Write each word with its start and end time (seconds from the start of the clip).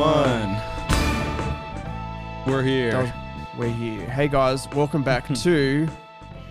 one. 0.00 0.56
We're 2.46 2.62
here. 2.62 3.12
We're 3.58 3.68
here. 3.68 4.06
Hey 4.08 4.28
guys, 4.28 4.66
welcome 4.74 5.02
back 5.02 5.28
to 5.34 5.86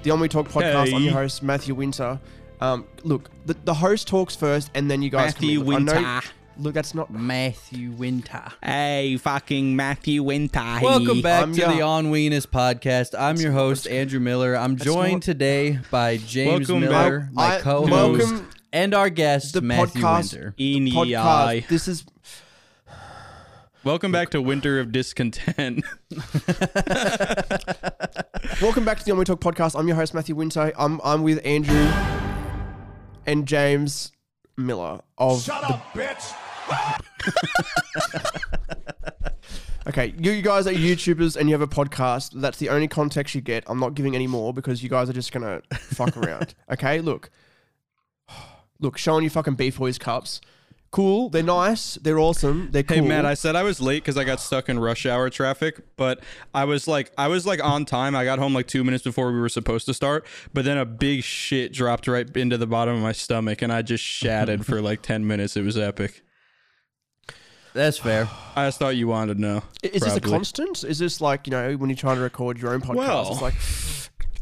the 0.03 0.11
On 0.11 0.19
We 0.19 0.27
Talk 0.27 0.47
podcast. 0.49 0.93
I'm 0.93 1.01
your 1.01 1.13
host 1.13 1.41
Matthew 1.41 1.73
Winter. 1.73 2.19
Um, 2.61 2.85
look, 3.03 3.31
the, 3.47 3.55
the 3.65 3.73
host 3.73 4.07
talks 4.07 4.35
first, 4.35 4.69
and 4.75 4.89
then 4.91 5.01
you 5.01 5.09
guys. 5.09 5.33
come 5.33 5.47
Matthew 5.47 5.61
in. 5.61 5.67
I 5.67 5.79
know- 5.79 5.93
Winter. 5.95 6.27
look, 6.59 6.73
that's 6.75 6.93
not. 6.93 7.11
Matthew 7.11 7.89
Winter. 7.89 8.43
Hey, 8.63 9.17
fucking 9.17 9.75
Matthew 9.75 10.21
Winter. 10.21 10.77
Welcome 10.83 11.21
back 11.21 11.41
I'm 11.41 11.53
to 11.53 11.59
your- 11.61 11.73
the 11.73 11.81
On 11.81 12.11
Weenus 12.11 12.45
podcast. 12.45 13.15
I'm 13.17 13.37
your 13.37 13.51
host, 13.53 13.87
Andrew 13.87 14.19
Miller. 14.19 14.55
I'm 14.55 14.75
joined 14.77 15.13
not- 15.13 15.21
today 15.23 15.79
by 15.89 16.17
James 16.17 16.69
Welcome 16.69 16.87
Miller, 16.87 17.19
back. 17.21 17.33
my 17.33 17.55
I- 17.55 17.61
co-host, 17.61 17.91
welcome 17.91 18.47
and 18.71 18.93
our 18.93 19.09
guest, 19.09 19.53
the 19.55 19.61
Matthew 19.61 20.03
podcast- 20.03 20.33
Winter. 20.33 20.53
In 20.59 20.83
the 20.85 20.91
podcast. 20.91 21.25
eye. 21.25 21.65
This 21.67 21.87
is 21.87 22.05
Welcome 23.83 24.11
back 24.11 24.29
to 24.31 24.41
Winter 24.41 24.79
of 24.79 24.91
Discontent. 24.91 25.85
welcome 28.61 28.83
back 28.83 28.99
to 28.99 29.05
the 29.05 29.11
On 29.11 29.17
We 29.17 29.23
Talk 29.23 29.39
podcast. 29.39 29.79
I'm 29.79 29.87
your 29.87 29.95
host 29.95 30.13
Matthew 30.13 30.35
Winter. 30.35 30.73
I'm 30.77 30.99
I'm 31.03 31.23
with 31.23 31.39
Andrew 31.45 31.89
and 33.25 33.47
James 33.47 34.11
Miller 34.57 34.99
of. 35.17 35.41
Shut 35.41 35.63
up, 35.63 35.93
bitch! 35.93 36.33
Okay, 39.87 40.13
you, 40.19 40.31
you 40.33 40.43
guys 40.43 40.67
are 40.67 40.71
YouTubers 40.71 41.35
and 41.35 41.49
you 41.49 41.55
have 41.55 41.63
a 41.63 41.67
podcast. 41.67 42.39
That's 42.39 42.59
the 42.59 42.69
only 42.69 42.87
context 42.87 43.33
you 43.33 43.41
get. 43.41 43.63
I'm 43.65 43.79
not 43.79 43.95
giving 43.95 44.13
any 44.13 44.27
more 44.27 44.53
because 44.53 44.83
you 44.83 44.89
guys 44.89 45.09
are 45.09 45.13
just 45.13 45.31
gonna 45.31 45.63
fuck 45.73 46.15
around. 46.15 46.53
Okay, 46.71 47.01
look, 47.01 47.31
look, 48.79 48.99
showing 48.99 49.23
you 49.23 49.31
fucking 49.31 49.55
Beef 49.55 49.79
Boys 49.79 49.97
cups. 49.97 50.41
Cool, 50.91 51.29
they're 51.29 51.43
nice, 51.43 51.95
they're 52.01 52.17
awesome, 52.17 52.69
they're 52.71 52.81
cool. 52.81 52.95
Hey 52.97 53.01
Matt, 53.01 53.23
I 53.23 53.35
said 53.35 53.55
I 53.55 53.61
was 53.61 53.79
late 53.79 54.01
because 54.03 54.17
I 54.17 54.23
got 54.23 54.39
stuck 54.39 54.69
in 54.69 54.79
rush 54.79 55.05
hour 55.05 55.29
traffic, 55.29 55.81
but 55.97 56.19
I 56.51 56.65
was 56.65 56.87
like, 56.87 57.11
I 57.15 57.27
was 57.27 57.45
like 57.45 57.63
on 57.63 57.85
time. 57.85 58.15
I 58.15 58.23
got 58.25 58.39
home 58.39 58.55
like 58.55 58.65
two 58.65 58.83
minutes 58.83 59.03
before 59.03 59.31
we 59.31 59.39
were 59.39 59.49
supposed 59.49 59.85
to 59.85 59.93
start, 59.93 60.25
but 60.51 60.65
then 60.65 60.79
a 60.79 60.85
big 60.85 61.21
shit 61.23 61.73
dropped 61.73 62.07
right 62.07 62.27
into 62.35 62.57
the 62.57 62.65
bottom 62.65 62.95
of 62.95 63.01
my 63.03 63.11
stomach, 63.11 63.61
and 63.61 63.71
I 63.71 63.83
just 63.83 64.03
shattered 64.03 64.65
for 64.65 64.81
like 64.81 65.03
ten 65.03 65.27
minutes. 65.27 65.55
It 65.55 65.63
was 65.63 65.77
epic. 65.77 66.23
That's 67.73 67.99
fair. 67.99 68.27
I 68.55 68.65
just 68.67 68.79
thought 68.79 68.95
you 68.95 69.07
wanted 69.07 69.35
to 69.35 69.41
know. 69.41 69.61
is 69.83 70.01
this 70.01 70.15
a 70.15 70.19
constant? 70.21 70.83
Is 70.83 70.97
this 70.97 71.21
like 71.21 71.45
you 71.45 71.51
know 71.51 71.73
when 71.75 71.91
you're 71.91 71.97
trying 71.97 72.15
to 72.15 72.21
record 72.23 72.57
your 72.57 72.73
own 72.73 72.81
podcast? 72.81 72.95
Well- 72.95 73.31
it's 73.33 73.41
like 73.43 73.53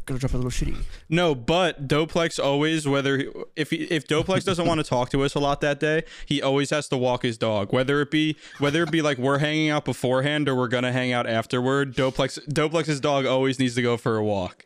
gotta 0.07 0.19
drop 0.19 0.33
a 0.33 0.37
little 0.37 0.49
shitty. 0.49 0.75
No, 1.09 1.35
but 1.35 1.87
Doplex 1.87 2.43
always 2.43 2.87
whether 2.87 3.17
he- 3.19 3.29
if 3.55 3.69
he, 3.69 3.83
if 3.83 4.07
Doplex 4.07 4.43
doesn't 4.43 4.65
want 4.65 4.79
to 4.79 4.83
talk 4.83 5.09
to 5.11 5.23
us 5.23 5.35
a 5.35 5.39
lot 5.39 5.61
that 5.61 5.79
day, 5.79 6.03
he 6.25 6.41
always 6.41 6.71
has 6.71 6.87
to 6.89 6.97
walk 6.97 7.21
his 7.21 7.37
dog. 7.37 7.71
Whether 7.71 8.01
it 8.01 8.09
be 8.09 8.35
whether 8.57 8.81
it 8.81 8.89
be 8.91 9.01
like 9.03 9.19
we're 9.19 9.37
hanging 9.37 9.69
out 9.69 9.85
beforehand 9.85 10.49
or 10.49 10.55
we're 10.55 10.67
gonna 10.69 10.91
hang 10.91 11.11
out 11.11 11.27
afterward, 11.27 11.95
Doplex 11.95 12.39
Doplex's 12.47 12.99
dog 12.99 13.25
always 13.27 13.59
needs 13.59 13.75
to 13.75 13.81
go 13.83 13.97
for 13.97 14.17
a 14.17 14.23
walk. 14.23 14.65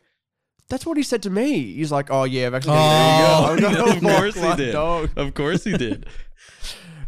That's 0.68 0.86
what 0.86 0.96
he 0.96 1.02
said 1.02 1.22
to 1.24 1.30
me. 1.30 1.74
He's 1.74 1.92
like, 1.92 2.06
"Oh 2.10 2.24
yeah, 2.24 2.46
I've 2.46 2.54
actually." 2.54 2.72
Oh, 2.76 3.46
I'm 3.50 3.58
gonna 3.60 3.84
of 3.84 4.00
course 4.00 4.34
he 4.36 4.54
did. 4.56 4.72
dog." 4.72 5.10
Of 5.16 5.34
course 5.34 5.64
he 5.64 5.76
did. 5.76 6.06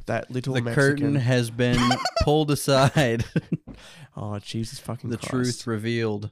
That 0.06 0.30
little 0.30 0.52
The 0.52 0.60
Mexican. 0.60 0.90
curtain 0.90 1.14
has 1.14 1.50
been 1.50 1.80
pulled 2.24 2.50
aside. 2.50 3.24
Oh 4.14 4.38
Jesus 4.38 4.78
fucking 4.78 5.08
the 5.08 5.16
Christ. 5.16 5.30
truth 5.30 5.66
revealed. 5.66 6.30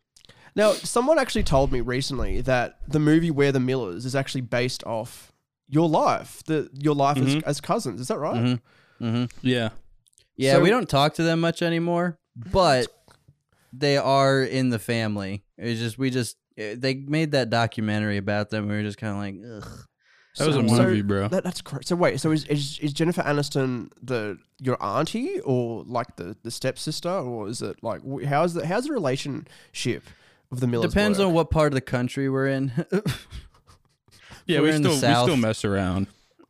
Now, 0.54 0.72
someone 0.72 1.18
actually 1.18 1.44
told 1.44 1.72
me 1.72 1.80
recently 1.80 2.40
that 2.42 2.78
the 2.86 2.98
movie 2.98 3.30
We're 3.30 3.52
the 3.52 3.60
Millers 3.60 4.04
is 4.04 4.14
actually 4.14 4.42
based 4.42 4.84
off 4.84 5.32
your 5.68 5.88
life, 5.88 6.42
the 6.46 6.68
your 6.74 6.94
life 6.94 7.16
as, 7.16 7.36
Mhm. 7.36 7.42
as 7.44 7.60
cousins. 7.60 8.00
Is 8.00 8.08
that 8.08 8.18
right? 8.18 8.42
Mhm. 8.42 8.60
hmm 8.98 9.24
Yeah. 9.40 9.70
Yeah, 10.36 10.54
So- 10.54 10.60
we 10.60 10.70
don't 10.70 10.88
talk 10.88 11.14
to 11.14 11.22
them 11.22 11.40
much 11.40 11.62
anymore, 11.62 12.18
but 12.36 12.86
they 13.72 13.96
are 13.96 14.42
in 14.42 14.68
the 14.70 14.78
family. 14.78 15.44
It's 15.56 15.80
just 15.80 15.96
we 15.98 16.10
just 16.10 16.36
eh, 16.58 16.74
they 16.76 16.94
made 16.94 17.32
that 17.32 17.48
documentary 17.48 18.18
about 18.18 18.50
them. 18.50 18.68
We 18.68 18.74
were 18.74 18.82
just 18.82 18.98
kind 18.98 19.12
of 19.12 19.18
like, 19.18 19.62
ugh. 19.64 19.78
That 20.38 20.46
was 20.48 20.56
a 20.56 20.66
So- 20.68 20.82
movie, 20.84 21.02
bro. 21.02 21.28
That, 21.28 21.44
that's 21.44 21.60
correct. 21.60 21.88
So 21.88 21.96
wait, 21.96 22.18
so 22.20 22.30
is, 22.30 22.44
is 22.44 22.78
is 22.80 22.92
Jennifer 22.94 23.22
Aniston 23.22 23.88
the 24.02 24.38
your 24.58 24.82
auntie 24.82 25.40
or 25.40 25.84
like 25.86 26.16
the 26.16 26.36
the 26.42 26.50
stepsister 26.50 27.10
or 27.10 27.48
is 27.48 27.60
it 27.62 27.76
like 27.82 28.00
how's 28.26 28.54
the 28.54 28.66
how's 28.66 28.84
the 28.84 28.92
relationship 28.92 30.04
of 30.52 30.60
the 30.60 30.66
Millers? 30.68 30.90
Depends 30.92 31.18
work? 31.18 31.28
on 31.28 31.34
what 31.34 31.50
part 31.50 31.68
of 31.72 31.74
the 31.74 31.80
country 31.80 32.28
we're 32.28 32.46
in. 32.48 32.70
yeah, 34.46 34.60
we're 34.60 34.64
we 34.64 34.70
in 34.72 34.82
the 34.82 34.90
still 34.92 35.08
we 35.24 35.24
still 35.24 35.36
mess 35.36 35.64
around. 35.64 36.06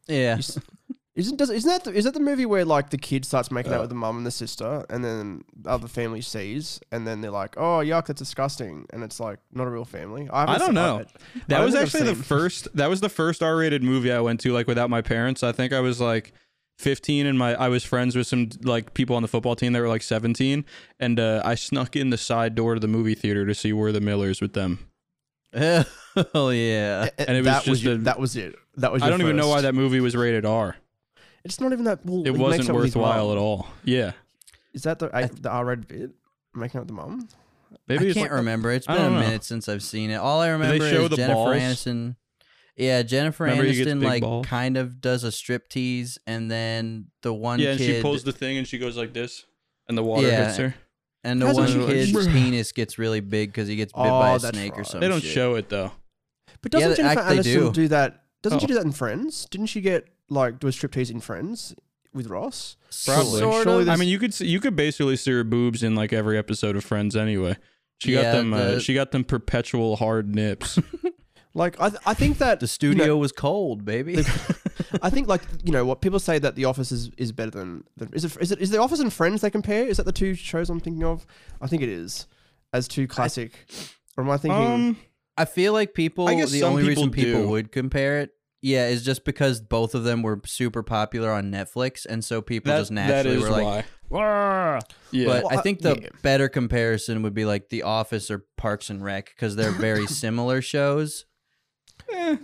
yeah. 0.09 0.39
Isn't 1.15 1.37
does 1.37 1.51
isn't 1.51 1.69
that 1.69 1.85
the, 1.85 1.93
is 1.93 2.05
that 2.07 2.15
the 2.15 2.21
movie 2.21 2.47
where 2.47 2.65
like 2.65 2.89
the 2.89 2.97
kid 2.97 3.27
starts 3.27 3.51
making 3.51 3.71
out 3.75 3.79
Uh. 3.79 3.83
with 3.83 3.91
the 3.91 3.95
mum 3.95 4.17
and 4.17 4.25
the 4.25 4.31
sister, 4.31 4.87
and 4.89 5.05
then 5.05 5.45
the 5.55 5.69
other 5.69 5.87
family 5.87 6.23
sees, 6.23 6.81
and 6.91 7.07
then 7.07 7.21
they're 7.21 7.31
like, 7.31 7.55
"Oh 7.59 7.81
yuck, 7.85 8.07
that's 8.07 8.19
disgusting," 8.19 8.87
and 8.95 9.05
it's 9.05 9.21
like 9.21 9.39
not 9.53 9.67
a 9.67 9.71
real 9.71 9.85
family. 9.85 10.31
I 10.33 10.51
haven't 10.51 10.59
don't 10.61 10.75
know. 10.75 10.97
I- 10.97 11.01
I 11.01 11.05
That 11.49 11.57
don't 11.59 11.65
was 11.67 11.75
actually 11.75 12.05
the 12.05 12.15
first. 12.15 12.67
That 12.75 12.89
was 12.89 13.03
the 13.03 13.11
first 13.11 13.43
R-rated 13.43 13.83
movie 13.83 14.11
I 14.11 14.21
went 14.21 14.41
to, 14.41 14.53
like 14.55 14.67
without 14.67 14.89
my 14.89 15.03
parents. 15.03 15.43
I 15.43 15.53
think 15.53 15.75
I 15.75 15.81
was 15.81 16.01
like 16.01 16.33
15, 16.79 17.27
and 17.27 17.39
my 17.39 17.55
I 17.55 17.69
was 17.69 17.85
friends 17.85 18.17
with 18.17 18.27
some 18.27 18.49
like 18.63 18.95
people 18.95 19.15
on 19.17 19.23
the 19.23 19.29
football 19.29 19.55
team 19.57 19.73
that 19.75 19.81
were 19.81 19.89
like 19.89 20.03
17, 20.03 20.65
and 21.01 21.21
uh, 21.21 21.43
I 21.45 21.55
snuck 21.55 21.95
in 21.97 22.11
the 22.11 22.19
side 22.19 22.55
door 22.55 22.75
to 22.75 22.81
the 22.81 22.89
movie 22.89 23.15
theater 23.15 23.47
to 23.47 23.55
see 23.55 23.73
We're 23.73 23.93
the 23.93 24.01
Millers 24.01 24.41
with 24.41 24.53
them. 24.55 24.79
Hell 25.55 26.53
yeah. 26.53 27.09
And 27.19 27.31
it 27.37 27.41
was 27.41 27.45
that 27.45 27.65
just 27.65 27.83
your- 27.83 27.95
a- 27.95 27.99
that 27.99 28.19
was 28.19 28.37
it. 28.37 28.55
That 28.77 28.91
was. 28.93 29.03
I 29.03 29.11
don't 29.11 29.21
even 29.21 29.37
know 29.37 29.49
why 29.49 29.61
that 29.63 29.75
movie 29.75 30.01
was 30.01 30.17
rated 30.17 30.45
R. 30.47 30.77
It's 31.45 31.61
not 31.61 31.73
even 31.73 31.85
that. 31.85 32.05
Well, 32.07 32.21
It 32.21 32.27
he 32.27 32.31
makes 32.33 32.41
wasn't 32.41 32.71
out 32.71 32.75
with 32.77 32.85
his 32.87 32.97
worthwhile 32.97 33.33
at 33.33 33.39
all. 33.39 33.67
Yeah, 33.85 34.13
Is 34.73 34.83
that 34.85 34.99
the 34.99 35.07
A- 35.17 35.29
the 35.29 35.51
R-rated 35.51 35.89
bit? 35.89 36.11
Making 36.55 36.79
out 36.79 36.81
with 36.83 36.89
the 36.89 36.95
mum. 36.95 37.29
maybe 37.89 38.11
I 38.11 38.13
can't 38.13 38.31
like- 38.31 38.33
remember. 38.33 38.71
It's 38.71 38.87
been 38.87 38.97
a 38.97 38.99
don't 39.01 39.15
know. 39.15 39.21
minute 39.21 39.45
since 39.45 39.69
I've 39.69 39.83
seen 39.83 40.11
it. 40.11 40.17
All 40.17 40.41
I 40.41 40.47
they 40.47 40.53
remember 40.53 40.91
show 40.91 41.05
is 41.05 41.11
the 41.11 41.17
Jennifer 41.17 41.35
balls? 41.35 41.57
Aniston. 41.57 42.17
Yeah, 42.77 43.03
Jennifer 43.03 43.45
Remember 43.45 43.65
he 43.65 43.85
Aniston 43.85 44.03
like 44.03 44.23
balls? 44.23 44.47
kind 44.47 44.77
of 44.77 45.01
does 45.01 45.25
a 45.25 45.29
striptease, 45.29 46.17
and 46.27 46.51
then 46.51 47.09
the 47.23 47.33
one 47.33 47.59
Yeah, 47.61 47.71
and 47.71 47.79
kid 47.79 47.97
she 47.97 48.03
pulls 48.03 48.25
the 48.25 48.33
thing 48.33 48.57
and 48.57 48.67
she 48.67 48.79
goes 48.79 48.97
like 48.97 49.13
this, 49.13 49.45
and 49.89 49.97
the 49.99 50.03
water 50.03 50.27
Yeah. 50.27 50.47
hits 50.47 50.57
her. 50.59 50.75
and 51.25 51.41
the 51.41 51.47
Hasn't 51.47 51.69
one 51.79 51.87
she- 51.89 51.93
kid's 51.95 52.13
Bruh. 52.13 52.33
penis 52.33 52.73
gets 52.73 52.99
really 52.99 53.21
big 53.21 53.51
because 53.51 53.69
he 53.69 53.77
gets 53.77 53.93
bit 53.93 54.01
Oh, 54.01 54.05
by 54.21 54.35
a 54.35 54.39
that's 54.41 54.57
snake 54.57 54.77
or 54.77 54.83
something. 54.85 55.01
They 55.03 55.09
don't 55.09 55.23
show 55.23 55.55
it 55.55 55.69
though. 55.69 55.93
But 56.63 56.73
doesn't 56.73 56.91
they 56.91 56.97
Jennifer 56.97 57.21
act- 57.21 57.29
Aniston 57.39 57.43
do. 57.45 57.73
do. 57.73 57.89
that? 57.89 58.25
Doesn't 58.43 58.59
she 58.59 58.65
Oh. 58.65 58.69
do 58.69 58.75
that 58.75 58.85
in 58.85 58.91
Friends? 58.93 59.47
Didn't 59.51 59.67
she 59.69 59.81
get 59.81 60.09
like 60.31 60.59
do 60.59 60.67
a 60.67 60.71
striptease 60.71 61.11
in 61.13 61.21
Friends 61.21 61.75
with 62.13 62.27
Ross? 62.27 62.77
Probably. 63.05 63.39
Sort 63.39 63.67
of. 63.69 63.89
I 63.89 63.95
mean, 63.97 64.09
you 64.09 64.19
could 64.19 64.35
see, 64.35 64.47
you 64.47 64.59
could 64.59 64.75
basically 64.75 65.15
see 65.17 65.31
her 65.31 65.45
boobs 65.45 65.83
in 65.85 65.95
like 65.95 66.13
every 66.13 66.37
episode 66.39 66.75
of 66.75 66.83
Friends 66.85 67.15
anyway. 67.15 67.57
She 67.99 68.13
got 68.15 68.23
Yeah, 68.23 68.33
them. 68.33 68.53
uh, 68.55 68.79
she 68.81 68.93
got 68.95 69.13
them 69.13 69.23
perpetual 69.23 69.97
hard 69.97 70.35
nips. 70.35 70.79
Like 71.55 71.81
I, 71.81 71.91
th- 71.91 72.03
I 72.07 72.15
think 72.15 72.39
that 72.39 72.61
The 72.61 72.65
you 72.65 72.69
studio 72.69 73.07
know, 73.07 73.17
was 73.19 73.31
cold, 73.33 73.85
baby. 73.85 74.19
I 75.03 75.11
think 75.11 75.29
like 75.29 75.43
you 75.65 75.73
know 75.73 75.85
what 75.85 76.01
people 76.01 76.19
say 76.19 76.39
that 76.39 76.55
The 76.55 76.65
Office 76.65 76.91
is, 76.93 77.11
is 77.19 77.31
better 77.33 77.51
than, 77.51 77.85
than 77.97 78.11
is 78.15 78.25
it 78.25 78.37
is 78.41 78.53
it 78.53 78.61
is 78.61 78.71
The 78.71 78.79
Office 78.81 79.01
and 79.01 79.13
Friends 79.13 79.43
they 79.43 79.51
compare? 79.51 79.87
Is 79.87 79.99
that 79.99 80.07
the 80.07 80.13
two 80.13 80.35
shows 80.35 80.71
I'm 80.71 80.81
thinking 80.81 81.05
of? 81.05 81.27
I 81.61 81.67
think 81.67 81.83
it 81.83 81.89
is 81.91 82.27
as 82.73 82.89
two 82.89 83.07
classic. 83.07 83.53
or 84.17 84.25
am 84.25 84.31
I 84.31 84.37
thinking? 84.39 84.61
um, 84.63 84.97
I 85.37 85.45
feel 85.45 85.73
like 85.75 85.93
people. 85.95 86.27
I 86.29 86.35
guess 86.37 86.51
the 86.51 86.61
some 86.61 86.71
only 86.73 86.89
reason 86.89 87.11
people 87.11 87.25
people 87.33 87.43
do. 87.43 87.49
would 87.51 87.71
compare 87.73 88.21
it, 88.21 88.31
yeah, 88.63 88.87
is 88.89 89.05
just 89.05 89.25
because 89.27 89.61
both 89.61 89.95
of 89.95 90.05
them 90.05 90.23
were 90.23 90.41
super 90.47 90.83
popular 90.83 91.31
on 91.33 91.51
Netflix, 91.51 92.07
and 92.07 92.25
so 92.25 92.41
people 92.41 92.73
that, 92.73 92.79
just 92.79 92.91
that 92.95 93.09
naturally 93.09 93.37
is 93.37 93.43
were 93.43 93.51
like. 93.51 93.65
why. 93.65 93.85
"Wah." 94.09 94.81
Yeah, 95.11 95.27
But 95.27 95.45
Well, 95.45 95.53
I 95.53 95.57
I- 95.57 95.63
think 95.63 95.81
the 95.81 95.99
yeah. 96.03 96.09
better 96.23 96.49
comparison 96.49 97.23
would 97.23 97.35
be 97.35 97.45
like 97.45 97.69
The 97.71 97.83
Office 97.83 98.31
or 98.31 98.45
Parks 98.57 98.89
and 98.91 99.03
Rec 99.05 99.27
because 99.35 99.57
they're 99.57 99.71
very 99.71 100.07
similar 100.23 100.61
shows. 100.63 101.25
Eh. 102.15 102.37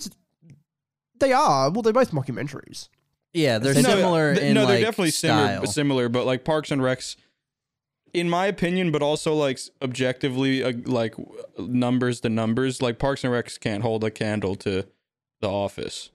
they 1.20 1.32
are 1.32 1.70
well, 1.70 1.82
they're 1.82 1.92
both 1.92 2.12
mockumentaries. 2.12 2.88
Yeah, 3.32 3.58
they're 3.58 3.74
No, 3.74 3.82
similar 3.82 4.34
th- 4.34 4.44
in 4.46 4.54
no, 4.54 4.62
like 4.64 4.68
they're 4.74 4.80
definitely 4.82 5.10
similar, 5.10 5.46
style. 5.58 5.66
similar, 5.66 6.08
but 6.08 6.24
like 6.26 6.44
Parks 6.44 6.70
and 6.70 6.80
Recs, 6.80 7.16
in 8.14 8.30
my 8.30 8.46
opinion, 8.46 8.90
but 8.90 9.02
also 9.02 9.34
like 9.34 9.58
objectively, 9.82 10.62
uh, 10.64 10.72
like 10.86 11.14
numbers 11.58 12.20
to 12.22 12.28
numbers, 12.30 12.80
like 12.80 12.98
Parks 12.98 13.24
and 13.24 13.32
Recs 13.32 13.60
can't 13.60 13.82
hold 13.82 14.02
a 14.04 14.10
candle 14.10 14.54
to 14.56 14.86
The 15.40 15.48
Office. 15.48 16.10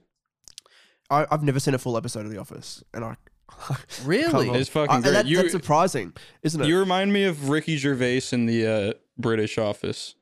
I, 1.10 1.26
I've 1.30 1.42
never 1.44 1.60
seen 1.60 1.74
a 1.74 1.78
full 1.78 1.96
episode 1.96 2.24
of 2.26 2.32
The 2.32 2.38
Office, 2.38 2.82
and 2.92 3.04
I 3.04 3.16
Really? 4.04 4.46
Come. 4.46 4.56
It's 4.56 4.68
fucking 4.68 4.96
I- 4.96 5.00
great. 5.00 5.12
that- 5.12 5.26
You- 5.26 5.36
that's 5.36 5.52
surprising, 5.52 6.12
isn't 6.42 6.60
it? 6.62 6.66
You 6.66 6.78
remind 6.78 7.12
me 7.12 7.24
of 7.24 7.48
Ricky 7.48 7.76
Gervais 7.76 8.22
in 8.32 8.46
the 8.46 8.66
uh, 8.66 8.92
British 9.16 9.56
Office, 9.56 10.16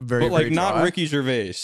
very, 0.00 0.24
but 0.24 0.32
like 0.32 0.42
very 0.44 0.54
not 0.54 0.74
dry. 0.74 0.82
Ricky 0.84 1.06
Gervais, 1.06 1.54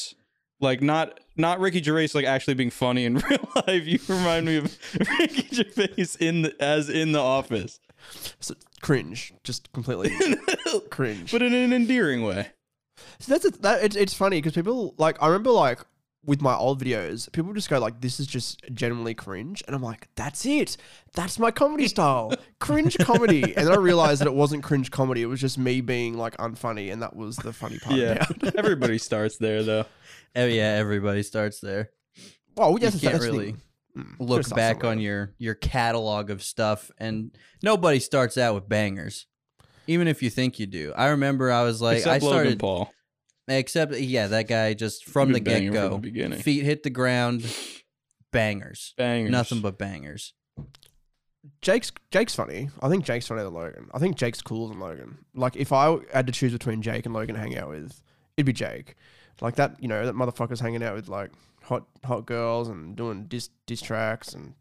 like 0.61 0.83
not 0.83 1.19
not 1.37 1.59
Ricky 1.61 1.83
Gervais 1.83 2.09
like 2.15 2.25
actually 2.25 2.55
being 2.55 2.71
funny 2.71 3.05
in 3.05 3.15
real 3.31 3.49
life. 3.67 3.87
You 3.87 3.99
remind 4.09 4.47
me 4.47 4.57
of 4.59 4.79
Ricky 5.19 5.49
Gervais 5.55 6.17
in 6.21 6.43
the, 6.43 6.55
as 6.61 6.89
in 6.89 7.13
the 7.13 7.19
Office, 7.21 7.81
So, 8.41 8.55
cringe, 8.83 9.33
just 9.45 9.73
completely 9.73 10.13
cringe. 10.91 11.33
but 11.33 11.43
in 11.43 11.53
an 11.55 11.73
endearing 11.73 12.23
way. 12.23 12.49
So 13.19 13.33
that's 13.33 13.45
a, 13.47 13.51
that. 13.63 13.83
It's, 13.83 13.97
it's 13.97 14.15
funny 14.15 14.39
because 14.39 14.53
people 14.53 14.95
like 14.99 15.17
I 15.23 15.27
remember 15.27 15.51
like 15.51 15.81
with 16.25 16.43
my 16.43 16.55
old 16.55 16.83
videos, 16.83 17.33
people 17.33 17.53
just 17.55 17.71
go 17.71 17.79
like, 17.79 18.01
"This 18.01 18.21
is 18.21 18.27
just 18.27 18.61
genuinely 18.75 19.15
cringe," 19.15 19.63
and 19.67 19.75
I'm 19.75 19.83
like, 19.83 20.09
"That's 20.17 20.45
it. 20.45 20.77
That's 21.15 21.39
my 21.39 21.51
comedy 21.51 21.89
style, 21.95 22.33
cringe 22.59 22.99
comedy." 22.99 23.43
And 23.43 23.67
then 23.67 23.73
I 23.73 23.77
realized 23.77 24.21
that 24.21 24.27
it 24.29 24.35
wasn't 24.35 24.63
cringe 24.63 24.91
comedy; 24.91 25.23
it 25.23 25.27
was 25.27 25.41
just 25.41 25.57
me 25.59 25.81
being 25.81 26.19
like 26.19 26.37
unfunny, 26.37 26.93
and 26.93 27.03
that 27.03 27.17
was 27.17 27.37
the 27.37 27.53
funny 27.53 27.79
part. 27.79 27.97
Yeah. 27.97 28.25
Everybody 28.57 28.99
starts 28.99 29.39
there 29.39 29.63
though. 29.63 29.87
Oh 30.37 30.47
yeah, 30.47 30.75
everybody 30.79 31.23
starts 31.23 31.61
there. 31.61 31.91
well, 32.57 32.73
You 32.73 32.79
yes, 32.83 32.93
that's 32.93 33.03
can't 33.05 33.21
the 33.21 33.27
really 33.31 33.45
thing. 33.53 33.61
Mm, 33.99 34.15
look 34.21 34.49
back 34.55 34.85
on 34.85 35.01
your 35.01 35.35
your 35.39 35.55
catalog 35.55 36.31
of 36.31 36.43
stuff, 36.43 36.91
and 36.99 37.35
nobody 37.63 37.99
starts 37.99 38.37
out 38.39 38.55
with 38.55 38.69
bangers, 38.69 39.27
even 39.87 40.07
if 40.07 40.23
you 40.23 40.31
think 40.31 40.59
you 40.61 40.67
do. 40.67 40.93
I 40.97 41.09
remember 41.09 41.51
I 41.51 41.63
was 41.65 41.81
like, 41.83 41.99
Except 41.99 42.23
I 42.23 42.27
Logan 42.27 42.29
started, 42.41 42.59
Paul. 42.61 42.93
Except 43.59 43.95
yeah, 43.99 44.27
that 44.29 44.49
guy 44.49 44.75
just 44.75 45.05
from 45.05 45.33
the 45.33 45.41
Good 45.41 45.45
banger 45.45 45.73
get 45.73 45.81
from 45.81 45.89
go, 45.91 45.95
the 45.97 46.01
beginning. 46.01 46.39
feet 46.41 46.65
hit 46.65 46.83
the 46.83 46.91
ground, 46.91 47.45
bangers, 48.33 48.95
Bangers. 48.97 49.31
nothing 49.31 49.61
but 49.61 49.79
bangers. 49.79 50.35
Jake's 51.63 51.91
Jake's 52.11 52.35
funny. 52.35 52.71
I 52.83 52.89
think 52.89 53.05
Jake's 53.05 53.27
funnier 53.27 53.45
than 53.45 53.55
Logan. 53.55 53.89
I 53.95 53.99
think 53.99 54.17
Jake's 54.17 54.43
cooler 54.43 54.69
than 54.69 54.79
Logan. 54.81 55.19
Like 55.35 55.57
if 55.57 55.73
I 55.73 55.97
had 56.13 56.27
to 56.27 56.33
choose 56.33 56.53
between 56.53 56.83
Jake 56.83 57.07
and 57.07 57.15
Logan 57.15 57.35
to 57.35 57.41
hang 57.41 57.57
out 57.57 57.69
with, 57.71 58.03
it'd 58.37 58.47
be 58.47 58.53
Jake. 58.53 58.95
Like 59.41 59.57
that, 59.57 59.77
you 59.81 59.89
know, 59.89 60.05
that 60.05 60.15
motherfucker's 60.15 60.61
hanging 60.61 60.83
out 60.83 60.95
with 60.95 61.09
like 61.09 61.31
hot 61.63 61.87
hot 62.05 62.27
girls 62.27 62.69
and 62.69 62.95
doing 62.97 63.25
diss 63.25 63.49
diss 63.67 63.81
tracks 63.81 64.35
and 64.35 64.55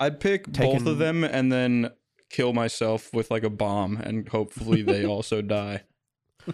I'd 0.00 0.20
pick 0.20 0.46
both 0.50 0.86
of 0.86 0.98
them 0.98 1.22
and 1.22 1.52
then 1.52 1.90
kill 2.30 2.52
myself 2.54 3.12
with 3.12 3.30
like 3.30 3.44
a 3.44 3.50
bomb 3.50 3.98
and 3.98 4.26
hopefully 4.28 4.82
they 4.82 5.04
also 5.14 5.42
die. 5.42 5.82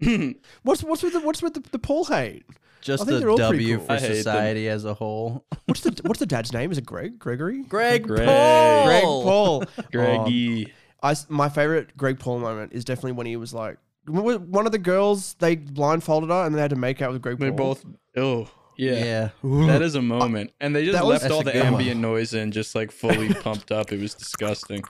what's 0.62 0.82
what's 0.82 1.02
with 1.02 1.12
the 1.12 1.20
what's 1.20 1.42
with 1.42 1.54
the, 1.54 1.60
the 1.70 1.78
Paul 1.78 2.04
hate? 2.06 2.44
Just 2.80 3.04
think 3.06 3.16
a 3.16 3.20
they're 3.20 3.30
all 3.30 3.36
pretty 3.36 3.64
W 3.64 3.76
cool. 3.78 3.86
for 3.86 3.92
I 3.92 3.98
hate 3.98 4.06
them. 4.08 4.16
society 4.16 4.68
as 4.68 4.84
a 4.84 4.94
whole. 4.94 5.44
What's 5.66 5.80
the 5.82 6.00
what's 6.06 6.20
the 6.20 6.26
dad's 6.26 6.52
name? 6.52 6.70
Is 6.70 6.78
it 6.78 6.86
Greg? 6.86 7.18
Gregory? 7.18 7.62
Greg, 7.64 8.04
Greg. 8.06 8.24
Paul. 8.26 8.84
Greg 8.86 9.02
Paul. 9.02 9.64
Greggy. 9.92 10.66
Um, 10.66 10.72
I 11.02 11.10
s 11.10 11.26
my 11.28 11.48
favorite 11.48 11.96
Greg 11.96 12.18
Paul 12.18 12.38
moment 12.38 12.72
is 12.72 12.84
definitely 12.84 13.12
when 13.12 13.26
he 13.26 13.36
was 13.36 13.52
like 13.52 13.78
w- 14.06 14.38
one 14.38 14.64
of 14.66 14.72
the 14.72 14.78
girls 14.78 15.34
they 15.40 15.56
blindfolded 15.56 16.30
her 16.30 16.46
and 16.46 16.54
they 16.54 16.60
had 16.60 16.70
to 16.70 16.76
make 16.76 17.02
out 17.02 17.12
with 17.12 17.20
Greg 17.20 17.38
they 17.38 17.48
Paul. 17.50 17.56
both 17.56 17.84
oh 18.16 18.48
yeah. 18.76 19.30
Yeah. 19.42 19.66
That 19.66 19.82
is 19.82 19.96
a 19.96 20.02
moment. 20.02 20.52
And 20.60 20.74
they 20.74 20.84
just 20.84 20.96
That 20.96 21.04
was- 21.04 21.22
left 21.22 21.32
all 21.32 21.42
That's 21.42 21.52
the 21.56 21.60
a 21.60 21.64
good 21.64 21.72
one. 21.72 21.80
ambient 21.80 22.00
noise 22.00 22.32
in 22.32 22.52
just 22.52 22.76
like 22.76 22.92
fully 22.92 23.34
pumped 23.34 23.72
up. 23.72 23.90
It 23.92 24.00
was 24.00 24.14
disgusting. 24.14 24.84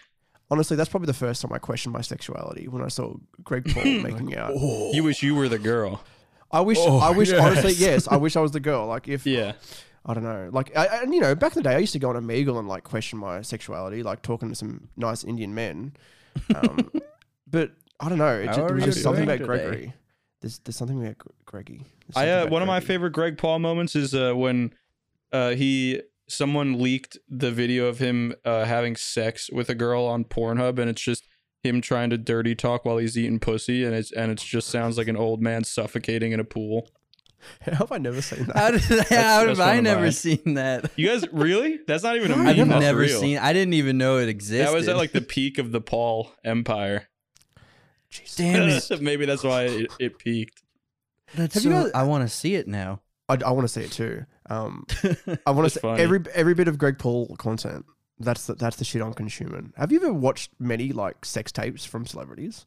Honestly, 0.51 0.77
that's 0.77 0.89
probably 0.89 1.07
the 1.07 1.13
first 1.15 1.43
time 1.43 1.53
I 1.53 1.59
questioned 1.59 1.93
my 1.93 2.01
sexuality 2.01 2.69
when 2.69 2.83
I 2.83 2.89
saw 2.89 3.15
Greg 3.45 3.73
Paul 3.73 3.85
making 3.85 4.35
out. 4.37 4.55
You 4.57 5.03
wish 5.05 5.23
you 5.23 5.35
were 5.35 5.49
the 5.49 5.59
girl. 5.59 6.03
I 6.51 6.61
wish, 6.63 6.79
Oh, 6.81 6.99
I 6.99 7.11
wish, 7.11 7.31
honestly, 7.33 7.73
yes. 7.73 7.81
yes, 7.81 8.09
I 8.09 8.17
wish 8.17 8.35
I 8.35 8.41
was 8.41 8.53
the 8.53 8.61
girl. 8.61 8.87
Like 8.87 9.07
if, 9.09 9.27
Yeah. 9.27 9.53
I 10.07 10.15
don't 10.15 10.23
know, 10.25 10.49
like, 10.51 10.75
I, 10.75 10.87
I- 10.87 11.03
and 11.03 11.13
you 11.15 11.21
know, 11.21 11.35
back 11.35 11.55
in 11.55 11.63
the 11.63 11.69
day, 11.69 11.75
I 11.75 11.79
used 11.79 11.93
to 11.93 11.99
go 11.99 12.09
on 12.09 12.17
Omegle 12.17 12.59
and 12.59 12.67
like 12.67 12.85
question 12.85 13.19
my 13.19 13.43
sexuality, 13.43 14.03
like 14.03 14.23
talking 14.23 14.49
to 14.49 14.55
some 14.55 14.89
nice 14.97 15.23
Indian 15.25 15.55
men. 15.55 15.93
Um, 16.55 16.91
but 17.47 17.73
I 18.01 18.09
don't 18.09 18.17
know, 18.17 18.39
it 18.41 18.47
just, 18.47 18.59
are 18.59 18.67
there 18.69 18.75
was 18.77 18.85
you 18.87 18.93
just 18.93 19.03
something 19.03 19.25
about 19.25 19.35
today? 19.39 19.47
Gregory. 19.47 19.93
There's, 20.41 20.61
there's 20.61 20.77
something 20.77 21.03
about 21.05 21.19
Gre- 21.19 21.29
Greggy. 21.45 21.85
There's 22.07 22.17
I 22.17 22.31
uh, 22.31 22.41
about 22.43 22.51
one 22.53 22.63
of 22.63 22.69
my 22.69 22.81
favorite 22.81 23.11
Greg 23.13 23.37
Paul 23.37 23.59
moments 23.59 23.95
is 23.97 24.15
uh, 24.15 24.33
when 24.33 24.73
uh, 25.33 25.51
he 25.51 26.01
someone 26.29 26.81
leaked 26.81 27.19
the 27.29 27.51
video 27.51 27.87
of 27.87 27.99
him 27.99 28.35
uh, 28.45 28.65
having 28.65 28.95
sex 28.97 29.51
with 29.51 29.69
a 29.69 29.75
girl 29.75 30.05
on 30.05 30.25
Pornhub, 30.25 30.79
and 30.79 30.89
it's 30.91 31.03
just 31.03 31.27
him 31.63 31.81
trying 31.81 32.11
to 32.11 32.19
dirty 32.19 32.55
talk 32.55 32.85
while 32.85 32.99
he's 32.99 33.19
eating 33.19 33.41
pussy, 33.41 33.85
and 33.85 33.95
it's 33.95 34.13
and 34.13 34.31
it 34.31 34.39
just 34.39 34.69
sounds 34.69 34.97
like 34.99 35.09
an 35.09 35.17
old 35.17 35.43
man 35.43 35.65
suffocating 35.65 36.33
in 36.33 36.41
a 36.41 36.45
pool. 36.45 36.89
How 37.63 37.73
have 37.77 37.93
I 37.93 37.99
never 37.99 38.21
seen 38.21 38.47
that? 38.47 38.57
How 38.57 38.71
did 38.73 38.81
how 38.89 38.97
that's 38.97 39.11
have 39.11 39.61
I 39.61 39.79
never 39.81 40.03
mine. 40.03 40.13
seen 40.13 40.55
that? 40.55 40.91
You 40.97 41.07
guys 41.09 41.25
really? 41.33 41.79
That's 41.87 42.03
not 42.03 42.17
even 42.17 42.33
a 42.33 42.37
No, 42.37 42.43
meme. 42.43 42.49
I've 42.49 42.59
I've 42.61 42.69
that's 42.69 42.81
never 42.81 42.99
real. 43.01 43.21
seen. 43.21 43.39
I 43.39 43.53
didn't 43.53 43.75
even 43.75 43.97
know 43.97 44.19
it 44.19 44.29
existed. 44.29 44.67
That 44.67 44.75
was 44.75 44.89
at 44.89 44.97
like 44.97 45.13
the 45.13 45.21
peak 45.21 45.59
of 45.59 45.71
the 45.73 45.81
Paul 45.81 46.33
empire. 46.45 47.09
Jesus. 48.11 48.37
Damn 48.37 48.69
it! 48.99 49.03
Maybe 49.03 49.25
that's 49.27 49.45
why 49.45 49.65
it, 49.65 49.93
it 50.01 50.19
peaked. 50.19 50.63
That's 51.35 51.55
Have 51.55 51.65
you 51.65 51.71
guys- 51.71 51.91
I 51.95 52.05
want 52.05 52.29
to 52.29 52.35
see 52.35 52.55
it 52.55 52.67
now. 52.67 53.03
I, 53.29 53.37
I 53.45 53.51
want 53.51 53.65
to 53.67 53.73
see 53.73 53.83
it 53.83 53.93
too. 53.93 54.25
Um, 54.49 54.87
I 55.47 55.51
want 55.51 55.67
to 55.67 55.71
say 55.71 55.81
funny. 55.81 56.03
every 56.03 56.21
every 56.35 56.55
bit 56.55 56.69
of 56.69 56.79
Greg 56.79 56.99
Paul 56.99 57.35
content. 57.37 57.85
That's 58.21 58.47
the, 58.47 58.55
that's 58.55 58.77
the 58.77 58.85
shit 58.85 59.01
I'm 59.01 59.15
consuming. 59.15 59.73
Have 59.77 59.93
you 59.93 59.99
ever 60.01 60.13
watched 60.13 60.51
many 60.59 60.93
like 60.93 61.25
sex 61.25 61.53
tapes 61.53 61.85
from 61.85 62.05
celebrities? 62.07 62.67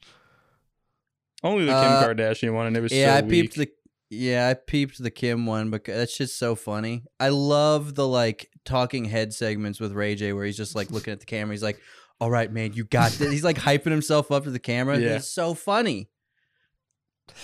Only 1.43 1.65
the 1.65 1.71
Kim 1.71 1.91
Uh, 1.91 2.03
Kardashian 2.03 2.53
one, 2.53 2.67
and 2.67 2.77
it 2.77 2.81
was 2.81 2.91
yeah, 2.93 3.13
so 3.13 3.17
I 3.17 3.21
weak. 3.21 3.29
peeped 3.31 3.55
the. 3.55 3.69
Yeah, 4.13 4.47
I 4.49 4.53
peeped 4.53 5.01
the 5.01 5.09
Kim 5.11 5.45
one 5.45 5.69
because 5.71 5.95
that's 5.95 6.17
just 6.17 6.37
so 6.37 6.53
funny. 6.55 7.03
I 7.19 7.29
love 7.29 7.95
the 7.95 8.07
like 8.07 8.49
talking 8.65 9.05
head 9.05 9.33
segments 9.33 9.79
with 9.79 9.93
Ray 9.93 10.15
J 10.15 10.33
where 10.33 10.45
he's 10.45 10.57
just 10.57 10.75
like 10.75 10.91
looking 10.91 11.13
at 11.13 11.19
the 11.19 11.25
camera. 11.25 11.53
He's 11.53 11.63
like, 11.63 11.79
"All 12.19 12.29
right, 12.29 12.51
man, 12.51 12.73
you 12.73 12.83
got 12.83 13.11
this." 13.11 13.31
He's 13.31 13.43
like 13.43 13.57
hyping 13.57 13.91
himself 13.91 14.31
up 14.31 14.43
to 14.43 14.51
the 14.51 14.59
camera. 14.59 14.97
Yeah. 14.99 15.15
It's 15.15 15.29
so 15.29 15.53
funny. 15.53 16.09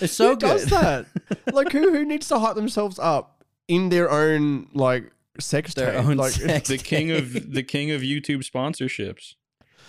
It's 0.00 0.12
so 0.12 0.30
who 0.30 0.36
good. 0.36 0.40
does 0.40 0.66
that? 0.66 1.06
like 1.52 1.72
who 1.72 1.90
who 1.92 2.04
needs 2.04 2.28
to 2.28 2.38
hype 2.38 2.54
themselves 2.56 2.98
up 2.98 3.37
in 3.68 3.90
their 3.90 4.10
own 4.10 4.68
like 4.74 5.12
sex 5.38 5.74
Their 5.74 5.92
tape? 5.92 6.04
own 6.04 6.16
like, 6.16 6.32
sex 6.32 6.68
the 6.68 6.78
king 6.78 7.10
of 7.12 7.52
the 7.52 7.62
king 7.62 7.90
of 7.92 8.00
YouTube 8.02 8.38
sponsorships. 8.48 9.34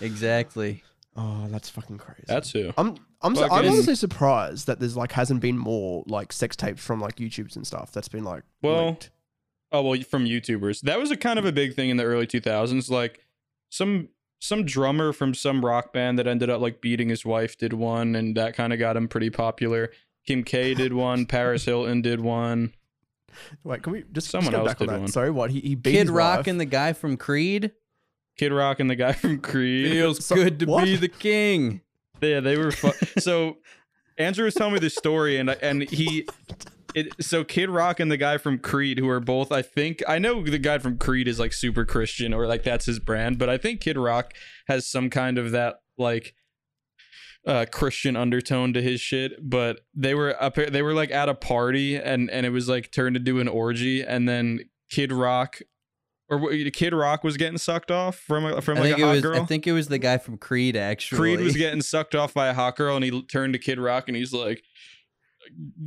exactly. 0.01 0.83
Oh, 1.15 1.47
that's 1.49 1.69
fucking 1.69 1.97
crazy. 1.97 2.23
That's 2.27 2.51
who. 2.51 2.71
I'm 2.77 2.95
I'm 3.21 3.35
so, 3.35 3.43
I'm 3.43 3.49
Fucking- 3.49 3.71
honestly 3.71 3.95
surprised 3.95 4.67
that 4.67 4.79
there's 4.79 4.95
like 4.95 5.11
hasn't 5.11 5.41
been 5.41 5.57
more 5.57 6.03
like 6.07 6.31
sex 6.31 6.55
tapes 6.55 6.81
from 6.83 7.01
like 7.01 7.15
YouTubes 7.17 7.55
and 7.55 7.65
stuff 7.67 7.91
that's 7.91 8.07
been 8.07 8.23
like 8.23 8.43
Well, 8.61 8.89
leaked. 8.91 9.09
Oh 9.71 9.81
well, 9.81 9.99
from 10.01 10.25
YouTubers. 10.25 10.81
That 10.81 10.99
was 10.99 11.11
a 11.11 11.17
kind 11.17 11.37
of 11.37 11.45
a 11.45 11.51
big 11.51 11.75
thing 11.75 11.89
in 11.89 11.97
the 11.97 12.03
early 12.05 12.25
2000s. 12.27 12.89
Like 12.89 13.19
some 13.69 14.09
some 14.39 14.63
drummer 14.63 15.11
from 15.11 15.33
some 15.33 15.65
rock 15.65 15.91
band 15.91 16.17
that 16.17 16.27
ended 16.27 16.49
up 16.49 16.61
like 16.61 16.79
beating 16.79 17.09
his 17.09 17.25
wife 17.25 17.57
did 17.57 17.73
one, 17.73 18.15
and 18.15 18.37
that 18.37 18.55
kind 18.55 18.71
of 18.71 18.79
got 18.79 18.95
him 18.95 19.07
pretty 19.09 19.29
popular. 19.29 19.91
Kim 20.25 20.43
K 20.43 20.73
did 20.73 20.93
one. 20.93 21.25
Paris 21.27 21.65
Hilton 21.65 22.01
did 22.01 22.21
one. 22.21 22.73
Wait, 23.63 23.83
can 23.83 23.93
we 23.93 24.03
just 24.11 24.29
Someone 24.29 24.51
just 24.51 24.59
else 24.59 24.67
back 24.69 24.81
on 24.81 24.87
did 24.87 24.93
that? 24.95 24.99
one. 25.01 25.07
Sorry, 25.09 25.31
what 25.31 25.51
he 25.51 25.59
he 25.61 25.75
beat 25.75 25.91
Kid 25.91 26.01
his 26.01 26.11
Rock 26.11 26.37
wife. 26.39 26.47
and 26.47 26.59
the 26.59 26.65
guy 26.65 26.93
from 26.93 27.17
Creed. 27.17 27.71
Kid 28.37 28.51
Rock 28.53 28.79
and 28.79 28.89
the 28.89 28.95
guy 28.95 29.11
from 29.13 29.39
Creed. 29.39 29.91
Feels 29.91 30.25
So- 30.25 30.35
good 30.35 30.59
to 30.59 30.65
what? 30.65 30.85
be 30.85 30.95
the 30.95 31.07
king. 31.09 31.81
Yeah, 32.21 32.39
they 32.41 32.57
were 32.57 32.71
fu- 32.71 32.91
so. 33.19 33.57
Andrew 34.17 34.43
was 34.45 34.53
telling 34.53 34.73
me 34.73 34.79
this 34.79 34.95
story, 34.95 35.37
and 35.37 35.49
and 35.49 35.89
he, 35.89 36.27
it, 36.93 37.07
so 37.21 37.45
Kid 37.45 37.69
Rock 37.69 38.01
and 38.01 38.11
the 38.11 38.17
guy 38.17 38.37
from 38.37 38.59
Creed, 38.59 38.97
who 38.99 39.07
are 39.07 39.21
both, 39.21 39.49
I 39.53 39.61
think, 39.61 40.03
I 40.07 40.19
know 40.19 40.43
the 40.43 40.57
guy 40.59 40.77
from 40.79 40.97
Creed 40.97 41.27
is 41.29 41.39
like 41.39 41.53
super 41.53 41.85
Christian 41.85 42.33
or 42.33 42.45
like 42.45 42.63
that's 42.63 42.85
his 42.85 42.99
brand, 42.99 43.37
but 43.37 43.47
I 43.49 43.57
think 43.57 43.79
Kid 43.79 43.97
Rock 43.97 44.33
has 44.67 44.85
some 44.85 45.09
kind 45.09 45.37
of 45.37 45.51
that 45.51 45.75
like 45.97 46.33
uh 47.45 47.65
Christian 47.71 48.15
undertone 48.15 48.73
to 48.73 48.81
his 48.81 49.01
shit. 49.01 49.33
But 49.41 49.81
they 49.93 50.15
were 50.15 50.41
up, 50.41 50.55
they 50.55 50.81
were 50.81 50.93
like 50.93 51.11
at 51.11 51.29
a 51.29 51.35
party, 51.35 51.95
and 51.95 52.29
and 52.29 52.45
it 52.45 52.49
was 52.49 52.69
like 52.69 52.91
turned 52.91 53.15
into 53.15 53.39
an 53.39 53.47
orgy, 53.47 54.03
and 54.03 54.27
then 54.27 54.61
Kid 54.89 55.11
Rock. 55.11 55.59
Or 56.31 56.47
Kid 56.71 56.93
Rock 56.93 57.23
was 57.23 57.37
getting 57.37 57.57
sucked 57.57 57.89
off 57.89 58.15
from 58.15 58.45
a, 58.45 58.61
from 58.61 58.77
like 58.77 58.99
a 58.99 59.03
hot 59.03 59.13
was. 59.13 59.21
girl. 59.23 59.41
I 59.41 59.45
think 59.45 59.65
it 59.65 59.71
was 59.71 59.87
the 59.87 59.97
guy 59.97 60.19
from 60.19 60.37
Creed. 60.37 60.77
Actually, 60.77 61.17
Creed 61.17 61.39
was 61.39 61.57
getting 61.57 61.81
sucked 61.81 62.13
off 62.13 62.35
by 62.35 62.49
a 62.49 62.53
hot 62.53 62.75
girl, 62.75 62.95
and 62.95 63.03
he 63.03 63.23
turned 63.23 63.53
to 63.53 63.59
Kid 63.59 63.79
Rock, 63.79 64.07
and 64.07 64.15
he's 64.15 64.31
like, 64.31 64.61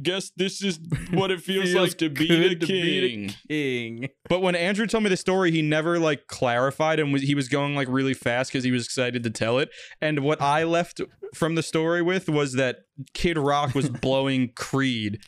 "Guess 0.03 0.33
this 0.37 0.63
is 0.63 0.79
what 1.13 1.31
it 1.31 1.41
feels, 1.41 1.71
Feels 1.73 1.89
like 1.91 1.99
to 1.99 2.09
be 2.11 2.27
good 2.29 2.61
the 2.61 2.67
to 2.67 2.73
be 2.73 3.01
the 3.01 3.09
king." 3.09 3.35
king. 3.49 4.09
But 4.29 4.41
when 4.43 4.55
Andrew 4.55 4.87
told 4.87 5.05
me 5.05 5.11
the 5.11 5.17
story, 5.17 5.51
he 5.51 5.63
never 5.63 5.99
like 5.99 6.27
clarified, 6.27 6.99
and 7.01 7.13
was, 7.13 7.23
he 7.23 7.35
was 7.35 7.49
going 7.49 7.75
like 7.75 7.89
really 7.89 8.15
fast 8.15 8.51
because 8.53 8.65
he 8.65 8.71
was 8.71 8.85
excited 8.85 9.23
to 9.25 9.31
tell 9.31 9.59
it. 9.59 9.71
And 10.01 10.21
what 10.21 10.41
I 10.41 10.65
left 10.65 11.01
from 11.35 11.55
the 11.55 11.63
story 11.63 12.03
with 12.03 12.29
was 12.29 12.55
that 12.55 12.77
Kid 13.15 13.39
Rock 13.39 13.75
was 13.75 13.89
blowing 14.03 14.53
Creed. 14.55 15.19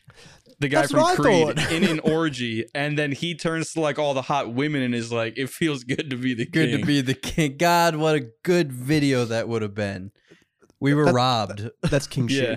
The 0.60 0.68
guy 0.68 0.82
That's 0.82 0.92
from 0.92 1.16
Creed 1.16 1.58
in 1.72 1.82
an 1.84 1.98
orgy, 2.04 2.64
and 2.74 2.96
then 2.96 3.10
he 3.12 3.34
turns 3.34 3.72
to 3.72 3.80
like 3.80 3.98
all 3.98 4.14
the 4.14 4.22
hot 4.22 4.54
women 4.54 4.82
and 4.82 4.94
is 4.94 5.10
like, 5.12 5.36
"It 5.36 5.50
feels 5.50 5.82
good 5.82 6.08
to 6.10 6.16
be 6.16 6.32
the 6.32 6.46
Good 6.46 6.70
king." 6.70 6.80
to 6.80 6.86
be 6.86 7.00
the 7.00 7.14
king. 7.14 7.56
God, 7.58 7.96
what 7.96 8.14
a 8.14 8.28
good 8.44 8.72
video 8.72 9.24
that 9.24 9.48
would 9.48 9.62
have 9.62 9.74
been. 9.74 10.12
We 10.80 10.94
were 10.94 11.06
That- 11.06 11.14
robbed. 11.14 11.70
That's 11.82 12.06
king 12.06 12.28
Yeah. 12.28 12.56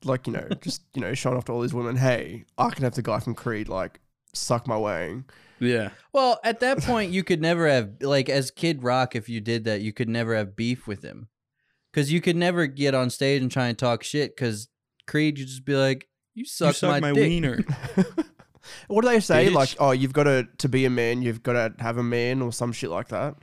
Shit. 0.00 0.08
Like 0.08 0.26
you 0.26 0.32
know, 0.32 0.48
just 0.60 0.82
you 0.94 1.00
know, 1.00 1.14
showing 1.14 1.36
off 1.36 1.44
to 1.46 1.52
all 1.52 1.60
these 1.60 1.74
women. 1.74 1.96
Hey, 1.96 2.44
I 2.56 2.70
can 2.70 2.84
have 2.84 2.94
the 2.94 3.02
guy 3.02 3.20
from 3.20 3.34
Creed 3.34 3.68
like 3.68 4.00
suck 4.34 4.66
my 4.66 4.76
wang. 4.76 5.24
yeah. 5.58 5.90
Well, 6.12 6.40
at 6.44 6.60
that 6.60 6.80
point, 6.80 7.12
you 7.12 7.24
could 7.24 7.40
never 7.40 7.68
have 7.68 7.90
like 8.00 8.28
as 8.28 8.50
Kid 8.50 8.82
Rock. 8.82 9.16
If 9.16 9.28
you 9.28 9.40
did 9.40 9.64
that, 9.64 9.80
you 9.80 9.92
could 9.92 10.08
never 10.08 10.34
have 10.34 10.56
beef 10.56 10.86
with 10.86 11.02
him, 11.02 11.28
because 11.92 12.12
you 12.12 12.20
could 12.20 12.36
never 12.36 12.66
get 12.66 12.94
on 12.94 13.10
stage 13.10 13.42
and 13.42 13.50
try 13.50 13.66
and 13.66 13.78
talk 13.78 14.02
shit. 14.02 14.34
Because 14.36 14.68
Creed, 15.06 15.38
you'd 15.38 15.48
just 15.48 15.64
be 15.64 15.74
like, 15.74 16.08
"You 16.34 16.44
suck, 16.44 16.68
you 16.68 16.72
suck 16.74 17.00
my, 17.00 17.12
dick." 17.12 17.22
wiener. 17.22 17.64
what 18.88 19.02
do 19.02 19.08
they 19.08 19.20
say? 19.20 19.48
Bitch. 19.48 19.54
Like, 19.54 19.76
oh, 19.78 19.92
you've 19.92 20.12
got 20.12 20.24
to 20.24 20.46
to 20.58 20.68
be 20.68 20.84
a 20.84 20.90
man, 20.90 21.22
you've 21.22 21.42
got 21.42 21.54
to 21.54 21.82
have 21.82 21.98
a 21.98 22.02
man, 22.02 22.42
or 22.42 22.52
some 22.52 22.72
shit 22.72 22.90
like 22.90 23.08
that. 23.08 23.34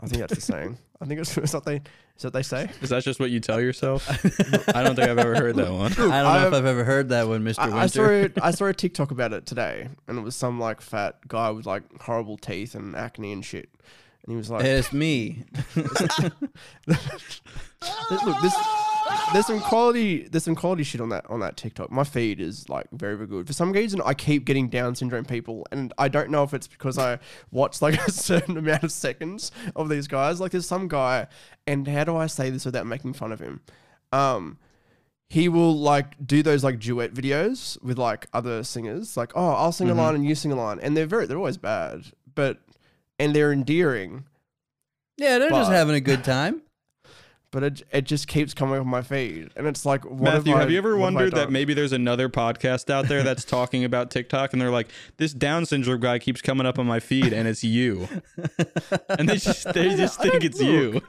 I 0.00 0.06
think 0.06 0.20
that's 0.20 0.34
the 0.34 0.40
saying. 0.40 0.78
I 1.00 1.06
think 1.06 1.20
it's 1.20 1.50
something. 1.50 1.84
Is 2.16 2.22
that 2.22 2.28
what 2.28 2.32
they 2.32 2.42
say? 2.42 2.70
Is 2.80 2.88
that 2.90 3.02
just 3.04 3.20
what 3.20 3.30
you 3.30 3.40
tell 3.40 3.60
yourself? 3.60 4.08
I 4.74 4.82
don't 4.82 4.96
think 4.96 5.08
I've 5.08 5.18
ever 5.18 5.34
heard 5.34 5.56
that 5.56 5.70
one. 5.70 5.92
I 5.92 5.96
don't 5.96 6.08
know 6.08 6.14
if 6.14 6.46
I've- 6.46 6.56
I've 6.56 6.64
ever 6.64 6.82
heard 6.84 7.10
that 7.10 7.28
one, 7.28 7.44
Mr. 7.44 7.58
I, 7.58 7.64
Winter. 7.66 7.78
I 7.80 7.86
saw 7.86 8.04
it, 8.06 8.32
I 8.42 8.50
saw 8.52 8.64
a 8.66 8.72
TikTok 8.74 9.10
about 9.10 9.32
it 9.34 9.44
today, 9.44 9.88
and 10.08 10.18
it 10.18 10.22
was 10.22 10.34
some 10.34 10.58
like 10.58 10.80
fat 10.80 11.18
guy 11.28 11.50
with 11.50 11.66
like 11.66 11.82
horrible 12.00 12.38
teeth 12.38 12.74
and 12.74 12.96
acne 12.96 13.32
and 13.32 13.44
shit, 13.44 13.68
and 14.24 14.32
he 14.32 14.36
was 14.36 14.48
like, 14.50 14.64
It's 14.64 14.92
me. 14.94 15.44
This- 15.74 16.18
look, 16.86 18.40
this 18.42 18.54
there's 19.32 19.46
some 19.46 19.60
quality 19.60 20.26
there's 20.28 20.44
some 20.44 20.54
quality 20.54 20.82
shit 20.82 21.00
on 21.00 21.08
that 21.10 21.24
on 21.28 21.40
that 21.40 21.56
TikTok. 21.56 21.90
My 21.90 22.04
feed 22.04 22.40
is 22.40 22.68
like 22.68 22.86
very 22.92 23.14
very 23.16 23.26
good. 23.26 23.46
For 23.46 23.52
some 23.52 23.72
reason, 23.72 24.00
I 24.04 24.14
keep 24.14 24.44
getting 24.44 24.68
Down 24.68 24.94
syndrome 24.94 25.24
people, 25.24 25.66
and 25.72 25.92
I 25.98 26.08
don't 26.08 26.30
know 26.30 26.42
if 26.42 26.54
it's 26.54 26.66
because 26.68 26.98
I 26.98 27.18
watch 27.50 27.82
like 27.82 27.94
a 28.06 28.10
certain 28.10 28.56
amount 28.56 28.82
of 28.84 28.92
seconds 28.92 29.52
of 29.74 29.88
these 29.88 30.06
guys. 30.08 30.40
Like 30.40 30.52
there's 30.52 30.66
some 30.66 30.88
guy, 30.88 31.26
and 31.66 31.86
how 31.88 32.04
do 32.04 32.16
I 32.16 32.26
say 32.26 32.50
this 32.50 32.64
without 32.64 32.86
making 32.86 33.12
fun 33.14 33.32
of 33.32 33.40
him? 33.40 33.60
Um, 34.12 34.58
he 35.28 35.48
will 35.48 35.76
like 35.76 36.14
do 36.24 36.42
those 36.42 36.62
like 36.62 36.78
duet 36.78 37.12
videos 37.12 37.82
with 37.82 37.98
like 37.98 38.26
other 38.32 38.62
singers. 38.62 39.16
Like, 39.16 39.32
oh, 39.34 39.50
I'll 39.50 39.72
sing 39.72 39.88
Mhm. 39.88 39.92
a 39.92 39.94
line 39.94 40.14
and 40.14 40.24
you 40.24 40.34
sing 40.34 40.52
a 40.52 40.56
line, 40.56 40.78
and 40.80 40.96
they're 40.96 41.06
very 41.06 41.26
they're 41.26 41.36
always 41.36 41.56
bad, 41.58 42.04
but 42.34 42.60
and 43.18 43.34
they're 43.34 43.52
endearing. 43.52 44.24
Yeah, 45.16 45.38
they're 45.38 45.50
just 45.50 45.70
having 45.70 45.94
a 45.96 46.00
good 46.00 46.22
time. 46.24 46.62
But 47.52 47.62
it, 47.62 47.82
it 47.92 48.02
just 48.04 48.26
keeps 48.28 48.52
coming 48.54 48.74
up 48.74 48.80
on 48.82 48.88
my 48.88 49.02
feed, 49.02 49.50
and 49.56 49.66
it's 49.66 49.86
like, 49.86 50.04
what 50.04 50.20
Matthew, 50.34 50.52
have, 50.52 50.60
have 50.62 50.68
I- 50.68 50.72
you 50.72 50.78
ever 50.78 50.96
what 50.96 51.06
have 51.06 51.14
I 51.14 51.16
wondered 51.16 51.34
that 51.36 51.50
maybe 51.50 51.74
there's 51.74 51.92
another 51.92 52.28
podcast 52.28 52.90
out 52.90 53.08
there 53.08 53.22
that's 53.22 53.44
talking 53.44 53.84
about 53.84 54.10
TikTok 54.10 54.52
and 54.52 54.60
they're 54.60 54.70
like, 54.70 54.88
this 55.16 55.32
Down 55.32 55.64
syndrome 55.66 56.00
guy 56.00 56.18
keeps 56.18 56.42
coming 56.42 56.66
up 56.66 56.78
on 56.78 56.86
my 56.86 57.00
feed 57.00 57.32
and 57.32 57.46
it's 57.48 57.62
you. 57.64 58.08
And 59.18 59.28
they 59.28 59.36
just 59.36 59.72
they 59.72 59.94
just 59.96 60.18
I 60.20 60.22
think 60.24 60.32
don't 60.34 60.44
it's 60.44 60.60
you. 60.60 60.92
look. 60.92 61.04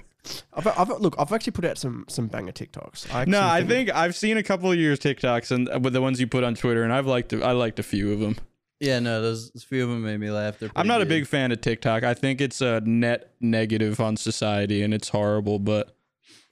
I've, 0.53 0.67
I've, 0.67 0.89
look, 0.99 1.15
I've 1.17 1.31
actually 1.33 1.51
put 1.51 1.65
out 1.65 1.77
some 1.77 2.05
some 2.07 2.27
banger 2.27 2.51
TikToks. 2.51 3.13
I 3.13 3.25
No, 3.25 3.39
actually 3.39 3.63
I 3.65 3.67
think 3.67 3.95
I've 3.95 4.15
seen 4.15 4.37
a 4.37 4.43
couple 4.43 4.71
of 4.71 4.77
yours 4.79 4.99
TikToks 4.99 5.51
and 5.51 5.69
uh, 5.69 5.79
with 5.81 5.93
the 5.93 6.01
ones 6.01 6.19
you 6.19 6.27
put 6.27 6.43
on 6.43 6.55
Twitter 6.55 6.83
and 6.83 6.93
I've 6.93 7.07
liked 7.07 7.33
I 7.33 7.51
liked 7.51 7.79
a 7.79 7.83
few 7.83 8.13
of 8.13 8.19
them. 8.19 8.37
Yeah, 8.79 8.99
no, 8.99 9.21
those 9.21 9.51
a 9.55 9.59
few 9.59 9.83
of 9.83 9.89
them 9.89 10.03
made 10.03 10.19
me 10.19 10.29
laugh. 10.29 10.61
I'm 10.61 10.69
pretty 10.69 10.87
not 10.87 11.01
a 11.01 11.05
big 11.05 11.25
fan 11.27 11.51
of 11.51 11.61
TikTok. 11.61 12.03
I 12.03 12.13
think 12.13 12.39
it's 12.41 12.61
a 12.61 12.79
net 12.81 13.31
negative 13.41 13.99
on 13.99 14.15
society 14.17 14.83
and 14.83 14.93
it's 14.93 15.09
horrible, 15.09 15.59
but 15.59 15.96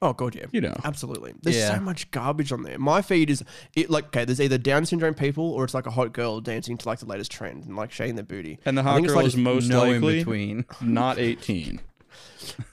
Oh 0.02 0.12
god, 0.12 0.34
yeah. 0.34 0.44
you 0.52 0.60
know. 0.60 0.74
Absolutely. 0.84 1.32
There's 1.42 1.56
Yeah. 1.56 1.74
so 1.76 1.80
much 1.80 2.10
garbage 2.10 2.52
on 2.52 2.62
there. 2.62 2.78
My 2.78 3.00
feed 3.00 3.30
is 3.30 3.42
it 3.74 3.88
like 3.88 4.06
okay, 4.06 4.24
there's 4.26 4.40
either 4.40 4.58
Down 4.58 4.84
syndrome 4.84 5.14
people 5.14 5.50
or 5.52 5.64
it's 5.64 5.72
like 5.74 5.86
a 5.86 5.90
hot 5.90 6.12
girl 6.12 6.40
dancing 6.40 6.76
to 6.76 6.88
like 6.88 6.98
the 6.98 7.06
latest 7.06 7.30
trend 7.32 7.64
and 7.64 7.76
like 7.76 7.90
shaking 7.92 8.14
their 8.14 8.24
booty. 8.24 8.58
And 8.66 8.76
the 8.76 8.82
I 8.82 8.84
hot 8.84 8.94
think 8.96 9.06
it's 9.06 9.14
girl 9.14 9.22
like 9.22 9.26
is 9.28 9.36
most 9.36 9.68
no 9.68 9.84
in 9.84 10.02
likely 10.02 10.18
between. 10.18 10.64
not 10.82 11.18
18. 11.18 11.80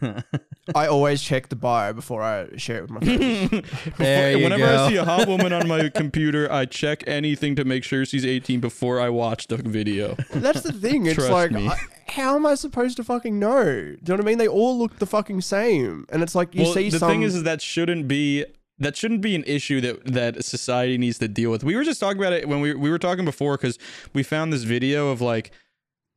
I 0.75 0.87
always 0.87 1.21
check 1.21 1.49
the 1.49 1.55
bio 1.55 1.93
before 1.93 2.21
I 2.21 2.55
share 2.57 2.77
it 2.77 2.81
with 2.83 2.91
my 2.91 2.99
friends. 3.01 3.69
There 3.97 4.37
you 4.37 4.43
Whenever 4.43 4.63
go. 4.63 4.85
I 4.85 4.89
see 4.89 4.95
a 4.97 5.05
hot 5.05 5.27
woman 5.27 5.51
on 5.51 5.67
my 5.67 5.89
computer, 5.95 6.51
I 6.51 6.65
check 6.65 7.03
anything 7.07 7.55
to 7.55 7.65
make 7.65 7.83
sure 7.83 8.05
she's 8.05 8.25
18 8.25 8.59
before 8.59 8.99
I 8.99 9.09
watch 9.09 9.47
the 9.47 9.57
video. 9.57 10.15
That's 10.33 10.61
the 10.61 10.73
thing. 10.73 11.05
It's 11.05 11.15
Trust 11.15 11.31
like, 11.31 11.51
me. 11.51 11.67
I, 11.67 11.77
how 12.07 12.35
am 12.35 12.45
I 12.45 12.55
supposed 12.55 12.97
to 12.97 13.03
fucking 13.03 13.39
know? 13.39 13.63
Do 13.63 13.69
you 13.69 13.97
know 14.07 14.15
what 14.15 14.21
I 14.21 14.23
mean? 14.23 14.37
They 14.37 14.47
all 14.47 14.77
look 14.77 14.99
the 14.99 15.05
fucking 15.05 15.41
same, 15.41 16.05
and 16.09 16.23
it's 16.23 16.35
like 16.35 16.53
you 16.55 16.63
well, 16.63 16.73
see 16.73 16.89
the 16.89 16.99
some. 16.99 17.09
thing 17.09 17.21
is, 17.23 17.35
is 17.35 17.43
that 17.43 17.61
shouldn't 17.61 18.07
be 18.07 18.45
that 18.79 18.95
shouldn't 18.95 19.21
be 19.21 19.35
an 19.35 19.43
issue 19.45 19.81
that 19.81 20.05
that 20.05 20.45
society 20.45 20.97
needs 20.97 21.17
to 21.19 21.27
deal 21.27 21.51
with. 21.51 21.63
We 21.63 21.75
were 21.75 21.83
just 21.83 21.99
talking 21.99 22.21
about 22.21 22.33
it 22.33 22.47
when 22.47 22.61
we 22.61 22.73
we 22.73 22.89
were 22.89 22.99
talking 22.99 23.25
before 23.25 23.57
because 23.57 23.77
we 24.13 24.23
found 24.23 24.53
this 24.53 24.63
video 24.63 25.09
of 25.09 25.21
like 25.21 25.51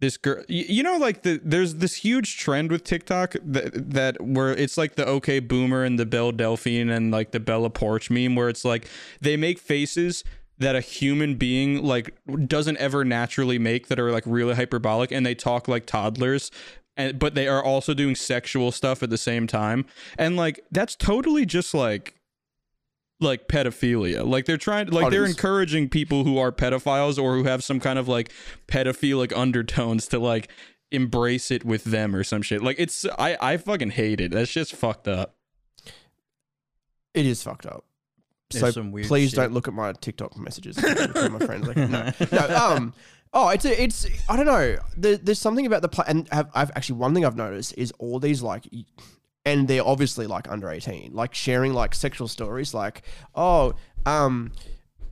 this 0.01 0.17
girl 0.17 0.43
you 0.49 0.83
know 0.83 0.97
like 0.99 1.23
the 1.23 1.41
there's 1.43 1.77
this 1.77 1.95
huge 1.95 2.39
trend 2.39 2.71
with 2.71 2.85
TikTok 2.85 3.35
that 3.43 3.91
that 3.93 4.21
where 4.21 4.53
it's 4.53 4.77
like 4.77 4.97
the 4.97 5.07
okay 5.07 5.41
boomer 5.41 5.85
and 5.85 5.99
the 5.99 6.07
Belle 6.07 6.33
Delphine 6.33 6.91
and 6.91 7.11
like 7.11 7.31
the 7.31 7.41
Bella 7.41 7.71
Poarch 7.71 8.11
meme 8.11 8.37
where 8.37 8.49
it's 8.49 8.65
like 8.65 8.89
they 9.21 9.37
make 9.37 9.59
faces 9.59 10.23
that 10.59 10.77
a 10.77 10.81
human 10.81 11.37
being 11.37 11.83
like 11.83 12.15
doesn't 12.47 12.77
ever 12.79 13.05
naturally 13.05 13.59
make 13.59 13.89
that 13.89 13.99
are 13.99 14.11
like 14.11 14.25
really 14.27 14.55
hyperbolic 14.55 15.11
and 15.13 15.25
they 15.25 15.35
talk 15.35 15.69
like 15.69 15.87
toddlers 15.87 16.51
and 16.97 17.19
but 17.19 17.35
they 17.35 17.47
are 17.47 17.63
also 17.63 17.95
doing 17.95 18.15
sexual 18.15 18.73
stuff 18.73 19.03
at 19.03 19.11
the 19.11 19.19
same 19.19 19.47
time. 19.47 19.85
And 20.19 20.37
like 20.37 20.61
that's 20.71 20.97
totally 20.97 21.47
just 21.47 21.75
like 21.75 22.16
like 23.21 23.49
pedophilia 23.49 24.27
like 24.27 24.45
they're 24.45 24.57
trying 24.59 24.89
like 24.89 25.07
Oh, 25.07 25.11
they're 25.11 25.25
encouraging 25.25 25.89
people 25.89 26.25
who 26.25 26.37
are 26.39 26.53
pedophiles 26.53 27.19
or 27.23 27.35
who 27.37 27.45
have 27.45 27.65
some 27.65 27.81
kind 27.81 27.99
of 27.99 28.09
like 28.09 28.31
pedophilic 28.69 29.33
undertones 29.35 30.07
to 30.09 30.19
like 30.19 30.51
embrace 30.91 31.51
it 31.51 31.65
with 31.65 31.85
them 31.85 32.15
or 32.15 32.23
some 32.23 32.43
shit 32.43 32.63
like 32.63 32.77
it's 32.79 33.07
i 33.19 33.37
i 33.41 33.57
fucking 33.57 33.91
hate 33.91 34.21
it 34.21 34.33
that's 34.33 34.53
just 34.53 34.75
fucked 34.75 35.09
up 35.09 35.35
it 37.15 37.25
is 37.25 37.43
fucked 37.43 37.65
up. 37.67 37.85
There's 38.51 38.63
so 38.63 38.71
some 38.71 38.93
weird 38.93 39.09
please 39.09 39.31
shit. 39.31 39.39
don't 39.39 39.53
look 39.53 39.67
at 39.69 39.75
my 39.75 39.93
TikTok 39.93 40.37
messages 40.37 40.79
from 40.79 41.33
my 41.33 41.39
friends. 41.39 41.67
Like, 41.67 41.77
no, 41.79 42.13
no. 42.31 42.57
Um. 42.57 42.95
Oh, 43.33 43.49
it's 43.49 43.65
a, 43.65 43.83
it's 43.83 44.07
I 44.29 44.37
don't 44.37 44.47
know. 44.47 44.77
There, 44.97 45.17
there's 45.17 45.39
something 45.39 45.67
about 45.67 45.81
the 45.83 45.89
pla- 45.89 46.05
and 46.07 46.29
have, 46.31 46.51
I've 46.55 46.71
actually 46.77 46.99
one 46.99 47.15
thing 47.15 47.25
I've 47.25 47.35
noticed 47.37 47.75
is 47.77 47.91
all 47.99 48.21
these 48.21 48.43
like, 48.43 48.69
y- 48.73 48.85
and 49.47 49.69
they're 49.69 49.87
obviously 49.87 50.27
like 50.27 50.51
under 50.51 50.69
eighteen, 50.71 51.13
like 51.15 51.33
sharing 51.33 51.73
like 51.73 51.95
sexual 51.95 52.29
stories, 52.29 52.75
like 52.75 53.03
oh, 53.35 53.73
um. 54.05 54.53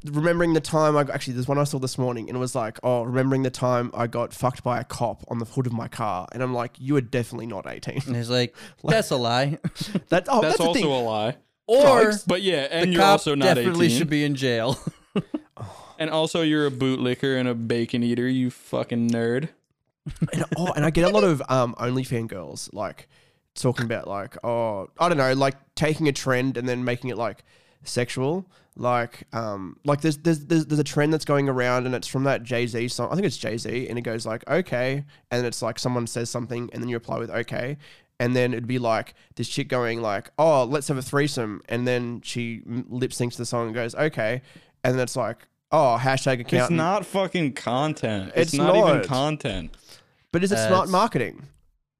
Remembering 0.07 0.53
the 0.53 0.61
time 0.61 0.99
I 0.99 1.01
actually 1.01 1.33
there's 1.33 1.49
one 1.49 1.57
I 1.57 1.65
saw 1.65 1.79
this 1.79 1.97
morning 1.97 2.29
and 2.29 2.37
it 2.37 2.39
was 2.39 2.55
like 2.55 2.79
oh 2.83 3.05
remembering 3.05 3.43
the 3.43 3.49
time 3.49 3.91
I 3.95 4.07
got 4.07 4.35
fucked 4.35 4.63
by 4.63 4.79
a 4.79 4.85
cop 4.85 5.25
on 5.29 5.39
the 5.39 5.47
hood 5.47 5.67
of 5.67 5.73
my 5.73 5.89
car 5.89 6.29
and 6.33 6.43
I'm 6.43 6.53
like 6.53 6.73
you 6.79 6.95
are 6.97 7.01
definitely 7.01 7.47
not 7.47 7.67
18 7.67 8.03
And 8.09 8.15
he's 8.15 8.29
like, 8.29 8.55
that's 8.85 9.11
a 9.11 9.17
lie. 9.17 9.59
that 10.11 10.27
oh 10.29 10.43
that's, 10.43 10.59
that's, 10.59 10.61
also 10.61 10.75
thing 10.75 10.85
a 10.85 11.01
lie 11.01 11.37
Or 11.67 12.13
but 12.27 12.43
yeah 12.43 12.69
and 12.71 12.91
the 12.91 12.93
you're 12.93 13.01
cop 13.01 13.13
also 13.13 13.35
not 13.35 13.55
definitely 13.55 13.87
18 13.87 13.99
should 13.99 14.11
be 14.11 14.25
in 14.25 14.35
jail. 14.35 14.79
and 15.99 16.11
also 16.11 16.43
you're 16.43 16.67
a 16.67 16.71
bootlicker 16.71 17.41
and 17.41 17.49
a 17.49 17.55
bacon 17.55 18.03
eater 18.03 18.29
you 18.29 18.51
fucking 18.51 19.09
nerd 19.09 19.49
and, 20.35 20.45
oh, 20.59 20.71
and 20.77 20.85
I 20.85 20.91
get 20.91 21.07
a 21.07 21.09
lot 21.09 21.25
of 21.25 21.41
um 21.49 21.75
OnlyFans 21.77 22.29
girls 22.29 22.69
like 22.75 23.09
talking 23.55 23.85
about 23.85 24.07
like 24.09 24.37
oh 24.45 24.89
I 24.99 25.09
don't 25.09 25.19
know 25.19 25.33
like 25.33 25.55
taking 25.75 26.09
a 26.09 26.13
trend 26.13 26.57
and 26.57 26.69
then 26.69 26.85
making 26.85 27.11
it 27.11 27.17
like 27.17 27.45
sexual. 27.85 28.47
Like 28.77 29.25
um 29.33 29.77
like 29.85 30.01
there's 30.01 30.19
there's 30.19 30.41
there's, 30.47 30.67
there's 30.67 30.81
a 30.81 30.85
trend 30.85 31.13
that's 31.13 31.25
going 31.25 31.49
around 31.49 31.87
and 31.87 31.95
it's 31.95 32.09
from 32.09 32.25
that 32.25 32.43
Jay 32.43 32.67
Z 32.67 32.89
song. 32.89 33.09
I 33.11 33.15
think 33.15 33.27
it's 33.27 33.37
Jay 33.37 33.57
Z 33.57 33.89
and 33.89 33.99
it 33.99 34.03
goes 34.03 34.27
like 34.27 34.49
okay. 34.49 35.05
And 35.31 35.47
it's 35.47 35.63
like 35.63 35.79
someone 35.79 36.07
says 36.07 36.29
something 36.29 36.69
and 36.73 36.83
then 36.83 36.89
you 36.89 36.97
reply 36.97 37.19
with 37.19 37.31
okay. 37.31 37.77
And 38.21 38.35
then 38.35 38.53
it'd 38.53 38.67
be 38.67 38.79
like 38.79 39.15
this 39.37 39.49
chick 39.49 39.69
going 39.69 40.03
like 40.03 40.31
oh 40.39 40.65
let's 40.65 40.89
have 40.89 40.97
a 40.97 41.03
threesome. 41.03 41.63
And 41.69 41.87
then 41.87 42.21
she 42.23 42.63
lip 42.67 43.13
syncs 43.13 43.37
the 43.37 43.47
song 43.47 43.67
and 43.67 43.75
goes 43.75 43.95
okay. 43.95 44.43
And 44.83 44.95
then 44.95 45.01
it's 45.01 45.17
like 45.17 45.47
oh 45.71 45.97
hashtag 46.01 46.41
account 46.41 46.65
it's 46.65 46.71
not 46.71 47.07
fucking 47.07 47.53
content. 47.53 48.33
It's, 48.35 48.53
It's 48.53 48.55
not, 48.55 48.75
even 48.75 49.05
content. 49.05 49.77
But 50.33 50.43
is 50.43 50.51
it 50.51 50.59
smart 50.67 50.89
marketing? 50.89 51.47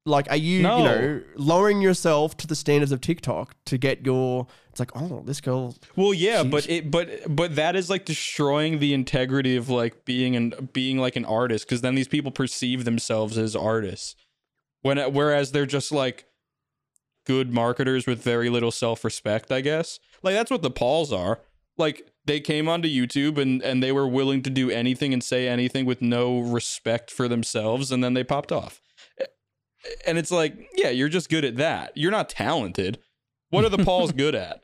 Like, 0.07 0.29
are 0.29 0.37
you, 0.37 0.61
No. 0.61 0.77
you 0.77 0.83
know, 0.83 1.21
lowering 1.35 1.81
yourself 1.81 2.37
to 2.37 2.45
the 2.47 2.55
standards 2.55 2.91
of 2.91 3.01
TikTok 3.01 3.55
to 3.65 3.77
get 3.77 4.05
your? 4.05 4.45
It's 4.69 4.79
like, 4.79 4.91
oh, 4.95 5.23
this 5.25 5.41
girl. 5.41 5.75
Well, 5.95 6.13
yeah, 6.13 6.43
but 6.43 6.69
it, 6.69 6.91
but, 6.91 7.09
but 7.27 7.55
that 7.55 7.75
is 7.75 7.89
like 7.89 8.05
destroying 8.05 8.77
the 8.79 8.93
integrity 8.93 9.55
of 9.55 9.69
like 9.69 10.05
being 10.05 10.35
and 10.35 10.71
being 10.73 10.99
like 10.99 11.15
an 11.15 11.25
artist 11.25 11.67
because 11.67 11.81
then 11.81 11.95
these 11.95 12.07
people 12.07 12.29
perceive 12.31 12.85
themselves 12.85 13.37
as 13.37 13.55
artists, 13.55 14.15
when 14.83 14.99
whereas 15.11 15.53
they're 15.53 15.65
just 15.65 15.91
like 15.91 16.25
good 17.25 17.51
marketers 17.51 18.05
with 18.05 18.21
very 18.21 18.49
little 18.49 18.71
self 18.71 19.03
respect. 19.03 19.51
I 19.51 19.61
guess 19.61 19.99
like 20.21 20.35
that's 20.35 20.51
what 20.51 20.61
the 20.61 20.69
Pauls 20.69 21.11
are. 21.11 21.39
Like 21.77 22.11
they 22.25 22.39
came 22.39 22.69
onto 22.69 22.87
YouTube 22.87 23.39
and 23.41 23.63
and 23.63 23.81
they 23.81 23.91
were 23.91 24.07
willing 24.07 24.43
to 24.43 24.49
do 24.51 24.69
anything 24.69 25.13
and 25.13 25.23
say 25.23 25.47
anything 25.47 25.85
with 25.85 26.01
no 26.01 26.39
respect 26.39 27.09
for 27.09 27.27
themselves, 27.27 27.91
and 27.91 28.03
then 28.03 28.13
they 28.13 28.23
popped 28.23 28.51
off. 28.51 28.81
And 30.07 30.17
it's 30.17 30.31
like, 30.31 30.69
yeah, 30.75 30.89
you're 30.89 31.09
just 31.09 31.29
good 31.29 31.45
at 31.45 31.57
that. 31.57 31.91
You're 31.95 32.11
not 32.11 32.29
talented. 32.29 32.99
What 33.49 33.63
are 33.65 33.69
the 33.69 33.83
Pauls 33.83 34.11
good 34.23 34.35
at? 34.35 34.61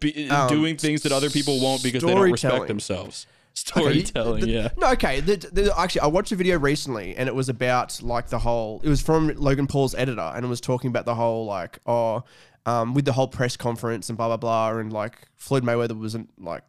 Be, 0.00 0.28
Um, 0.30 0.48
doing 0.48 0.76
things 0.76 1.02
that 1.02 1.12
other 1.12 1.30
people 1.30 1.60
won't 1.60 1.82
because 1.82 2.02
they 2.02 2.14
don't 2.14 2.30
respect 2.30 2.68
themselves. 2.68 3.26
Okay, 3.28 3.34
Storytelling, 3.54 4.40
the- 4.42 4.50
yeah. 4.50 4.68
No, 4.76 4.90
okay. 4.92 5.20
The, 5.20 5.36
the, 5.36 5.74
actually, 5.78 6.02
I 6.02 6.06
watched 6.06 6.32
a 6.32 6.36
video 6.36 6.58
recently, 6.58 7.16
and 7.16 7.28
it 7.28 7.34
was 7.34 7.48
about 7.48 8.00
like 8.02 8.28
the 8.28 8.38
whole. 8.38 8.80
It 8.84 8.88
was 8.88 9.02
from 9.02 9.28
Logan 9.36 9.66
Paul's 9.66 9.94
editor, 9.94 10.20
and 10.34 10.44
it 10.44 10.48
was 10.48 10.60
talking 10.60 10.88
about 10.88 11.04
the 11.04 11.14
whole 11.14 11.44
like, 11.44 11.78
oh, 11.86 12.22
um, 12.66 12.94
with 12.94 13.04
the 13.04 13.12
whole 13.12 13.28
press 13.28 13.56
conference 13.56 14.08
and 14.08 14.16
blah 14.16 14.28
blah 14.28 14.36
blah, 14.36 14.78
and 14.78 14.92
like 14.92 15.16
Floyd 15.36 15.64
Mayweather 15.64 15.98
wasn't 15.98 16.30
like 16.42 16.62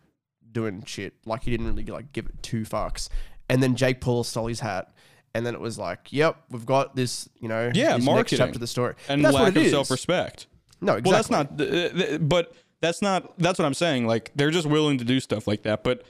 doing 0.51 0.83
shit. 0.85 1.13
Like 1.25 1.43
he 1.43 1.51
didn't 1.51 1.67
really 1.67 1.85
like 1.85 2.11
give 2.11 2.25
it 2.25 2.41
two 2.41 2.61
fucks. 2.63 3.07
And 3.49 3.61
then 3.63 3.75
Jake 3.75 4.01
Paul 4.01 4.23
stole 4.23 4.47
his 4.47 4.59
hat. 4.59 4.91
And 5.35 5.45
then 5.45 5.53
it 5.53 5.61
was 5.61 5.77
like, 5.77 6.11
yep, 6.11 6.37
we've 6.49 6.65
got 6.65 6.95
this, 6.95 7.29
you 7.39 7.47
know, 7.47 7.65
Yeah, 7.73 7.89
this 7.97 7.97
next 7.97 8.05
marketing. 8.05 8.37
chapter 8.39 8.53
of 8.55 8.59
the 8.61 8.67
story. 8.67 8.95
And 9.07 9.21
But 9.21 9.31
that's 9.31 9.43
lack 9.43 9.55
it 9.55 9.65
of 9.65 9.71
self 9.71 9.91
respect. 9.91 10.47
No, 10.81 10.93
exactly. 10.93 11.09
Well, 11.11 11.17
that's 11.17 11.29
not, 11.29 11.57
th- 11.57 11.93
th- 11.93 12.19
but 12.23 12.53
that's 12.81 13.01
not, 13.01 13.37
that's 13.37 13.59
what 13.59 13.65
I'm 13.65 13.73
saying. 13.73 14.07
Like, 14.07 14.31
they're 14.35 14.51
just 14.51 14.65
willing 14.67 14.97
to 14.97 15.03
do 15.03 15.19
stuff 15.19 15.47
like 15.47 15.63
that. 15.63 15.83
But 15.83 16.03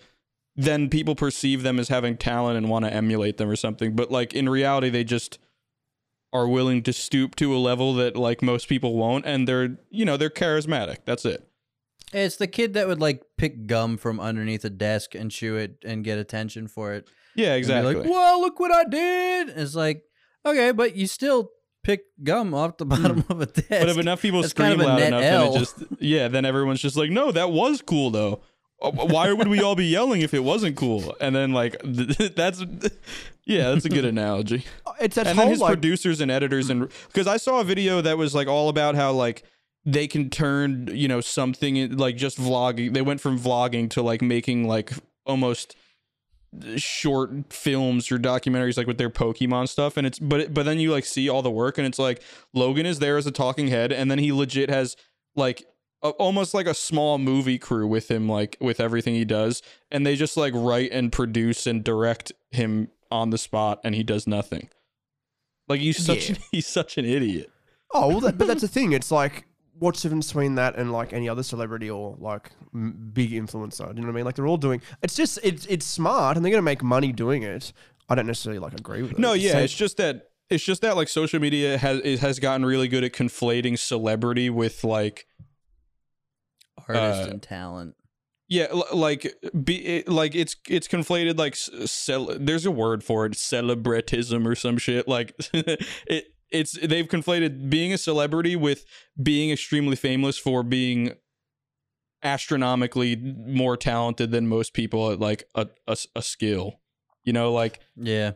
then 0.56 0.90
people 0.90 1.16
perceive 1.16 1.64
them 1.64 1.80
as 1.80 1.90
having 1.90 2.18
talent 2.18 2.58
and 2.58 2.70
want 2.70 2.86
to 2.86 2.94
emulate 2.94 3.38
them 3.38 3.50
or 3.50 3.56
something. 3.56 3.96
But, 3.96 4.12
like, 4.12 4.34
in 4.34 4.48
reality, 4.48 4.90
they 4.90 5.04
just, 5.04 5.40
are 6.32 6.48
willing 6.48 6.84
to 6.84 6.94
stoop 6.94 7.36
to 7.38 7.56
a 7.56 7.58
level 7.58 7.96
that 7.96 8.16
like 8.16 8.44
most 8.44 8.70
people 8.70 8.96
won't 8.96 9.26
and 9.26 9.48
they're 9.48 9.78
you 9.90 10.06
know 10.06 10.16
they're 10.16 10.30
charismatic 10.30 10.98
that's 11.04 11.26
it 11.26 11.50
It's 12.14 12.36
the 12.36 12.46
kid 12.46 12.76
that 12.76 12.88
would 12.88 13.02
like 13.02 13.24
pick 13.36 13.66
gum 13.66 13.98
from 13.98 14.20
underneath 14.20 14.64
a 14.64 14.70
desk 14.70 15.16
and 15.16 15.32
chew 15.32 15.56
it 15.56 15.78
and 15.84 16.04
get 16.04 16.20
attention 16.20 16.68
for 16.68 16.94
it. 16.94 17.08
Yeah 17.36 17.56
exactly 17.56 17.96
Like, 17.96 18.06
whoa, 18.06 18.40
look 18.42 18.60
what 18.60 18.72
I 18.72 18.84
did! 18.86 19.50
It's 19.50 19.76
like, 19.76 20.04
okay, 20.46 20.72
but 20.72 20.96
you 20.96 21.08
still 21.08 21.52
pick 21.84 22.02
gum 22.24 22.54
off 22.54 22.78
the 22.78 22.86
bottom 22.94 23.24
of 23.30 23.42
a 23.42 23.46
desk. 23.46 23.68
Hmm. 23.68 23.74
but 23.80 23.90
if 23.90 23.98
enough 23.98 24.22
people 24.22 24.42
That's 24.42 24.52
scream 24.52 24.78
kind 24.78 24.82
of 24.82 24.88
loud 24.88 25.02
enough 25.02 25.22
then 25.22 25.48
it 25.54 25.60
just 25.60 25.84
yeah 26.00 26.28
then 26.28 26.44
everyone's 26.46 26.82
just 26.82 26.98
like 26.98 27.10
no 27.10 27.32
that 27.32 27.52
was 27.52 27.82
cool 27.82 28.10
though 28.10 28.42
Uh, 28.82 28.92
why 28.92 29.32
would 29.32 29.48
we 29.48 29.62
all 29.62 29.76
be 29.76 29.86
yelling 29.86 30.22
if 30.22 30.34
it 30.34 30.44
wasn't 30.44 30.76
cool 30.76 31.16
and 31.22 31.34
then 31.36 31.54
like 31.54 31.78
that's 31.84 32.64
yeah 33.46 33.70
that's 33.72 33.86
a 33.86 33.90
good 33.90 34.04
analogy 34.16 34.66
It's 35.00 35.18
and 35.18 35.40
then 35.40 35.48
his 35.50 35.60
like 35.62 35.70
producers 35.70 36.20
and 36.20 36.30
editors 36.30 36.70
and 36.70 36.90
because 37.08 37.28
I 37.28 37.38
saw 37.38 37.62
a 37.62 37.64
video 37.64 38.02
that 38.02 38.18
was 38.18 38.36
like 38.36 38.48
all 38.50 38.68
about 38.68 38.96
how 38.96 39.14
like 39.14 39.44
they 39.86 40.06
can 40.08 40.30
turn 40.30 40.90
you 40.94 41.08
know 41.08 41.22
something 41.22 41.96
like 41.96 42.18
just 42.18 42.38
vlogging. 42.38 42.94
They 42.94 43.02
went 43.02 43.22
from 43.22 43.40
vlogging 43.40 43.90
to 43.92 44.02
like 44.02 44.22
making 44.22 44.68
like 44.68 44.92
almost 45.26 45.76
short 46.78 47.54
films 47.54 48.12
or 48.12 48.18
documentaries 48.18 48.78
like 48.78 48.88
with 48.88 48.98
their 48.98 49.10
Pokemon 49.10 49.70
stuff. 49.70 49.98
And 49.98 50.08
it's 50.08 50.20
but 50.20 50.54
but 50.54 50.64
then 50.64 50.80
you 50.80 50.92
like 50.92 51.06
see 51.06 51.30
all 51.30 51.42
the 51.42 51.52
work 51.52 51.78
and 51.78 51.86
it's 51.86 52.00
like 52.00 52.22
Logan 52.54 52.86
is 52.86 53.00
there 53.00 53.18
as 53.18 53.28
a 53.28 53.32
talking 53.32 53.68
head, 53.68 53.92
and 53.92 54.10
then 54.10 54.20
he 54.20 54.32
legit 54.32 54.70
has 54.70 54.96
like. 55.36 55.66
A, 56.02 56.12
almost 56.12 56.54
like 56.54 56.66
a 56.66 56.74
small 56.74 57.18
movie 57.18 57.58
crew 57.58 57.86
with 57.86 58.10
him 58.10 58.30
like 58.30 58.56
with 58.62 58.80
everything 58.80 59.16
he 59.16 59.26
does 59.26 59.62
and 59.92 60.08
they 60.08 60.16
just 60.16 60.38
like 60.38 60.54
write 60.56 60.94
and 60.94 61.12
produce 61.12 61.68
and 61.68 61.84
direct 61.84 62.32
him 62.52 62.88
on 63.12 63.32
the 63.32 63.38
spot 63.38 63.82
and 63.84 63.94
he 63.94 64.02
does 64.02 64.26
nothing 64.26 64.70
like 65.68 65.82
he's 65.82 65.98
such 65.98 66.30
Yeah. 66.30 66.36
he's 66.54 66.68
such 66.68 66.98
an 66.98 67.04
idiot. 67.04 67.52
oh, 67.94 68.08
well, 68.08 68.20
that, 68.22 68.38
but 68.38 68.48
that's 68.48 68.62
the 68.62 68.70
thing. 68.70 68.94
It's 68.94 69.12
like 69.12 69.46
what's 69.80 70.02
the 70.04 70.10
difference 70.10 70.28
between 70.28 70.56
that 70.56 70.76
and 70.76 70.92
like 70.92 71.14
any 71.14 71.28
other 71.28 71.44
celebrity 71.44 71.90
or 71.90 72.16
like 72.20 72.52
m- 72.74 73.10
big 73.14 73.32
influencer? 73.32 73.90
Do 73.90 73.96
you 73.96 74.02
know 74.02 74.08
what 74.08 74.14
I 74.14 74.16
mean? 74.16 74.26
Like 74.26 74.36
they're 74.36 74.48
all 74.48 74.58
doing. 74.58 74.82
It's 75.02 75.16
just 75.16 75.40
it's 75.44 75.66
it's 75.66 75.86
smart 75.86 76.36
and 76.38 76.46
they're 76.46 76.52
gonna 76.52 76.62
make 76.62 76.84
money 76.84 77.12
doing 77.12 77.44
it. 77.44 77.74
I 78.08 78.16
don't 78.16 78.28
necessarily 78.28 78.60
like 78.60 78.74
agree 78.74 79.02
with 79.02 79.12
it. 79.14 79.20
No, 79.20 79.34
yeah, 79.34 79.54
Same- 79.54 79.64
it's 79.64 79.74
just 79.74 79.98
that 79.98 80.30
it's 80.50 80.64
just 80.64 80.82
that 80.82 80.96
like 80.96 81.08
social 81.08 81.40
media 81.40 81.78
has 81.78 82.00
it 82.04 82.20
has 82.20 82.40
gotten 82.40 82.66
really 82.66 82.88
good 82.88 83.04
at 83.04 83.14
conflating 83.14 83.78
celebrity 83.78 84.50
with 84.50 84.84
like 84.84 85.28
artist 86.88 87.28
uh, 87.30 87.32
and 87.32 87.42
talent. 87.42 87.96
yeah, 88.48 88.68
l- 88.72 88.88
like 88.94 89.36
be 89.64 89.86
it, 89.86 90.10
like 90.10 90.34
it's 90.36 90.56
it's 90.68 90.88
conflated 90.88 91.38
like 91.38 91.54
s- 91.54 91.70
cel- 91.92 92.36
there's 92.40 92.66
a 92.66 92.72
word 92.72 93.04
for 93.04 93.26
it, 93.26 93.34
celebritism 93.34 94.46
or 94.46 94.56
some 94.56 94.78
shit. 94.78 95.08
Like 95.08 95.36
it 95.54 96.34
it's 96.52 96.72
they've 96.74 97.08
conflated 97.08 97.70
being 97.70 97.94
a 97.94 97.98
celebrity 97.98 98.56
with 98.56 98.86
being 99.22 99.52
extremely 99.52 99.96
famous 99.96 100.38
for 100.38 100.64
being 100.64 101.14
astronomically 102.24 103.16
more 103.16 103.78
talented 103.78 104.32
than 104.32 104.48
most 104.48 104.74
people 104.74 105.12
at 105.12 105.20
like 105.20 105.44
a, 105.56 105.68
a, 105.88 105.98
a 106.16 106.22
skill. 106.22 106.80
You 107.24 107.34
know, 107.34 107.52
like 107.52 107.80
Yeah. 107.96 108.32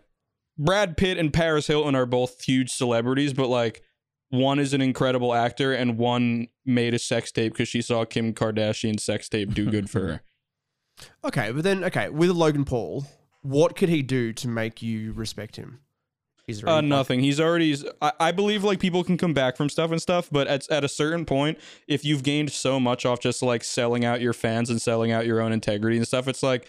Brad 0.58 0.98
Pitt 0.98 1.17
and 1.17 1.34
Paris 1.34 1.65
Hilton 1.67 1.96
are 1.96 2.05
both 2.05 2.43
huge 2.43 2.70
celebrities, 2.70 3.34
but 3.34 3.48
like 3.48 3.82
one 4.29 4.60
is 4.60 4.74
an 4.74 4.82
incredible 4.82 5.34
actor 5.34 5.74
and 5.74 5.98
one 5.98 6.48
made 6.65 6.93
a 6.93 7.00
sex 7.00 7.32
tape 7.32 7.53
because 7.53 7.67
she 7.67 7.82
saw 7.82 8.05
Kim 8.05 8.34
Kardashian's 8.34 9.03
sex 9.03 9.27
tape 9.29 9.53
do 9.53 9.70
good 9.70 9.89
for 9.89 10.00
her. 10.01 10.22
Okay, 11.25 11.51
but 11.51 11.63
then 11.63 11.84
okay 11.86 12.10
with 12.10 12.29
Logan 12.29 12.65
Paul, 12.65 13.05
what 13.41 13.75
could 13.75 13.89
he 13.89 14.03
do 14.03 14.32
to 14.34 14.48
make 14.48 14.84
you 14.84 15.12
respect 15.12 15.55
him? 15.55 15.79
There 16.47 16.69
Uh, 16.69 16.81
nothing. 16.81 17.21
He's 17.21 17.39
already. 17.39 17.75
I, 18.01 18.12
I 18.19 18.31
believe 18.31 18.63
like 18.63 18.79
people 18.79 19.03
can 19.03 19.17
come 19.17 19.33
back 19.33 19.55
from 19.55 19.69
stuff 19.69 19.91
and 19.91 20.01
stuff, 20.01 20.29
but 20.31 20.47
at 20.47 20.69
at 20.69 20.83
a 20.83 20.89
certain 20.89 21.25
point, 21.25 21.57
if 21.88 22.03
you've 22.03 22.23
gained 22.23 22.51
so 22.51 22.79
much 22.79 23.05
off 23.05 23.19
just 23.19 23.41
like 23.41 23.63
selling 23.63 24.03
out 24.03 24.19
your 24.21 24.33
fans 24.33 24.69
and 24.69 24.81
selling 24.81 25.12
out 25.12 25.25
your 25.25 25.39
own 25.41 25.53
integrity 25.53 25.97
and 25.97 26.07
stuff, 26.07 26.27
it's 26.27 26.43
like 26.43 26.68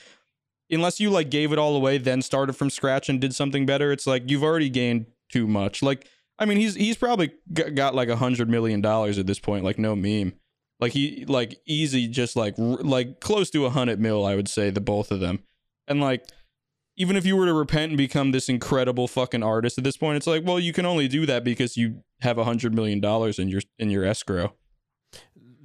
unless 0.70 1.00
you 1.00 1.10
like 1.10 1.30
gave 1.30 1.52
it 1.52 1.58
all 1.58 1.74
away, 1.76 1.98
then 1.98 2.22
started 2.22 2.54
from 2.54 2.70
scratch 2.70 3.08
and 3.08 3.20
did 3.20 3.34
something 3.34 3.66
better, 3.66 3.92
it's 3.92 4.06
like 4.06 4.30
you've 4.30 4.42
already 4.42 4.70
gained 4.70 5.06
too 5.30 5.46
much. 5.46 5.82
Like 5.82 6.06
I 6.38 6.44
mean, 6.44 6.58
he's 6.58 6.74
he's 6.74 6.96
probably 6.96 7.32
got 7.52 7.94
like 7.94 8.08
a 8.08 8.16
hundred 8.16 8.48
million 8.48 8.80
dollars 8.80 9.18
at 9.18 9.26
this 9.26 9.38
point, 9.38 9.64
like 9.64 9.78
no 9.78 9.96
meme. 9.96 10.34
Like 10.80 10.92
he 10.92 11.24
like 11.26 11.60
easy, 11.66 12.08
just 12.08 12.36
like 12.36 12.58
r- 12.58 12.76
like 12.76 13.20
close 13.20 13.50
to 13.50 13.66
a 13.66 13.70
hundred 13.70 14.00
mil, 14.00 14.24
I 14.24 14.34
would 14.34 14.48
say 14.48 14.70
the 14.70 14.80
both 14.80 15.10
of 15.10 15.20
them, 15.20 15.40
and 15.86 16.00
like 16.00 16.24
even 16.96 17.16
if 17.16 17.26
you 17.26 17.36
were 17.36 17.46
to 17.46 17.52
repent 17.52 17.90
and 17.90 17.98
become 17.98 18.30
this 18.32 18.48
incredible 18.48 19.08
fucking 19.08 19.42
artist 19.42 19.78
at 19.78 19.84
this 19.84 19.96
point, 19.96 20.16
it's 20.16 20.26
like, 20.26 20.44
well, 20.44 20.60
you 20.60 20.72
can 20.72 20.86
only 20.86 21.08
do 21.08 21.26
that 21.26 21.42
because 21.44 21.76
you 21.76 22.02
have 22.20 22.38
a 22.38 22.44
hundred 22.44 22.74
million 22.74 23.00
dollars 23.00 23.38
in 23.38 23.48
your 23.48 23.62
in 23.78 23.90
your 23.90 24.04
escrow. 24.04 24.54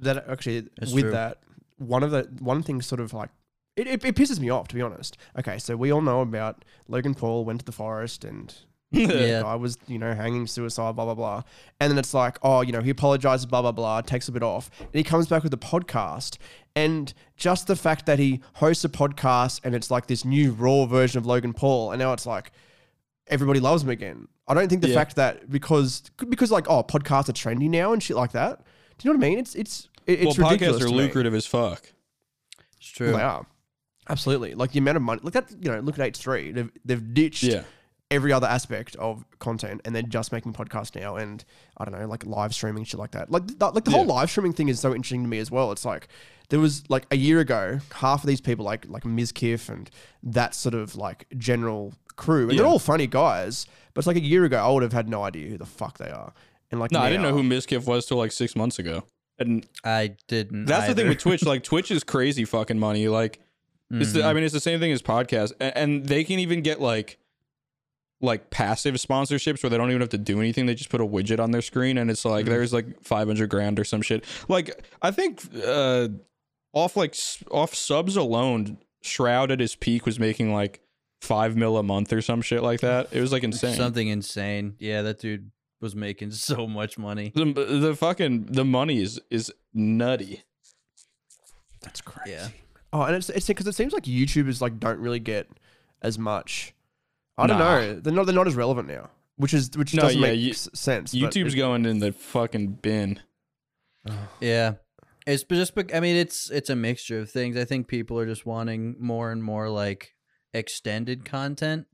that 0.00 0.28
actually 0.28 0.68
That's 0.78 0.92
with 0.92 1.04
true. 1.04 1.12
that 1.12 1.38
one 1.78 2.02
of 2.02 2.10
the 2.10 2.28
one 2.40 2.62
thing 2.62 2.82
sort 2.82 3.00
of 3.00 3.12
like 3.14 3.30
it, 3.76 3.86
it, 3.86 4.04
it 4.04 4.14
pisses 4.16 4.40
me 4.40 4.50
off 4.50 4.68
to 4.68 4.74
be 4.74 4.82
honest. 4.82 5.16
Okay, 5.38 5.58
so 5.58 5.76
we 5.76 5.92
all 5.92 6.02
know 6.02 6.20
about 6.20 6.64
Logan 6.88 7.14
Paul 7.14 7.44
went 7.44 7.60
to 7.60 7.66
the 7.66 7.72
forest 7.72 8.24
and 8.24 8.54
Yeah. 8.92 9.06
the 9.06 9.42
guy 9.44 9.54
was 9.54 9.78
you 9.86 9.98
know 9.98 10.14
hanging 10.14 10.46
suicide 10.48 10.96
blah 10.96 11.04
blah 11.04 11.14
blah, 11.14 11.42
and 11.78 11.90
then 11.90 11.98
it's 11.98 12.12
like 12.12 12.38
oh 12.42 12.60
you 12.62 12.72
know 12.72 12.80
he 12.80 12.90
apologizes 12.90 13.46
blah 13.46 13.62
blah 13.62 13.70
blah 13.72 14.00
takes 14.00 14.26
a 14.28 14.32
bit 14.32 14.42
off 14.42 14.68
and 14.80 14.88
he 14.92 15.04
comes 15.04 15.28
back 15.28 15.44
with 15.44 15.54
a 15.54 15.56
podcast 15.58 16.38
and 16.74 17.14
just 17.36 17.66
the 17.68 17.76
fact 17.76 18.06
that 18.06 18.18
he 18.18 18.40
hosts 18.54 18.84
a 18.84 18.88
podcast 18.88 19.60
and 19.64 19.74
it's 19.76 19.90
like 19.90 20.06
this 20.08 20.24
new 20.24 20.52
raw 20.52 20.86
version 20.86 21.18
of 21.18 21.26
Logan 21.26 21.52
Paul 21.52 21.92
and 21.92 22.00
now 22.00 22.12
it's 22.12 22.26
like 22.26 22.50
everybody 23.28 23.60
loves 23.60 23.82
him 23.84 23.90
again. 23.90 24.26
I 24.48 24.54
don't 24.54 24.68
think 24.68 24.82
the 24.82 24.88
Yeah. 24.88 24.94
fact 24.96 25.14
that 25.16 25.48
because 25.48 26.02
because 26.28 26.50
like 26.50 26.68
oh 26.68 26.82
podcasts 26.82 27.28
are 27.28 27.32
trendy 27.32 27.70
now 27.70 27.92
and 27.92 28.02
shit 28.02 28.16
like 28.16 28.32
that. 28.32 28.58
Do 28.98 29.08
you 29.08 29.12
know 29.14 29.18
what 29.20 29.24
I 29.26 29.28
mean? 29.30 29.38
It's 29.38 29.54
it's 29.54 29.88
it- 30.06 30.20
it's 30.22 30.36
well, 30.38 30.50
ridiculous. 30.50 30.82
podcasts 30.82 30.86
are 30.86 30.88
to 30.88 30.92
me. 30.92 30.98
lucrative 30.98 31.34
as 31.34 31.46
fuck. 31.46 31.92
It's 32.78 32.88
true. 32.88 33.08
Well, 33.10 33.16
they 33.18 33.22
are. 33.22 33.46
Absolutely. 34.08 34.54
Like 34.54 34.72
the 34.72 34.80
amount 34.80 34.96
of 34.96 35.02
money. 35.02 35.20
Like 35.22 35.34
that. 35.34 35.50
You 35.60 35.70
know, 35.70 35.78
look 35.80 35.96
at 35.98 36.04
H 36.04 36.16
three. 36.16 36.50
They've 36.50 36.70
they've 36.84 37.14
ditched 37.14 37.44
Yeah. 37.44 37.62
Every 38.10 38.32
other 38.32 38.46
aspect 38.46 38.96
of 38.96 39.24
content 39.38 39.82
and 39.84 39.94
they're 39.94 40.02
just 40.02 40.32
making 40.32 40.52
podcasts 40.52 40.98
now 41.00 41.16
and 41.16 41.44
I 41.76 41.84
don't 41.84 41.98
know 41.98 42.06
like 42.06 42.26
live 42.26 42.54
streaming 42.54 42.84
shit 42.84 42.98
like 42.98 43.12
that. 43.12 43.30
Like 43.30 43.46
th- 43.46 43.60
like 43.60 43.84
the 43.84 43.92
whole 43.92 44.04
live 44.04 44.30
streaming 44.30 44.52
thing 44.52 44.68
is 44.68 44.80
so 44.80 44.94
interesting 44.94 45.22
to 45.22 45.28
me 45.28 45.38
as 45.38 45.50
well. 45.50 45.70
It's 45.70 45.84
like 45.84 46.08
there 46.48 46.58
was 46.58 46.82
like 46.90 47.06
a 47.10 47.16
year 47.16 47.40
ago, 47.40 47.78
half 47.92 48.24
of 48.24 48.26
these 48.26 48.40
people 48.40 48.64
like 48.64 48.86
like 48.88 49.04
Miskif 49.04 49.68
and 49.68 49.88
that 50.22 50.54
sort 50.54 50.74
of 50.74 50.96
like 50.96 51.26
general 51.38 51.94
crew 52.16 52.50
and 52.50 52.58
they're 52.58 52.66
all 52.66 52.80
funny 52.80 53.06
guys. 53.06 53.66
But 53.94 54.00
it's 54.00 54.06
like 54.06 54.16
a 54.16 54.20
year 54.20 54.44
ago, 54.44 54.58
I 54.58 54.70
would 54.70 54.82
have 54.82 54.92
had 54.92 55.08
no 55.08 55.22
idea 55.22 55.48
who 55.48 55.58
the 55.58 55.66
fuck 55.66 55.98
they 55.98 56.10
are. 56.10 56.32
And 56.70 56.80
like 56.80 56.90
No, 56.90 57.00
I 57.00 57.10
didn't 57.10 57.22
know 57.22 57.32
who 57.32 57.42
who 57.42 57.48
Miskif 57.48 57.86
was 57.86 58.06
till 58.06 58.16
like 58.16 58.32
six 58.32 58.56
months 58.56 58.78
ago. 58.78 59.04
And 59.38 59.66
I 59.84 60.16
didn't. 60.28 60.66
that's 60.66 60.88
the 60.88 60.94
thing 60.94 61.08
with 61.08 61.18
Twitch. 61.18 61.44
Like 61.44 61.62
Twitch 61.62 61.90
is 61.90 62.04
crazy 62.04 62.44
fucking 62.44 62.78
money. 62.78 63.08
Like 63.08 63.40
it's 63.90 64.12
the, 64.12 64.20
I 64.20 64.26
mm-hmm. 64.26 64.36
mean 64.36 64.44
it's 64.44 64.54
the 64.54 64.60
same 64.60 64.78
thing 64.78 64.92
as 64.92 65.02
podcasts, 65.02 65.52
and, 65.58 65.76
and 65.76 66.06
they 66.06 66.22
can 66.22 66.38
even 66.38 66.62
get 66.62 66.80
like 66.80 67.18
like 68.20 68.50
passive 68.50 68.94
sponsorships 68.96 69.62
where 69.62 69.70
they 69.70 69.78
don't 69.78 69.90
even 69.90 70.00
have 70.00 70.10
to 70.10 70.18
do 70.18 70.40
anything. 70.40 70.66
They 70.66 70.74
just 70.74 70.90
put 70.90 71.00
a 71.00 71.06
widget 71.06 71.40
on 71.40 71.50
their 71.50 71.62
screen, 71.62 71.98
and 71.98 72.10
it's 72.10 72.24
like 72.24 72.46
there's 72.46 72.72
like 72.72 73.02
five 73.02 73.26
hundred 73.26 73.48
grand 73.50 73.78
or 73.78 73.84
some 73.84 74.02
shit. 74.02 74.24
Like 74.48 74.84
I 75.02 75.10
think 75.10 75.42
uh 75.64 76.08
off 76.72 76.96
like 76.96 77.16
off 77.50 77.74
subs 77.74 78.16
alone, 78.16 78.78
Shroud 79.02 79.50
at 79.50 79.60
his 79.60 79.74
peak 79.74 80.06
was 80.06 80.18
making 80.18 80.52
like 80.52 80.82
five 81.20 81.56
mil 81.56 81.76
a 81.76 81.82
month 81.82 82.12
or 82.12 82.22
some 82.22 82.42
shit 82.42 82.62
like 82.62 82.80
that. 82.80 83.08
It 83.12 83.20
was 83.20 83.32
like 83.32 83.42
insane. 83.44 83.76
Something 83.76 84.08
insane. 84.08 84.76
Yeah, 84.78 85.02
that 85.02 85.18
dude 85.18 85.50
was 85.80 85.96
making 85.96 86.30
so 86.32 86.66
much 86.66 86.98
money. 86.98 87.32
the, 87.34 87.44
the 87.44 87.96
fucking 87.96 88.46
the 88.46 88.64
money 88.64 89.00
is 89.00 89.20
is 89.30 89.52
nutty. 89.72 90.42
That's 91.82 92.00
crazy. 92.00 92.32
Yeah. 92.32 92.48
Oh, 92.92 93.02
and 93.02 93.16
it's 93.16 93.30
it's 93.30 93.46
because 93.46 93.66
it 93.66 93.74
seems 93.74 93.92
like 93.92 94.04
YouTubers 94.04 94.60
like 94.60 94.78
don't 94.78 94.98
really 94.98 95.20
get 95.20 95.48
as 96.02 96.18
much. 96.18 96.74
I 97.40 97.46
don't 97.46 97.58
Nah. 97.58 97.80
know. 97.80 98.00
They're 98.00 98.12
not 98.12 98.26
they're 98.26 98.34
not 98.34 98.46
as 98.46 98.54
relevant 98.54 98.88
now, 98.88 99.10
which 99.36 99.54
is 99.54 99.70
which 99.76 99.94
No, 99.94 100.02
doesn't 100.02 100.20
yeah, 100.20 100.28
make 100.28 100.40
you- 100.40 100.50
s- 100.50 100.68
sense. 100.74 101.12
but 101.12 101.18
YouTube's 101.32 101.54
it- 101.54 101.56
going 101.58 101.84
in 101.86 101.98
the 101.98 102.12
fucking 102.12 102.78
bin. 102.82 103.20
Yeah. 104.40 104.74
It's 105.26 105.44
just 105.44 105.74
bec- 105.74 105.94
I 105.94 106.00
mean 106.00 106.16
it's 106.16 106.50
it's 106.50 106.70
a 106.70 106.76
mixture 106.76 107.20
of 107.20 107.30
things. 107.30 107.56
I 107.56 107.64
think 107.64 107.88
people 107.88 108.18
are 108.18 108.26
just 108.26 108.46
wanting 108.46 108.96
more 108.98 109.30
and 109.30 109.42
more 109.44 109.68
like 109.68 110.14
extended 110.54 111.24
content 111.24 111.86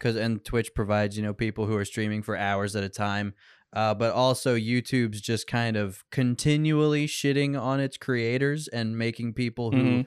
cuz 0.00 0.16
and 0.16 0.44
Twitch 0.44 0.74
provides, 0.74 1.16
you 1.16 1.22
know, 1.22 1.32
people 1.32 1.66
who 1.66 1.76
are 1.76 1.84
streaming 1.84 2.22
for 2.22 2.36
hours 2.36 2.74
at 2.76 2.82
a 2.84 2.88
time. 2.88 3.34
Uh, 3.72 3.92
but 3.94 4.12
also 4.12 4.54
YouTube's 4.56 5.20
just 5.20 5.46
kind 5.46 5.76
of 5.76 6.04
continually 6.10 7.06
shitting 7.08 7.60
on 7.60 7.80
its 7.80 7.96
creators 7.96 8.68
and 8.68 8.96
making 8.98 9.34
people 9.34 9.70
who 9.72 9.82
Mhm. 9.82 10.06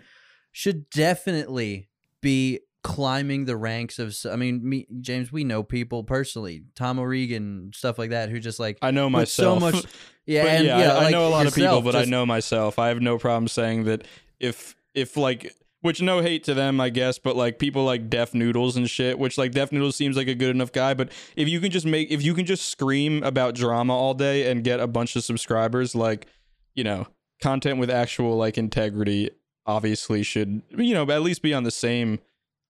should 0.53 0.89
definitely 0.89 1.89
be 2.21 2.59
climbing 2.87 3.43
the 3.43 3.57
ranks 3.57 3.99
of 3.99 4.15
i 4.31 4.37
mean 4.37 4.61
me 4.67 4.87
James 5.01 5.29
we 5.29 5.43
know 5.43 5.61
people 5.61 6.05
personally 6.05 6.63
Tom 6.73 6.99
O'Regan 6.99 7.71
stuff 7.73 7.99
like 7.99 8.11
that 8.11 8.29
who 8.29 8.39
just 8.39 8.61
like 8.61 8.77
I 8.81 8.91
know 8.91 9.09
put 9.09 9.27
so 9.27 9.59
myself. 9.59 9.83
much 9.83 9.85
yeah 10.25 10.45
and 10.45 10.65
yeah, 10.65 10.79
yeah, 10.79 10.93
I, 10.93 11.05
I 11.07 11.11
know 11.11 11.27
a 11.27 11.29
lot 11.29 11.45
of 11.47 11.53
people, 11.53 11.79
yourself, 11.79 11.83
but 11.83 11.95
I 11.97 12.05
know 12.05 12.25
myself. 12.25 12.79
I 12.79 12.87
have 12.87 13.01
no 13.01 13.17
problem 13.17 13.49
saying 13.49 13.83
that 13.83 14.07
if 14.39 14.73
if 14.95 15.17
like 15.17 15.53
which 15.81 16.01
no 16.01 16.21
hate 16.21 16.45
to 16.45 16.53
them, 16.53 16.79
I 16.79 16.87
guess, 16.87 17.19
but 17.19 17.35
like 17.35 17.59
people 17.59 17.83
like 17.83 18.09
Def 18.09 18.33
Noodles 18.33 18.77
and 18.77 18.89
shit, 18.89 19.19
which 19.19 19.37
like 19.37 19.51
Def 19.51 19.73
Noodles 19.73 19.97
seems 19.97 20.15
like 20.15 20.29
a 20.29 20.35
good 20.35 20.49
enough 20.49 20.71
guy, 20.71 20.93
but 20.93 21.11
if 21.35 21.49
you 21.49 21.59
can 21.59 21.71
just 21.71 21.85
make 21.85 22.09
if 22.09 22.23
you 22.23 22.33
can 22.33 22.45
just 22.45 22.69
scream 22.69 23.21
about 23.21 23.53
drama 23.53 23.93
all 23.93 24.13
day 24.13 24.49
and 24.49 24.63
get 24.63 24.79
a 24.79 24.87
bunch 24.87 25.17
of 25.17 25.25
subscribers, 25.25 25.93
like, 25.93 26.27
you 26.73 26.85
know, 26.85 27.05
content 27.41 27.79
with 27.79 27.89
actual 27.89 28.37
like 28.37 28.57
integrity 28.57 29.29
obviously 29.65 30.23
should 30.23 30.61
you 30.77 30.93
know 30.93 31.03
at 31.11 31.21
least 31.21 31.41
be 31.41 31.53
on 31.53 31.63
the 31.63 31.71
same 31.71 32.19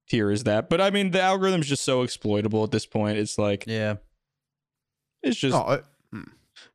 tier 0.09 0.29
as 0.31 0.43
that. 0.45 0.69
But 0.69 0.81
I 0.81 0.89
mean 0.89 1.11
the 1.11 1.21
algorithm's 1.21 1.67
just 1.67 1.83
so 1.83 2.01
exploitable 2.01 2.63
at 2.63 2.71
this 2.71 2.85
point. 2.85 3.17
It's 3.17 3.37
like 3.37 3.65
Yeah. 3.67 3.95
it's 5.23 5.37
just 5.37 5.55
Oh, 5.55 5.81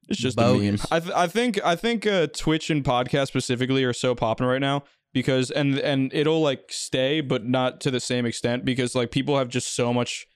it's 0.08 0.20
just 0.20 0.38
a 0.38 0.42
meme. 0.42 0.58
Bogus. 0.76 0.86
I 0.92 1.00
th- 1.00 1.14
I 1.14 1.26
think 1.26 1.64
I 1.64 1.76
think 1.76 2.06
uh, 2.06 2.26
Twitch 2.28 2.70
and 2.70 2.84
podcast 2.84 3.28
specifically 3.28 3.84
are 3.84 3.92
so 3.92 4.14
popular 4.14 4.52
right 4.52 4.60
now 4.60 4.84
because 5.14 5.50
and 5.50 5.78
and 5.78 6.12
it'll 6.14 6.40
like 6.40 6.66
stay, 6.70 7.20
but 7.20 7.44
not 7.46 7.80
to 7.82 7.90
the 7.90 8.00
same 8.00 8.26
extent 8.26 8.64
because 8.64 8.94
like 8.94 9.10
people 9.10 9.38
have 9.38 9.48
just 9.48 9.74
so 9.74 9.92
much 9.92 10.26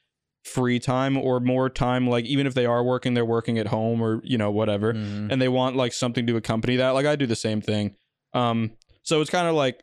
free 0.45 0.79
time 0.79 1.17
or 1.19 1.41
more 1.41 1.69
time. 1.69 2.09
Like 2.09 2.25
even 2.25 2.47
if 2.47 2.55
they 2.55 2.67
are 2.67 2.83
working, 2.83 3.15
they're 3.15 3.25
working 3.25 3.59
at 3.59 3.67
home 3.67 4.01
or 4.01 4.21
you 4.25 4.39
know 4.39 4.51
whatever, 4.51 4.95
Mhm. 4.95 5.31
and 5.31 5.43
they 5.43 5.49
want 5.49 5.77
like 5.77 5.93
something 5.93 6.27
to 6.29 6.37
accompany 6.37 6.77
that. 6.77 6.91
Like 6.91 7.07
I 7.07 7.17
do 7.17 7.27
the 7.27 7.37
same 7.37 7.61
thing. 7.61 7.97
Um, 8.33 8.73
so 9.03 9.21
it's 9.21 9.31
kind 9.31 9.47
of 9.49 9.55
like. 9.55 9.83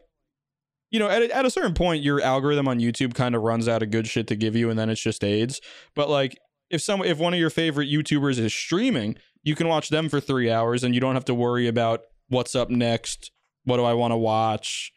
You 0.94 1.00
know, 1.00 1.10
at, 1.10 1.22
a- 1.24 1.36
at 1.36 1.46
a 1.46 1.50
certain 1.50 1.74
point, 1.74 2.04
your 2.04 2.22
algorithm 2.22 2.68
on 2.70 2.80
YouTube 2.80 3.14
kind 3.14 3.36
of 3.36 3.42
runs 3.42 3.68
out 3.68 3.84
of 3.84 3.92
good 3.92 4.08
shit 4.08 4.28
to 4.28 4.36
give 4.38 4.56
you, 4.56 4.70
and 4.70 4.80
then 4.80 4.90
it's 4.90 5.02
just 5.02 5.24
AIDS. 5.24 5.60
But 5.96 6.08
like, 6.10 6.38
if 6.70 6.82
some, 6.82 7.04
if 7.04 7.18
one 7.18 7.34
of 7.34 7.40
your 7.40 7.50
favorite 7.50 7.90
YouTubers 7.90 8.38
is 8.40 8.54
streaming, 8.54 9.18
you 9.44 9.56
can 9.56 9.68
watch 9.68 9.90
them 9.90 10.08
for 10.08 10.20
three 10.22 10.50
hours 10.50 10.84
and 10.86 10.96
you 10.96 11.02
don't 11.02 11.16
have 11.16 11.26
to 11.26 11.34
worry 11.34 11.68
about 11.68 12.02
what's 12.30 12.56
up 12.56 12.70
next 12.70 13.32
what 13.66 13.76
do 13.78 13.84
i 13.84 13.94
want 13.94 14.12
to 14.14 14.18
watch 14.18 14.92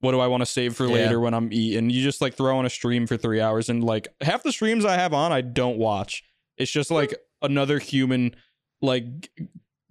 what 0.00 0.12
do 0.12 0.20
i 0.20 0.26
want 0.26 0.40
to 0.40 0.46
save 0.46 0.74
for 0.74 0.86
Yeah. 0.86 0.94
later 0.94 1.20
when 1.20 1.34
i'm 1.34 1.52
eating 1.52 1.90
you 1.90 2.02
just 2.02 2.20
like 2.22 2.34
throw 2.34 2.56
on 2.56 2.64
a 2.66 2.70
stream 2.70 3.06
for 3.06 3.16
three 3.18 3.40
hours 3.40 3.68
and 3.68 3.84
like 3.84 4.08
half 4.22 4.42
the 4.42 4.50
streams 4.52 4.84
i 4.86 4.94
have 4.94 5.12
on 5.12 5.30
i 5.32 5.42
don't 5.42 5.76
watch 5.78 6.22
it's 6.56 6.70
just 6.72 6.90
like 6.90 7.14
another 7.42 7.78
human 7.78 8.34
like 8.80 9.30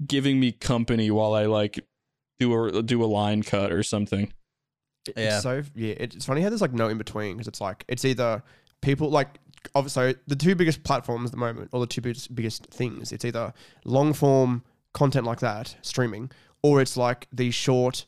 giving 0.06 0.40
me 0.40 0.52
company 0.52 1.12
while 1.12 1.34
i 1.34 1.46
like 1.46 1.80
do 2.40 2.66
a 2.66 2.82
do 2.84 3.04
a 3.04 3.06
line 3.06 3.44
cut 3.44 3.72
or 3.72 3.84
something 3.84 4.34
It- 5.08 5.14
Yeah. 5.18 5.34
It's 5.36 5.44
so 5.44 5.64
yeah, 5.76 5.94
it's 5.98 6.26
funny 6.26 6.42
how 6.42 6.50
there's 6.50 6.62
like 6.62 6.74
no 6.74 6.88
in 6.90 6.98
between 6.98 7.38
because 7.38 7.48
it's 7.48 7.62
like 7.62 7.84
it's 7.88 8.06
either 8.06 8.44
people 8.82 9.10
like 9.10 9.40
obviously 9.76 10.16
the 10.28 10.36
two 10.36 10.56
biggest 10.56 10.84
platforms 10.84 11.28
at 11.28 11.32
the 11.32 11.38
moment 11.38 11.70
or 11.72 11.80
the 11.82 11.88
two 11.88 12.02
biggest, 12.02 12.34
biggest 12.34 12.66
things. 12.68 13.12
It's 13.12 13.26
either 13.26 13.54
long 13.86 14.14
form 14.14 14.64
content 14.94 15.26
like 15.26 15.40
that 15.40 15.76
streaming 15.82 16.32
or 16.64 16.82
it's 16.82 16.98
like 16.98 17.28
these 17.32 17.54
short. 17.56 18.06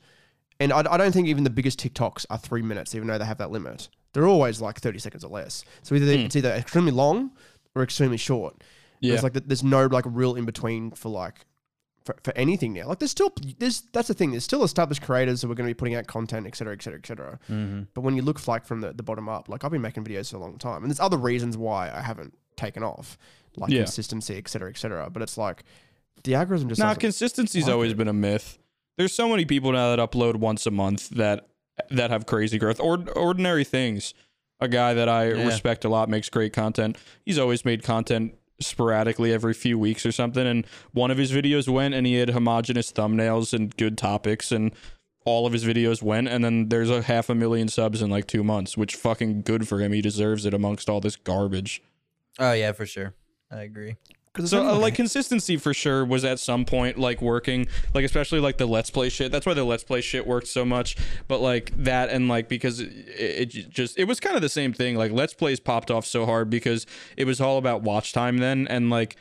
And 0.60 0.72
I, 0.72 0.80
I 0.90 0.98
don't 0.98 1.12
think 1.12 1.28
even 1.28 1.44
the 1.44 1.50
biggest 1.50 1.80
TikToks 1.80 2.26
are 2.30 2.38
three 2.38 2.62
minutes, 2.62 2.94
even 2.96 3.08
though 3.08 3.18
they 3.18 3.26
have 3.26 3.40
that 3.40 3.52
limit. 3.52 3.90
They're 4.14 4.28
always 4.28 4.62
like 4.62 4.80
thirty 4.80 5.00
seconds 5.00 5.24
or 5.24 5.30
less. 5.32 5.64
So 5.82 5.96
either 5.96 6.06
Hmm. 6.14 6.22
it's 6.26 6.36
either 6.36 6.52
extremely 6.52 6.92
long 6.92 7.32
or 7.76 7.82
extremely 7.84 8.18
short. 8.18 8.64
yeah 9.00 9.12
There's 9.12 9.24
like 9.24 9.34
there's 9.34 9.64
no 9.64 9.88
like 9.88 10.06
real 10.08 10.36
in 10.36 10.46
between 10.46 10.92
for 10.92 11.10
like 11.10 11.46
for, 12.06 12.16
for 12.24 12.36
anything 12.38 12.74
now. 12.74 12.88
Like 12.88 13.00
there's 13.00 13.12
still 13.12 13.32
there's 13.60 13.82
that's 13.94 14.08
the 14.08 14.14
thing. 14.14 14.32
There's 14.32 14.44
still 14.44 14.64
established 14.64 15.02
creators 15.02 15.42
who 15.42 15.52
are 15.52 15.56
going 15.56 15.68
to 15.68 15.74
be 15.74 15.78
putting 15.78 15.96
out 15.96 16.08
content, 16.08 16.46
et 16.48 16.56
cetera, 16.56 16.74
et 16.74 16.82
cetera, 16.82 17.00
et 17.00 17.06
cetera. 17.08 17.40
Mhm. 17.50 17.88
But 17.94 18.02
when 18.02 18.16
you 18.16 18.22
look 18.22 18.46
like 18.48 18.66
from 18.66 18.82
the, 18.82 18.94
the 18.94 19.04
bottom 19.04 19.30
up, 19.30 19.50
like 19.50 19.64
I've 19.64 19.72
been 19.72 19.82
making 19.82 20.04
videos 20.04 20.32
for 20.32 20.38
a 20.38 20.40
long 20.40 20.58
time, 20.58 20.84
and 20.84 20.92
there's 20.92 21.00
other 21.00 21.18
reasons 21.18 21.58
why 21.58 21.92
I 21.94 22.02
haven't 22.02 22.34
taken 22.58 22.84
off, 22.84 23.18
like 23.56 23.72
Yeah. 23.72 23.80
consistency, 23.84 24.38
et 24.38 24.48
cetera, 24.48 24.70
et 24.70 24.78
cetera. 24.78 25.10
But 25.10 25.22
it's 25.22 25.38
like 25.38 25.64
the 26.24 26.36
algorithm 26.36 26.70
just 26.70 26.80
Nah, 26.80 26.88
doesn't- 26.88 27.00
consistency's 27.02 27.64
like 27.66 27.74
always 27.74 27.94
been 27.94 28.08
a 28.08 28.14
myth. 28.14 28.58
There's 28.98 29.14
so 29.14 29.28
many 29.28 29.46
people 29.46 29.72
now 29.72 29.96
that 29.96 30.12
upload 30.12 30.36
once 30.36 30.66
a 30.66 30.72
month 30.72 31.10
that 31.12 31.48
that 31.90 32.12
have 32.12 32.28
crazy 32.28 32.60
growth. 32.60 32.80
Or 32.80 33.04
ordinary 33.16 33.64
things. 33.64 34.14
A 34.60 34.68
guy 34.68 34.94
that 34.94 35.10
I 35.10 35.30
Yeah. 35.34 35.46
respect 35.48 35.84
a 35.84 35.90
lot 35.90 36.08
makes 36.08 36.30
great 36.30 36.54
content. 36.54 36.98
He's 37.26 37.40
always 37.40 37.66
made 37.66 37.82
content 37.84 38.36
sporadically 38.60 39.34
every 39.34 39.54
few 39.54 39.78
weeks 39.78 40.06
or 40.06 40.12
something. 40.12 40.46
And 40.46 40.66
one 40.92 41.12
of 41.12 41.18
his 41.18 41.32
videos 41.32 41.68
went 41.68 41.94
and 41.94 42.06
he 42.06 42.16
had 42.16 42.30
homogenous 42.30 42.92
thumbnails 42.92 43.54
and 43.54 43.76
good 43.78 43.98
topics 43.98 44.52
and 44.52 44.72
all 45.26 45.46
of 45.46 45.54
his 45.54 45.64
videos 45.64 46.02
went 46.02 46.28
and 46.28 46.44
then 46.44 46.68
there's 46.70 46.90
a 46.90 47.02
half 47.02 47.30
a 47.30 47.36
million 47.36 47.68
subs 47.68 48.02
in 48.02 48.10
like 48.10 48.28
two 48.28 48.44
months, 48.44 48.78
which 48.78 48.96
fucking 48.96 49.42
good 49.44 49.68
for 49.68 49.80
him. 49.80 49.94
He 49.94 50.02
deserves 50.02 50.46
it 50.46 50.54
amongst 50.54 50.90
all 50.90 51.00
this 51.00 51.16
garbage. 51.16 51.82
Oh 52.40 52.54
yeah, 52.54 52.72
for 52.72 52.86
sure. 52.86 53.14
I 53.52 53.62
agree. 53.62 53.96
So 54.46 54.68
uh, 54.68 54.78
like 54.80 54.96
consistency 54.96 55.58
for 55.58 55.74
sure 55.76 56.04
was 56.04 56.26
at 56.26 56.40
some 56.40 56.66
point 56.66 56.98
like 56.98 57.22
working 57.22 57.68
like 57.94 58.04
especially 58.04 58.40
like 58.40 58.58
the 58.58 58.66
let's 58.66 58.90
play 58.90 59.10
shit. 59.10 59.32
That's 59.32 59.46
why 59.46 59.54
the 59.54 59.64
let's 59.64 59.84
play 59.84 60.02
shit 60.02 60.26
worked 60.26 60.48
so 60.48 60.66
much. 60.66 60.96
But 61.28 61.40
like 61.40 61.72
that 61.84 62.10
and 62.10 62.28
like 62.28 62.50
because 62.50 62.80
it, 62.80 62.90
it 63.20 63.46
just 63.70 63.98
it 64.00 64.06
was 64.06 64.20
kind 64.20 64.36
of 64.36 64.42
the 64.42 64.50
same 64.50 64.74
thing. 64.74 64.96
Like 64.96 65.12
let's 65.12 65.34
plays 65.36 65.60
popped 65.60 65.92
off 65.92 66.06
so 66.06 66.26
hard 66.26 66.50
because 66.50 66.88
it 67.16 67.26
was 67.26 67.40
all 67.40 67.58
about 67.60 67.84
watch 67.84 68.12
time 68.12 68.38
then 68.38 68.68
and 68.68 68.90
like 68.90 69.16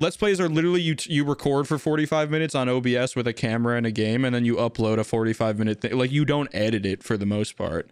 Let's 0.00 0.16
plays 0.16 0.40
are 0.40 0.48
literally 0.48 0.80
you 0.80 0.96
you 1.04 1.24
record 1.24 1.68
for 1.68 1.78
45 1.78 2.28
minutes 2.28 2.54
on 2.56 2.68
OBS 2.68 3.14
with 3.14 3.28
a 3.28 3.32
camera 3.32 3.76
and 3.76 3.86
a 3.86 3.92
game 3.92 4.24
and 4.24 4.34
then 4.34 4.44
you 4.44 4.56
upload 4.56 4.98
a 4.98 5.04
45 5.04 5.56
minute 5.56 5.82
thing. 5.82 5.96
Like 5.96 6.10
you 6.10 6.24
don't 6.24 6.48
edit 6.52 6.84
it 6.84 7.04
for 7.04 7.16
the 7.16 7.26
most 7.26 7.56
part. 7.56 7.90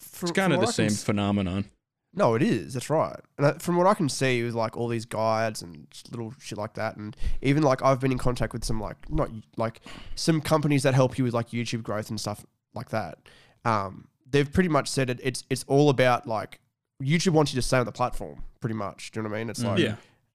from- 0.00 0.28
It's 0.28 0.36
kind 0.36 0.52
of 0.52 0.58
the 0.60 0.66
what 0.66 0.74
I 0.74 0.82
can 0.82 0.90
same 0.90 1.04
phenomenon. 1.04 1.66
No, 2.12 2.34
it 2.34 2.42
is. 2.42 2.74
That's 2.74 2.90
right. 2.90 3.20
And 3.38 3.46
I, 3.46 3.52
from 3.54 3.76
what 3.76 3.86
I 3.86 3.94
can 3.94 4.08
see, 4.08 4.42
with 4.42 4.54
like 4.54 4.76
all 4.76 4.88
these 4.88 5.04
guides 5.04 5.62
and 5.62 5.86
little 6.10 6.34
shit 6.40 6.58
like 6.58 6.74
that, 6.74 6.96
and 6.96 7.16
even 7.40 7.62
like 7.62 7.82
I've 7.82 8.00
been 8.00 8.10
in 8.12 8.18
contact 8.18 8.52
with 8.52 8.64
some 8.64 8.80
like 8.80 8.96
not 9.10 9.30
like 9.56 9.80
some 10.16 10.40
companies 10.40 10.82
that 10.82 10.94
help 10.94 11.18
you 11.18 11.24
with 11.24 11.34
like 11.34 11.50
YouTube 11.50 11.82
growth 11.84 12.10
and 12.10 12.18
stuff 12.18 12.44
like 12.74 12.90
that. 12.90 13.18
Um, 13.64 14.08
they've 14.28 14.50
pretty 14.52 14.68
much 14.68 14.88
said 14.88 15.08
it. 15.08 15.20
It's 15.22 15.44
it's 15.50 15.64
all 15.68 15.88
about 15.88 16.26
like 16.26 16.58
YouTube 17.00 17.32
wants 17.32 17.52
you 17.54 17.58
to 17.60 17.66
stay 17.66 17.78
on 17.78 17.86
the 17.86 17.92
platform, 17.92 18.42
pretty 18.58 18.74
much. 18.74 19.12
Do 19.12 19.20
you 19.20 19.22
know 19.24 19.30
what 19.30 19.36
I 19.36 19.38
mean? 19.40 19.50
It's 19.50 19.62
like 19.62 19.78
Yeah. 19.78 19.94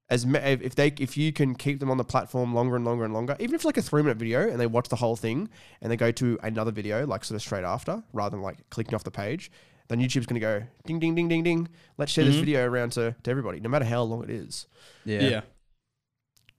as 0.09 0.25
ma- 0.25 0.39
if 0.39 0.61
if 0.61 0.75
they 0.75 0.93
if 0.97 1.17
you 1.17 1.33
can 1.33 1.55
keep 1.55 1.81
them 1.81 1.91
on 1.91 1.97
the 1.97 2.05
platform 2.05 2.53
longer 2.53 2.77
and 2.77 2.85
longer 2.85 3.03
and 3.03 3.13
longer, 3.13 3.35
even 3.39 3.53
if 3.53 3.59
it's 3.59 3.65
like 3.65 3.77
a 3.77 3.81
three 3.81 4.01
minute 4.01 4.17
video 4.17 4.49
and 4.49 4.61
they 4.61 4.65
watch 4.67 4.87
the 4.87 4.95
whole 4.95 5.17
thing 5.17 5.49
and 5.81 5.91
they 5.91 5.97
go 5.97 6.09
to 6.13 6.39
another 6.41 6.71
video 6.71 7.05
like 7.05 7.25
sort 7.25 7.35
of 7.35 7.41
straight 7.41 7.65
after, 7.65 8.01
rather 8.13 8.37
than 8.37 8.41
like 8.43 8.59
clicking 8.69 8.95
off 8.95 9.03
the 9.03 9.11
page, 9.11 9.51
then 9.87 9.99
YouTube's 9.99 10.25
gonna 10.25 10.39
go 10.39 10.63
ding 10.85 10.99
ding 10.99 11.15
ding 11.15 11.27
ding 11.27 11.43
ding. 11.43 11.67
Let's 11.97 12.11
share 12.11 12.25
this 12.25 12.35
Mhm. 12.35 12.39
video 12.39 12.65
around 12.67 12.91
to, 12.93 13.15
to 13.23 13.31
everybody, 13.31 13.59
no 13.59 13.69
matter 13.69 13.85
how 13.85 14.03
long 14.03 14.23
it 14.23 14.29
is. 14.29 14.67
Yeah. 15.05 15.21
yeah. 15.21 15.41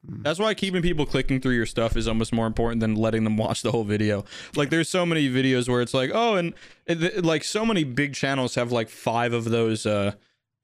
Mm. 0.08 0.22
That's 0.22 0.38
why 0.38 0.54
keeping 0.54 0.82
people 0.82 1.04
clicking 1.06 1.40
through 1.40 1.54
your 1.54 1.66
stuff 1.66 1.96
is 1.96 2.06
almost 2.06 2.32
more 2.32 2.46
important 2.46 2.80
than 2.80 2.94
letting 2.94 3.24
them 3.24 3.36
watch 3.36 3.62
the 3.62 3.72
whole 3.72 3.84
video. 3.84 4.24
Like 4.54 4.70
there's 4.70 4.88
so 4.88 5.04
many 5.04 5.28
videos 5.28 5.68
where 5.68 5.80
it's 5.80 5.94
like, 5.94 6.10
oh, 6.14 6.36
and 6.36 6.54
it, 6.86 7.02
it- 7.02 7.24
like 7.24 7.42
so 7.44 7.66
many 7.66 7.82
big 7.84 8.14
channels 8.14 8.54
have 8.54 8.70
like 8.72 8.88
five 8.88 9.32
of 9.32 9.44
those 9.46 9.84
uh 9.86 10.12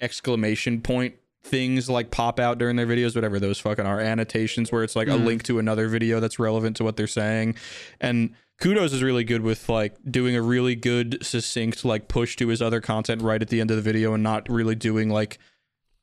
exclamation 0.00 0.80
point 0.80 1.14
things 1.44 1.88
like 1.90 2.10
pop 2.12 2.38
out 2.38 2.58
during 2.58 2.76
their 2.76 2.86
videos, 2.86 3.16
whatever 3.16 3.40
those 3.40 3.58
fucking 3.58 3.84
are, 3.84 4.00
annotations 4.00 4.70
where 4.70 4.84
it's 4.84 4.94
like 4.94 5.08
a 5.08 5.12
Mm. 5.12 5.24
link 5.24 5.42
to 5.44 5.58
another 5.58 5.88
video 5.88 6.20
that's 6.20 6.38
relevant 6.38 6.76
to 6.76 6.84
what 6.84 6.96
they're 6.96 7.08
saying. 7.08 7.56
And 8.00 8.34
Kudos 8.62 8.92
is 8.92 9.02
really 9.02 9.24
good 9.24 9.42
with 9.42 9.68
like 9.68 9.96
doing 10.08 10.36
a 10.36 10.42
really 10.42 10.76
good 10.76 11.18
succinct 11.26 11.84
like 11.84 12.06
push 12.06 12.36
to 12.36 12.46
his 12.46 12.62
other 12.62 12.80
content 12.80 13.20
right 13.20 13.42
at 13.42 13.48
the 13.48 13.60
end 13.60 13.70
of 13.72 13.76
the 13.76 13.82
video 13.82 14.14
and 14.14 14.22
not 14.22 14.48
really 14.48 14.76
doing 14.76 15.08
like 15.10 15.38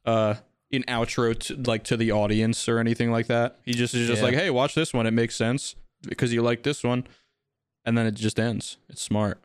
uh 0.06 0.36
an 0.72 0.84
outro 0.90 1.38
to 1.40 1.56
like 1.56 1.84
to 1.86 1.96
the 1.96 2.12
audience 2.12 2.68
or 2.68 2.78
anything 2.80 3.12
like 3.12 3.28
that. 3.28 3.60
He 3.64 3.72
just 3.74 3.96
is 3.96 4.08
just 4.08 4.20
Yeah. 4.22 4.26
like, 4.28 4.36
"Hey, 4.36 4.50
watch 4.50 4.76
this 4.76 4.94
one. 4.94 5.08
It 5.08 5.12
makes 5.12 5.36
sense 5.36 5.76
because 6.04 6.34
you 6.34 6.42
like 6.42 6.64
this 6.64 6.84
one." 6.84 7.08
And 7.86 7.98
then 7.98 8.06
it 8.06 8.14
just 8.16 8.38
ends. 8.40 8.78
It's 8.90 9.02
smart. 9.02 9.40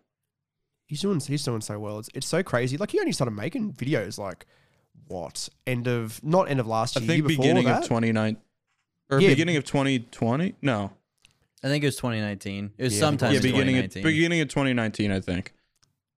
He's 0.87 1.01
doing 1.01 1.21
he's 1.21 1.45
doing 1.45 1.61
so 1.61 1.79
well. 1.79 2.01
It's, 2.01 2.11
it's 2.15 2.27
so 2.27 2.43
crazy. 2.43 2.77
Like 2.77 2.91
he 2.91 2.99
only 2.99 3.13
started 3.13 3.31
making 3.31 3.75
videos 3.75 4.19
like 4.19 4.45
what 5.07 5.49
end 5.69 5.87
of 5.87 6.23
not 6.25 6.51
end 6.51 6.59
of 6.61 6.67
last 6.67 6.97
I 6.97 7.01
year, 7.01 7.07
think 7.07 7.29
year 7.29 7.39
beginning 7.39 7.69
of 7.69 7.87
29 7.87 8.37
or 9.11 9.21
Yeah. 9.21 9.29
beginning 9.29 9.57
of 9.57 9.65
2020? 9.65 10.57
No. 10.61 10.91
I 11.65 11.69
think 11.69 11.83
it 11.83 11.89
was 11.89 11.97
2019. 11.97 12.73
It 12.79 12.83
was 12.85 12.93
Yeah, 12.93 13.07
I 13.07 13.11
think 13.11 13.21
it 13.21 13.21
sometime 13.21 13.33
yeah, 13.33 13.39
was 13.39 13.45
in 13.47 13.51
beginning 13.53 13.77
of 13.79 13.85
2019. 13.91 14.03
beginning 14.03 14.41
of 14.41 14.49
2019, 14.49 15.11
I 15.11 15.21
think. 15.21 15.53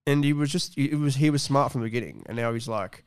and 0.06 0.22
he 0.24 0.32
was 0.32 0.52
just 0.52 0.78
it 0.78 0.94
was 0.96 1.16
he 1.16 1.30
was 1.30 1.42
smart 1.42 1.72
from 1.72 1.80
the 1.80 1.86
beginning, 1.86 2.22
and 2.26 2.36
now 2.36 2.52
he's 2.52 2.68
like 2.68 3.04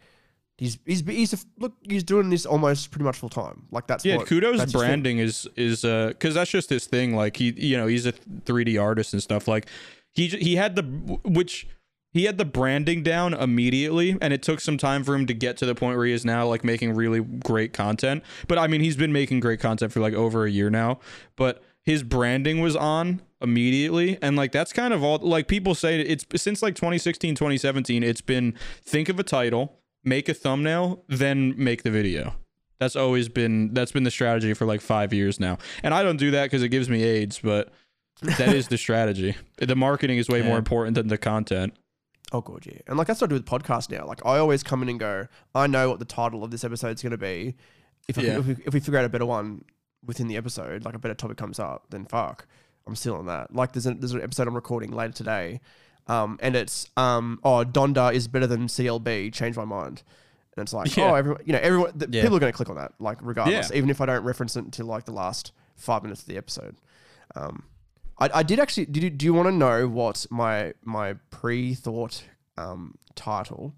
he's 0.57 0.77
he's 0.85 1.01
he's 1.07 1.33
a, 1.33 1.37
look 1.59 1.73
he's 1.87 2.03
doing 2.03 2.29
this 2.29 2.45
almost 2.45 2.91
pretty 2.91 3.03
much 3.05 3.17
full 3.17 3.29
time. 3.29 3.63
Like 3.71 3.87
that's 3.87 4.03
Yeah, 4.03 4.17
what, 4.17 4.27
Kudos 4.27 4.57
that's 4.57 4.71
his 4.71 4.81
thing. 4.81 4.87
branding 4.89 5.17
is 5.19 5.47
is 5.55 5.85
uh 5.85 6.13
cuz 6.19 6.33
that's 6.35 6.51
just 6.51 6.69
his 6.69 6.85
thing 6.87 7.15
like 7.15 7.37
he 7.37 7.51
you 7.57 7.77
know, 7.77 7.87
he's 7.87 8.05
a 8.05 8.11
3D 8.13 8.81
artist 8.81 9.13
and 9.13 9.21
stuff 9.23 9.47
like 9.47 9.67
he 10.13 10.27
j- 10.27 10.39
he 10.39 10.55
had 10.57 10.75
the 10.75 10.83
which 11.23 11.67
he 12.13 12.25
had 12.25 12.37
the 12.37 12.43
branding 12.45 13.01
down 13.03 13.33
immediately 13.33 14.17
and 14.21 14.33
it 14.33 14.43
took 14.43 14.59
some 14.59 14.77
time 14.77 15.03
for 15.03 15.15
him 15.15 15.25
to 15.27 15.33
get 15.33 15.55
to 15.57 15.65
the 15.65 15.73
point 15.73 15.95
where 15.97 16.05
he 16.05 16.11
is 16.11 16.25
now 16.25 16.45
like 16.45 16.63
making 16.63 16.93
really 16.93 17.21
great 17.21 17.71
content. 17.71 18.21
But 18.49 18.57
I 18.57 18.67
mean, 18.67 18.81
he's 18.81 18.97
been 18.97 19.13
making 19.13 19.39
great 19.39 19.59
content 19.61 19.91
for 19.93 19.99
like 20.01 20.13
over 20.13 20.45
a 20.45 20.51
year 20.51 20.69
now, 20.69 20.99
but 21.37 21.63
his 21.83 22.03
branding 22.03 22.61
was 22.61 22.75
on 22.75 23.21
immediately 23.41 24.17
and 24.21 24.35
like 24.35 24.51
that's 24.51 24.71
kind 24.71 24.93
of 24.93 25.03
all 25.03 25.17
like 25.17 25.47
people 25.47 25.73
say 25.73 25.99
it's 26.01 26.25
since 26.35 26.61
like 26.61 26.75
2016 26.75 27.33
2017 27.35 28.03
it's 28.03 28.21
been 28.21 28.53
think 28.83 29.09
of 29.09 29.19
a 29.19 29.23
title 29.23 29.79
make 30.03 30.29
a 30.29 30.33
thumbnail 30.33 31.03
then 31.07 31.53
make 31.57 31.81
the 31.83 31.89
video 31.91 32.35
that's 32.79 32.95
always 32.95 33.27
been 33.29 33.73
that's 33.73 33.91
been 33.91 34.03
the 34.03 34.11
strategy 34.11 34.53
for 34.53 34.65
like 34.65 34.79
five 34.79 35.11
years 35.11 35.39
now 35.39 35.57
and 35.81 35.93
i 35.93 36.03
don't 36.03 36.17
do 36.17 36.29
that 36.31 36.43
because 36.43 36.61
it 36.61 36.69
gives 36.69 36.87
me 36.87 37.03
aids 37.03 37.39
but 37.39 37.71
that 38.37 38.53
is 38.53 38.67
the 38.67 38.77
strategy. 38.77 39.35
The 39.57 39.75
marketing 39.75 40.19
is 40.19 40.29
way 40.29 40.41
Yeah. 40.41 40.47
more 40.49 40.57
important 40.59 40.93
than 40.93 41.07
the 41.07 41.17
content. 41.17 41.73
Oh, 42.31 42.41
good, 42.41 42.67
yeah. 42.67 42.77
And 42.85 42.95
like 42.95 43.07
that's 43.07 43.19
what 43.19 43.29
I 43.29 43.29
do 43.29 43.35
with 43.35 43.45
podcast 43.45 43.89
now. 43.89 44.05
Like 44.05 44.23
I 44.23 44.37
always 44.37 44.61
come 44.61 44.83
in 44.83 44.89
and 44.89 44.99
go, 44.99 45.27
I 45.55 45.65
know 45.65 45.89
what 45.89 45.97
the 45.97 46.05
title 46.05 46.43
of 46.43 46.51
this 46.51 46.63
episode 46.63 46.95
is 46.97 47.01
going 47.01 47.11
to 47.11 47.17
be. 47.17 47.55
If, 48.07 48.19
I, 48.19 48.21
Yeah. 48.21 48.37
if, 48.39 48.45
we, 48.45 48.51
if 48.65 48.73
we 48.75 48.79
figure 48.79 48.99
out 48.99 49.05
a 49.05 49.09
better 49.09 49.25
one 49.25 49.63
within 50.05 50.27
the 50.27 50.37
episode, 50.37 50.83
like 50.85 50.95
a 50.95 50.99
better 50.99 51.13
topic 51.13 51.37
comes 51.37 51.59
up, 51.59 51.85
then 51.89 52.05
fuck, 52.05 52.45
I'm 52.87 52.95
still 52.95 53.15
on 53.15 53.25
that. 53.27 53.53
Like 53.53 53.73
there's, 53.73 53.85
a, 53.85 53.93
there's 53.93 54.13
an 54.13 54.21
episode 54.21 54.47
I'm 54.47 54.55
recording 54.55 54.91
later 54.91 55.13
today, 55.13 55.61
um, 56.07 56.39
and 56.41 56.55
it's 56.55 56.89
um, 56.97 57.39
oh 57.43 57.63
Donda 57.63 58.13
is 58.13 58.27
better 58.27 58.47
than 58.47 58.67
CLB. 58.67 59.31
Change 59.33 59.55
my 59.55 59.65
mind. 59.65 60.03
And 60.57 60.63
it's 60.63 60.73
like, 60.73 60.95
Yeah. 60.97 61.11
oh, 61.11 61.15
everyone, 61.15 61.41
you 61.45 61.53
know, 61.53 61.59
everyone, 61.59 61.91
the, 61.95 62.07
Yeah. 62.09 62.23
people 62.23 62.35
are 62.37 62.39
going 62.41 62.51
to 62.51 62.55
click 62.57 62.69
on 62.69 62.75
that, 62.75 62.93
like, 62.99 63.19
regardless, 63.21 63.69
Yeah. 63.71 63.77
even 63.77 63.89
if 63.89 64.01
I 64.01 64.05
don't 64.05 64.23
reference 64.23 64.55
it 64.57 64.65
until 64.65 64.85
like 64.87 65.05
the 65.05 65.13
last 65.13 65.53
five 65.77 66.03
minutes 66.03 66.21
of 66.21 66.27
the 66.27 66.35
episode. 66.37 66.75
Um, 67.35 67.63
I, 68.19 68.29
I 68.35 68.43
did 68.43 68.59
actually. 68.59 68.85
Did 68.87 69.03
you, 69.03 69.09
do 69.09 69.25
you 69.25 69.33
want 69.33 69.47
to 69.47 69.51
know 69.53 69.87
what 69.87 70.25
my 70.29 70.73
my 70.83 71.13
pre 71.29 71.73
thought 71.73 72.23
um, 72.57 72.95
title 73.15 73.73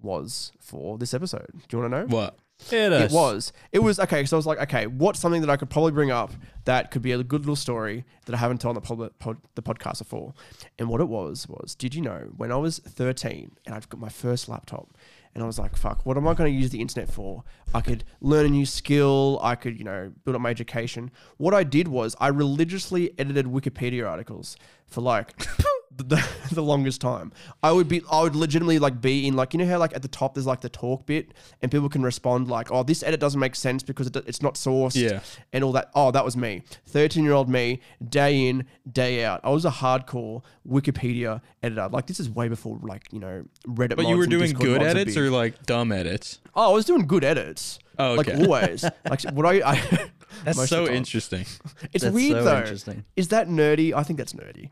was 0.00 0.52
for 0.60 0.98
this 0.98 1.14
episode? 1.14 1.48
Do 1.68 1.76
you 1.76 1.82
want 1.82 1.92
to 1.92 1.98
know? 2.00 2.06
What? 2.06 2.38
Hit 2.58 2.92
It 2.92 3.10
was. 3.12 3.52
It 3.72 3.78
was 3.78 3.98
okay. 4.00 4.24
So 4.24 4.36
I 4.36 4.38
was 4.38 4.46
like, 4.46 4.58
okay, 4.62 4.86
what's 4.86 5.20
something 5.20 5.40
that 5.40 5.50
I 5.50 5.56
could 5.56 5.70
probably 5.70 5.92
bring 5.92 6.10
up 6.10 6.32
that 6.64 6.90
could 6.90 7.02
be 7.02 7.12
a 7.12 7.22
good 7.22 7.40
little 7.40 7.56
story 7.56 8.04
that 8.26 8.34
I 8.34 8.38
haven't 8.38 8.60
told 8.60 8.76
on 8.76 8.82
the 8.82 8.86
pod, 8.86 9.18
pod, 9.18 9.36
the 9.54 9.62
podcast 9.62 9.98
before? 9.98 10.34
And 10.78 10.88
what 10.88 11.00
it 11.00 11.08
was 11.08 11.48
was, 11.48 11.74
did 11.74 11.94
you 11.94 12.02
know 12.02 12.30
when 12.36 12.52
I 12.52 12.56
was 12.56 12.78
13 12.78 13.52
and 13.64 13.74
I've 13.74 13.88
got 13.88 14.00
my 14.00 14.08
first 14.08 14.48
laptop, 14.48 14.96
and 15.34 15.44
I 15.44 15.46
was 15.46 15.58
like, 15.58 15.76
fuck, 15.76 16.04
what 16.04 16.16
am 16.16 16.26
I 16.26 16.34
going 16.34 16.52
to 16.52 16.58
use 16.58 16.70
the 16.70 16.80
internet 16.80 17.08
for? 17.08 17.44
I 17.72 17.80
could 17.80 18.02
learn 18.20 18.46
a 18.46 18.48
new 18.48 18.66
skill. 18.66 19.38
I 19.42 19.54
could, 19.54 19.78
you 19.78 19.84
know, 19.84 20.10
build 20.24 20.34
up 20.34 20.40
my 20.42 20.50
education. 20.50 21.12
What 21.36 21.54
I 21.54 21.62
did 21.62 21.86
was 21.86 22.16
I 22.18 22.28
religiously 22.28 23.12
edited 23.18 23.46
Wikipedia 23.46 24.08
articles 24.08 24.56
for 24.86 25.00
like 25.00 25.34
the, 26.04 26.28
the 26.52 26.62
longest 26.62 27.00
time. 27.00 27.32
I 27.62 27.72
would 27.72 27.88
be, 27.88 28.02
I 28.10 28.22
would 28.22 28.36
legitimately 28.36 28.78
like 28.78 29.00
be 29.00 29.26
in 29.26 29.34
like, 29.36 29.52
you 29.54 29.58
know 29.58 29.66
how 29.66 29.78
like 29.78 29.94
at 29.94 30.02
the 30.02 30.08
top 30.08 30.34
there's 30.34 30.46
like 30.46 30.60
the 30.60 30.68
talk 30.68 31.06
bit 31.06 31.32
and 31.62 31.70
people 31.70 31.88
can 31.88 32.02
respond 32.02 32.48
like, 32.48 32.70
oh, 32.70 32.82
this 32.82 33.02
edit 33.02 33.20
doesn't 33.20 33.40
make 33.40 33.54
sense 33.54 33.82
because 33.82 34.06
it, 34.06 34.16
it's 34.26 34.42
not 34.42 34.54
sourced 34.54 34.94
Yeah. 34.96 35.20
and 35.52 35.64
all 35.64 35.72
that. 35.72 35.90
Oh, 35.94 36.10
that 36.10 36.24
was 36.24 36.36
me. 36.36 36.62
13 36.86 37.24
year 37.24 37.32
old 37.32 37.48
me, 37.48 37.80
day 38.08 38.48
in, 38.48 38.66
day 38.90 39.24
out. 39.24 39.40
I 39.44 39.50
was 39.50 39.64
a 39.64 39.70
hardcore 39.70 40.42
Wikipedia 40.68 41.40
editor. 41.62 41.88
Like 41.88 42.06
this 42.06 42.20
is 42.20 42.28
way 42.30 42.48
before 42.48 42.78
like, 42.82 43.04
you 43.12 43.20
know, 43.20 43.44
Reddit 43.66 43.90
But 43.96 43.98
mods 43.98 44.08
you 44.10 44.16
were 44.16 44.26
doing 44.26 44.50
Discord 44.52 44.80
good 44.80 44.82
edits 44.82 45.16
or 45.16 45.30
like 45.30 45.64
dumb 45.66 45.92
edits? 45.92 46.40
Oh, 46.54 46.70
I 46.70 46.74
was 46.74 46.84
doing 46.84 47.06
good 47.06 47.24
edits. 47.24 47.78
Oh, 47.98 48.18
okay. 48.18 48.36
Like 48.36 48.42
always. 48.48 48.84
like 49.08 49.22
what 49.32 49.46
I, 49.46 49.72
I 49.72 50.10
That's 50.44 50.68
so 50.68 50.86
interesting. 50.88 51.46
It's 51.92 52.04
That's 52.04 52.14
weird 52.14 52.38
so 52.38 52.44
though. 52.44 52.58
interesting. 52.58 53.04
Is 53.16 53.28
that 53.28 53.48
nerdy? 53.48 53.92
I 53.92 54.02
think 54.04 54.18
that's 54.18 54.34
nerdy. 54.34 54.70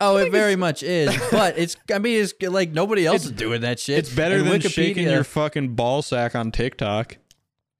Oh, 0.00 0.16
it 0.18 0.30
very 0.30 0.54
much 0.56 0.82
is, 0.82 1.16
but 1.32 1.58
it's. 1.58 1.76
I 1.92 1.98
mean, 1.98 2.20
it's 2.20 2.32
like 2.42 2.70
nobody 2.70 3.04
else 3.06 3.24
is 3.24 3.32
doing 3.32 3.62
that 3.62 3.80
shit. 3.80 3.98
It's 3.98 4.14
better 4.14 4.36
And 4.36 4.46
than 4.46 4.60
Wikipedia- 4.60 4.70
shaking 4.70 5.08
your 5.08 5.24
fucking 5.24 5.74
ball 5.74 6.02
sack 6.02 6.34
on 6.36 6.52
TikTok. 6.52 7.16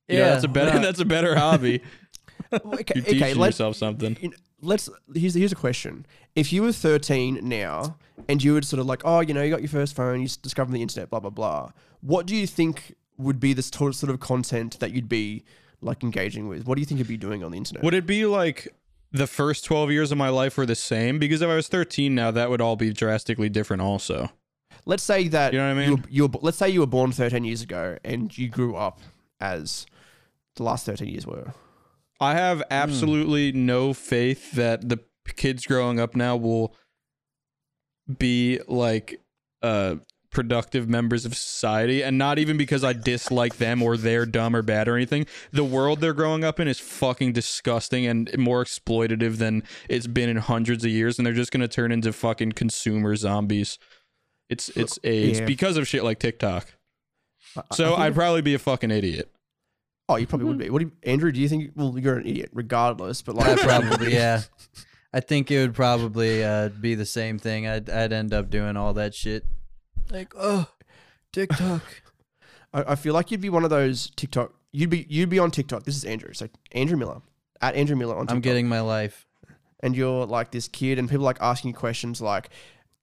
You 0.08 0.18
know, 0.18 0.24
Yeah, 0.24 0.30
that's 0.30 0.44
a 0.44 0.48
better 0.48 0.74
no. 0.74 0.80
that's 0.86 1.00
a 1.00 1.04
better 1.04 1.36
hobby. 1.36 1.82
Okay, 2.52 2.92
You're 2.94 3.04
teaching 3.04 3.22
okay 3.22 3.34
let's, 3.34 3.58
yourself 3.58 3.76
something. 3.76 4.16
you 4.20 4.30
know, 4.30 4.36
let's 4.62 4.88
here's 5.14 5.34
here's 5.34 5.52
a 5.52 5.56
question. 5.56 6.06
If 6.34 6.52
you 6.52 6.62
were 6.62 6.72
13 6.72 7.40
now 7.46 7.98
and 8.28 8.42
you 8.42 8.54
would 8.54 8.64
sort 8.64 8.80
of 8.80 8.86
like, 8.86 9.02
oh, 9.04 9.20
you 9.20 9.34
know, 9.34 9.42
you 9.42 9.50
got 9.50 9.60
your 9.60 9.68
first 9.68 9.94
phone, 9.94 10.20
you 10.20 10.24
s- 10.26 10.36
discovered 10.36 10.72
the 10.72 10.82
internet, 10.82 11.10
blah 11.10 11.20
blah 11.20 11.30
blah. 11.30 11.70
What 12.00 12.26
do 12.26 12.34
you 12.34 12.46
think 12.46 12.94
would 13.18 13.38
be 13.38 13.52
this 13.52 13.66
sort 13.68 13.94
sort 13.94 14.10
of 14.10 14.18
content 14.20 14.78
that 14.80 14.92
you'd 14.92 15.08
be 15.08 15.44
like 15.82 16.02
engaging 16.02 16.48
with? 16.48 16.66
What 16.66 16.76
do 16.76 16.80
you 16.80 16.86
think 16.86 16.98
you'd 16.98 17.06
be 17.08 17.16
doing 17.18 17.44
on 17.44 17.50
the 17.52 17.58
internet? 17.58 17.84
Would 17.84 17.94
it 17.94 18.06
be 18.06 18.24
like 18.24 18.66
the 19.12 19.26
first 19.26 19.64
12 19.64 19.90
years 19.90 20.12
of 20.12 20.18
my 20.18 20.28
life 20.28 20.56
were 20.56 20.66
the 20.66 20.74
same? 20.74 21.18
Because 21.18 21.42
if 21.42 21.48
I 21.48 21.54
was 21.54 21.68
13 21.68 22.14
now, 22.14 22.30
that 22.30 22.50
would 22.50 22.60
all 22.60 22.76
be 22.76 22.92
drastically 22.92 23.48
different 23.48 23.82
also. 23.82 24.30
let's 24.84 25.02
say 25.02 25.28
that 25.28 25.52
You 25.52 25.58
know 25.58 25.74
what 25.74 25.80
I 25.80 25.84
you 25.84 25.90
mean? 25.90 26.02
were, 26.02 26.08
you 26.10 26.26
were, 26.26 26.38
let's 26.42 26.58
say 26.58 26.68
you 26.68 26.80
were 26.80 26.86
born 26.86 27.12
13 27.12 27.44
years 27.44 27.62
ago 27.62 27.96
and 28.04 28.36
you 28.36 28.48
grew 28.48 28.76
up 28.76 29.00
as 29.40 29.86
the 30.56 30.62
last 30.62 30.86
13 30.86 31.08
years 31.08 31.26
were. 31.26 31.52
I 32.20 32.34
have 32.34 32.62
absolutely 32.70 33.52
no 33.52 33.92
faith 33.94 34.52
that 34.52 34.88
the 34.88 34.98
kids 35.36 35.66
growing 35.66 36.00
up 36.00 36.16
now 36.16 36.36
will 36.36 36.74
be 38.18 38.58
like 38.66 39.20
uh 39.62 39.96
productive 40.30 40.88
members 40.88 41.24
of 41.24 41.34
society 41.34 42.02
and 42.02 42.18
not 42.18 42.38
even 42.38 42.56
because 42.56 42.84
I 42.84 42.92
dislike 42.92 43.56
them 43.56 43.82
or 43.82 43.96
they're 43.96 44.26
dumb 44.26 44.54
or 44.54 44.62
bad 44.62 44.86
or 44.88 44.94
anything. 44.96 45.26
The 45.52 45.64
world 45.64 46.00
they're 46.00 46.12
growing 46.12 46.44
up 46.44 46.60
in 46.60 46.68
is 46.68 46.78
fucking 46.78 47.32
disgusting 47.32 48.06
and 48.06 48.30
more 48.36 48.62
exploitative 48.62 49.38
than 49.38 49.62
it's 49.88 50.06
been 50.06 50.28
in 50.28 50.36
hundreds 50.36 50.84
of 50.84 50.90
years 50.90 51.18
and 51.18 51.24
they're 51.26 51.32
just 51.34 51.50
going 51.50 51.62
to 51.62 51.68
turn 51.68 51.92
into 51.92 52.12
fucking 52.12 52.52
consumer 52.52 53.16
zombies. 53.16 53.78
It's 54.50 54.68
it's 54.70 54.98
AIDS 55.04 55.40
Yeah. 55.40 55.46
because 55.46 55.76
of 55.76 55.88
shit 55.88 56.04
like 56.04 56.18
TikTok. 56.18 56.66
I- 57.56 57.60
I 57.60 57.74
So 57.74 57.94
I'd 57.96 58.14
probably 58.14 58.42
be 58.42 58.54
a 58.54 58.58
fucking 58.58 58.90
idiot. 58.90 59.30
oh, 60.10 60.16
you 60.16 60.26
probably 60.26 60.46
would 60.46 60.58
be. 60.58 60.70
What 60.70 60.80
do 60.80 60.86
you, 60.86 60.92
Andrew? 61.10 61.32
Do 61.32 61.40
you 61.40 61.48
think? 61.48 61.72
Well, 61.74 61.98
you're 61.98 62.16
an 62.18 62.26
idiot 62.26 62.50
regardless, 62.52 63.20
but 63.22 63.34
like 63.34 63.58
probably 63.60 64.12
yeah. 64.14 64.42
I 65.12 65.20
think 65.20 65.50
it 65.50 65.58
would 65.60 65.74
probably 65.74 66.44
uh, 66.44 66.68
be 66.68 66.94
the 66.94 67.06
same 67.06 67.38
thing. 67.38 67.66
I'd 67.66 67.88
I'd 67.90 68.12
end 68.12 68.32
up 68.34 68.50
doing 68.50 68.76
all 68.76 68.92
that 68.94 69.14
shit. 69.14 69.44
Like 70.10 70.32
oh, 70.36 70.66
TikTok. 71.32 71.82
I, 72.72 72.92
I 72.92 72.94
feel 72.94 73.14
like 73.14 73.30
you'd 73.30 73.40
be 73.40 73.50
one 73.50 73.64
of 73.64 73.70
those 73.70 74.10
TikTok. 74.16 74.52
You'd 74.72 74.90
be 74.90 75.06
you'd 75.08 75.28
be 75.30 75.38
on 75.38 75.50
TikTok. 75.50 75.84
This 75.84 75.96
is 75.96 76.04
Andrew. 76.04 76.32
So 76.32 76.48
Andrew 76.72 76.96
Miller 76.96 77.20
at 77.60 77.74
Andrew 77.74 77.96
Miller 77.96 78.14
on 78.14 78.22
TikTok. 78.22 78.34
I'm 78.36 78.40
getting 78.40 78.68
my 78.68 78.80
life. 78.80 79.26
and 79.80 79.96
you're 79.96 80.26
like 80.26 80.50
this 80.50 80.68
kid, 80.68 80.98
and 80.98 81.08
people 81.08 81.24
like 81.24 81.38
asking 81.40 81.70
you 81.70 81.74
questions 81.74 82.20
like, 82.20 82.50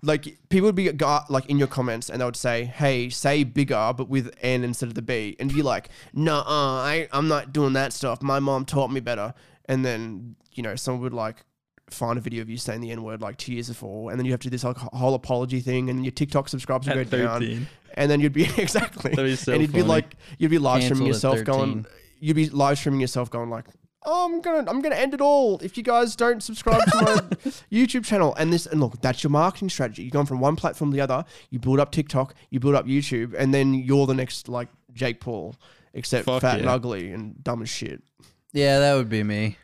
like 0.04 0.38
people 0.50 0.68
would 0.68 0.76
be 0.76 0.92
go- 0.92 1.22
like 1.30 1.46
in 1.48 1.58
your 1.58 1.68
comments, 1.68 2.10
and 2.10 2.22
they 2.22 2.26
would 2.26 2.36
say, 2.36 2.66
"Hey, 2.66 3.10
say 3.10 3.44
bigger, 3.44 3.94
but 3.96 4.10
with 4.10 4.34
N 4.42 4.64
instead 4.64 4.90
of 4.90 4.96
the 4.96 5.02
B," 5.02 5.36
and 5.40 5.52
you're 5.52 5.66
like, 5.66 5.90
"No, 6.14 6.44
I 6.46 7.08
I'm 7.12 7.28
not 7.28 7.54
doing 7.54 7.74
that 7.74 7.94
stuff. 7.94 8.22
My 8.22 8.40
mom 8.40 8.66
taught 8.66 8.92
me 8.92 9.00
better." 9.00 9.34
And 9.68 9.84
then 9.86 10.36
you 10.54 10.64
know 10.64 10.76
someone 10.76 11.02
would 11.02 11.14
like 11.14 11.46
find 11.90 12.18
a 12.18 12.22
video 12.22 12.42
of 12.42 12.50
you 12.50 12.58
saying 12.58 12.82
the 12.82 12.92
N 12.92 13.04
word 13.04 13.22
like 13.22 13.38
two 13.38 13.54
years 13.54 13.68
before, 13.70 14.12
and 14.12 14.20
then 14.20 14.26
you 14.26 14.32
have 14.32 14.42
to 14.42 14.48
do 14.48 14.52
this 14.52 14.64
like 14.64 14.78
whole 14.78 15.14
apology 15.14 15.60
thing, 15.60 15.90
and 15.90 16.04
your 16.04 16.12
TikTok 16.12 16.50
subscribers 16.50 16.88
would 16.88 16.98
At 16.98 17.10
go 17.10 17.26
down, 17.26 17.68
and 17.96 18.12
then 18.12 18.20
you'd 18.20 18.34
be 18.34 18.44
exactly, 18.58 19.12
That'd 19.12 19.26
be 19.26 19.36
so 19.36 19.54
and 19.54 19.62
you'd 19.62 19.74
be 19.74 19.84
like, 19.84 20.16
you'd 20.38 20.52
be 20.52 20.58
live 20.58 20.84
streaming 20.84 21.08
Cancelled 21.12 21.34
at 21.34 21.38
yourself, 21.40 21.60
going, 21.60 21.86
you'd 22.20 22.36
be 22.36 22.50
live 22.50 22.78
streaming 22.78 23.02
yourself, 23.02 23.30
going 23.30 23.50
like, 23.50 23.66
oh, 24.06 24.26
I'm 24.26 24.42
gonna, 24.42 24.70
I'm 24.70 24.82
gonna 24.82 24.96
end 24.96 25.14
it 25.14 25.22
all 25.22 25.60
if 25.60 25.78
you 25.78 25.84
guys 25.84 26.16
don't 26.16 26.42
subscribe 26.42 26.84
to 26.92 26.98
my 27.02 27.16
YouTube 27.72 28.06
channel. 28.06 28.36
And 28.36 28.52
this, 28.52 28.66
and 28.66 28.80
look, 28.80 29.02
that's 29.02 29.24
your 29.24 29.32
marketing 29.32 29.70
strategy. 29.70 30.04
You've 30.04 30.14
gone 30.14 30.26
from 30.26 30.40
one 30.40 30.56
platform 30.56 30.92
to 30.92 30.96
the 30.96 31.02
other. 31.02 31.26
You 31.50 31.60
build 31.60 31.80
up 31.80 31.92
TikTok, 31.92 32.36
you 32.50 32.60
build 32.60 32.76
up 32.76 32.86
YouTube, 32.86 33.34
and 33.38 33.54
then 33.54 33.74
you're 33.74 34.08
the 34.08 34.14
next 34.14 34.48
like 34.48 34.70
Jake 34.94 35.20
Paul, 35.20 35.56
except 35.94 36.26
Fuck 36.26 36.42
fat 36.42 36.60
and 36.60 36.70
ugly 36.70 37.12
and 37.12 37.44
dumb 37.44 37.62
as 37.62 37.70
shit. 37.70 38.02
Yeah, 38.54 38.80
that 38.80 38.96
would 38.96 39.10
be 39.10 39.24
me. 39.24 39.58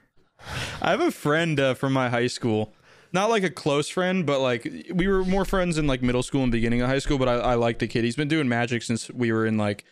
I 0.82 0.91
have 0.91 1.01
a 1.01 1.12
friend 1.12 1.60
uh, 1.60 1.73
from 1.73 1.93
my 1.93 2.10
high 2.10 2.27
school. 2.27 2.73
Not 3.13 3.30
like 3.30 3.43
a 3.43 3.49
close 3.49 3.89
friend, 3.89 4.25
but 4.25 4.39
like 4.39 4.63
we 4.93 5.08
were 5.08 5.25
more 5.25 5.43
friends 5.43 5.77
in 5.77 5.86
like 5.86 6.01
middle 6.01 6.23
school 6.23 6.43
and 6.43 6.51
beginning 6.51 6.82
of 6.82 6.88
high 6.88 6.99
school. 6.99 7.17
But 7.17 7.27
I, 7.27 7.34
I 7.34 7.54
like 7.56 7.80
the 7.80 7.88
kid. 7.88 8.06
He's 8.06 8.15
been 8.15 8.30
doing 8.30 8.47
magic 8.47 8.84
since 8.84 9.10
we 9.12 9.32
were 9.32 9.45
in 9.45 9.58
like 9.58 9.84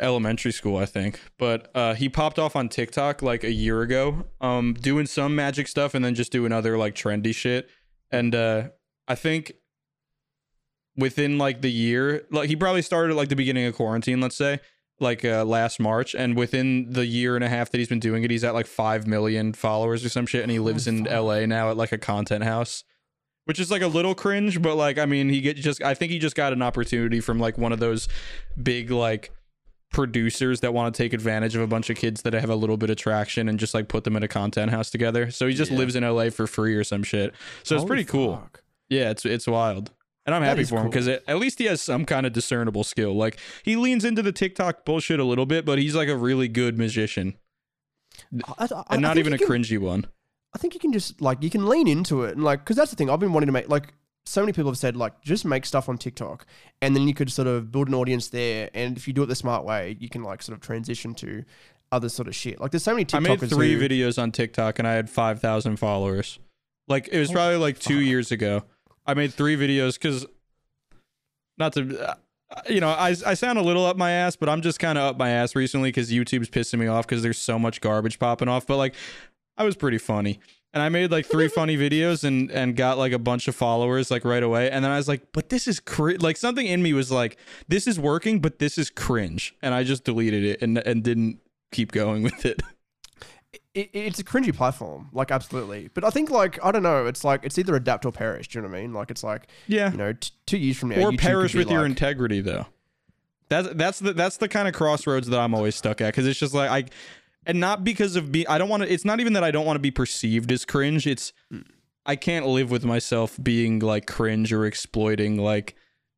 elementary 0.00 0.52
school, 0.52 0.76
I 0.76 0.86
think. 0.86 1.20
But 1.38 1.70
uh, 1.74 1.94
he 1.94 2.08
popped 2.08 2.38
off 2.38 2.56
on 2.56 2.68
TikTok 2.68 3.22
like 3.22 3.44
a 3.44 3.52
year 3.52 3.82
ago, 3.82 4.24
um, 4.40 4.74
doing 4.74 5.06
some 5.06 5.36
magic 5.36 5.68
stuff 5.68 5.94
and 5.94 6.04
then 6.04 6.14
just 6.14 6.32
doing 6.32 6.52
other 6.52 6.78
like 6.78 6.94
trendy 6.94 7.34
shit. 7.34 7.68
And 8.10 8.34
uh, 8.34 8.68
I 9.06 9.14
think 9.14 9.52
within 10.96 11.38
like 11.38 11.60
the 11.60 11.70
year, 11.70 12.26
like 12.30 12.48
he 12.48 12.56
probably 12.56 12.82
started 12.82 13.14
like 13.14 13.28
the 13.28 13.36
beginning 13.36 13.66
of 13.66 13.74
quarantine, 13.74 14.20
let's 14.20 14.36
say, 14.36 14.60
like 15.00 15.24
uh, 15.24 15.44
last 15.44 15.80
March, 15.80 16.14
and 16.14 16.36
within 16.36 16.92
the 16.92 17.06
year 17.06 17.34
and 17.34 17.44
a 17.44 17.48
half 17.48 17.70
that 17.70 17.78
he's 17.78 17.88
been 17.88 18.00
doing 18.00 18.22
it, 18.24 18.30
he's 18.30 18.44
at 18.44 18.54
like 18.54 18.66
five 18.66 19.06
million 19.06 19.52
followers 19.52 20.04
or 20.04 20.08
some 20.08 20.26
shit, 20.26 20.42
and 20.42 20.50
he 20.52 20.58
lives 20.58 20.86
in 20.86 21.06
L.A. 21.06 21.46
now 21.46 21.70
at 21.70 21.76
like 21.76 21.92
a 21.92 21.98
content 21.98 22.44
house, 22.44 22.84
which 23.46 23.58
is 23.58 23.70
like 23.70 23.82
a 23.82 23.86
little 23.88 24.14
cringe, 24.14 24.60
but 24.62 24.76
like 24.76 24.98
I 24.98 25.06
mean, 25.06 25.28
he 25.28 25.40
get 25.40 25.56
just 25.56 25.82
I 25.82 25.94
think 25.94 26.12
he 26.12 26.18
just 26.18 26.36
got 26.36 26.52
an 26.52 26.62
opportunity 26.62 27.20
from 27.20 27.38
like 27.38 27.56
one 27.58 27.72
of 27.72 27.78
those 27.80 28.08
big 28.62 28.90
like 28.90 29.30
producers 29.92 30.60
that 30.60 30.72
want 30.72 30.94
to 30.94 31.02
take 31.02 31.12
advantage 31.12 31.56
of 31.56 31.62
a 31.62 31.66
bunch 31.66 31.90
of 31.90 31.96
kids 31.96 32.22
that 32.22 32.32
have 32.32 32.48
a 32.50 32.54
little 32.54 32.76
bit 32.76 32.90
of 32.90 32.96
traction 32.96 33.48
and 33.48 33.58
just 33.58 33.74
like 33.74 33.88
put 33.88 34.04
them 34.04 34.14
in 34.16 34.22
a 34.22 34.28
content 34.28 34.70
house 34.70 34.88
together. 34.88 35.30
So 35.32 35.48
he 35.48 35.54
just 35.54 35.72
Yeah. 35.72 35.78
lives 35.78 35.96
in 35.96 36.04
LA 36.04 36.30
for 36.30 36.46
free 36.46 36.74
or 36.76 36.84
some 36.84 37.02
shit. 37.02 37.34
So 37.64 37.74
it's 37.74 37.82
Holy 37.82 37.86
pretty 37.88 38.04
cool. 38.04 38.40
Yeah, 38.88 39.10
it's 39.10 39.24
it's 39.26 39.46
wild. 39.48 39.90
And 40.26 40.34
I'm 40.34 40.42
That 40.42 40.48
happy 40.48 40.64
for 40.64 40.78
him 40.78 40.90
because 40.90 41.08
at 41.08 41.36
least 41.38 41.58
he 41.58 41.64
has 41.64 41.80
some 41.80 42.04
kind 42.04 42.26
of 42.26 42.32
discernible 42.32 42.84
skill. 42.84 43.16
Like 43.16 43.38
he 43.64 43.76
leans 43.76 44.04
into 44.04 44.22
the 44.22 44.32
TikTok 44.32 44.84
bullshit 44.84 45.18
a 45.18 45.24
little 45.24 45.46
bit, 45.46 45.64
but 45.64 45.78
he's 45.78 45.94
like 45.94 46.08
a 46.08 46.16
really 46.16 46.46
good 46.46 46.78
magician 46.78 47.36
I- 48.58 48.68
I- 48.70 48.84
and 48.90 49.02
not 49.02 49.18
even 49.18 49.32
a 49.32 49.38
can- 49.38 49.48
cringy 49.48 49.78
one. 49.78 50.06
I 50.54 50.58
think 50.58 50.74
you 50.74 50.80
can 50.80 50.92
just 50.92 51.20
like 51.20 51.42
you 51.42 51.50
can 51.50 51.66
lean 51.68 51.86
into 51.86 52.24
it 52.24 52.34
and 52.34 52.44
like 52.44 52.60
because 52.60 52.76
that's 52.76 52.90
the 52.90 52.96
thing 52.96 53.08
I've 53.08 53.20
been 53.20 53.32
wanting 53.32 53.46
to 53.46 53.52
make 53.52 53.68
like 53.68 53.94
so 54.26 54.42
many 54.42 54.52
people 54.52 54.70
have 54.70 54.78
said 54.78 54.96
like 54.96 55.22
just 55.22 55.44
make 55.44 55.64
stuff 55.64 55.88
on 55.88 55.96
TikTok 55.96 56.44
and 56.82 56.94
then 56.94 57.06
you 57.06 57.14
could 57.14 57.30
sort 57.30 57.46
of 57.48 57.70
build 57.70 57.88
an 57.88 57.94
audience 57.94 58.28
there 58.28 58.68
and 58.74 58.96
if 58.96 59.06
you 59.06 59.14
do 59.14 59.22
it 59.22 59.26
the 59.26 59.36
smart 59.36 59.64
way 59.64 59.96
you 60.00 60.08
can 60.08 60.24
like 60.24 60.42
sort 60.42 60.56
of 60.56 60.62
transition 60.62 61.14
to 61.14 61.44
other 61.92 62.08
sort 62.08 62.28
of 62.28 62.34
shit. 62.34 62.60
Like 62.60 62.72
there's 62.72 62.82
so 62.82 62.92
many 62.92 63.04
TikTokers 63.04 63.14
I 63.14 63.20
made 63.20 63.40
three 63.40 63.74
who, 63.74 63.88
videos 63.88 64.20
on 64.20 64.32
TikTok 64.32 64.78
and 64.78 64.86
I 64.86 64.92
had 64.92 65.08
5,000 65.08 65.76
followers. 65.76 66.38
Like 66.88 67.08
it 67.12 67.18
was 67.18 67.30
oh, 67.30 67.34
probably 67.34 67.56
like 67.56 67.78
two 67.78 68.00
years 68.00 68.32
ago. 68.32 68.64
I 69.06 69.14
made 69.14 69.32
three 69.32 69.56
videos 69.56 69.94
because, 69.94 70.26
not 71.58 71.72
to, 71.74 72.10
uh, 72.10 72.14
you 72.68 72.80
know, 72.80 72.88
I, 72.88 73.14
I 73.26 73.34
sound 73.34 73.58
a 73.58 73.62
little 73.62 73.86
up 73.86 73.96
my 73.96 74.10
ass, 74.10 74.36
but 74.36 74.48
I'm 74.48 74.60
just 74.60 74.78
kind 74.78 74.98
of 74.98 75.04
up 75.04 75.18
my 75.18 75.30
ass 75.30 75.54
recently 75.54 75.88
because 75.88 76.10
YouTube's 76.10 76.50
pissing 76.50 76.78
me 76.78 76.86
off 76.86 77.06
because 77.06 77.22
there's 77.22 77.38
so 77.38 77.58
much 77.58 77.80
garbage 77.80 78.18
popping 78.18 78.48
off. 78.48 78.66
But 78.66 78.76
like, 78.76 78.94
I 79.56 79.64
was 79.64 79.76
pretty 79.76 79.98
funny. 79.98 80.40
And 80.72 80.82
I 80.82 80.88
made 80.88 81.10
like 81.10 81.26
three 81.26 81.48
funny 81.60 81.76
videos 81.76 82.24
and 82.24 82.50
and 82.50 82.76
got 82.76 82.98
like 82.98 83.12
a 83.12 83.18
bunch 83.18 83.48
of 83.48 83.54
followers 83.56 84.10
like 84.10 84.24
right 84.24 84.42
away. 84.42 84.70
And 84.70 84.84
then 84.84 84.92
I 84.92 84.96
was 84.96 85.08
like, 85.08 85.32
but 85.32 85.48
this 85.48 85.68
is 85.68 85.80
cr-. 85.80 86.12
like 86.20 86.36
something 86.36 86.66
in 86.66 86.82
me 86.82 86.92
was 86.92 87.10
like, 87.10 87.36
this 87.68 87.86
is 87.86 87.98
working, 87.98 88.40
but 88.40 88.58
this 88.58 88.78
is 88.78 88.90
cringe. 88.90 89.54
And 89.62 89.74
I 89.74 89.84
just 89.84 90.04
deleted 90.04 90.44
it 90.44 90.62
and 90.62 90.78
and 90.78 91.02
didn't 91.02 91.38
keep 91.72 91.92
going 91.92 92.22
with 92.24 92.44
it. 92.44 92.62
It, 93.74 93.90
it's 93.92 94.18
a 94.18 94.24
cringy 94.24 94.54
platform, 94.54 95.08
like 95.12 95.30
absolutely. 95.30 95.88
But 95.94 96.04
I 96.04 96.10
think 96.10 96.30
like 96.30 96.58
I 96.64 96.72
don't 96.72 96.82
know, 96.82 97.06
it's 97.06 97.24
like 97.24 97.44
it's 97.44 97.58
either 97.58 97.74
adapt 97.76 98.04
or 98.04 98.12
perish. 98.12 98.48
Do 98.48 98.58
you 98.58 98.62
know 98.62 98.68
what 98.70 98.78
I 98.78 98.80
mean? 98.82 98.92
Like 98.92 99.10
it's 99.10 99.22
like 99.24 99.48
Yeah. 99.66 99.90
you 99.92 99.96
know, 99.98 100.12
t- 100.12 100.30
two 100.46 100.58
years 100.58 100.78
from 100.78 100.90
now, 100.90 100.96
or 100.96 101.12
YouTube 101.12 101.18
perish 101.18 101.54
with 101.54 101.70
your 101.70 101.86
integrity 101.86 102.40
though 102.40 102.66
that's 103.48 103.68
that's 103.74 103.98
the 103.98 104.12
that's 104.12 104.36
the 104.36 104.46
kind 104.48 104.68
of 104.68 104.74
crossroads 104.74 105.26
that 105.26 105.40
i'm 105.40 105.54
always 105.56 105.74
stuck 105.74 106.00
at 106.00 106.06
because 106.14 106.24
it's 106.24 106.38
just 106.38 106.54
like 106.54 106.70
i 106.70 106.84
and 107.46 107.58
not 107.58 107.82
because 107.82 108.14
of 108.14 108.30
be 108.30 108.46
i 108.46 108.56
don't 108.58 108.68
want 108.68 108.80
to 108.80 108.90
it's 108.92 109.04
not 109.04 109.18
even 109.18 109.32
that 109.32 109.42
i 109.42 109.50
don't 109.50 109.66
want 109.66 109.74
to 109.74 109.80
be 109.80 109.90
perceived 109.90 110.52
as 110.52 110.64
cringe 110.64 111.04
it's 111.04 111.32
i 112.06 112.14
can't 112.14 112.46
live 112.46 112.70
with 112.70 112.84
myself 112.84 113.36
being 113.42 113.80
like 113.80 114.06
cringe 114.06 114.52
or 114.52 114.64
exploiting 114.64 115.36
like 115.36 115.74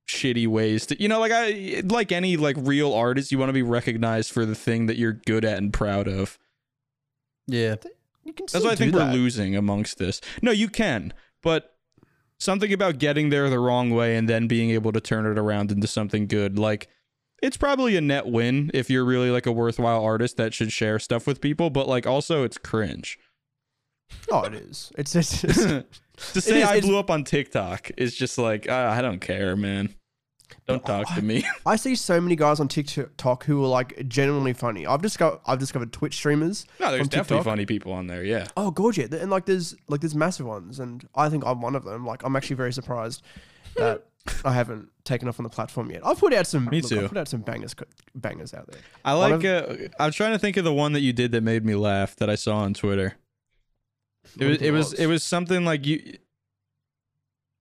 shitty 0.06 0.46
ways 0.46 0.84
to 0.84 1.02
you 1.02 1.08
know 1.08 1.18
like 1.20 1.32
i 1.32 1.80
like 1.86 2.12
any 2.12 2.36
like 2.36 2.56
real 2.58 2.92
artist 2.92 3.32
you 3.32 3.38
want 3.38 3.48
to 3.48 3.54
be 3.54 3.62
recognized 3.62 4.30
for 4.30 4.44
the 4.44 4.54
thing 4.54 4.84
that 4.84 4.98
you're 4.98 5.14
good 5.24 5.42
at 5.42 5.56
and 5.56 5.72
proud 5.72 6.06
of 6.06 6.38
Yeah. 7.46 7.76
You 8.24 8.32
can 8.32 8.44
that's 8.44 8.52
still 8.52 8.64
what 8.64 8.72
I 8.72 8.76
think 8.76 8.92
do 8.92 8.98
we're 8.98 9.12
losing 9.12 9.56
amongst 9.56 9.98
this. 9.98 10.20
No, 10.42 10.52
you 10.52 10.68
can, 10.68 11.12
but 11.42 11.76
something 12.38 12.72
about 12.72 12.98
getting 12.98 13.30
there 13.30 13.50
the 13.50 13.58
wrong 13.58 13.90
way 13.90 14.16
and 14.16 14.28
then 14.28 14.46
being 14.46 14.70
able 14.70 14.92
to 14.92 15.00
turn 15.00 15.26
it 15.26 15.38
around 15.38 15.72
into 15.72 15.86
something 15.86 16.26
good. 16.28 16.58
Like 16.58 16.88
it's 17.42 17.56
probably 17.56 17.96
a 17.96 18.00
net 18.00 18.26
win 18.26 18.70
if 18.72 18.88
you're 18.90 19.04
really 19.04 19.30
like 19.30 19.46
a 19.46 19.52
worthwhile 19.52 20.02
artist 20.04 20.36
that 20.36 20.54
should 20.54 20.72
share 20.72 20.98
stuff 21.00 21.26
with 21.26 21.40
people, 21.40 21.70
but 21.70 21.88
like 21.88 22.06
also 22.06 22.44
it's 22.44 22.58
cringe. 22.58 23.18
Oh, 24.30 24.42
it 24.42 24.54
is. 24.54 24.92
It's 24.96 25.16
it's, 25.16 25.42
it's 25.44 25.64
To 26.34 26.40
say 26.40 26.60
is- 26.62 26.68
I 26.68 26.80
blew 26.80 26.98
up 26.98 27.10
on 27.10 27.24
TikTok 27.24 27.90
is 27.96 28.14
just 28.14 28.38
like 28.38 28.68
uh, 28.68 28.92
I 28.94 29.02
don't 29.02 29.20
care, 29.20 29.56
man. 29.56 29.94
Don't 30.66 30.86
No, 30.86 31.02
talk 31.02 31.14
to 31.14 31.22
me. 31.22 31.44
I 31.66 31.76
see 31.76 31.94
so 31.94 32.20
many 32.20 32.36
guys 32.36 32.60
on 32.60 32.68
TikTok 32.68 33.44
who 33.44 33.64
are 33.64 33.68
like 33.68 34.08
genuinely 34.08 34.52
funny. 34.52 34.86
I've 34.86 35.02
discovered 35.02 35.40
I've 35.46 35.58
discovered 35.58 35.92
Twitch 35.92 36.14
streamers. 36.14 36.66
no, 36.80 36.90
there's 36.90 37.00
From 37.00 37.08
definitely 37.08 37.44
funny 37.44 37.66
people 37.66 37.92
on 37.92 38.06
there. 38.06 38.24
Yeah. 38.24 38.46
Oh, 38.56 38.70
gorgeous! 38.70 39.12
And 39.12 39.30
like 39.30 39.46
there's 39.46 39.74
like 39.88 40.00
there's 40.00 40.14
massive 40.14 40.46
ones, 40.46 40.80
and 40.80 41.06
I 41.14 41.28
think 41.28 41.44
I'm 41.46 41.60
one 41.60 41.74
of 41.74 41.84
them. 41.84 42.06
Like 42.06 42.22
I'm 42.24 42.36
actually 42.36 42.56
very 42.56 42.72
surprised 42.72 43.22
that 43.76 44.04
I 44.44 44.52
haven't 44.52 44.88
taken 45.04 45.28
off 45.28 45.40
on 45.40 45.44
the 45.44 45.50
platform 45.50 45.90
yet. 45.90 46.06
I've 46.06 46.18
put 46.18 46.32
out 46.32 46.46
some. 46.46 46.66
Me 46.66 46.80
look, 46.80 46.90
too. 46.90 47.00
I've 47.00 47.08
put 47.08 47.18
out 47.18 47.28
some 47.28 47.40
bangers 47.40 47.74
bangers 48.14 48.54
out 48.54 48.68
there. 48.70 48.80
I 49.04 49.14
One 49.14 49.40
like. 49.40 49.44
Uh, 49.44 49.88
I'm 49.98 50.12
trying 50.12 50.32
to 50.32 50.38
think 50.38 50.56
of 50.56 50.64
the 50.64 50.72
one 50.74 50.92
that 50.92 51.00
you 51.00 51.12
did 51.12 51.32
that 51.32 51.42
made 51.42 51.64
me 51.64 51.74
laugh 51.74 52.16
that 52.16 52.30
I 52.30 52.34
saw 52.36 52.58
on 52.58 52.74
Twitter. 52.74 53.16
It 54.38 54.46
was. 54.46 54.62
It 54.62 54.70
was. 54.70 54.92
It 54.94 55.06
was 55.06 55.24
something 55.24 55.64
like 55.64 55.86
you. 55.86 56.18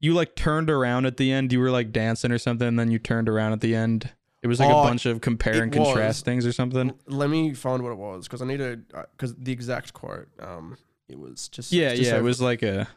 You 0.02 0.14
like 0.14 0.36
turned 0.36 0.70
around 0.70 1.06
at 1.06 1.16
the 1.18 1.32
end. 1.32 1.54
You 1.54 1.60
were 1.60 1.72
like 1.72 1.92
dancing 1.94 2.32
or 2.32 2.38
something, 2.38 2.68
and 2.68 2.78
then 2.80 2.92
you 2.92 3.00
turned 3.00 3.30
around 3.30 3.54
at 3.54 3.62
the 3.62 3.76
end. 3.76 4.10
It 4.44 4.48
was 4.48 4.60
like 4.60 4.70
Oh, 4.70 4.80
a 4.80 4.84
bunch 4.84 5.06
of 5.06 5.22
compare 5.22 5.62
and 5.62 5.74
it 5.74 5.80
was. 5.80 5.88
contrast 5.90 6.26
things 6.26 6.46
or 6.48 6.52
something. 6.52 6.92
Let 7.08 7.30
me 7.30 7.54
find 7.54 7.84
what 7.84 7.92
it 7.92 7.98
was 8.00 8.28
because 8.28 8.42
I 8.42 8.46
need 8.46 8.58
to 8.58 8.80
because 9.16 9.36
the 9.36 9.52
exact 9.52 9.94
quote. 9.94 10.28
Um, 10.40 10.78
it 11.08 11.20
was 11.20 11.48
just 11.50 11.72
Yeah, 11.72 11.94
just 11.94 12.10
yeah. 12.12 12.18
It 12.18 12.24
was 12.24 12.42
like 12.42 12.64
a. 12.64 12.88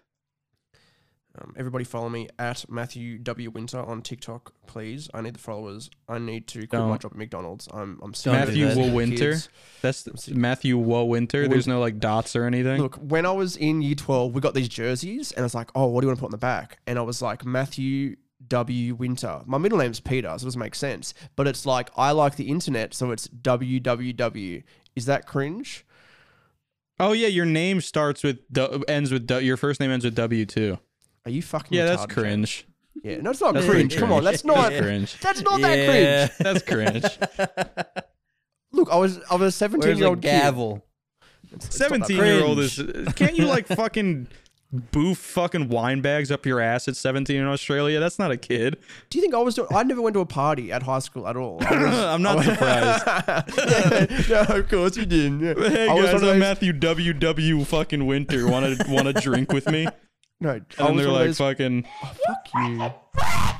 Um, 1.36 1.52
everybody 1.56 1.84
follow 1.84 2.08
me 2.08 2.28
at 2.38 2.64
Matthew 2.70 3.18
W 3.18 3.50
Winter 3.50 3.80
on 3.80 4.02
TikTok, 4.02 4.52
please. 4.66 5.08
I 5.12 5.20
need 5.20 5.34
the 5.34 5.40
followers. 5.40 5.90
I 6.08 6.18
need 6.18 6.46
to 6.48 6.66
quit 6.66 6.80
my 6.80 6.96
job 6.96 7.12
at 7.12 7.18
McDonald's. 7.18 7.66
I'm 7.72 7.98
I'm 8.02 8.14
sick 8.14 8.32
Don't 8.32 8.42
of 8.48 8.54
do 8.54 8.64
Matthew 8.66 8.82
Will 8.82 8.94
Winter. 8.94 9.32
kids. 9.32 9.48
That's 9.82 10.28
Matthew 10.28 10.78
Woe 10.78 11.04
Winter. 11.04 11.48
There's 11.48 11.66
no 11.66 11.80
like 11.80 11.98
dots 11.98 12.36
or 12.36 12.44
anything. 12.44 12.80
Look, 12.80 12.96
when 12.96 13.26
I 13.26 13.32
was 13.32 13.56
in 13.56 13.82
year 13.82 13.96
12, 13.96 14.32
we 14.32 14.40
got 14.40 14.54
these 14.54 14.68
jerseys, 14.68 15.32
and 15.32 15.40
I 15.40 15.44
was 15.44 15.54
like, 15.54 15.70
oh, 15.74 15.86
what 15.86 16.02
do 16.02 16.06
you 16.06 16.08
want 16.08 16.18
to 16.18 16.20
put 16.20 16.26
on 16.26 16.32
the 16.32 16.38
back? 16.38 16.78
And 16.86 16.98
I 16.98 17.02
was 17.02 17.20
like, 17.20 17.44
Matthew 17.44 18.16
W. 18.46 18.94
Winter. 18.94 19.40
My 19.46 19.58
middle 19.58 19.78
name's 19.78 20.00
Peter, 20.00 20.28
so 20.28 20.34
it 20.34 20.44
doesn't 20.44 20.58
make 20.60 20.74
sense. 20.74 21.14
But 21.34 21.48
it's 21.48 21.66
like, 21.66 21.90
I 21.96 22.12
like 22.12 22.36
the 22.36 22.48
internet, 22.48 22.94
so 22.94 23.10
it's 23.10 23.26
WWW. 23.26 24.62
Is 24.94 25.06
that 25.06 25.26
cringe? 25.26 25.84
Oh 27.00 27.12
yeah, 27.12 27.26
your 27.26 27.44
name 27.44 27.80
starts 27.80 28.22
with 28.22 28.38
ends 28.86 29.10
with 29.10 29.28
your 29.28 29.56
first 29.56 29.80
name 29.80 29.90
ends 29.90 30.04
with 30.04 30.14
W 30.14 30.46
too. 30.46 30.78
Are 31.26 31.30
you 31.30 31.42
fucking 31.42 31.76
Yeah, 31.76 31.86
that's 31.86 32.02
retarded, 32.06 32.08
James? 32.08 32.14
cringe. 32.14 32.66
Yeah, 33.02 33.20
no, 33.20 33.30
it's 33.30 33.40
not 33.40 33.54
That's 33.54 33.66
cringe. 33.66 33.90
pretty 33.90 34.00
Come 34.00 34.12
on, 34.12 34.22
cringe. 34.22 34.32
that's 34.32 34.44
not. 34.44 34.70
That's 34.70 34.80
cringe. 34.82 35.20
That's 35.20 35.42
not 35.42 35.60
that 35.62 35.88
cringe. 35.88 36.38
That's 36.38 36.62
cringe. 36.62 38.04
Look, 38.72 38.88
I 38.90 38.96
was 38.96 39.20
I 39.30 39.34
was 39.36 39.48
a 39.48 39.52
17 39.52 39.80
Where's 39.88 39.98
year 39.98 40.04
the 40.06 40.08
old 40.10 40.22
kid. 40.22 40.28
gavel? 40.28 40.84
It's- 41.52 41.66
it's 41.66 41.80
not 41.80 41.90
that 41.90 42.06
17 42.06 42.18
cringe. 42.18 42.34
year 42.36 42.44
old 42.44 42.58
is 42.58 42.82
can't 43.14 43.36
you 43.36 43.46
like 43.46 43.66
fucking 43.82 44.26
boof 44.90 45.18
fucking 45.18 45.68
wine 45.68 46.00
bags 46.00 46.32
up 46.32 46.44
your 46.44 46.58
ass 46.60 46.88
at 46.88 46.96
17 46.96 47.36
in 47.36 47.46
Australia? 47.46 48.00
That's 48.00 48.18
not 48.18 48.30
a 48.32 48.36
kid. 48.36 48.78
Do 49.10 49.18
you 49.18 49.22
think 49.22 49.34
I 49.34 49.38
was 49.38 49.54
doing? 49.54 49.68
I 49.72 49.82
never 49.84 50.00
went 50.02 50.14
to 50.14 50.20
a 50.20 50.26
party 50.26 50.72
at 50.72 50.82
high 50.82 50.98
school 50.98 51.28
at 51.28 51.36
all. 51.36 51.58
I 51.64 51.78
was, 51.84 51.98
I'm 51.98 52.22
not 52.22 52.42
surprised. 52.44 53.04
yeah, 54.28 54.46
no, 54.48 54.56
of 54.56 54.68
course 54.68 54.96
you 54.96 55.06
didn't. 55.06 55.40
Yeah. 55.40 55.54
Hey 55.68 55.88
I 55.88 55.94
was 55.94 56.06
guys, 56.06 56.14
one 56.14 56.22
of 56.24 56.28
I'm 56.30 56.38
those- 56.38 56.40
Matthew 56.40 56.72
WW 56.72 57.66
fucking 57.66 58.04
Winter. 58.06 58.48
Want 58.48 58.78
to 58.78 58.90
want 58.90 59.06
to 59.06 59.12
drink 59.12 59.52
with 59.52 59.68
me? 59.68 59.86
No, 60.40 60.50
And 60.50 60.64
then 60.78 60.96
they're 60.96 61.08
like 61.08 61.26
those- 61.26 61.38
fucking, 61.38 61.86
oh, 62.02 62.12
fuck 62.26 62.48
you. 62.54 62.78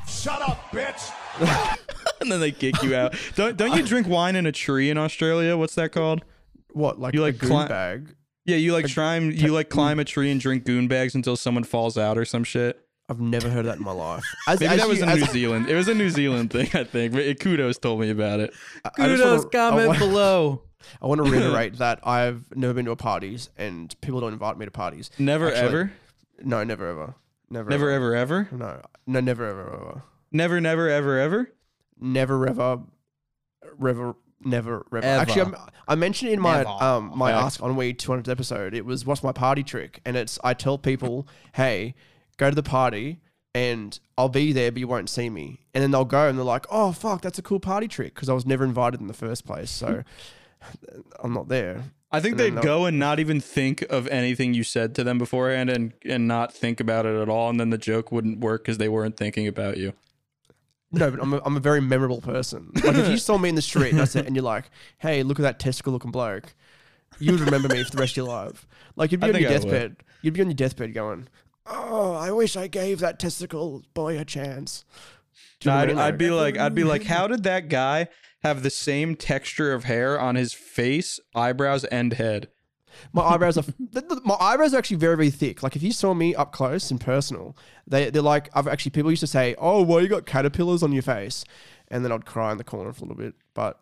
Shut 0.08 0.42
up, 0.42 0.70
bitch! 0.70 1.10
and 2.20 2.30
then 2.30 2.40
they 2.40 2.50
kick 2.52 2.82
you 2.82 2.94
out. 2.94 3.14
Don't 3.36 3.56
don't 3.56 3.76
you 3.76 3.82
drink 3.86 4.06
wine 4.08 4.36
in 4.36 4.46
a 4.46 4.52
tree 4.52 4.90
in 4.90 4.98
Australia? 4.98 5.56
What's 5.56 5.74
that 5.76 5.92
called? 5.92 6.24
What 6.72 6.98
like 7.00 7.14
You 7.14 7.20
you 7.20 7.26
like 7.26 7.34
like 7.34 7.42
a 7.42 7.46
goon 7.46 7.58
cli- 7.58 7.68
bag? 7.68 8.14
Yeah, 8.46 8.56
you 8.56 8.72
like 8.72 8.92
climb 8.92 9.30
you 9.30 9.52
like 9.52 9.68
climb 9.70 9.98
a 9.98 10.04
tree 10.04 10.30
and 10.30 10.40
drink 10.40 10.64
goon 10.64 10.88
bags 10.88 11.14
until 11.14 11.36
someone 11.36 11.64
falls 11.64 11.96
out 11.98 12.18
or 12.18 12.24
some 12.24 12.44
shit. 12.44 12.80
I've 13.08 13.20
never 13.20 13.50
heard 13.50 13.66
that 13.66 13.76
in 13.76 13.84
my 13.84 13.92
life. 13.92 14.24
As, 14.48 14.60
Maybe 14.60 14.72
as 14.74 14.80
that 14.80 14.88
was 14.88 14.98
you- 14.98 15.04
in 15.04 15.10
as- 15.10 15.18
New 15.20 15.26
Zealand. 15.26 15.68
It 15.68 15.74
was 15.74 15.88
a 15.88 15.94
New 15.94 16.08
Zealand 16.10 16.50
thing, 16.50 16.68
I 16.72 16.84
think. 16.84 17.12
But 17.12 17.22
it, 17.22 17.38
Kudos 17.40 17.76
told 17.78 18.00
me 18.00 18.08
about 18.10 18.40
it. 18.40 18.52
I- 18.84 18.88
I 18.88 18.90
Kudos, 19.08 19.20
wanna- 19.44 19.50
comment 19.50 19.84
I 19.84 19.92
wa- 19.92 19.98
below. 19.98 20.62
I 21.02 21.06
want 21.06 21.24
to 21.24 21.30
reiterate 21.30 21.76
that 21.78 22.00
I've 22.06 22.44
never 22.56 22.74
been 22.74 22.84
to 22.86 22.90
a 22.92 22.96
parties 22.96 23.48
and 23.56 23.94
people 24.02 24.20
don't 24.20 24.32
invite 24.34 24.58
me 24.58 24.64
to 24.66 24.70
parties. 24.70 25.10
Never 25.18 25.48
Actually, 25.48 25.66
ever, 25.66 25.92
No, 26.42 26.64
never 26.64 26.88
ever. 26.88 27.14
Never 27.50 27.70
never 27.70 27.90
ever 27.90 28.14
ever, 28.16 28.48
No, 28.52 28.80
no, 29.06 29.20
never 29.20 29.46
ever 29.46 29.62
ever. 29.72 30.02
never 30.32 30.60
never 30.60 30.88
ever 30.88 31.18
ever. 31.18 31.52
Never 32.00 32.48
ever, 32.48 32.80
ever, 33.78 34.16
never 34.44 34.86
ever. 34.90 34.96
Ever. 34.96 35.06
Actually, 35.06 35.42
I'm, 35.42 35.56
I 35.86 35.94
mentioned 35.94 36.32
in 36.32 36.40
my 36.40 36.58
Never. 36.58 36.70
um 36.82 37.12
my 37.14 37.32
Okay. 37.32 37.40
Ask 37.44 37.62
on 37.62 37.76
We 37.76 37.94
200th 37.94 38.28
episode, 38.28 38.74
it 38.74 38.84
was 38.84 39.04
what's 39.06 39.22
my 39.22 39.32
party 39.32 39.62
trick, 39.62 40.00
and 40.04 40.16
it's 40.16 40.38
I 40.42 40.54
tell 40.54 40.78
people, 40.78 41.26
hey, 41.54 41.94
go 42.36 42.48
to 42.50 42.56
the 42.56 42.62
party. 42.62 43.20
And 43.56 43.96
I'll 44.18 44.28
be 44.28 44.52
there, 44.52 44.72
but 44.72 44.80
you 44.80 44.88
won't 44.88 45.08
see 45.08 45.30
me. 45.30 45.60
And 45.74 45.80
then 45.80 45.92
they'll 45.92 46.04
go 46.04 46.28
and 46.28 46.36
they're 46.36 46.44
like, 46.44 46.66
"Oh 46.72 46.90
fuck, 46.90 47.20
that's 47.20 47.38
a 47.38 47.42
cool 47.42 47.60
party 47.60 47.86
trick," 47.86 48.12
because 48.12 48.28
I 48.28 48.32
was 48.32 48.44
never 48.44 48.64
invited 48.64 49.00
in 49.00 49.06
the 49.06 49.14
first 49.14 49.46
place, 49.46 49.70
so 49.70 50.02
I'm 51.22 51.32
not 51.32 51.46
there. 51.46 51.84
I 52.14 52.20
think 52.20 52.36
they'd 52.36 52.60
go 52.62 52.86
and 52.86 52.98
not 52.98 53.18
even 53.20 53.40
think 53.40 53.82
of 53.90 54.06
anything 54.08 54.54
you 54.54 54.62
said 54.64 54.94
to 54.96 55.04
them 55.04 55.18
beforehand, 55.18 55.70
and 55.70 55.92
and 56.04 56.28
not 56.28 56.52
think 56.52 56.80
about 56.80 57.06
it 57.06 57.20
at 57.20 57.28
all, 57.28 57.50
and 57.50 57.58
then 57.58 57.70
the 57.70 57.78
joke 57.78 58.12
wouldn't 58.12 58.40
work 58.40 58.64
because 58.64 58.78
they 58.78 58.88
weren't 58.88 59.16
thinking 59.16 59.46
about 59.46 59.76
you. 59.76 59.92
No, 60.92 61.10
but 61.10 61.20
I'm 61.20 61.34
a, 61.34 61.42
I'm 61.44 61.56
a 61.56 61.60
very 61.60 61.80
memorable 61.80 62.20
person. 62.20 62.70
Like 62.84 62.96
if 62.96 63.08
you 63.08 63.16
saw 63.16 63.36
me 63.36 63.48
in 63.48 63.56
the 63.56 63.62
street 63.62 63.92
and, 63.92 64.00
I 64.00 64.04
said, 64.04 64.26
and 64.26 64.36
you're 64.36 64.44
like, 64.44 64.70
"Hey, 64.98 65.22
look 65.22 65.38
at 65.40 65.42
that 65.42 65.58
testicle 65.58 65.92
looking 65.92 66.12
bloke," 66.12 66.54
you 67.18 67.32
would 67.32 67.40
remember 67.40 67.68
me 67.68 67.82
for 67.82 67.90
the 67.90 68.00
rest 68.00 68.12
of 68.12 68.18
your 68.18 68.26
life. 68.26 68.66
Like 68.94 69.10
you'd 69.10 69.20
be 69.20 69.26
I 69.26 69.30
on 69.30 69.40
your 69.40 69.50
think 69.50 69.62
I 69.62 69.64
would. 69.64 69.70
deathbed. 69.72 69.96
You'd 70.22 70.34
be 70.34 70.40
on 70.40 70.46
your 70.46 70.54
deathbed 70.54 70.94
going, 70.94 71.28
"Oh, 71.66 72.14
I 72.14 72.30
wish 72.30 72.56
I 72.56 72.68
gave 72.68 73.00
that 73.00 73.18
testicle 73.18 73.82
boy 73.92 74.18
a 74.18 74.24
chance." 74.24 74.84
Know 75.64 75.72
I'd, 75.72 75.76
what 75.76 75.82
I 75.82 75.86
mean? 75.88 75.98
I'd 75.98 76.18
be 76.18 76.30
like, 76.30 76.58
I'd 76.58 76.74
be 76.74 76.84
like, 76.84 77.04
how 77.04 77.26
did 77.26 77.44
that 77.44 77.68
guy 77.68 78.08
have 78.44 78.62
the 78.62 78.70
same 78.70 79.16
texture 79.16 79.72
of 79.72 79.84
hair 79.84 80.20
on 80.20 80.36
his 80.36 80.52
face, 80.52 81.18
eyebrows, 81.34 81.84
and 81.84 82.12
head? 82.12 82.48
my 83.12 83.22
eyebrows 83.22 83.58
are 83.58 83.64
my 84.24 84.36
eyebrows 84.40 84.74
are 84.74 84.78
actually 84.78 84.96
very 84.96 85.16
very 85.16 85.30
thick. 85.30 85.62
Like 85.62 85.76
if 85.76 85.82
you 85.82 85.92
saw 85.92 86.14
me 86.14 86.34
up 86.34 86.52
close 86.52 86.90
and 86.90 87.00
personal, 87.00 87.56
they 87.86 88.10
they're 88.10 88.22
like 88.22 88.50
I've 88.54 88.68
actually 88.68 88.90
people 88.90 89.10
used 89.10 89.20
to 89.20 89.26
say, 89.26 89.54
"Oh, 89.58 89.82
well, 89.82 90.00
you 90.00 90.08
got 90.08 90.26
caterpillars 90.26 90.82
on 90.82 90.92
your 90.92 91.02
face," 91.02 91.44
and 91.88 92.04
then 92.04 92.12
I'd 92.12 92.26
cry 92.26 92.52
in 92.52 92.58
the 92.58 92.64
corner 92.64 92.92
for 92.92 93.04
a 93.04 93.08
little 93.08 93.22
bit. 93.22 93.34
But 93.54 93.80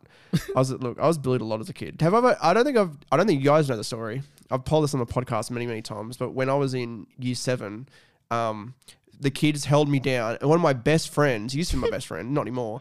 I 0.55 0.59
was 0.59 0.71
look, 0.71 0.99
I 0.99 1.07
was 1.07 1.19
bullied 1.19 1.41
a 1.41 1.45
lot 1.45 1.61
as 1.61 1.69
a 1.69 1.75
kid. 1.75 2.01
Have 2.01 2.15
I? 2.15 2.37
I 2.43 2.55
don't 2.55 2.65
think 2.65 2.77
I've. 2.77 2.97
I 3.11 3.17
don't 3.17 3.27
think 3.27 3.41
you 3.41 3.47
guys 3.47 3.69
know 3.69 3.77
the 3.77 3.85
story. 3.85 4.23
I've 4.51 4.65
told 4.65 4.85
this 4.85 4.95
on 4.95 5.01
the 5.01 5.07
podcast 5.07 5.51
many 5.51 5.67
many 5.67 5.83
times. 5.83 6.17
But 6.17 6.31
when 6.31 6.49
I 6.49 6.55
was 6.55 6.75
in 6.75 7.07
year 7.19 7.35
seven, 7.35 7.89
um, 8.31 8.75
the 9.19 9.31
kids 9.31 9.65
held 9.65 9.89
me 9.89 9.99
down, 9.99 10.39
and 10.41 10.49
one 10.49 10.57
of 10.57 10.63
my 10.63 10.73
best 10.73 11.13
friends, 11.13 11.55
used 11.55 11.71
to 11.71 11.77
be 11.77 11.83
my 11.83 11.91
best 11.91 12.07
friend, 12.07 12.33
not 12.33 12.43
anymore. 12.43 12.81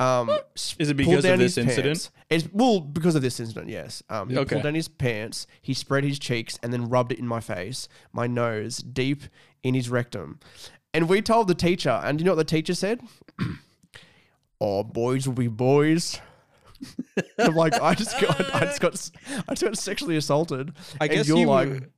Um, 0.00 0.30
Is 0.78 0.90
it 0.90 0.96
because 0.96 1.24
of 1.24 1.38
this 1.38 1.58
incident? 1.58 2.10
It's 2.30 2.48
well 2.52 2.80
because 2.80 3.14
of 3.16 3.22
this 3.22 3.40
incident. 3.40 3.68
Yes. 3.68 4.02
Um, 4.08 4.28
he 4.30 4.36
Okay. 4.38 4.54
pulled 4.56 4.62
down 4.64 4.74
his 4.74 4.86
pants. 4.88 5.46
He 5.60 5.74
spread 5.74 6.04
his 6.04 6.18
cheeks 6.18 6.58
and 6.62 6.72
then 6.72 6.88
rubbed 6.88 7.10
it 7.12 7.18
in 7.18 7.26
my 7.26 7.40
face, 7.40 7.88
my 8.12 8.26
nose, 8.26 8.78
deep 8.78 9.22
in 9.62 9.74
his 9.74 9.88
rectum. 9.90 10.38
And 10.94 11.08
we 11.08 11.20
told 11.20 11.48
the 11.48 11.54
teacher, 11.54 12.00
and 12.04 12.20
you 12.20 12.24
know 12.24 12.32
what 12.32 12.36
the 12.36 12.44
teacher 12.44 12.74
said? 12.74 13.00
oh, 14.60 14.84
boys 14.84 15.26
will 15.26 15.34
be 15.34 15.48
boys. 15.48 16.20
I'm 17.38 17.54
like, 17.54 17.74
I 17.80 17.94
just 17.94 18.20
got, 18.20 18.54
I 18.54 18.60
just 18.66 18.80
got, 18.80 18.92
s- 18.94 19.10
I 19.48 19.54
just 19.54 19.62
got 19.62 19.76
sexually 19.78 20.16
assaulted. 20.16 20.72
I 21.00 21.06
and 21.06 21.12
guess 21.12 21.28
you're 21.28 21.38
you. 21.38 21.46
like, 21.46 21.90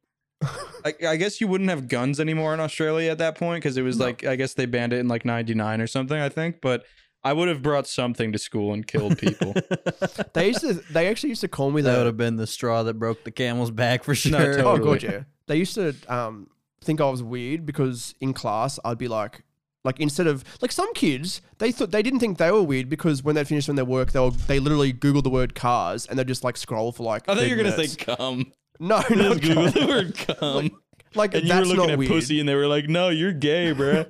I, 0.84 0.94
I 1.08 1.16
guess 1.16 1.40
you 1.40 1.48
wouldn't 1.48 1.68
have 1.70 1.86
guns 1.88 2.18
anymore 2.18 2.54
in 2.54 2.60
Australia 2.60 3.10
at 3.10 3.18
that 3.18 3.34
point 3.36 3.62
because 3.62 3.76
it 3.76 3.82
was 3.82 3.98
like 4.00 4.24
I 4.24 4.36
guess 4.36 4.54
they 4.54 4.64
banned 4.64 4.94
it 4.94 4.98
in 4.98 5.06
like 5.06 5.26
'99 5.26 5.82
or 5.82 5.86
something. 5.86 6.18
I 6.18 6.30
think, 6.30 6.62
but 6.62 6.84
I 7.22 7.32
would 7.32 7.48
have 7.48 7.62
brought 7.62 7.86
something 7.86 8.32
to 8.32 8.38
school 8.38 8.72
and 8.72 8.86
killed 8.86 9.18
people. 9.18 9.54
they 10.32 10.48
used 10.48 10.60
to, 10.60 10.74
they 10.92 11.06
actually 11.08 11.30
used 11.30 11.42
to 11.42 11.48
call 11.48 11.70
me 11.70 11.82
That 11.82 11.92
the, 11.92 11.98
would 11.98 12.06
have 12.06 12.16
been 12.16 12.36
the 12.36 12.46
straw 12.46 12.82
that 12.84 12.94
broke 12.94 13.24
the 13.24 13.30
camel's 13.30 13.70
back 13.70 14.04
for 14.04 14.14
sure. 14.16 14.32
No, 14.32 14.38
Oh 14.38 14.76
totally. 14.78 14.98
god, 14.98 15.02
yeah. 15.02 15.22
They 15.46 15.56
used 15.56 15.74
to 15.74 15.94
um 16.08 16.48
think 16.82 17.00
I 17.00 17.10
was 17.10 17.22
weird 17.22 17.66
because 17.66 18.14
in 18.20 18.32
class 18.32 18.78
I'd 18.84 18.96
be 18.98 19.08
like 19.08 19.42
like 19.84 19.98
instead 20.00 20.26
of 20.26 20.44
like 20.62 20.72
some 20.72 20.92
kids, 20.94 21.40
they 21.58 21.72
thought 21.72 21.90
they 21.90 22.02
didn't 22.02 22.20
think 22.20 22.38
they 22.38 22.50
were 22.50 22.62
weird 22.62 22.88
because 22.88 23.22
when 23.22 23.34
they 23.34 23.44
finished 23.44 23.68
on 23.68 23.76
their 23.76 23.84
work, 23.84 24.12
they 24.12 24.20
were, 24.20 24.30
they 24.30 24.58
literally 24.60 24.92
Google 24.92 25.22
the 25.22 25.30
word 25.30 25.54
cars 25.54 26.06
and 26.06 26.18
they 26.18 26.24
just 26.24 26.44
like 26.44 26.56
scroll 26.56 26.92
for 26.92 27.02
like. 27.02 27.28
I 27.28 27.34
thought 27.34 27.44
you 27.44 27.56
were 27.56 27.62
gonna 27.62 27.76
minutes. 27.76 27.94
say 27.94 28.04
cum. 28.04 28.52
no, 28.78 29.00
Just 29.08 29.14
not 29.16 29.40
Google 29.42 29.70
the 29.70 29.86
word 29.86 30.16
cum, 30.16 30.54
like 30.54 30.72
and 31.16 31.34
you 31.44 31.54
were 31.54 31.60
looking 31.64 31.90
at 31.90 31.98
weird. 31.98 32.10
pussy, 32.10 32.40
and 32.40 32.48
they 32.48 32.54
were 32.54 32.66
like, 32.66 32.88
"No, 32.88 33.08
you're 33.08 33.32
gay, 33.32 33.72
bruh." 33.74 34.06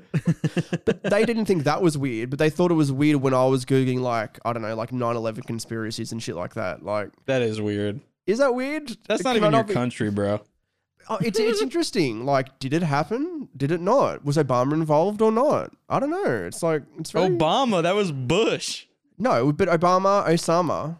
They 1.02 1.24
didn't 1.24 1.46
think 1.46 1.64
that 1.64 1.82
was 1.82 1.96
weird, 1.96 2.30
but 2.30 2.38
they 2.38 2.50
thought 2.50 2.70
it 2.70 2.74
was 2.74 2.92
weird 2.92 3.16
when 3.22 3.34
I 3.34 3.44
was 3.46 3.64
googling 3.64 4.00
like 4.00 4.38
I 4.44 4.52
don't 4.52 4.62
know 4.62 4.74
like 4.74 4.90
9/11 4.90 5.46
conspiracies 5.46 6.12
and 6.12 6.22
shit 6.22 6.36
like 6.36 6.54
that. 6.54 6.84
Like, 6.84 7.10
that 7.26 7.42
is 7.42 7.60
weird. 7.60 8.00
is 8.26 8.38
that 8.38 8.54
weird? 8.54 8.96
That's 9.08 9.24
not 9.24 9.30
Can 9.34 9.42
even 9.44 9.52
your 9.52 9.64
be- 9.64 9.74
country, 9.74 10.10
bro. 10.10 10.40
Oh, 11.08 11.18
it's 11.20 11.38
it's 11.40 11.60
interesting. 11.62 12.24
Like, 12.24 12.58
did 12.60 12.72
it 12.72 12.82
happen? 12.82 13.48
Did 13.56 13.72
it 13.72 13.80
not? 13.80 14.24
Was 14.24 14.36
Obama 14.36 14.74
involved 14.74 15.20
or 15.22 15.32
not? 15.32 15.72
I 15.88 15.98
don't 15.98 16.10
know. 16.10 16.44
It's 16.46 16.62
like 16.62 16.82
it's 16.98 17.10
very 17.10 17.30
Obama, 17.30 17.82
that 17.82 17.94
was 17.96 18.12
Bush. 18.12 18.86
No, 19.18 19.52
but 19.52 19.68
Obama, 19.68 20.24
Osama. 20.26 20.98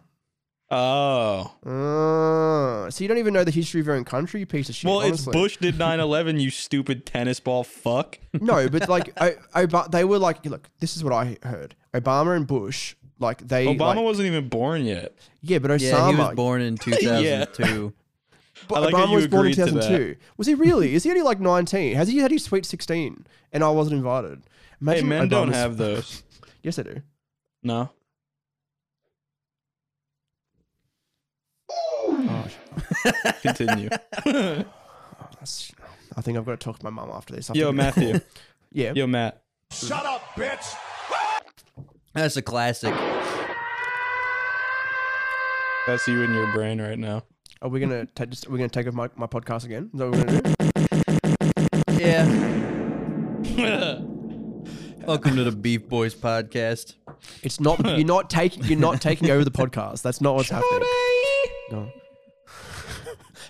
Oh, 0.73 1.53
Uh, 1.67 2.91
so 2.91 3.03
you 3.03 3.09
don't 3.09 3.19
even 3.19 3.35
know 3.35 3.43
the 3.45 3.51
history 3.51 3.81
of 3.81 3.87
your 3.89 3.97
own 3.97 4.05
country, 4.05 4.41
you 4.41 4.47
piece 4.47 4.69
of 4.69 4.75
shit. 4.77 4.89
well, 4.89 5.01
honestly. 5.01 5.31
it's 5.31 5.37
Bush 5.37 5.57
did 5.57 5.75
9/11. 5.79 6.41
You 6.41 6.51
stupid 6.51 7.05
tennis 7.07 7.41
ball 7.41 7.65
fuck. 7.65 8.19
No, 8.33 8.69
but 8.69 8.89
like, 8.89 9.13
I, 9.21 9.35
Oba- 9.55 9.89
they 9.91 10.05
were 10.05 10.19
like, 10.19 10.45
look, 10.47 10.69
this 10.79 10.97
is 10.97 11.03
what 11.03 11.13
I 11.13 11.39
heard. 11.43 11.75
Obama 11.93 12.37
and 12.37 12.47
Bush, 12.47 12.95
like 13.19 13.47
they, 13.49 13.67
Obama 13.67 13.79
like- 13.97 13.99
wasn't 13.99 14.27
even 14.29 14.49
born 14.49 14.85
yet. 14.85 15.13
yeah, 15.43 15.59
but 15.59 15.73
Osama. 15.73 15.81
Yeah, 15.81 16.11
he 16.13 16.17
was 16.17 16.35
born 16.37 16.61
in 16.63 16.77
2002. 16.79 17.93
but 18.69 18.77
I 18.77 18.79
like 18.81 18.95
Obama 18.95 19.15
was 19.15 19.27
born 19.27 19.47
in 19.47 19.53
agreed 19.53 19.67
to 19.67 19.73
that. 19.73 19.89
2002. 19.89 20.17
Was 20.37 20.47
he 20.47 20.55
really? 20.55 20.95
is 20.95 21.03
he 21.03 21.11
only 21.11 21.23
like 21.23 21.41
19? 21.41 21.97
Has 21.97 22.07
he 22.09 22.19
had 22.19 22.31
his 22.31 22.45
sweet 22.45 22.65
16? 22.65 23.27
And 23.53 23.65
I 23.65 23.71
wasn't 23.71 23.97
invited. 23.97 24.43
Hey, 24.45 24.77
Imagine 25.01 25.09
men 25.09 25.29
don't 25.29 25.53
have 25.53 25.77
those. 25.79 26.23
Yes, 26.63 26.79
I 26.79 26.83
do. 26.85 27.03
No. 27.65 27.91
Oh, 32.29 32.47
Continue. 33.43 33.89
that's- 34.25 35.73
I 36.17 36.23
think 36.23 36.37
I've 36.37 36.45
got 36.45 36.59
to 36.59 36.65
talk 36.65 36.79
to 36.81 36.85
my 36.85 36.91
mum 36.91 37.11
after 37.13 37.35
this. 37.35 37.51
I 37.51 37.55
Yo, 37.55 37.67
think- 37.67 37.77
Matthew. 37.77 38.21
yeah. 38.73 38.93
Yo, 38.95 39.07
Matt. 39.07 39.43
Shut 39.73 40.05
up, 40.05 40.23
bitch. 40.35 40.75
That's 42.13 42.37
a 42.37 42.43
classic. 42.43 42.93
That's 45.87 46.07
you 46.09 46.23
in 46.23 46.35
your 46.35 46.53
brain 46.53 46.81
right 46.81 46.99
now. 46.99 47.23
Are 47.63 47.69
we 47.69 47.79
gonna 47.81 48.07
ta- 48.07 48.25
just? 48.27 48.47
Are 48.49 48.51
we 48.51 48.59
gonna 48.59 48.69
take 48.69 48.87
over 48.89 48.97
my, 48.97 49.09
my 49.17 49.27
podcast 49.27 49.65
again? 49.65 49.91
Is 49.95 49.99
that 50.01 50.11
what 50.11 50.19
we're 50.19 50.25
gonna 50.25 50.43
do? 50.43 50.55
Yeah. 53.57 54.01
Welcome 55.07 55.37
to 55.37 55.45
the 55.45 55.53
Beef 55.53 55.89
Boys 55.89 56.15
podcast. 56.15 56.95
It's 57.43 57.61
not. 57.61 57.85
You're 57.85 58.05
not 58.07 58.29
taking. 58.31 58.65
You're 58.65 58.79
not 58.79 59.01
taking 59.01 59.31
over 59.31 59.45
the 59.45 59.51
podcast. 59.51 60.03
That's 60.03 60.21
not 60.21 60.35
what's 60.35 60.49
happening. 60.51 60.83
No. 61.71 61.91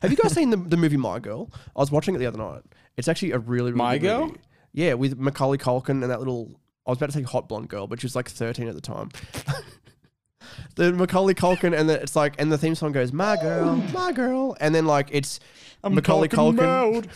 Have 0.02 0.10
you 0.10 0.16
guys 0.16 0.32
seen 0.32 0.50
the, 0.50 0.56
the 0.56 0.76
movie 0.76 0.96
My 0.96 1.18
Girl? 1.18 1.50
I 1.76 1.80
was 1.80 1.90
watching 1.90 2.14
it 2.14 2.18
the 2.18 2.26
other 2.26 2.38
night. 2.38 2.62
It's 2.96 3.08
actually 3.08 3.32
a 3.32 3.38
really, 3.38 3.72
really 3.72 3.78
My 3.78 3.98
good 3.98 4.06
Girl? 4.06 4.26
movie. 4.26 4.40
Yeah, 4.72 4.94
with 4.94 5.18
Macaulay 5.18 5.58
Culkin 5.58 6.02
and 6.02 6.10
that 6.10 6.18
little. 6.18 6.50
I 6.86 6.90
was 6.90 6.98
about 6.98 7.06
to 7.06 7.12
say 7.12 7.22
hot 7.22 7.48
blonde 7.48 7.68
girl, 7.68 7.86
but 7.86 8.00
she 8.00 8.06
was 8.06 8.16
like 8.16 8.28
13 8.28 8.66
at 8.66 8.74
the 8.74 8.80
time. 8.80 9.10
the 10.76 10.92
Macaulay 10.92 11.34
Culkin 11.34 11.78
and 11.78 11.88
the, 11.88 12.00
it's 12.00 12.16
like 12.16 12.34
and 12.40 12.50
the 12.50 12.58
theme 12.58 12.74
song 12.74 12.92
goes 12.92 13.12
My 13.12 13.36
Girl, 13.36 13.76
My 13.92 14.12
Girl, 14.12 14.56
and 14.60 14.74
then 14.74 14.86
like 14.86 15.08
it's 15.12 15.40
Macaulay 15.84 16.28
Culkin. 16.28 17.06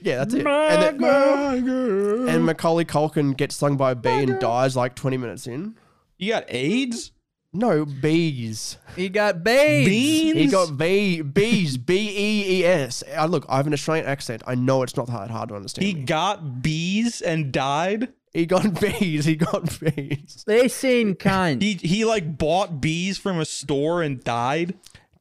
Yeah, 0.00 0.18
that's 0.18 0.34
it. 0.34 0.46
and, 0.46 1.00
then, 1.00 2.28
and 2.28 2.46
Macaulay 2.46 2.84
Culkin 2.84 3.36
gets 3.36 3.56
stung 3.56 3.76
by 3.76 3.90
a 3.90 3.94
bee 3.96 4.10
and 4.22 4.38
dies 4.38 4.76
like 4.76 4.94
20 4.94 5.16
minutes 5.16 5.48
in. 5.48 5.74
You 6.18 6.32
got 6.32 6.44
AIDS? 6.48 7.10
No, 7.52 7.86
bees. 7.86 8.76
He 8.94 9.08
got 9.08 9.42
babes. 9.42 9.88
Beans? 9.88 10.36
He 10.36 10.46
got 10.48 10.76
B 10.76 11.22
bees 11.22 11.76
B 11.78 11.94
E 12.10 12.60
E 12.60 12.64
S. 12.64 13.02
Uh, 13.16 13.24
look, 13.26 13.46
I 13.48 13.56
have 13.56 13.66
an 13.66 13.72
Australian 13.72 14.06
accent. 14.06 14.42
I 14.46 14.54
know 14.54 14.82
it's 14.82 14.96
not 14.96 15.06
that 15.06 15.30
hard 15.30 15.48
to 15.48 15.54
understand. 15.56 15.86
He 15.86 15.94
me. 15.94 16.02
got 16.02 16.62
bees 16.62 17.20
and 17.22 17.50
died? 17.52 18.12
he 18.34 18.46
got 18.46 18.78
bees. 18.80 19.24
He 19.24 19.36
got 19.36 19.80
bees. 19.80 20.44
They 20.46 20.68
seen 20.68 21.14
kind. 21.16 21.62
He 21.62 21.74
he 21.74 22.04
like 22.04 22.36
bought 22.36 22.80
bees 22.80 23.18
from 23.18 23.40
a 23.40 23.44
store 23.44 24.02
and 24.02 24.22
died? 24.22 24.74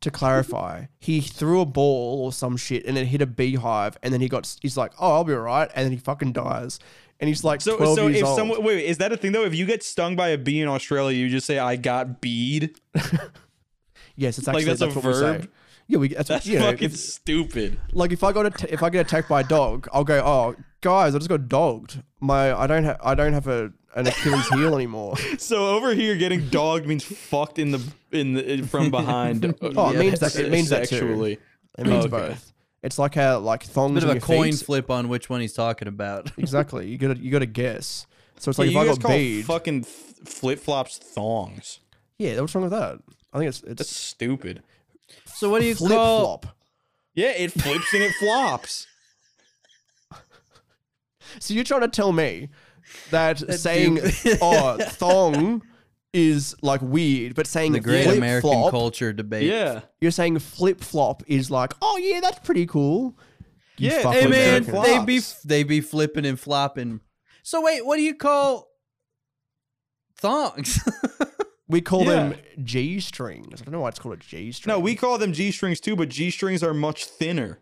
To 0.08 0.12
clarify, 0.12 0.86
he 1.00 1.20
threw 1.20 1.60
a 1.60 1.66
ball 1.66 2.24
or 2.24 2.32
some 2.32 2.56
shit 2.56 2.86
and 2.86 2.98
it 2.98 3.08
hit 3.08 3.22
a 3.22 3.26
beehive, 3.26 3.98
and 4.02 4.14
then 4.14 4.22
he 4.22 4.30
got. 4.30 4.56
He's 4.62 4.78
like, 4.78 4.94
"Oh, 5.00 5.16
I'll 5.16 5.24
be 5.26 5.34
alright," 5.34 5.70
and 5.76 5.84
then 5.86 5.92
he 5.92 5.98
fucking 5.98 6.32
dies. 6.32 6.80
And 7.20 7.28
he's 7.28 7.44
like 7.44 7.60
So 7.62 7.76
12 7.76 7.96
so 7.98 8.08
years 8.08 8.20
if 8.22 8.26
old. 8.26 8.38
someone 8.38 8.64
wait, 8.64 8.76
wait, 8.78 8.86
is 8.86 9.00
that 9.00 9.12
a 9.12 9.18
thing 9.18 9.34
though? 9.34 9.44
If 9.44 9.54
you 9.54 9.66
get 9.66 9.84
stung 9.84 10.16
by 10.16 10.30
a 10.30 10.38
bee 10.38 10.62
in 10.62 10.68
Australia, 10.70 11.18
you 11.18 11.28
just 11.30 11.46
say 11.46 11.60
I 11.60 11.76
got 11.76 12.22
beed? 12.22 12.80
yes, 14.16 14.38
it's 14.38 14.48
like 14.48 14.58
actually 14.58 14.66
that's 14.76 14.82
a 14.82 14.88
what 14.88 15.06
we 15.06 15.14
say. 15.14 15.20
verb? 15.20 15.50
Yeah, 15.88 15.98
we. 16.00 16.08
That's, 16.10 16.28
That's 16.30 16.46
you 16.46 16.60
know, 16.60 16.72
fucking 16.72 16.86
if- 16.86 16.96
stupid. 16.98 17.80
like 17.92 18.12
if 18.12 18.24
I 18.24 18.32
got 18.32 18.64
if 18.66 18.84
I 18.84 18.90
get 18.90 19.08
attacked 19.08 19.30
by 19.30 19.42
a 19.42 19.44
dog, 19.44 19.88
I'll 19.94 20.04
go, 20.04 20.20
"Oh, 20.24 20.56
guys, 20.82 21.16
I 21.16 21.18
just 21.18 21.30
got 21.30 21.48
dogged. 21.50 22.02
My 22.20 22.54
I 22.58 22.68
don't 22.68 22.84
have 22.84 22.98
I 23.04 23.16
don't 23.16 23.34
have 23.34 23.48
a 23.48 23.72
an 23.98 24.08
Achilles 24.08 24.48
heel 24.50 24.74
anymore." 24.76 25.16
So 25.40 25.76
over 25.76 25.94
here 25.94 26.16
getting 26.16 26.48
dogged 26.50 26.86
means 26.88 27.04
fucked 27.04 27.60
in 27.60 27.72
the 27.72 27.82
in 28.12 28.34
the 28.34 28.54
in- 28.54 28.66
from 28.66 28.90
behind. 28.92 29.44
Oh, 29.62 29.92
it 29.92 29.98
means 30.00 30.20
that- 30.22 30.36
it 30.38 30.50
means 30.52 30.70
that 30.70 30.88
too. 30.88 30.96
sexually. 30.98 31.40
It 31.78 31.86
means 31.86 32.06
Okay. 32.06 32.30
both. 32.30 32.54
It's 32.84 32.98
like 33.00 33.16
how 33.16 33.40
like 33.40 33.64
thongs 33.64 33.96
Bit 33.96 34.04
of 34.04 34.10
on 34.12 34.16
a 34.16 34.20
your 34.20 34.26
coin 34.26 34.52
feet. 34.54 34.66
flip 34.66 34.90
on 34.92 35.10
which 35.10 35.30
one 35.30 35.42
he's 35.42 35.54
talking 35.54 35.88
about. 35.88 36.32
Exactly. 36.38 36.88
You 36.88 36.98
gotta 36.98 37.18
you 37.20 37.32
gotta 37.32 37.46
guess. 37.46 38.06
So 38.40 38.50
it's 38.52 38.60
Yeah, 38.60 38.66
like 38.66 38.72
you 38.72 38.78
if 38.80 38.84
I 38.84 38.88
guys 38.88 38.98
got 39.00 39.08
call 39.08 39.18
bead. 39.18 39.46
fucking 39.46 39.84
flip 39.84 40.60
flops 40.60 40.98
thongs. 41.00 41.80
yeah, 42.20 42.40
what's 42.40 42.54
wrong 42.56 42.64
with 42.64 42.72
that? 42.72 43.00
I 43.34 43.40
think 43.40 43.50
it's 43.50 43.62
That's 43.62 43.82
it's 43.82 43.96
stupid. 43.96 44.64
So 45.26 45.50
what 45.50 45.62
do 45.62 45.68
you 45.68 45.76
flip 45.76 45.92
call? 45.92 46.20
flop. 46.40 46.56
Yeah, 47.16 47.30
it 47.32 47.52
flips 47.52 47.94
and 47.94 48.04
it 48.04 48.14
flops. 48.16 48.86
So 51.40 51.54
you're 51.54 51.64
trying 51.64 51.82
to 51.82 51.88
tell 51.88 52.12
me 52.12 52.50
that 53.12 53.40
saying 53.60 54.00
oh 54.42 54.78
thong 54.90 55.62
is 56.14 56.56
like 56.62 56.82
weird, 56.82 57.36
but 57.36 57.46
saying 57.48 57.74
The 57.74 57.80
great 57.80 58.06
flip 58.06 58.18
American 58.18 58.50
flop, 58.50 58.72
culture 58.72 59.14
debate. 59.14 59.44
Yeah. 59.50 59.82
you're 60.02 60.12
saying 60.12 60.40
flip 60.40 60.82
flop 60.82 61.22
is 61.28 61.52
like 61.52 61.74
oh 61.82 61.98
yeah, 61.98 62.20
that's 62.22 62.40
pretty 62.40 62.66
cool. 62.66 63.16
You 63.78 63.92
Yeah, 63.92 64.02
fucking 64.04 64.22
Hey 64.22 64.28
man, 64.28 64.64
they 64.64 65.00
be 65.06 65.22
they 65.46 65.64
be 65.64 65.82
flipping 65.82 66.26
and 66.26 66.40
flopping. 66.40 67.02
So 67.44 67.62
wait, 67.62 67.86
what 67.86 67.98
do 67.98 68.02
you 68.04 68.16
call 68.16 68.68
thongs? 70.20 70.80
We 71.70 71.82
call 71.82 72.06
Yeah. 72.06 72.30
them 72.30 72.36
G 72.64 73.02
strings. 73.02 73.62
I 73.62 73.66
don't 73.66 73.74
know 73.74 73.82
why 73.82 73.90
it's 73.90 74.00
called 74.00 74.16
a 74.16 74.18
G 74.20 74.54
string. 74.54 74.74
No, 74.74 74.80
we 74.80 74.96
call 74.96 75.18
them 75.18 75.34
G 75.34 75.52
strings 75.52 75.82
too, 75.82 75.98
but 75.98 76.08
G 76.08 76.32
strings 76.32 76.64
are 76.64 76.74
much 76.74 77.04
thinner. 77.04 77.60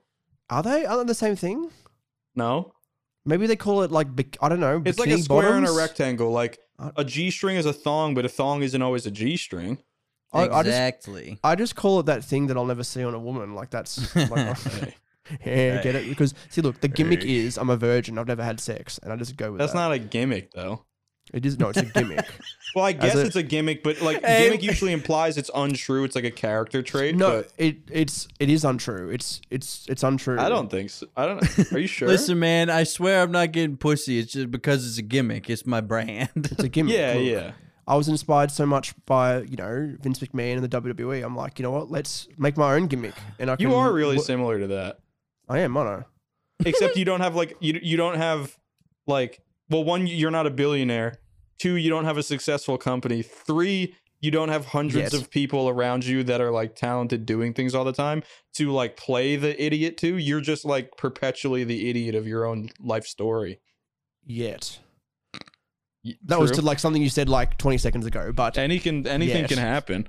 are 0.48 0.62
they? 0.62 0.86
Are 0.86 0.98
they 1.00 1.06
the 1.06 1.16
same 1.16 1.36
thing? 1.36 1.72
No, 2.36 2.75
Maybe 3.26 3.48
they 3.48 3.56
call 3.56 3.82
it 3.82 3.92
like 3.92 4.08
I 4.42 4.50
don't 4.50 4.60
know. 4.60 4.82
it's 4.86 5.00
like 5.00 5.10
a 5.10 5.14
bikini 5.14 5.24
square 5.24 5.58
and 5.58 5.68
a 5.68 5.72
rectangle. 5.72 6.32
Like 6.32 6.60
Uh, 6.78 6.92
a 6.98 7.04
G 7.04 7.32
string 7.32 7.56
is 7.58 7.66
a 7.66 7.74
thong, 7.74 8.14
but 8.14 8.26
a 8.26 8.30
thong 8.30 8.62
isn't 8.64 8.82
always 8.82 9.06
a 9.06 9.12
G 9.12 9.38
string. 9.38 9.80
I, 10.34 10.42
I 10.44 10.48
just 10.48 10.68
exactly. 10.68 11.40
I 11.44 11.56
just 11.56 11.76
call 11.76 12.00
it 12.02 12.08
that 12.08 12.24
thing 12.24 12.48
that 12.48 12.58
I'll 12.58 12.66
never 12.66 12.84
see 12.84 13.04
on 13.04 13.14
a 13.14 13.20
woman. 13.20 13.56
Like 13.56 13.70
that's 13.70 14.14
like, 14.30 14.58
yeah, 15.46 15.82
get 15.82 15.96
it? 15.96 16.08
Because 16.10 16.34
see, 16.50 16.62
look, 16.62 16.82
the 16.82 16.88
gimmick 16.88 17.24
is 17.24 17.58
I'm 17.58 17.70
a 17.70 17.78
virgin. 17.78 18.18
I've 18.18 18.28
never 18.28 18.44
had 18.44 18.60
sex, 18.60 19.00
and 19.02 19.12
I 19.12 19.16
just 19.16 19.38
go 19.38 19.52
with 19.52 19.60
That's 19.60 19.72
that. 19.74 19.80
not 19.80 19.92
a 19.92 20.00
gimmick 20.00 20.52
though. 20.52 20.84
It 21.34 21.46
is 21.46 21.60
no, 21.60 21.70
it's 21.70 21.80
a 21.80 21.86
gimmick. 21.86 22.26
Well, 22.76 22.84
I 22.84 22.92
guess 22.92 23.16
a- 23.16 23.26
it's 23.26 23.38
a 23.38 23.44
gimmick, 23.44 23.84
but 23.84 24.02
like 24.02 24.22
Hey. 24.26 24.44
gimmick 24.44 24.62
usually 24.62 24.92
implies 24.92 25.38
it's 25.38 25.50
untrue. 25.56 26.04
It's 26.04 26.14
like 26.14 26.26
a 26.26 26.32
character 26.32 26.82
trait. 26.84 27.16
no, 27.16 27.44
but 27.44 27.54
it 27.58 27.78
it's 27.90 28.28
it 28.38 28.50
is 28.50 28.66
untrue. 28.66 29.10
It's 29.12 29.40
it's 29.50 29.86
it's 29.88 30.04
untrue. 30.04 30.38
I 30.38 30.50
don't 30.50 30.70
think 30.70 30.90
so. 30.90 31.08
I 31.16 31.26
don't. 31.26 31.72
Are 31.72 31.80
you 31.80 31.88
sure? 31.98 32.10
Listen, 32.10 32.38
man, 32.38 32.70
I 32.70 32.84
swear 32.84 33.22
I'm 33.24 33.32
not 33.32 33.54
getting 33.54 33.78
pussy. 33.78 34.20
It's 34.20 34.34
just 34.34 34.52
because 34.52 34.86
it's 34.86 34.98
a 34.98 35.02
gimmick. 35.04 35.50
It's 35.50 35.66
my 35.66 35.80
brand. 35.80 36.30
It's 36.36 36.64
a 36.66 36.68
gimmick. 36.68 36.96
Yeah, 36.98 37.14
look. 37.14 37.24
yeah. 37.24 37.52
I 37.88 37.96
was 37.96 38.10
inspired 38.10 38.52
so 38.52 38.66
much 38.66 38.94
by 39.06 39.44
you 39.44 39.56
know 39.56 39.96
Vince 40.02 40.20
McMahon 40.20 40.56
and 40.58 40.64
the 40.64 40.82
WWE. 40.82 41.24
I'm 41.24 41.36
like, 41.36 41.58
you 41.60 41.64
know 41.64 41.72
what? 41.72 41.90
Let's 41.90 42.28
make 42.38 42.58
my 42.58 42.74
own 42.74 42.88
gimmick. 42.88 43.14
And 43.40 43.50
I 43.50 43.56
can, 43.56 43.70
You 43.70 43.76
are 43.76 43.94
really 43.94 44.18
wo- 44.18 44.22
similar 44.24 44.60
to 44.60 44.68
that. 44.68 45.00
I 45.48 45.60
am, 45.60 45.72
mono. 45.72 46.04
Except 46.66 46.98
you 46.98 47.06
don't 47.06 47.22
have 47.22 47.36
like 47.36 47.56
you 47.62 47.80
you 47.82 47.96
don't 47.96 48.18
have 48.18 48.58
like 49.08 49.40
well 49.70 49.84
one 49.84 50.08
you're 50.08 50.32
not 50.32 50.46
a 50.48 50.52
billionaire. 50.52 51.20
Two 51.60 51.76
you 51.76 51.90
don't 51.90 52.06
have 52.06 52.18
a 52.18 52.24
successful 52.24 52.78
company. 52.78 53.22
Three 53.22 53.96
you 54.22 54.32
don't 54.32 54.50
have 54.50 54.66
hundreds 54.66 55.14
Yes. 55.14 55.14
of 55.14 55.30
people 55.30 55.70
around 55.70 56.06
you 56.06 56.24
that 56.24 56.42
are 56.42 56.52
like 56.52 56.76
talented 56.76 57.26
doing 57.26 57.54
things 57.54 57.76
all 57.76 57.84
the 57.84 57.94
time 57.94 58.24
to 58.54 58.72
like 58.72 58.98
play 58.98 59.36
the 59.36 59.62
idiot 59.64 59.98
to. 59.98 60.18
You're 60.18 60.42
just 60.42 60.66
like 60.66 60.98
perpetually 60.98 61.64
the 61.64 61.90
idiot 61.90 62.16
of 62.16 62.26
your 62.28 62.46
own 62.46 62.70
life 62.80 63.06
story. 63.06 63.60
Yet 64.26 64.80
that 66.26 66.40
was 66.40 66.52
to 66.52 66.62
like 66.62 66.80
something 66.80 67.02
you 67.02 67.10
said 67.10 67.30
like 67.30 67.58
20 67.58 67.78
seconds 67.78 68.06
ago. 68.06 68.32
But 68.32 68.58
any 68.58 68.80
can 68.80 69.06
anything 69.08 69.42
Yes. 69.44 69.50
can 69.50 69.58
happen. 69.60 70.08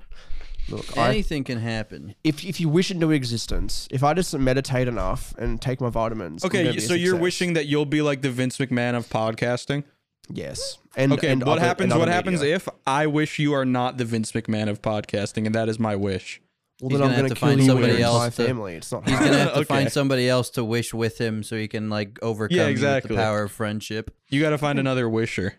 Look, 0.69 0.97
I, 0.97 1.09
Anything 1.09 1.43
can 1.43 1.59
happen. 1.59 2.15
if 2.23 2.43
if 2.45 2.59
you 2.59 2.69
wish 2.69 2.91
into 2.91 3.11
existence, 3.11 3.87
if 3.91 4.03
I 4.03 4.13
just 4.13 4.37
meditate 4.37 4.87
enough 4.87 5.33
and 5.37 5.61
take 5.61 5.81
my 5.81 5.89
vitamins, 5.89 6.43
I'm 6.43 6.47
Okay, 6.47 6.63
gonna 6.63 6.71
be 6.73 6.77
a 6.79 6.81
so 6.81 6.93
you're 6.93 7.07
success. 7.11 7.21
wishing 7.21 7.53
that 7.53 7.65
you'll 7.67 7.85
be 7.85 8.01
like 8.01 8.21
the 8.21 8.29
Vince 8.31 8.57
McMahon 8.57 8.95
of 8.95 9.07
podcasting. 9.09 9.83
yes. 10.31 10.77
And 10.95 11.13
Okay, 11.13 11.29
and 11.31 11.43
what 11.43 11.57
other- 11.59 11.61
happens? 11.61 11.91
and 11.91 11.99
What 11.99 12.07
other 12.07 12.15
happens 12.15 12.41
media. 12.41 12.55
if 12.55 12.67
I 12.87 13.05
wish 13.07 13.37
you 13.39 13.53
are 13.53 13.65
not 13.65 13.97
the 13.97 14.05
Vince 14.05 14.31
McMahon 14.31 14.67
of 14.67 14.81
podcasting, 14.81 15.45
and 15.45 15.53
that 15.53 15.69
is 15.69 15.79
my 15.79 15.95
wish? 15.95 16.41
Well, 16.81 16.89
He's 16.89 16.99
then 16.99 17.07
I'm 17.07 17.13
gonna 17.15 17.15
have 17.15 17.21
going 17.23 17.29
to 17.29 17.39
kill 17.39 17.47
find 17.49 17.59
you 17.61 17.65
somebody 17.67 17.89
and 17.91 17.99
your 17.99 18.07
else 18.07 18.23
entire 18.25 18.29
to- 18.31 18.47
family. 18.47 18.75
It's 18.75 18.91
not. 18.91 19.07
He's 19.07 19.17
hard. 19.17 19.25
gonna 19.31 19.39
have 19.43 19.53
to 19.53 19.55
Okay. 19.59 19.63
find 19.65 19.91
somebody 19.91 20.27
else 20.29 20.49
to 20.51 20.63
wish 20.63 20.93
with 20.93 21.19
him 21.19 21.43
so 21.43 21.55
he 21.55 21.67
can 21.67 21.89
like 21.89 22.19
overcome 22.21 22.55
you 22.57 22.61
with 22.63 22.69
exactly. 22.71 23.15
the 23.15 23.21
power 23.21 23.43
of 23.43 23.51
friendship. 23.51 24.11
You 24.29 24.41
got 24.41 24.49
to 24.51 24.57
find 24.59 24.77
another 24.79 25.07
wisher. 25.09 25.55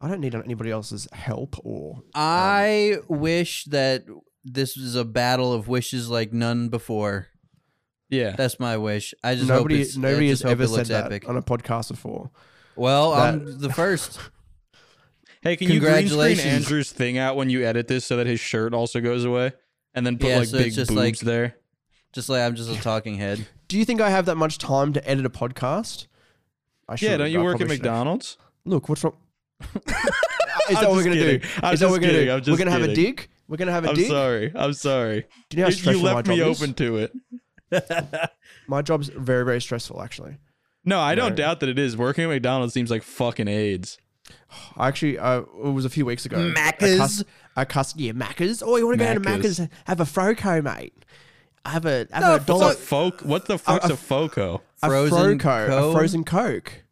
I 0.00 0.08
don't 0.08 0.20
need 0.20 0.34
anybody 0.34 0.70
else's 0.70 1.08
help 1.12 1.56
or. 1.64 2.02
I 2.14 2.96
um, 3.10 3.18
wish 3.20 3.64
that 3.66 4.04
this 4.48 4.76
was 4.76 4.94
a 4.94 5.04
battle 5.04 5.52
of 5.52 5.66
wishes 5.68 6.08
like 6.08 6.32
none 6.32 6.68
before. 6.68 7.26
Yeah. 8.08 8.36
That's 8.36 8.60
my 8.60 8.76
wish. 8.76 9.12
I 9.24 9.34
just 9.34 9.48
nobody, 9.48 9.78
hope 9.78 9.86
it's, 9.86 9.96
nobody 9.96 10.26
I 10.26 10.28
has 10.30 10.38
just 10.38 10.42
hope 10.44 10.52
ever 10.52 10.66
said 10.68 10.76
looks 10.76 10.88
that 10.90 11.06
epic. 11.06 11.28
on 11.28 11.36
a 11.36 11.42
podcast 11.42 11.88
before. 11.90 12.30
Well, 12.76 13.10
that- 13.10 13.34
I'm 13.34 13.58
the 13.60 13.72
first. 13.72 14.18
Hey, 15.42 15.54
can 15.56 15.68
you 15.70 15.78
green 15.78 15.92
screen 15.92 16.08
Congratulations. 16.08 16.44
Andrew's 16.64 16.90
thing 16.90 17.18
out 17.18 17.36
when 17.36 17.50
you 17.50 17.64
edit 17.64 17.86
this 17.86 18.04
so 18.04 18.16
that 18.16 18.26
his 18.26 18.40
shirt 18.40 18.74
also 18.74 19.00
goes 19.00 19.24
away, 19.24 19.52
and 19.94 20.04
then 20.04 20.18
put 20.18 20.28
Yeah, 20.28 20.38
like 20.38 20.48
so 20.48 20.56
it's 20.56 20.64
big 20.64 20.72
just 20.74 20.88
boobs 20.88 20.98
like- 21.00 21.18
there? 21.20 21.56
Just 22.12 22.28
like 22.28 22.40
I'm 22.40 22.56
just 22.56 22.68
a 22.70 22.80
talking 22.82 23.14
head. 23.16 23.46
Do 23.68 23.78
you 23.78 23.84
think 23.84 24.00
I 24.00 24.10
have 24.10 24.26
that 24.26 24.34
much 24.36 24.58
time 24.58 24.92
to 24.94 25.08
edit 25.08 25.24
a 25.24 25.30
podcast? 25.30 26.06
I 26.88 26.96
Yeah, 26.98 27.16
don't 27.18 27.30
you 27.30 27.40
I 27.40 27.44
work 27.44 27.54
at 27.56 27.58
probably 27.58 27.76
should. 27.76 27.82
McDonald's? 27.84 28.38
Look, 28.64 28.88
what's 28.88 29.04
wrong? 29.04 29.16
Is 29.60 29.70
that 30.80 30.88
what 30.88 30.92
we're 30.92 31.04
gonna 31.04 31.14
kidding. 31.16 31.40
do? 31.40 31.48
I'm 31.62 31.74
Is 31.74 31.80
that 31.80 31.86
what 31.86 31.92
we're 31.92 31.98
gonna 32.00 32.12
kidding. 32.14 32.26
do? 32.26 32.32
I'm 32.32 32.42
We're 32.52 32.58
gonna 32.58 32.70
have 32.72 32.82
a 32.82 32.94
dig. 32.94 33.28
We're 33.48 33.56
gonna 33.58 33.72
have 33.72 33.84
a 33.84 33.90
I'm 33.90 33.94
dig. 33.94 34.08
sorry. 34.08 34.52
I'm 34.54 34.72
sorry. 34.72 35.26
Do 35.48 35.56
you 35.56 35.62
know 35.62 35.66
how 35.66 35.68
You, 35.70 35.74
you 35.76 35.80
stressful 35.80 36.02
my 36.04 36.12
left 36.14 36.26
job 36.26 36.36
me 36.36 36.42
is? 36.50 36.62
open 36.62 36.74
to 36.74 36.96
it. 36.96 37.12
My 38.68 38.82
job's 38.82 39.08
very, 39.08 39.44
very 39.44 39.60
stressful. 39.60 40.00
Actually, 40.02 40.36
No, 40.84 41.00
I 41.00 41.14
don't 41.14 41.30
No. 41.30 41.36
doubt 41.36 41.60
that 41.60 41.68
it 41.68 41.78
is. 41.78 41.96
Working 41.96 42.24
at 42.24 42.28
McDonald's 42.28 42.74
seems 42.74 42.90
like 42.90 43.02
fucking 43.02 43.48
AIDS. 43.48 43.98
I 44.76 44.88
actually, 44.88 45.18
uh, 45.18 45.40
it 45.40 45.72
was 45.72 45.84
a 45.84 45.90
few 45.90 46.04
weeks 46.06 46.26
ago. 46.26 46.36
Macca's? 46.52 47.24
A 47.56 47.64
cuss, 47.66 47.94
a 47.94 47.98
yeah, 47.98 48.12
Macca's. 48.12 48.62
Oh, 48.62 48.76
you 48.76 48.86
want 48.86 48.98
to 48.98 49.04
go 49.04 49.14
to 49.14 49.20
Macca's. 49.20 49.58
Macca's? 49.60 49.68
Have 49.84 50.00
a 50.00 50.04
Froco, 50.04 50.62
mate. 50.62 50.94
I 51.64 51.70
have 51.70 51.86
a 51.86 52.06
have 52.12 52.22
No, 52.22 52.34
a 52.36 52.40
dollar. 52.40 52.66
What's 52.66 52.78
a 52.78 52.82
folk? 52.82 53.20
What 53.22 53.46
the 53.46 53.58
fuck's 53.58 53.88
a- 53.90 53.94
a 53.94 53.96
foco? 53.96 54.62
a 54.82 54.88
Frozen 54.88 55.38
Froco, 55.38 55.66
Co? 55.68 55.90
a 55.90 55.92
frozen 55.92 56.24
Coke, 56.24 56.84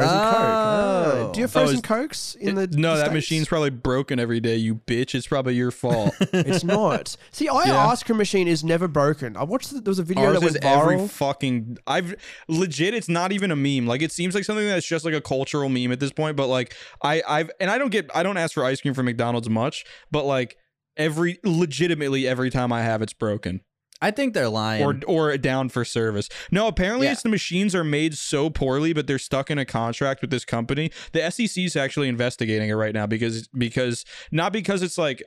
frozen 0.00 0.18
Coke. 0.18 0.34
Oh. 0.34 1.12
oh. 1.28 1.32
Do 1.32 1.40
you 1.40 1.44
have 1.44 1.50
Oh, 1.56 1.60
frozen 1.60 1.76
is- 1.76 1.82
Cokes 1.82 2.34
in 2.40 2.54
the? 2.54 2.66
no, 2.66 2.94
that 2.96 3.06
States? 3.06 3.14
machine's 3.14 3.48
probably 3.48 3.70
broken 3.70 4.18
every 4.18 4.40
day. 4.40 4.56
You 4.56 4.76
bitch. 4.76 5.14
It's 5.14 5.26
probably 5.26 5.54
your 5.54 5.70
fault. 5.70 6.14
It's 6.32 6.64
not. 6.64 7.16
See, 7.30 7.48
our 7.48 7.66
Yeah. 7.66 7.86
ice 7.88 8.02
cream 8.02 8.18
machine 8.18 8.48
is 8.48 8.62
never 8.64 8.88
broken. 8.88 9.36
I 9.36 9.44
watched. 9.44 9.70
The, 9.72 9.80
there 9.80 9.90
was 9.90 9.98
a 9.98 10.02
video 10.02 10.24
Ours 10.26 10.40
that 10.40 10.46
is 10.46 10.52
went 10.54 10.64
every 10.64 11.08
fucking. 11.08 11.78
I've 11.86 12.14
legit. 12.48 12.94
It's 12.94 13.08
not 13.08 13.32
even 13.32 13.50
a 13.50 13.56
meme. 13.56 13.86
Like 13.86 14.02
it 14.02 14.12
seems 14.12 14.34
like 14.34 14.44
something 14.44 14.66
that's 14.66 14.86
just 14.86 15.04
like 15.04 15.14
a 15.14 15.20
cultural 15.20 15.68
meme 15.68 15.92
at 15.92 16.00
this 16.00 16.12
point. 16.12 16.36
But 16.36 16.46
like 16.48 16.74
I, 17.02 17.22
I've 17.28 17.50
and 17.60 17.70
I 17.70 17.78
don't 17.78 17.90
get. 17.90 18.10
I 18.14 18.22
don't 18.22 18.36
ask 18.36 18.54
for 18.54 18.64
ice 18.64 18.80
cream 18.80 18.94
from 18.94 19.06
McDonald's 19.06 19.48
much. 19.50 19.84
But 20.10 20.24
like 20.24 20.56
every 20.96 21.38
legitimately 21.44 22.26
every 22.26 22.50
time 22.50 22.72
I 22.72 22.82
have, 22.82 23.02
it's 23.02 23.12
broken 23.12 23.60
I 24.00 24.10
think 24.12 24.32
they're 24.34 24.48
lying. 24.48 24.82
or 24.84 25.00
or 25.06 25.36
down 25.38 25.68
for 25.70 25.84
service. 25.84 26.28
No, 26.52 26.66
apparently 26.68 27.06
Yeah. 27.06 27.12
it's 27.12 27.22
the 27.22 27.28
machines 27.28 27.74
are 27.74 27.84
made 27.84 28.14
so 28.14 28.48
poorly, 28.50 28.92
but 28.92 29.06
they're 29.06 29.18
stuck 29.18 29.50
in 29.50 29.58
a 29.58 29.64
contract 29.64 30.20
with 30.20 30.30
this 30.30 30.44
company. 30.44 30.90
The 31.12 31.30
SEC 31.30 31.64
is 31.64 31.74
actually 31.76 32.08
investigating 32.08 32.68
it 32.68 32.74
right 32.74 32.94
now 32.94 33.06
because 33.06 33.48
because 33.48 34.04
not 34.30 34.52
because 34.52 34.82
it's 34.82 34.98
like 34.98 35.22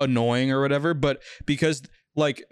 annoying 0.00 0.50
or 0.50 0.60
whatever, 0.60 0.92
but 0.94 1.22
because 1.46 1.82
like 2.16 2.42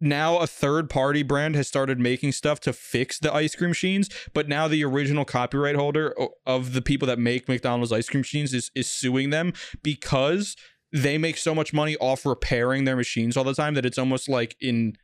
now 0.00 0.38
a 0.38 0.46
third 0.48 0.90
party 0.90 1.22
brand 1.22 1.54
has 1.54 1.68
started 1.68 2.00
making 2.00 2.32
stuff 2.32 2.58
to 2.58 2.72
fix 2.72 3.20
the 3.20 3.32
ice 3.32 3.54
cream 3.54 3.70
machines, 3.70 4.08
but 4.34 4.48
now 4.48 4.66
the 4.66 4.82
original 4.84 5.24
copyright 5.24 5.76
holder 5.76 6.12
of 6.44 6.72
the 6.72 6.82
people 6.82 7.06
that 7.06 7.20
make 7.20 7.48
McDonald's 7.48 7.92
ice 7.92 8.08
cream 8.08 8.22
machines 8.22 8.52
is 8.52 8.72
is 8.74 8.90
suing 8.90 9.30
them 9.30 9.52
because 9.84 10.56
they 10.92 11.16
make 11.16 11.36
so 11.38 11.54
much 11.54 11.72
money 11.72 11.96
off 11.98 12.26
repairing 12.26 12.84
their 12.84 12.96
machines 12.96 13.36
all 13.36 13.44
the 13.44 13.54
time 13.54 13.74
that 13.74 13.86
it's 13.86 13.96
almost 13.96 14.28
like 14.28 14.56
in 14.60 14.94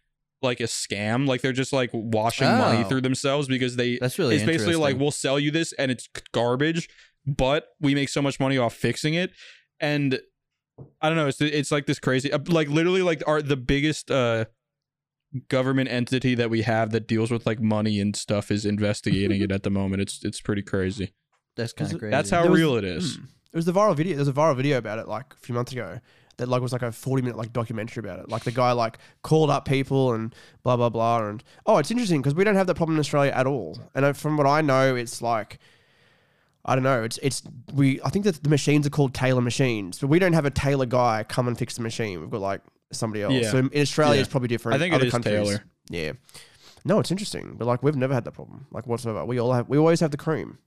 like 0.42 0.60
a 0.60 0.64
scam 0.64 1.26
like 1.26 1.40
they're 1.40 1.52
just 1.52 1.72
like 1.72 1.90
washing 1.92 2.46
money 2.48 2.84
Oh. 2.84 2.88
through 2.88 3.00
themselves 3.00 3.48
because 3.48 3.76
they 3.76 3.98
That's 3.98 4.18
really 4.18 4.36
it's 4.36 4.44
basically 4.44 4.76
like 4.76 4.98
we'll 4.98 5.10
sell 5.10 5.38
you 5.40 5.50
this 5.50 5.72
and 5.74 5.90
it's 5.90 6.08
garbage 6.32 6.88
but 7.26 7.68
we 7.80 7.94
make 7.94 8.08
so 8.08 8.22
much 8.22 8.38
money 8.38 8.56
off 8.56 8.72
fixing 8.74 9.14
it 9.14 9.32
and 9.80 10.20
i 11.02 11.08
don't 11.08 11.16
know 11.16 11.26
it's 11.26 11.40
it's 11.40 11.72
like 11.72 11.86
this 11.86 11.98
crazy 11.98 12.32
uh, 12.32 12.38
like 12.48 12.68
literally 12.68 13.02
like 13.02 13.22
our 13.26 13.42
the 13.42 13.56
biggest 13.56 14.10
uh 14.12 14.44
government 15.48 15.90
entity 15.90 16.34
that 16.34 16.48
we 16.50 16.62
have 16.62 16.90
that 16.92 17.06
deals 17.06 17.30
with 17.30 17.44
like 17.46 17.60
money 17.60 18.00
and 18.00 18.16
stuff 18.16 18.50
is 18.50 18.64
investigating 18.64 19.42
it 19.42 19.52
at 19.58 19.62
the 19.62 19.70
moment 19.70 20.00
it's 20.00 20.24
it's 20.24 20.40
pretty 20.40 20.62
crazy 20.62 21.12
That's 21.56 21.72
kind 21.72 21.92
of 21.92 21.98
crazy. 21.98 22.10
that's 22.10 22.30
how 22.30 22.46
was- 22.48 22.58
real 22.58 22.76
it 22.76 22.84
is 22.84 23.16
Hmm. 23.16 23.24
It 23.50 23.56
was 23.56 23.64
the 23.64 23.72
viral 23.72 23.96
video. 23.96 24.14
There's 24.16 24.28
a 24.28 24.32
viral 24.34 24.54
video 24.54 24.76
about 24.76 24.98
it 24.98 25.08
like 25.08 25.32
a 25.32 25.36
few 25.38 25.54
months 25.54 25.72
ago. 25.72 26.00
That 26.38 26.48
like 26.48 26.62
was 26.62 26.72
like 26.72 26.82
a 26.82 26.90
40 26.92 27.22
minute 27.22 27.36
like 27.36 27.52
documentary 27.52 28.00
about 28.00 28.20
it. 28.20 28.28
Like 28.28 28.44
the 28.44 28.50
guy 28.52 28.72
like 28.72 28.98
called 29.22 29.50
up 29.50 29.64
people 29.66 30.14
and 30.14 30.34
blah 30.62 30.76
blah 30.76 30.88
blah. 30.88 31.26
And 31.26 31.42
oh, 31.66 31.78
it's 31.78 31.90
interesting 31.90 32.20
because 32.22 32.34
we 32.34 32.44
don't 32.44 32.54
have 32.54 32.66
that 32.68 32.76
problem 32.76 32.96
in 32.96 33.00
Australia 33.00 33.32
at 33.34 33.46
all. 33.46 33.78
And 33.94 34.16
from 34.16 34.36
what 34.36 34.46
I 34.46 34.60
know, 34.62 34.94
it's 34.96 35.20
like. 35.22 35.58
I 36.64 36.74
don't 36.74 36.84
know. 36.84 37.02
It's 37.02 37.18
it's 37.22 37.42
we. 37.72 37.98
I 38.02 38.10
think 38.10 38.26
that 38.26 38.42
the 38.42 38.50
machines 38.50 38.86
are 38.86 38.90
called 38.90 39.14
Taylor 39.14 39.40
machines, 39.40 40.00
but 40.00 40.08
we 40.08 40.18
don't 40.18 40.34
have 40.34 40.44
a 40.44 40.50
Taylor 40.50 40.84
guy 40.84 41.24
come 41.26 41.48
and 41.48 41.56
fix 41.56 41.76
the 41.76 41.82
machine. 41.82 42.20
We've 42.20 42.28
got 42.28 42.42
like 42.42 42.60
somebody 42.92 43.22
else. 43.22 43.32
Yeah. 43.32 43.50
So 43.50 43.58
in 43.58 43.70
Australia, 43.80 44.16
Yeah. 44.16 44.20
it's 44.20 44.28
probably 44.30 44.48
different. 44.48 44.76
I 44.76 44.78
think 44.78 44.92
it 44.92 44.96
Other 44.96 45.06
is 45.06 45.12
countries, 45.12 45.48
Taylor. 45.48 45.64
Yeah. 45.88 46.12
No, 46.84 46.98
it's 47.00 47.10
interesting, 47.10 47.54
but 47.56 47.66
like 47.66 47.82
we've 47.82 47.96
never 47.96 48.12
had 48.12 48.24
that 48.24 48.32
problem, 48.32 48.66
like 48.70 48.86
whatsoever. 48.86 49.24
We 49.24 49.40
all 49.40 49.52
have. 49.54 49.68
We 49.68 49.78
always 49.78 50.00
have 50.00 50.10
the 50.10 50.18
cream. 50.18 50.58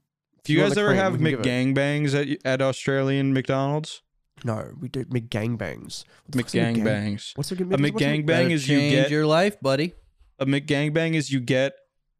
Do 0.42 0.52
you 0.52 0.60
want 0.60 0.70
guys 0.70 0.78
ever 0.78 0.88
cream, 0.88 0.98
have. 0.98 1.14
McGangbangs 1.14 2.14
at, 2.20 2.44
at 2.44 2.60
Australian 2.60 3.32
McDonald's? 3.32 4.02
No, 4.44 4.72
we 4.80 4.88
do 4.88 5.04
McGangbangs. 5.04 6.04
What 6.26 6.32
the 6.32 6.38
fuck's 6.38 6.54
a 6.54 6.58
McGang- 6.58 6.76
McGangbangs. 6.76 7.36
What's 7.36 7.52
a, 7.52 7.54
A 7.54 7.66
what's 7.66 7.80
a- 7.82 7.84
McGangbang 7.84 8.50
is 8.50 8.68
you 8.68 8.78
change 8.78 8.92
get 8.92 9.10
your 9.10 9.26
life, 9.26 9.60
buddy. 9.60 9.94
a 10.38 10.46
McGangbang 10.46 11.14
is 11.14 11.30
you 11.30 11.40
get 11.40 11.74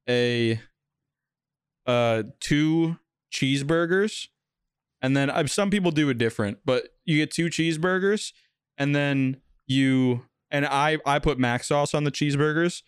a 0.09 0.61
uh 1.87 2.23
two 2.41 2.97
cheeseburgers 3.33 4.29
and 5.01 5.17
then 5.17 5.31
uh, 5.31 5.47
some 5.47 5.71
people 5.71 5.91
do 5.91 6.09
it 6.11 6.19
different 6.19 6.59
but 6.65 6.89
you 7.05 7.17
get 7.17 7.31
two 7.33 7.47
cheeseburgers 7.47 8.33
and 8.79 8.95
then 8.95 9.39
you 9.67 10.23
and 10.51 10.67
I 10.67 10.99
I 11.05 11.19
put 11.19 11.39
mac 11.39 11.65
sauce 11.65 11.95
on 11.95 12.05
the 12.05 12.13
cheeseburgers 12.13 12.83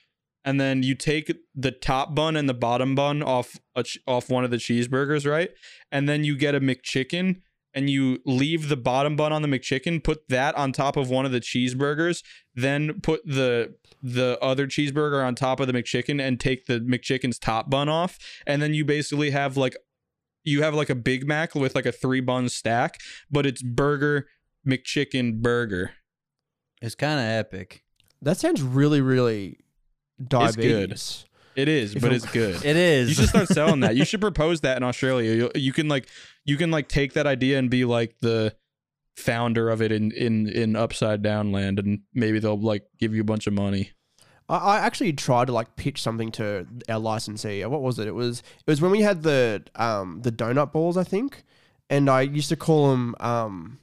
and 0.44 0.60
then 0.60 0.82
you 0.82 0.94
take 0.94 1.32
the 1.54 1.72
top 1.72 2.14
bun 2.14 2.36
and 2.36 2.48
the 2.48 2.54
bottom 2.54 2.94
bun 2.94 3.22
off 3.22 3.58
a 3.74 3.84
off 4.06 4.28
one 4.30 4.44
of 4.44 4.50
the 4.52 4.58
cheeseburgers 4.58 5.28
right 5.28 5.50
and 5.90 6.08
then 6.08 6.22
you 6.22 6.36
get 6.36 6.54
a 6.54 6.60
McChicken 6.60 7.40
and 7.74 7.90
you 7.90 8.20
leave 8.24 8.68
the 8.68 8.76
bottom 8.76 9.16
bun 9.16 9.32
on 9.32 9.42
the 9.42 9.48
McChicken 9.48 10.02
put 10.02 10.28
that 10.28 10.54
on 10.56 10.72
top 10.72 10.96
of 10.96 11.10
one 11.10 11.26
of 11.26 11.32
the 11.32 11.40
cheeseburgers 11.40 12.22
then 12.54 13.00
put 13.00 13.20
the 13.24 13.74
the 14.02 14.38
other 14.40 14.66
cheeseburger 14.66 15.26
on 15.26 15.34
top 15.34 15.60
of 15.60 15.66
the 15.66 15.72
McChicken 15.72 16.20
and 16.20 16.38
take 16.38 16.66
the 16.66 16.80
McChicken's 16.80 17.38
top 17.38 17.70
bun 17.70 17.88
off 17.88 18.18
and 18.46 18.60
then 18.62 18.74
you 18.74 18.84
basically 18.84 19.30
have 19.30 19.56
like 19.56 19.76
you 20.44 20.62
have 20.62 20.74
like 20.74 20.90
a 20.90 20.94
Big 20.94 21.26
Mac 21.26 21.54
with 21.54 21.74
like 21.74 21.86
a 21.86 21.92
three 21.92 22.20
bun 22.20 22.48
stack 22.48 23.00
but 23.30 23.46
it's 23.46 23.62
burger 23.62 24.26
McChicken 24.66 25.42
burger 25.42 25.92
It's 26.82 26.94
kind 26.94 27.18
of 27.18 27.26
epic. 27.26 27.82
That 28.20 28.36
sounds 28.36 28.62
really, 28.62 29.00
really 29.00 29.58
good. 30.18 30.28
diabetes. 30.28 31.24
It 31.56 31.68
is 31.68 31.94
but 31.94 32.12
it's 32.12 32.26
good 32.32 32.64
It 32.64 32.76
is. 32.76 33.08
you 33.08 33.14
should 33.14 33.28
start 33.28 33.48
selling 33.48 33.80
that 33.80 33.96
you 33.96 34.04
should 34.04 34.20
propose 34.28 34.60
that 34.62 34.76
in 34.76 34.82
Australia 34.82 35.32
you, 35.34 35.50
you 35.54 35.72
can 35.72 35.88
like 35.88 36.08
you 36.44 36.56
can 36.56 36.70
like 36.70 36.88
take 36.88 37.12
that 37.14 37.26
idea 37.26 37.58
and 37.58 37.70
be 37.70 37.84
like 37.84 38.16
the 38.20 38.54
founder 39.16 39.70
of 39.70 39.80
it 39.80 39.92
in 39.92 40.10
in 40.12 40.48
in 40.48 40.74
upside 40.76 41.22
down 41.22 41.52
land 41.52 41.78
and 41.78 42.00
maybe 42.12 42.38
they'll 42.38 42.58
like 42.60 42.84
give 42.98 43.14
you 43.14 43.20
a 43.20 43.24
bunch 43.24 43.46
of 43.46 43.52
money 43.52 43.92
I, 44.48 44.56
I 44.56 44.78
actually 44.80 45.12
tried 45.12 45.46
to 45.46 45.52
like 45.52 45.76
pitch 45.76 46.02
something 46.02 46.30
to 46.32 46.66
our 46.88 46.98
licensee. 46.98 47.64
What 47.64 47.80
was 47.80 47.98
it? 47.98 48.06
It 48.06 48.14
was 48.14 48.40
it 48.40 48.70
was 48.70 48.80
when 48.82 48.90
we 48.90 49.00
had 49.00 49.22
the 49.22 49.64
um 49.76 50.20
the 50.22 50.30
donut 50.30 50.70
balls, 50.70 50.98
I 50.98 51.04
think, 51.04 51.44
and 51.88 52.10
I 52.10 52.20
used 52.20 52.50
to 52.50 52.56
call 52.56 52.90
them 52.90 53.14
um 53.20 53.78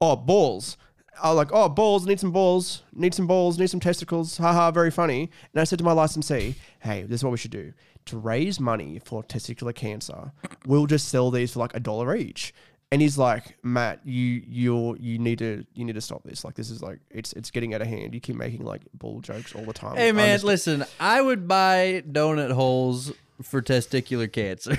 oh 0.00 0.16
balls. 0.16 0.78
I 1.22 1.28
was 1.30 1.36
like, 1.36 1.48
oh 1.52 1.68
balls, 1.68 2.06
need 2.06 2.20
some 2.20 2.32
balls, 2.32 2.82
need 2.92 3.14
some 3.14 3.26
balls, 3.26 3.58
need 3.58 3.68
some 3.70 3.80
testicles. 3.80 4.36
Haha, 4.36 4.70
very 4.70 4.90
funny. 4.90 5.30
And 5.52 5.60
I 5.60 5.64
said 5.64 5.78
to 5.78 5.84
my 5.84 5.92
licensee, 5.92 6.54
hey, 6.80 7.02
this 7.02 7.20
is 7.20 7.24
what 7.24 7.30
we 7.30 7.38
should 7.38 7.50
do 7.50 7.72
to 8.06 8.18
raise 8.18 8.60
money 8.60 9.00
for 9.04 9.22
testicular 9.24 9.74
cancer. 9.74 10.32
We'll 10.66 10.86
just 10.86 11.08
sell 11.08 11.30
these 11.30 11.52
for 11.54 11.58
like 11.60 11.74
a 11.74 11.80
dollar 11.80 12.14
each. 12.14 12.52
And 12.92 13.02
he's 13.02 13.18
like, 13.18 13.56
Matt, 13.64 14.00
you 14.04 14.42
you 14.46 14.96
you 15.00 15.18
need 15.18 15.38
to 15.40 15.66
you 15.74 15.84
need 15.84 15.96
to 15.96 16.00
stop 16.00 16.22
this. 16.22 16.44
Like 16.44 16.54
this 16.54 16.70
is 16.70 16.82
like 16.82 17.00
it's 17.10 17.32
it's 17.32 17.50
getting 17.50 17.74
out 17.74 17.82
of 17.82 17.88
hand. 17.88 18.14
You 18.14 18.20
keep 18.20 18.36
making 18.36 18.64
like 18.64 18.82
ball 18.94 19.20
jokes 19.20 19.54
all 19.56 19.64
the 19.64 19.72
time. 19.72 19.96
Hey 19.96 20.10
I 20.10 20.12
man, 20.12 20.24
understand- 20.40 20.44
listen, 20.44 20.84
I 21.00 21.20
would 21.20 21.48
buy 21.48 22.04
donut 22.08 22.52
holes 22.52 23.12
for 23.42 23.60
testicular 23.60 24.30
cancer. 24.30 24.76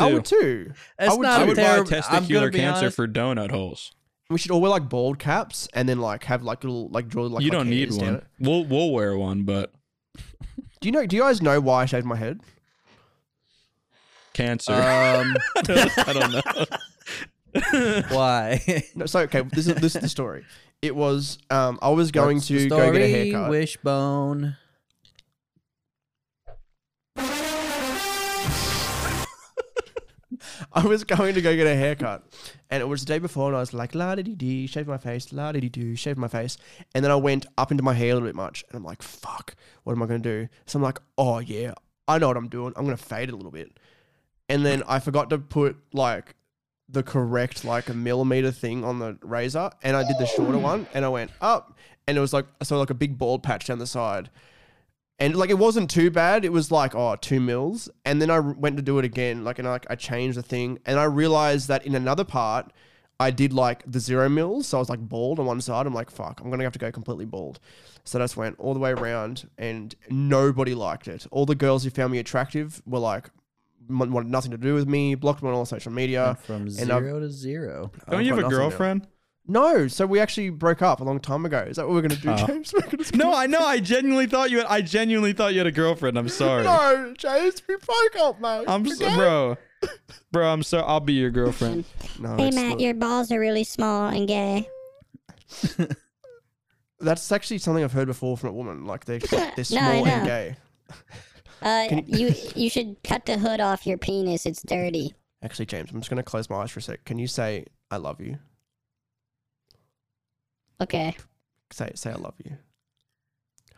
I 0.00 0.12
would 0.12 0.24
too. 0.24 0.72
That's 0.98 1.12
I 1.12 1.14
would 1.16 1.22
not 1.22 1.40
I 1.42 1.44
would 1.44 1.56
buy 1.56 1.62
terrible- 1.62 1.94
I'm 1.94 2.26
gonna 2.26 2.48
testicular 2.48 2.52
be 2.52 2.58
cancer 2.58 2.80
honest. 2.86 2.96
for 2.96 3.06
donut 3.06 3.50
holes. 3.52 3.92
We 4.30 4.38
should 4.38 4.50
all 4.50 4.60
wear 4.60 4.70
like 4.70 4.88
bald 4.88 5.18
caps 5.18 5.68
and 5.74 5.88
then 5.88 6.00
like 6.00 6.24
have 6.24 6.42
like 6.42 6.64
little 6.64 6.88
like 6.88 7.08
draw 7.08 7.24
like 7.24 7.44
you 7.44 7.50
like 7.50 7.58
don't 7.58 7.68
need 7.70 7.88
hairs 7.88 7.98
down 7.98 8.06
one. 8.06 8.14
it. 8.16 8.24
We'll 8.40 8.64
we'll 8.64 8.90
wear 8.90 9.16
one, 9.18 9.42
but 9.44 9.72
Do 10.80 10.88
you 10.88 10.92
know? 10.92 11.04
Do 11.06 11.14
you 11.16 11.22
guys 11.22 11.42
know 11.42 11.60
why 11.60 11.82
I 11.82 11.86
shaved 11.86 12.06
my 12.06 12.16
head? 12.16 12.40
cancer. 14.32 14.72
um, 14.72 15.36
I 15.56 16.12
don't 16.12 16.32
know. 16.32 18.02
why? 18.16 18.82
No, 18.96 19.06
so 19.06 19.20
okay, 19.20 19.42
this 19.42 19.66
is 19.68 19.74
this 19.76 19.94
is 19.94 20.02
the 20.02 20.08
story. 20.08 20.44
It 20.82 20.96
was 20.96 21.38
um 21.50 21.78
I 21.82 21.90
was 21.90 22.10
going 22.10 22.38
What's 22.38 22.48
the 22.48 22.58
to 22.64 22.68
go 22.68 22.76
get 22.92 23.02
a 23.02 23.08
story? 23.08 23.30
haircut. 23.30 23.50
Wishbone. 23.50 24.56
I 30.72 30.86
was 30.86 31.04
going 31.04 31.34
to 31.34 31.40
go 31.40 31.54
get 31.54 31.66
a 31.66 31.74
haircut, 31.74 32.24
and 32.70 32.80
it 32.80 32.86
was 32.86 33.00
the 33.00 33.06
day 33.06 33.18
before, 33.18 33.48
and 33.48 33.56
I 33.56 33.60
was 33.60 33.74
like 33.74 33.94
la 33.94 34.14
di 34.14 34.22
dee, 34.22 34.66
shave 34.66 34.86
my 34.86 34.98
face, 34.98 35.32
la 35.32 35.52
di 35.52 35.68
doo, 35.68 35.96
shave 35.96 36.16
my 36.16 36.28
face, 36.28 36.56
and 36.94 37.04
then 37.04 37.10
I 37.10 37.16
went 37.16 37.46
up 37.58 37.70
into 37.70 37.82
my 37.82 37.94
hair 37.94 38.10
a 38.10 38.14
little 38.14 38.28
bit 38.28 38.34
much, 38.34 38.64
and 38.68 38.76
I'm 38.76 38.84
like, 38.84 39.02
fuck, 39.02 39.54
what 39.84 39.92
am 39.92 40.02
I 40.02 40.06
gonna 40.06 40.18
do? 40.18 40.48
So 40.66 40.78
I'm 40.78 40.82
like, 40.82 41.00
oh 41.18 41.38
yeah, 41.38 41.74
I 42.08 42.18
know 42.18 42.28
what 42.28 42.36
I'm 42.36 42.48
doing. 42.48 42.72
I'm 42.76 42.84
gonna 42.84 42.96
fade 42.96 43.28
it 43.28 43.32
a 43.32 43.36
little 43.36 43.52
bit, 43.52 43.78
and 44.48 44.64
then 44.64 44.82
I 44.86 44.98
forgot 44.98 45.30
to 45.30 45.38
put 45.38 45.76
like 45.92 46.34
the 46.88 47.02
correct 47.02 47.64
like 47.64 47.88
a 47.88 47.94
millimeter 47.94 48.50
thing 48.50 48.84
on 48.84 48.98
the 48.98 49.18
razor, 49.22 49.70
and 49.82 49.96
I 49.96 50.06
did 50.06 50.18
the 50.18 50.26
shorter 50.26 50.58
one, 50.58 50.86
and 50.94 51.04
I 51.04 51.08
went 51.08 51.30
up, 51.40 51.76
and 52.06 52.16
it 52.16 52.20
was 52.20 52.32
like 52.32 52.46
I 52.60 52.64
saw 52.64 52.78
like 52.78 52.90
a 52.90 52.94
big 52.94 53.18
bald 53.18 53.42
patch 53.42 53.66
down 53.66 53.78
the 53.78 53.86
side. 53.86 54.30
And 55.18 55.36
like 55.36 55.50
it 55.50 55.58
wasn't 55.58 55.90
too 55.90 56.10
bad. 56.10 56.44
It 56.44 56.52
was 56.52 56.72
like 56.72 56.94
oh 56.94 57.16
two 57.16 57.38
mils, 57.40 57.88
and 58.04 58.20
then 58.20 58.30
I 58.30 58.40
went 58.40 58.76
to 58.76 58.82
do 58.82 58.98
it 58.98 59.04
again. 59.04 59.44
Like 59.44 59.58
and 59.58 59.68
I, 59.68 59.72
like 59.72 59.86
I 59.88 59.94
changed 59.94 60.36
the 60.36 60.42
thing, 60.42 60.78
and 60.86 60.98
I 60.98 61.04
realized 61.04 61.68
that 61.68 61.86
in 61.86 61.94
another 61.94 62.24
part, 62.24 62.72
I 63.20 63.30
did 63.30 63.52
like 63.52 63.84
the 63.86 64.00
zero 64.00 64.28
mils. 64.28 64.66
So 64.66 64.78
I 64.78 64.80
was 64.80 64.88
like 64.88 64.98
bald 65.00 65.38
on 65.38 65.46
one 65.46 65.60
side. 65.60 65.86
I'm 65.86 65.94
like 65.94 66.10
fuck, 66.10 66.40
I'm 66.40 66.50
gonna 66.50 66.64
have 66.64 66.72
to 66.72 66.80
go 66.80 66.90
completely 66.90 67.26
bald. 67.26 67.60
So 68.02 68.18
I 68.18 68.22
just 68.22 68.36
went 68.36 68.58
all 68.58 68.74
the 68.74 68.80
way 68.80 68.90
around, 68.90 69.48
and 69.56 69.94
nobody 70.10 70.74
liked 70.74 71.06
it. 71.06 71.26
All 71.30 71.46
the 71.46 71.54
girls 71.54 71.84
who 71.84 71.90
found 71.90 72.10
me 72.12 72.18
attractive 72.18 72.82
were 72.84 72.98
like 72.98 73.30
wanted 73.88 74.30
nothing 74.30 74.50
to 74.50 74.58
do 74.58 74.74
with 74.74 74.88
me, 74.88 75.14
blocked 75.14 75.42
me 75.42 75.48
on 75.48 75.54
all 75.54 75.64
social 75.64 75.92
media. 75.92 76.36
From 76.42 76.62
and 76.62 76.90
I've- 76.90 77.04
zero 77.04 77.20
to 77.20 77.30
zero. 77.30 77.92
Don't 78.10 78.18
I've 78.20 78.26
you 78.26 78.30
have 78.30 78.38
a 78.38 78.42
nothing 78.42 78.58
now. 78.58 78.62
girlfriend? 78.64 79.06
No, 79.46 79.88
so 79.88 80.06
we 80.06 80.20
actually 80.20 80.48
broke 80.48 80.80
up 80.80 81.00
a 81.00 81.04
long 81.04 81.20
time 81.20 81.44
ago. 81.44 81.58
Is 81.58 81.76
that 81.76 81.86
what 81.86 81.94
we're 81.94 82.00
gonna 82.02 82.16
do, 82.16 82.30
Oh. 82.30 82.46
James? 82.46 82.72
Gonna 82.90 83.04
No, 83.14 83.34
I 83.34 83.46
know. 83.46 83.60
I 83.60 83.78
genuinely 83.78 84.26
thought 84.26 84.50
you. 84.50 84.58
Had, 84.58 84.66
I 84.68 84.80
genuinely 84.80 85.34
thought 85.34 85.52
you 85.52 85.58
had 85.58 85.66
a 85.66 85.72
girlfriend. 85.72 86.16
I'm 86.18 86.30
sorry. 86.30 86.64
No, 86.64 87.12
James, 87.18 87.60
we 87.68 87.76
broke 87.76 88.16
up, 88.16 88.40
mate. 88.40 88.64
I'm 88.66 88.86
so, 88.86 89.04
Okay? 89.04 89.14
bro. 89.16 89.56
Bro, 90.32 90.48
I'm 90.50 90.62
so. 90.62 90.78
I'll 90.80 91.00
be 91.00 91.12
your 91.12 91.30
girlfriend. 91.30 91.84
No, 92.18 92.36
Hey 92.36 92.50
Matt, 92.52 92.70
not- 92.70 92.80
your 92.80 92.94
balls 92.94 93.30
are 93.32 93.38
really 93.40 93.64
small 93.64 94.06
and 94.08 94.26
gay. 94.28 94.68
That's 97.00 97.30
actually 97.32 97.58
something 97.58 97.82
I've 97.84 97.92
heard 97.92 98.06
before 98.06 98.36
from 98.38 98.50
a 98.50 98.52
woman. 98.52 98.86
Like 98.86 99.04
they're 99.04 99.18
they're 99.18 99.64
small 99.64 99.82
I 99.82 100.08
and 100.08 100.26
gay. 100.26 100.56
Uh, 101.60 102.00
you 102.06 102.32
you 102.54 102.70
should 102.70 102.96
cut 103.02 103.26
the 103.26 103.36
hood 103.38 103.60
off 103.60 103.86
your 103.86 103.98
penis. 103.98 104.46
It's 104.46 104.62
dirty. 104.62 105.12
Actually, 105.42 105.66
James, 105.66 105.90
I'm 105.90 106.00
just 106.00 106.08
gonna 106.08 106.22
close 106.22 106.48
my 106.48 106.56
eyes 106.56 106.70
for 106.70 106.78
a 106.78 106.82
sec. 106.82 107.04
Can 107.04 107.18
you 107.18 107.26
say 107.26 107.66
I 107.90 107.96
love 107.98 108.20
you? 108.20 108.38
Okay, 110.84 111.16
Say 111.72 111.90
say 111.94 112.10
I 112.10 112.14
love 112.16 112.34
you. 112.44 112.52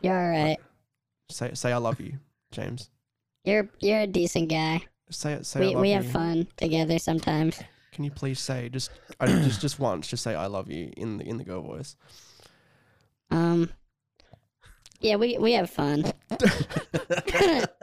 you're 0.01 0.13
all 0.17 0.29
right. 0.29 0.57
Say 1.29 1.51
say 1.53 1.71
I 1.71 1.77
love 1.77 1.99
you, 1.99 2.19
James. 2.51 2.89
You're 3.45 3.67
you're 3.79 4.01
a 4.01 4.07
decent 4.07 4.49
guy. 4.49 4.81
Say 5.09 5.33
it. 5.33 5.45
Say 5.45 5.59
I 5.59 5.63
We 5.63 5.73
love 5.73 5.81
we 5.81 5.89
you. 5.89 5.95
have 5.95 6.07
fun 6.07 6.47
together 6.57 6.99
sometimes. 6.99 7.59
Can 7.93 8.03
you 8.03 8.11
please 8.11 8.39
say 8.39 8.69
just 8.69 8.91
I, 9.19 9.27
just 9.27 9.61
just 9.61 9.79
once? 9.79 10.07
Just 10.07 10.23
say 10.23 10.35
I 10.35 10.47
love 10.47 10.69
you 10.69 10.91
in 10.97 11.17
the 11.17 11.25
in 11.25 11.37
the 11.37 11.43
girl 11.43 11.61
voice. 11.61 11.95
Um, 13.31 13.69
yeah, 14.99 15.15
we 15.15 15.37
we 15.37 15.53
have 15.53 15.69
fun. 15.69 16.03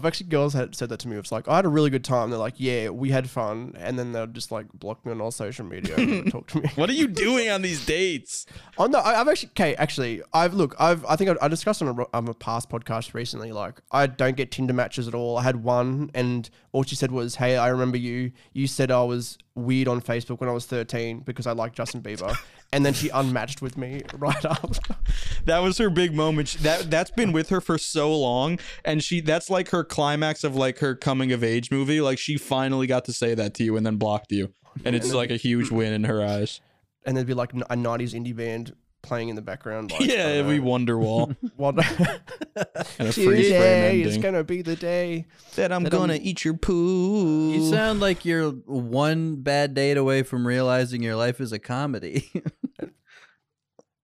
I've 0.00 0.06
actually 0.06 0.28
girls 0.28 0.54
had 0.54 0.74
said 0.74 0.88
that 0.88 0.98
to 1.00 1.08
me. 1.08 1.16
It's 1.16 1.30
like 1.30 1.46
I 1.46 1.56
had 1.56 1.64
a 1.66 1.68
really 1.68 1.90
good 1.90 2.04
time. 2.04 2.30
They're 2.30 2.38
like, 2.38 2.54
yeah, 2.56 2.88
we 2.88 3.10
had 3.10 3.28
fun, 3.28 3.74
and 3.78 3.98
then 3.98 4.12
they'll 4.12 4.26
just 4.26 4.50
like 4.50 4.66
block 4.72 5.04
me 5.04 5.12
on 5.12 5.20
all 5.20 5.30
social 5.30 5.64
media 5.66 5.94
and 5.96 6.10
never 6.10 6.30
talk 6.30 6.46
to 6.48 6.60
me. 6.60 6.68
What 6.76 6.88
are 6.88 6.94
you 6.94 7.06
doing 7.06 7.50
on 7.50 7.62
these 7.62 7.84
dates? 7.84 8.46
Oh 8.78 8.86
no, 8.86 8.98
I- 9.00 9.20
I've 9.20 9.28
actually 9.28 9.50
okay. 9.50 9.74
Actually, 9.76 10.22
I've 10.32 10.54
look. 10.54 10.74
I've 10.78 11.04
I 11.04 11.16
think 11.16 11.30
I, 11.30 11.36
I 11.44 11.48
discussed 11.48 11.82
on 11.82 11.88
a, 12.00 12.16
on 12.16 12.26
a 12.28 12.34
past 12.34 12.70
podcast 12.70 13.12
recently. 13.14 13.52
Like 13.52 13.80
I 13.92 14.06
don't 14.06 14.36
get 14.36 14.50
Tinder 14.50 14.72
matches 14.72 15.06
at 15.06 15.14
all. 15.14 15.36
I 15.36 15.42
had 15.42 15.62
one, 15.62 16.10
and 16.14 16.48
all 16.72 16.82
she 16.82 16.94
said 16.96 17.12
was, 17.12 17.34
"Hey, 17.36 17.56
I 17.56 17.68
remember 17.68 17.98
you. 17.98 18.32
You 18.52 18.66
said 18.66 18.90
I 18.90 19.02
was 19.02 19.36
weird 19.54 19.88
on 19.88 20.00
Facebook 20.00 20.40
when 20.40 20.48
I 20.48 20.52
was 20.52 20.64
13 20.66 21.20
because 21.20 21.46
I 21.46 21.52
liked 21.52 21.76
Justin 21.76 22.00
Bieber." 22.02 22.34
and 22.72 22.84
then 22.86 22.92
she 22.94 23.08
unmatched 23.08 23.60
with 23.62 23.76
me 23.76 24.02
right 24.16 24.44
after. 24.44 24.94
That 25.46 25.60
was 25.60 25.78
her 25.78 25.88
big 25.90 26.14
moment. 26.14 26.48
She- 26.48 26.58
That 26.58 26.90
that's 26.90 27.10
been 27.10 27.32
with 27.32 27.48
her 27.48 27.60
for 27.60 27.78
so 27.78 28.14
long, 28.14 28.58
and 28.84 29.02
she 29.02 29.20
that's 29.20 29.48
like 29.50 29.70
her 29.70 29.82
climax 29.84 30.44
of 30.44 30.54
like 30.54 30.78
her 30.80 30.94
coming 30.94 31.32
of 31.32 31.42
age 31.42 31.70
movie. 31.70 32.00
Like 32.00 32.18
she 32.18 32.36
finally 32.36 32.86
got 32.86 33.04
to 33.06 33.12
say 33.12 33.34
that 33.34 33.54
to 33.54 33.64
you 33.64 33.76
and 33.76 33.84
then 33.86 33.96
blocked 33.96 34.30
you, 34.32 34.52
and 34.84 34.94
it's 34.94 35.12
like 35.14 35.30
a 35.30 35.36
huge 35.36 35.70
win 35.70 35.92
in 35.92 36.04
her 36.04 36.22
eyes. 36.24 36.60
and 37.06 37.16
there'd 37.16 37.26
be 37.26 37.34
like 37.34 37.54
n- 37.54 37.62
a 37.70 37.74
90s 37.74 38.12
indie 38.14 38.36
band 38.36 38.74
playing 39.02 39.30
in 39.30 39.34
the 39.36 39.40
background. 39.42 39.90
Like, 39.92 40.02
Yeah, 40.02 40.26
I 40.26 40.36
don't 40.38 40.46
we 40.48 40.58
know, 40.58 40.64
Wonderwall 40.66 41.34
what- 41.56 41.76
and 42.98 43.08
a 43.08 43.12
freeze 43.12 43.14
frame 43.14 43.42
Today 43.48 44.00
is 44.02 44.06
ending. 44.16 44.20
gonna 44.20 44.44
be 44.44 44.60
the 44.60 44.76
day. 44.76 45.24
That 45.56 45.72
I'm 45.72 45.84
that 45.84 45.94
I'm- 45.94 46.02
gonna 46.02 46.18
eat 46.20 46.44
your 46.44 46.54
poo. 46.54 47.52
You 47.54 47.70
sound 47.70 48.00
like 48.00 48.26
you're 48.26 48.50
one 48.50 49.36
bad 49.36 49.72
date 49.72 49.96
away 49.96 50.22
from 50.22 50.46
realizing 50.46 51.02
your 51.02 51.16
life 51.16 51.40
is 51.40 51.50
a 51.52 51.58
comedy. 51.58 52.30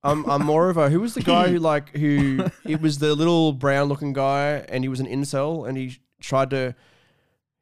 I'm 0.07 0.24
I'm 0.30 0.44
more 0.44 0.70
of 0.70 0.76
a 0.76 0.88
who 0.88 1.00
was 1.00 1.14
the 1.14 1.22
guy 1.22 1.48
who 1.48 1.59
like 1.72 1.90
who 1.96 2.46
it 2.64 2.80
was 2.80 2.98
the 2.98 3.14
little 3.14 3.52
brown 3.52 3.88
looking 3.88 4.12
guy 4.12 4.64
and 4.68 4.84
he 4.84 4.88
was 4.88 5.00
an 5.00 5.07
incel 5.07 5.68
and 5.68 5.76
he 5.76 5.98
tried 6.20 6.50
to 6.50 6.74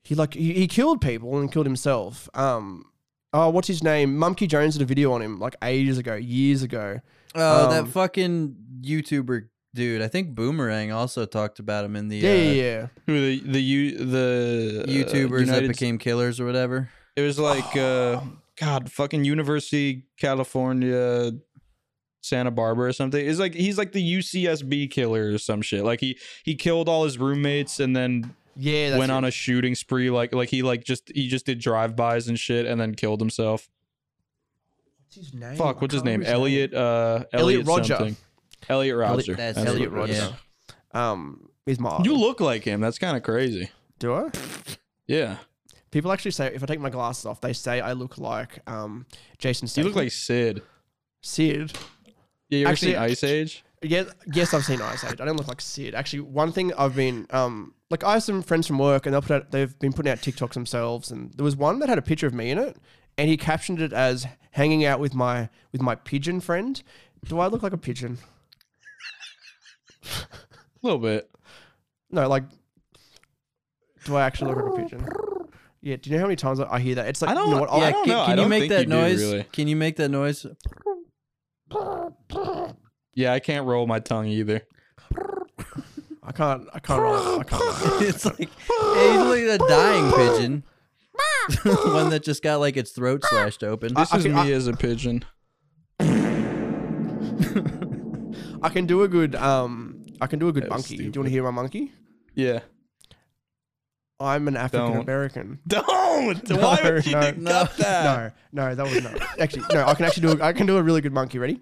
he 0.03 0.15
like 0.15 0.35
he, 0.35 0.53
he 0.53 0.67
killed 0.69 1.01
people 1.01 1.39
and 1.39 1.51
killed 1.51 1.67
himself. 1.67 2.29
Um 2.35 2.85
oh 3.33 3.49
what's 3.51 3.69
his 3.69 3.83
name? 3.83 4.17
Monkey 4.17 4.47
Jones 4.47 4.75
did 4.75 4.83
a 4.83 4.87
video 4.87 5.13
on 5.13 5.23
him 5.23 5.39
like 5.39 5.57
ages 5.63 5.99
ago, 5.99 6.15
years 6.15 6.63
ago. 6.63 7.01
oh, 7.35 7.65
Um, 7.65 7.71
that 7.71 7.93
fucking 7.93 8.57
YouTuber 8.83 9.49
dude. 9.75 10.03
I 10.03 10.09
think 10.09 10.35
Boomerang 10.35 10.93
also 10.93 11.27
talked 11.27 11.59
about 11.59 11.85
him 11.85 11.97
in 11.97 12.09
the 12.09 12.19
Yeah, 12.19 12.31
uh, 12.31 12.35
yeah, 12.35 12.53
yeah. 12.53 12.87
Who 13.07 13.21
the 13.21 13.53
the 13.53 13.61
you 13.61 13.99
the 13.99 14.85
uh, 14.87 14.91
YouTubers 14.91 15.47
that 15.47 15.67
became 15.67 15.99
killers 15.99 16.39
or 16.41 16.47
whatever. 16.47 16.91
It 17.17 17.23
was 17.23 17.39
like 17.39 17.77
uh 17.77 18.21
God, 18.57 18.91
fucking 18.93 19.25
University 19.25 20.05
California 20.17 21.33
Santa 22.25 22.51
Barbara 22.51 22.89
or 22.89 22.93
something. 22.93 23.25
It's 23.25 23.39
like 23.39 23.55
he's 23.55 23.77
like 23.77 23.93
the 23.93 24.19
UCSB 24.19 24.91
killer 24.91 25.33
or 25.33 25.39
some 25.39 25.61
shit. 25.61 25.85
Like 25.85 26.01
he 26.01 26.19
he 26.43 26.55
killed 26.55 26.89
all 26.89 27.05
his 27.05 27.19
roommates 27.19 27.81
and 27.81 27.95
then 27.95 28.35
Yeah, 28.57 28.91
that's 28.91 28.99
went 28.99 29.13
on 29.13 29.25
a 29.25 29.31
shooting 29.31 29.75
spree 29.75 30.11
like 30.11 30.35
like 30.35 30.49
he 30.49 30.63
like 30.63 30.85
just 30.85 31.13
he 31.15 31.29
just 31.29 31.45
did 31.45 31.59
drive-bys 31.59 32.29
and 32.29 32.39
shit 32.39 32.65
and 32.65 32.81
then 32.81 32.95
killed 32.95 33.21
himself. 33.21 33.69
What's 35.05 35.17
his 35.17 35.35
name? 35.35 35.57
Fuck, 35.57 35.83
what's 35.83 35.93
his 35.93 36.03
can't 36.03 36.23
name? 36.23 36.33
Elliot 36.33 36.73
uh 36.73 37.25
Elliot 37.33 37.35
Elliot 37.35 37.67
Rodger. 37.67 37.85
something. 37.97 38.17
Elliot 38.69 38.97
Rouser. 38.97 39.35
That's 39.35 39.57
That's 39.59 39.69
Elliot 39.69 39.91
Rodger. 39.91 40.13
it 40.13 40.17
is. 40.17 40.23
Rodger. 40.23 40.37
Um 40.93 41.49
he's 41.67 41.79
my 41.79 42.01
You 42.05 42.17
look 42.17 42.41
like 42.41 42.65
him. 42.65 42.81
That's 42.81 42.99
kind 42.99 43.17
of 43.17 43.23
crazy. 43.23 43.71
Do 43.99 44.15
I? 44.15 44.31
Yeah. 45.07 45.37
People 45.91 46.11
actually 46.11 46.31
say 46.33 46.53
if 46.55 46.63
I 46.63 46.67
take 46.67 46.81
my 46.81 46.91
glasses 46.91 47.27
off, 47.27 47.41
they 47.43 47.53
say 47.53 47.81
I 47.83 47.93
look 47.93 48.17
like 48.17 48.59
um 48.67 49.05
Jason 49.39 49.69
You 49.77 49.85
look 49.87 49.95
like 49.97 50.11
Sid. 50.11 50.63
Sid. 51.21 51.73
Yeah, 52.55 52.59
you 52.61 52.65
ever 52.67 52.73
Actually, 52.73 52.93
seen 52.93 53.01
Ice 53.03 53.25
Age? 53.25 53.65
Yeah, 53.83 54.05
yes, 54.33 54.55
I've 54.55 54.65
seen 54.65 54.81
Ice 54.81 55.05
Age. 55.05 55.21
I 55.21 55.25
don't 55.25 55.37
look 55.37 55.49
like 55.49 55.61
Sid. 55.61 55.95
Actually, 55.95 56.21
one 56.21 56.53
thing 56.53 56.73
I've 56.75 56.97
been 56.97 57.27
um 57.31 57.75
like 57.91 58.03
I 58.05 58.15
have 58.15 58.23
some 58.23 58.43
friends 58.43 58.67
from 58.67 58.79
work 58.79 59.07
and 59.07 59.13
they'll 59.15 59.23
put 59.23 59.31
out 59.33 59.51
they've 59.51 59.79
been 59.79 59.93
putting 59.93 60.11
out 60.11 60.19
TikToks 60.19 60.55
themselves 60.55 61.11
and 61.11 61.33
there 61.35 61.45
was 61.45 61.55
one 61.57 61.79
that 61.81 61.89
had 61.89 61.99
a 61.99 62.03
picture 62.03 62.27
of 62.27 62.35
me 62.35 62.51
in 62.51 62.59
it 62.59 62.77
and 63.19 63.29
he 63.29 63.37
captioned 63.37 63.81
it 63.81 63.93
as 63.93 64.27
hanging 64.53 64.85
out 64.85 65.01
with 65.01 65.15
my 65.15 65.49
with 65.73 65.83
my 65.83 65.95
pigeon 65.95 66.41
friend. 66.41 66.83
Do 67.27 67.41
I 67.41 67.47
look 67.49 67.63
like 67.63 67.73
a 67.73 67.79
pigeon? 67.79 68.19
A 70.05 70.07
little 70.83 70.99
bit. 70.99 71.31
No, 72.11 72.29
like 72.29 72.45
do 74.05 74.17
I 74.17 74.23
actually 74.25 74.53
look 74.55 74.65
like 74.65 74.79
a 74.79 74.83
pigeon? 74.83 75.07
Yeah. 75.81 75.97
Do 75.97 76.09
you 76.11 76.17
know 76.17 76.21
how 76.21 76.27
many 76.27 76.37
times 76.37 76.61
I 76.61 76.67
I 76.71 76.81
hear 76.81 76.95
that? 76.97 77.07
It's 77.09 77.23
like 77.23 77.31
I 77.31 77.35
don't- 77.35 77.49
You 77.49 77.55
know 77.57 77.61
what? 77.63 77.71
yeah, 77.71 77.77
I, 77.77 77.89
I 77.89 77.91
don't 77.93 78.05
can, 78.05 78.13
know. 78.13 78.25
can 78.25 78.29
I 78.29 78.31
you 78.33 78.37
don't 78.37 78.49
make 78.51 78.61
think 78.63 78.71
that 78.71 78.79
you 78.81 78.85
do, 78.87 78.91
noise? 78.91 79.21
really. 79.23 79.43
Can 79.53 79.69
you 79.69 79.77
make 79.77 79.97
that 79.97 80.09
noise? 80.11 80.47
Yeah, 83.15 83.33
I 83.33 83.41
can't 83.41 83.67
roll 83.67 83.87
my 83.87 84.01
tongue 84.01 84.27
either. 84.27 84.63
I 86.23 86.33
can't. 86.33 86.67
I 86.73 86.79
can't. 86.81 87.03
I 87.03 87.43
can't. 87.47 87.63
it's 88.03 88.25
like 88.25 88.49
usually 88.97 89.49
a 89.49 89.59
dying 89.59 90.11
pigeon. 90.13 90.65
One 91.93 92.11
that 92.11 92.23
just 92.25 92.43
got 92.43 92.61
like 92.61 92.77
its 92.77 92.91
throat 92.93 93.23
slashed 93.25 93.63
open. 93.63 93.95
This 93.95 94.13
I 94.13 94.17
is 94.17 94.23
can- 94.25 94.35
me 94.35 94.41
I- 94.41 94.51
as 94.53 94.67
a 94.67 94.73
pigeon. 94.73 95.25
I 98.63 98.69
can 98.71 98.87
do 98.87 99.03
a 99.03 99.09
good. 99.09 99.35
Um. 99.37 100.01
I 100.21 100.27
can 100.27 100.39
do 100.39 100.49
a 100.49 100.53
good 100.53 100.63
That 100.65 100.71
was 100.71 100.91
monkey. 100.91 100.97
Do 100.97 101.03
you 101.05 101.11
want 101.17 101.27
to 101.27 101.31
hear 101.31 101.43
my 101.43 101.51
monkey? 101.51 101.93
Yeah. 102.35 102.61
I'm 104.21 104.49
an 104.49 104.57
African 104.57 104.97
American. 105.01 105.59
Don't. 105.67 106.49
No, 106.49 106.57
Why 106.57 106.81
would 106.85 107.05
you 107.07 107.13
no, 107.13 107.21
think 107.23 107.39
no, 107.39 107.65
that? 107.79 108.33
No, 108.53 108.69
no, 108.69 108.75
that 108.75 108.83
was 108.85 109.03
no. 109.03 109.13
Actually, 109.41 109.65
no. 109.73 109.85
I 109.87 109.95
can 109.95 110.07
actually 110.07 110.35
do. 110.35 110.41
A, 110.41 110.47
I 110.47 110.53
can 110.53 110.67
do 110.67 110.77
a 110.77 110.83
really 110.83 111.01
good 111.01 111.13
monkey. 111.13 111.39
Ready? 111.39 111.61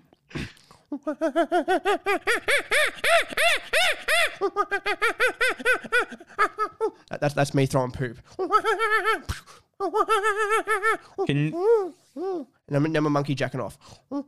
That- 7.10 7.20
that's 7.20 7.34
that's 7.34 7.54
me 7.54 7.66
throwing 7.66 7.92
poop. 7.92 8.18
Can 11.26 11.36
you, 11.36 11.94
And 12.16 12.76
I'm, 12.76 12.96
I'm 12.96 13.06
a 13.06 13.10
monkey 13.10 13.34
jacking 13.34 13.60
off. 13.60 13.78
All 14.10 14.24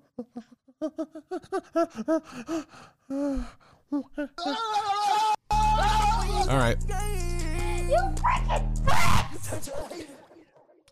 right. 6.59 6.77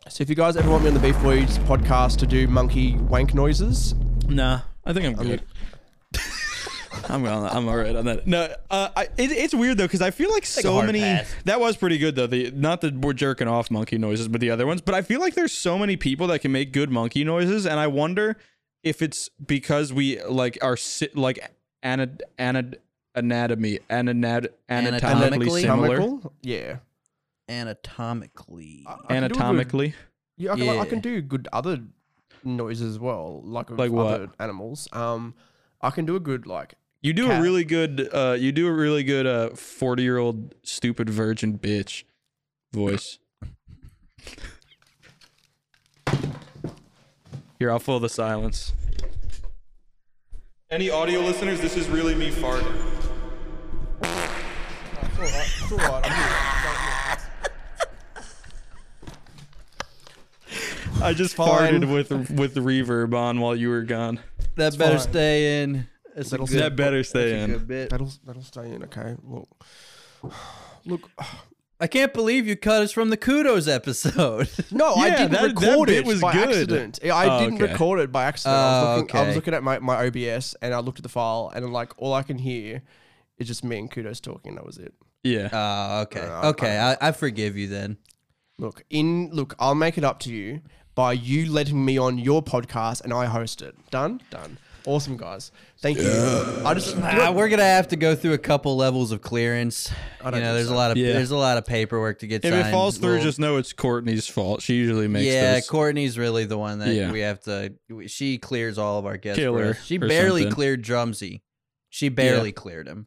So 0.09 0.21
if 0.23 0.29
you 0.29 0.35
guys 0.35 0.57
ever 0.57 0.69
want 0.71 0.83
me 0.83 0.89
on 0.89 0.95
the 0.95 1.01
Beef 1.01 1.19
Boys 1.23 1.59
podcast 1.61 2.19
to 2.19 2.27
do 2.27 2.47
monkey 2.47 2.97
wank 2.97 3.33
noises, 3.35 3.95
Nah, 4.29 4.61
I 4.85 4.93
think 4.93 5.07
I'm 5.07 5.15
good. 5.15 5.43
I'm 7.09 7.25
on. 7.27 7.45
I'm 7.49 7.69
all 7.69 7.77
right 7.77 7.95
on 7.97 8.05
that. 8.05 8.27
No, 8.27 8.53
uh, 8.71 8.89
I, 8.95 9.05
it, 9.17 9.33
it's 9.33 9.55
weird 9.55 9.79
though 9.79 9.85
because 9.87 10.03
I 10.03 10.11
feel 10.11 10.31
like 10.31 10.45
so 10.45 10.75
hard 10.75 10.87
many. 10.87 11.01
pass. 11.01 11.35
That 11.45 11.61
was 11.61 11.77
pretty 11.77 11.99
good 11.99 12.15
though. 12.15 12.27
The 12.27 12.51
not 12.51 12.81
the 12.83 12.91
we're 12.91 13.15
jerking 13.15 13.49
off 13.49 13.71
monkey 13.71 13.99
noises, 13.99 14.29
but 14.29 14.41
the 14.41 14.51
other 14.51 14.67
ones. 14.67 14.81
But 14.83 14.95
I 14.95 15.03
feel 15.03 15.21
like 15.21 15.35
there's 15.35 15.53
so 15.53 15.79
many 15.79 15.97
people 15.97 16.27
that 16.29 16.41
can 16.41 16.53
make 16.53 16.73
good 16.73 16.91
monkey 16.91 17.25
noises, 17.25 17.67
and 17.67 17.81
I 17.81 17.87
wonder 17.87 18.37
if 18.85 19.01
it's 19.03 19.31
because 19.45 19.93
we 19.93 20.23
like 20.25 20.59
are 20.63 20.77
si- 20.77 21.09
like 21.15 21.53
anad, 21.83 22.21
anad, 22.39 22.77
anatomy 23.15 23.79
anad, 23.91 24.49
anatomically 24.69 25.07
Anatomically? 25.09 25.63
similar. 25.63 25.97
comical, 25.99 26.33
yeah. 26.43 26.77
Anatomically. 27.49 28.85
I- 28.87 28.93
I 28.93 28.97
can 28.97 28.99
do 28.99 29.05
a 29.05 29.21
good- 29.29 29.37
Anatomically, 29.37 29.95
Yeah, 30.39 30.53
I 30.53 30.57
can, 30.57 30.69
I 30.69 30.75
Yeah. 30.75 30.85
can 30.87 31.01
do 31.01 31.21
good 31.23 31.49
other 31.53 31.79
noises 32.45 32.95
as 32.95 32.99
well, 32.99 33.43
like 33.45 33.71
of 33.71 33.79
Like 33.79 33.93
what? 33.93 34.07
other 34.15 34.31
animals. 34.41 34.89
Um, 34.93 35.35
I 35.81 35.91
can 35.91 36.05
do 36.07 36.17
a 36.17 36.21
good 36.21 36.47
like. 36.47 36.75
you 37.03 37.13
do 37.13 37.27
Cat. 37.27 37.41
a 37.41 37.43
really 37.43 37.65
good. 37.65 38.09
Uh, 38.13 38.37
you 38.39 38.53
do 38.53 38.67
a 38.69 38.73
really 38.73 39.03
good. 39.05 39.27
Uh, 39.27 39.51
forty 39.51 40.03
year 40.05 40.19
old 40.19 40.55
stupid 40.63 41.11
virgin 41.11 41.59
bitch 41.59 42.05
voice. 42.73 43.19
Here, 47.59 47.71
I'll 47.71 47.79
fill 47.79 48.01
the 48.01 48.09
silence. 48.09 48.73
Any 50.73 50.89
audio 50.89 51.21
listeners, 51.21 51.61
this 51.61 51.77
is 51.77 51.87
really 51.91 52.15
me 52.15 52.31
farting. 52.31 52.75
I 61.03 61.13
just 61.15 61.35
Fine. 61.35 61.83
farted 61.83 61.93
with 61.93 62.31
with 62.39 62.55
the 62.55 62.61
reverb 62.61 63.15
on 63.15 63.41
while 63.41 63.57
you 63.57 63.69
were 63.69 63.83
gone. 63.83 64.21
that 64.57 64.79
better 64.79 64.99
fine. 64.99 65.09
stay 65.09 65.63
in. 65.63 65.89
That's 66.15 66.29
a 66.29 66.31
That'll 66.33 66.47
good, 66.47 66.59
That 66.63 66.77
better 66.77 66.99
that's 66.99 67.09
stay 67.09 67.33
a 67.41 67.45
in. 67.45 67.51
good 67.53 67.69
bit. 67.69 67.91
That'll 67.91 68.13
that'll 68.25 68.43
stay 68.43 68.71
in. 68.71 68.85
Okay. 68.85 69.17
Look, 69.25 69.49
look. 70.87 71.11
I 71.83 71.89
can't 71.89 72.15
believe 72.15 72.47
you 72.47 72.55
cut 72.57 72.81
us 72.83 72.93
from 72.93 73.11
the 73.11 73.17
kudos 73.17 73.67
episode. 73.67 74.49
No, 74.71 74.95
I 74.95 75.09
Yeah, 75.09 75.17
didn't 75.17 75.33
that- 75.33 75.41
that 75.55 75.61
record 75.61 75.89
bit 75.89 75.99
it 75.99 76.07
was 76.07 76.21
by 76.21 76.33
good. 76.33 76.49
accident. 76.51 77.01
I 77.05 77.27
Oh, 77.27 77.41
didn't 77.41 77.61
okay. 77.61 77.73
record 77.73 77.99
it 78.01 78.13
by 78.13 78.25
accident. 78.25 78.57
I, 78.57 78.61
was 78.61 78.85
Oh, 78.87 79.01
looking, 79.01 79.17
I 79.21 79.27
was 79.27 79.35
looking 79.37 79.55
at 79.55 79.63
my, 79.65 79.79
my 79.81 80.07
OBS 80.07 80.55
and 80.63 80.73
I 80.73 80.79
looked 80.79 80.99
at 81.01 81.03
the 81.03 81.09
file 81.09 81.51
and 81.55 81.73
like 81.73 81.93
all 81.99 82.15
I 82.15 82.23
can 82.23 82.39
hear 82.39 82.83
is 83.37 83.49
just 83.49 83.65
me 83.65 83.79
and 83.81 83.91
Kudos 83.91 84.21
talking. 84.21 84.55
That 84.55 84.65
was 84.65 84.79
it. 84.79 84.95
Yeah. 85.25 85.49
Oh, 85.53 86.01
okay. 86.03 86.21
Uh, 86.21 86.49
okay, 86.51 86.79
I, 86.79 87.09
I 87.09 87.13
forgive 87.13 87.57
you 87.57 87.67
then. 87.69 87.97
Look, 88.59 88.85
in 88.91 89.31
look, 89.33 89.55
I'll 89.59 89.75
make 89.75 89.99
it 89.99 90.05
up 90.05 90.21
to 90.21 90.31
you 90.33 90.61
by 90.95 91.13
you 91.15 91.51
letting 91.51 91.85
me 91.85 91.99
on 91.99 92.17
your 92.19 92.43
podcast 92.43 93.03
and 93.03 93.13
I 93.13 93.27
host 93.27 93.61
it. 93.61 93.75
Done? 93.91 94.21
Done. 94.31 94.59
Awesome 94.85 95.17
guys. 95.17 95.53
Thank 95.79 95.99
you. 95.99 96.11
I 96.65 96.75
just 96.75 96.97
Ah, 96.99 97.31
we're 97.33 97.49
gonna 97.49 97.63
have 97.63 97.89
to 97.89 97.97
go 97.97 98.15
through 98.17 98.33
a 98.33 98.39
couple 98.39 98.77
levels 98.77 99.13
of 99.13 99.21
clearance. 99.23 99.91
I 100.21 100.27
You 100.27 100.31
don't 100.33 100.41
know, 100.41 100.47
think 100.47 100.55
there's 100.57 100.69
so. 100.69 100.75
a 100.75 100.77
lot 100.77 100.91
of 100.91 100.97
Yeah. 100.97 101.13
there's 101.13 101.31
a 101.31 101.37
lot 101.37 101.57
of 101.59 101.65
paperwork 101.67 102.19
to 102.21 102.27
get 102.27 102.45
if 102.45 102.53
signed. 102.53 102.67
it 102.69 102.71
falls 102.73 102.99
through, 102.99 103.15
We'll- 103.15 103.23
just 103.23 103.39
know 103.39 103.59
it's 103.59 103.73
Courtney's 103.73 104.27
fault. 104.27 104.61
She 104.63 104.75
usually 104.75 105.07
makes 105.09 105.27
yeah, 105.27 105.55
those. 105.55 105.69
Courtney's 105.69 106.19
really 106.19 106.45
the 106.47 106.59
one 106.59 106.81
that 106.81 106.89
Yeah. 106.95 107.13
we 107.13 107.21
have 107.21 107.41
to. 107.43 107.75
She 108.09 108.39
clears 108.39 108.77
all 108.79 108.99
of 108.99 109.07
our 109.07 109.17
guests. 109.17 109.39
Kill 109.39 109.55
for 109.55 109.63
her 109.65 109.71
us. 109.71 109.85
She 109.85 109.99
or 109.99 110.09
barely 110.09 110.43
something. 110.43 110.55
cleared 110.55 110.83
Drumsy. 110.83 111.43
She 111.89 112.09
barely 112.09 112.51
cleared 112.53 112.89
him. 112.89 113.07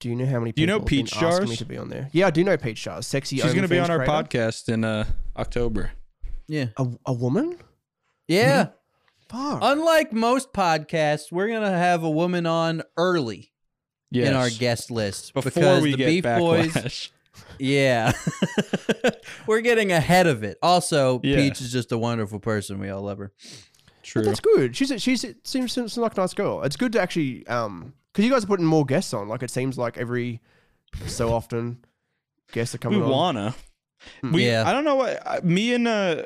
Do 0.00 0.08
you 0.08 0.14
know 0.14 0.26
how 0.26 0.38
many 0.38 0.52
Do 0.52 0.60
you 0.60 0.66
know 0.68 0.74
have 0.74 0.82
been 0.82 0.88
Peach 1.06 1.12
asking 1.16 1.28
me 1.42 1.46
Jars? 1.48 1.58
to 1.58 1.64
be 1.64 1.76
on 1.76 1.88
there? 1.88 2.08
Yeah, 2.12 2.28
I 2.28 2.30
do 2.30 2.44
know 2.44 2.56
Peach 2.56 2.80
Jars. 2.84 3.04
Sexy 3.06 3.36
She's 3.38 3.52
gonna 3.52 3.66
be 3.66 3.76
OnlyFans 3.76 3.84
on 3.84 3.90
our 3.90 3.98
creator. 4.04 4.12
podcast 4.12 4.68
in 4.72 4.84
uh, 4.84 5.04
October. 5.36 5.90
Yeah, 6.46 6.66
A, 6.76 6.86
a 7.06 7.12
woman? 7.12 7.58
yeah. 8.28 8.68
Fuck. 9.28 9.58
Unlike 9.62 10.12
most 10.12 10.52
podcasts, 10.52 11.30
we're 11.30 11.48
gonna 11.48 11.76
have 11.76 12.02
a 12.02 12.10
woman 12.10 12.46
on 12.46 12.82
early 12.96 13.52
Yes. 14.10 14.28
in 14.28 14.34
our 14.34 14.48
guest 14.50 14.90
list 14.90 15.34
before 15.34 15.50
because 15.50 15.82
we 15.82 15.90
the 15.92 15.96
get 15.98 16.06
Beef 16.06 16.24
Boys. 16.24 16.72
backlash. 16.72 17.10
Yeah, 17.60 18.12
we're 19.46 19.60
getting 19.60 19.92
ahead 19.92 20.26
of 20.26 20.42
it. 20.42 20.58
Also, 20.62 21.20
Yeah. 21.22 21.36
Peach 21.36 21.60
is 21.60 21.70
just 21.72 21.92
a 21.92 21.98
wonderful 21.98 22.40
person. 22.40 22.78
We 22.80 22.88
all 22.88 23.02
love 23.02 23.18
her. 23.18 23.32
True. 24.02 24.22
That's 24.22 24.40
good. 24.40 24.74
She's 24.76 24.90
a, 24.90 24.98
she's 24.98 25.22
it 25.24 25.46
seems, 25.46 25.72
seems 25.72 25.96
like 25.96 26.16
a 26.16 26.20
nice 26.20 26.34
girl. 26.34 26.62
It's 26.62 26.76
good 26.76 26.92
to 26.92 27.00
actually 27.00 27.46
um 27.46 27.94
because 28.12 28.24
you 28.24 28.30
guys 28.32 28.42
are 28.44 28.48
putting 28.48 28.66
more 28.66 28.84
guests 28.84 29.12
on. 29.14 29.28
Like 29.28 29.42
it 29.44 29.50
seems 29.50 29.78
like 29.78 29.98
every 29.98 30.40
so 31.06 31.32
often 31.32 31.84
guests 32.52 32.74
are 32.74 32.78
we 32.78 32.82
coming 32.82 33.02
on. 33.02 33.10
wanna. 33.10 33.54
Hmm. 34.20 34.32
We. 34.32 34.46
Yeah. 34.46 34.64
I 34.66 34.72
don't 34.72 34.84
know 34.84 34.96
what 34.96 35.24
I- 35.26 35.40
me 35.40 35.74
and 35.74 35.86
uh. 35.86 36.22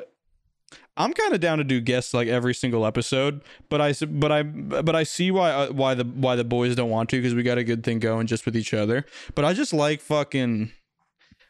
I'm 0.95 1.13
kind 1.13 1.33
of 1.33 1.39
down 1.39 1.57
to 1.57 1.63
do 1.63 1.81
guests 1.81 2.13
like 2.13 2.27
every 2.27 2.53
single 2.53 2.85
episode, 2.85 3.41
but 3.69 3.81
I 3.81 3.93
but 3.93 4.31
I 4.31 4.43
but 4.43 4.95
I 4.95 5.03
see 5.03 5.31
why 5.31 5.51
uh, 5.51 5.71
why 5.71 5.95
the 5.95 6.03
why 6.03 6.35
the 6.35 6.43
boys 6.43 6.75
don't 6.75 6.89
want 6.89 7.09
to 7.09 7.17
because 7.17 7.33
we 7.33 7.41
got 7.41 7.57
a 7.57 7.63
good 7.63 7.83
thing 7.83 7.99
going 7.99 8.27
just 8.27 8.45
with 8.45 8.55
each 8.55 8.73
other. 8.73 9.05
But 9.33 9.43
I 9.43 9.53
just 9.53 9.73
like 9.73 10.01
fucking, 10.01 10.71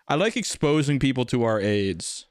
I 0.08 0.16
like 0.16 0.38
exposing 0.38 0.98
people 0.98 1.26
to 1.26 1.44
our 1.44 1.60
AIDS. 1.60 2.26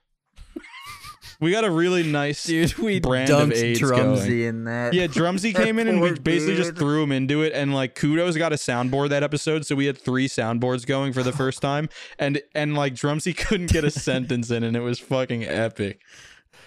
we 1.41 1.51
got 1.51 1.65
a 1.65 1.71
really 1.71 2.03
nice 2.03 2.45
Dude, 2.45 2.79
we 2.79 2.99
brand 2.99 3.31
of 3.31 3.53
AIDS 3.53 3.81
Drumsy 3.81 4.29
going. 4.29 4.41
in 4.41 4.65
that. 4.65 4.95
Yeah, 4.95 5.07
Drumsy 5.07 5.53
came 5.55 5.79
in 5.79 5.89
and 5.89 6.01
we 6.01 6.13
basically 6.19 6.57
just 6.57 6.77
threw 6.77 7.03
him 7.03 7.13
into 7.13 7.43
it. 7.43 7.53
And 7.53 7.75
like 7.75 7.95
Kudos 7.95 8.39
got 8.39 8.55
a 8.55 8.57
soundboard 8.57 9.11
that 9.11 9.23
episode, 9.23 9.67
so 9.67 9.75
we 9.75 9.85
had 9.85 9.99
three 9.99 10.29
soundboards 10.29 10.87
going 10.87 11.13
for 11.13 11.23
the 11.23 11.33
first 11.33 11.61
time. 11.61 11.91
And 12.19 12.41
and 12.55 12.75
like 12.75 12.95
Drumsy 12.95 13.33
couldn't 13.35 13.71
get 13.71 13.85
a 13.85 13.91
sentence 13.91 14.51
in, 14.51 14.63
and 14.63 14.75
it 14.75 14.81
was 14.81 14.99
fucking 14.99 15.45
epic. 15.45 16.01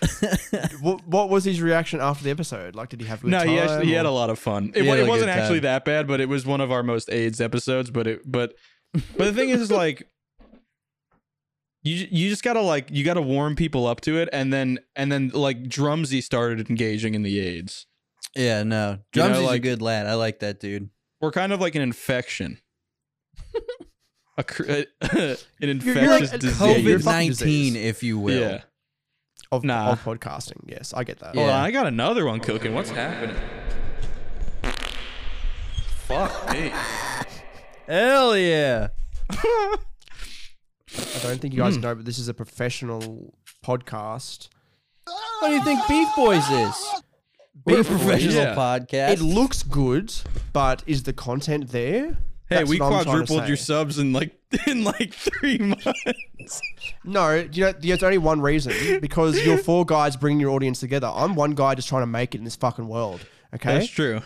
What, 0.82 1.08
what 1.08 1.30
was 1.30 1.44
his 1.46 1.62
reaction 1.62 2.00
after 2.02 2.24
the 2.24 2.30
episode? 2.32 2.76
Like, 2.76 2.90
did 2.90 3.02
he 3.02 3.08
have 3.08 3.20
a 3.20 3.24
good 3.24 3.32
No, 3.32 3.40
time? 3.40 3.48
he 3.50 3.60
actually 3.60 3.86
he 3.88 3.94
had 3.94 4.06
a 4.06 4.12
lot 4.12 4.30
of 4.30 4.38
fun. 4.40 4.72
It, 4.76 4.84
He 4.84 4.88
wa- 4.88 4.96
had 4.96 5.04
it 5.04 5.08
a 5.08 5.10
wasn't 5.10 5.30
actually 5.32 5.60
time. 5.60 5.64
that 5.64 5.86
bad, 5.86 6.08
but 6.08 6.20
it 6.22 6.30
was 6.30 6.46
one 6.46 6.62
of 6.62 6.72
our 6.72 6.84
most 6.84 7.10
AIDS 7.12 7.40
episodes. 7.42 7.90
But 7.92 8.08
it 8.08 8.22
but 8.30 8.54
but 9.18 9.26
the 9.26 9.34
thing 9.34 9.50
is 9.50 9.72
like. 9.72 10.08
You, 11.84 12.08
you 12.10 12.30
just 12.30 12.42
gotta 12.44 12.62
like 12.62 12.90
you 12.90 13.04
gotta 13.04 13.22
warm 13.22 13.56
people 13.56 13.86
up 13.86 14.02
to 14.02 14.18
it 14.18 14.28
and 14.34 14.52
then 14.52 14.80
and 14.96 15.12
then 15.12 15.30
like 15.36 15.70
Drumsy 15.70 16.20
started 16.20 16.68
engaging 16.68 17.14
in 17.14 17.22
the 17.22 17.40
AIDS. 17.40 17.86
Yeah, 18.36 18.64
no. 18.64 18.90
You 19.14 19.22
know, 19.22 19.28
Drumsy's 19.28 19.44
a 19.44 19.46
like- 19.46 19.62
good 19.62 19.82
lad. 19.84 20.08
I 20.08 20.16
like 20.16 20.40
that 20.40 20.60
dude. 20.60 20.90
We're 21.22 21.32
kind 21.32 21.54
of 21.54 21.62
like 21.62 21.76
an 21.76 21.84
infection. 21.84 22.58
a, 24.38 24.44
cr- 24.44 24.64
an 25.02 25.38
you're 25.60 25.70
infectious 25.70 26.10
like 26.10 26.34
a 26.34 26.38
disease. 26.40 26.60
Yeah, 26.60 26.76
you're 26.78 27.00
COVID 27.00 27.04
fucking 27.04 27.20
nineteen, 27.20 27.74
disease. 27.74 27.86
if 27.86 28.02
you 28.04 28.18
will. 28.18 28.40
Yeah. 28.40 28.62
Of, 29.52 29.64
Nah. 29.64 29.92
of 29.92 30.04
podcasting. 30.04 30.58
Yes, 30.66 30.94
I 30.94 31.04
get 31.04 31.20
that. 31.20 31.36
Yeah. 31.36 31.42
Hold 31.42 31.54
on, 31.54 31.62
I 31.66 31.72
got 31.72 31.88
another 31.88 32.26
one 32.26 32.40
cooking. 32.40 32.74
What's 32.74 32.90
happening? 32.90 33.36
Fuck 36.08 36.50
me. 36.54 36.72
Hell 37.88 38.38
yeah. 38.38 38.88
I 39.32 39.78
don't 41.24 41.40
think 41.42 41.54
you 41.54 41.62
Hmm. 41.62 41.68
guys 41.70 41.78
know, 41.78 41.96
but 41.96 42.06
this 42.06 42.18
is 42.20 42.28
a 42.28 42.34
professional 42.34 43.34
podcast. 43.66 44.50
What 45.40 45.50
do 45.50 45.54
you 45.56 45.64
think 45.64 45.80
Beef 45.88 46.08
Boys 46.16 46.48
is? 46.50 46.76
We're 47.66 47.76
a 47.76 47.84
Beef 47.84 47.88
Boys, 47.90 48.00
professional 48.02 48.34
yeah. 48.36 48.56
podcast. 48.56 49.10
It 49.14 49.22
looks 49.22 49.64
good, 49.64 50.14
but 50.54 50.84
is 50.88 51.04
the 51.04 51.14
content 51.14 51.70
there? 51.70 52.18
Hey, 52.48 52.58
That's 52.58 52.70
we 52.70 52.80
what 52.80 52.86
I'm 52.86 52.92
trying 52.92 53.04
to 53.06 53.10
quadrupled 53.10 53.48
your 53.48 53.58
subs 53.58 53.98
in 53.98 54.14
like 54.14 54.40
in 54.68 54.84
like 54.84 55.14
three 55.14 55.58
months. 55.58 56.62
No, 57.04 57.34
you 57.52 57.66
know, 57.66 57.72
there's 57.72 58.04
only 58.04 58.20
one 58.20 58.40
reason 58.40 59.00
because 59.02 59.44
you're 59.44 59.58
four 59.58 59.84
guys 59.86 60.16
bringing 60.16 60.40
your 60.40 60.52
audience 60.52 60.80
together. 60.80 61.12
I'm 61.12 61.34
one 61.36 61.52
guy 61.52 61.74
just 61.76 61.88
trying 61.90 62.04
to 62.04 62.08
make 62.08 62.36
it 62.36 62.38
in 62.38 62.44
this 62.44 62.56
fucking 62.56 62.88
world. 62.88 63.22
Okay. 63.54 63.74
That's 63.80 63.90
true. 63.90 64.22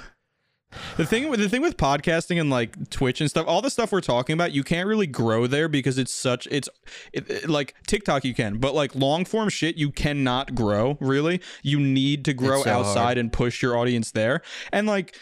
The 0.98 1.06
thing 1.06 1.30
with 1.30 1.40
the 1.40 1.50
thing 1.50 1.62
with 1.64 1.78
podcasting 1.78 2.40
and 2.40 2.50
like 2.52 2.90
Twitch 2.92 3.22
and 3.22 3.30
stuff, 3.30 3.46
all 3.48 3.62
the 3.62 3.72
stuff 3.72 3.92
we're 3.92 4.02
talking 4.02 4.36
about, 4.36 4.52
you 4.52 4.64
can't 4.64 4.88
really 4.88 5.08
grow 5.08 5.48
there 5.48 5.68
because 5.68 5.98
it's 5.98 6.14
such 6.14 6.48
it's 6.52 6.70
it, 7.12 7.28
it- 7.30 7.50
like 7.50 7.74
TikTok 7.88 8.24
you 8.24 8.36
can, 8.36 8.58
but 8.58 8.76
like 8.76 8.94
long 8.94 9.26
form 9.26 9.50
shit 9.50 9.78
you 9.78 9.92
cannot 9.92 10.54
grow 10.54 10.98
really. 11.00 11.42
You 11.64 11.80
need 11.80 12.24
to 12.26 12.34
grow 12.34 12.62
so 12.64 12.70
outside 12.70 13.02
hard. 13.02 13.18
and 13.18 13.34
push 13.34 13.64
your 13.64 13.78
audience 13.78 14.12
there. 14.12 14.42
And 14.72 14.86
like 14.86 15.16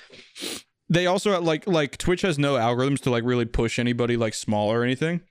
they 0.89 1.05
also 1.05 1.39
like 1.41 1.67
like 1.67 1.97
Twitch 1.97 2.21
has 2.21 2.37
no 2.39 2.55
algorithms 2.55 2.99
to 3.01 3.09
like 3.09 3.23
really 3.23 3.45
push 3.45 3.79
anybody 3.79 4.17
like 4.17 4.33
small 4.33 4.69
or 4.71 4.83
anything. 4.83 5.21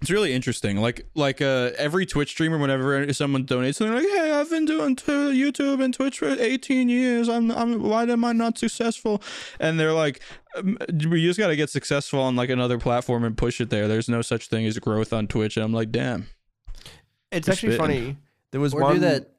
It's 0.00 0.10
really 0.12 0.32
interesting. 0.32 0.76
Like 0.76 1.06
like 1.16 1.42
uh 1.42 1.72
every 1.76 2.06
Twitch 2.06 2.30
streamer, 2.30 2.56
whenever 2.56 3.12
someone 3.12 3.44
donates 3.44 3.74
something, 3.76 3.96
like, 3.96 4.06
hey, 4.06 4.30
I've 4.30 4.48
been 4.48 4.64
doing 4.64 4.94
t- 4.94 5.04
YouTube 5.10 5.82
and 5.82 5.92
Twitch 5.92 6.20
for 6.20 6.28
18 6.28 6.88
years. 6.88 7.28
I'm 7.28 7.50
I'm 7.50 7.82
why 7.82 8.04
am 8.04 8.24
I 8.24 8.32
not 8.32 8.58
successful? 8.58 9.20
And 9.58 9.78
they're 9.78 9.92
like, 9.92 10.20
um, 10.54 10.78
we 11.10 11.22
just 11.24 11.38
got 11.38 11.48
to 11.48 11.56
get 11.56 11.68
successful 11.68 12.20
on 12.20 12.36
like 12.36 12.48
another 12.48 12.78
platform 12.78 13.24
and 13.24 13.36
push 13.36 13.60
it 13.60 13.70
there. 13.70 13.88
There's 13.88 14.08
no 14.08 14.22
such 14.22 14.46
thing 14.46 14.66
as 14.66 14.78
growth 14.78 15.12
on 15.12 15.26
Twitch. 15.26 15.56
And 15.56 15.64
I'm 15.64 15.72
like, 15.72 15.90
damn. 15.90 16.28
It's 17.32 17.48
You're 17.48 17.52
actually 17.54 17.74
spitting. 17.74 17.78
funny. 18.04 18.16
There 18.52 18.60
was 18.60 18.72
Or 18.74 18.82
one 18.82 18.94
do 18.94 19.00
that. 19.00 19.32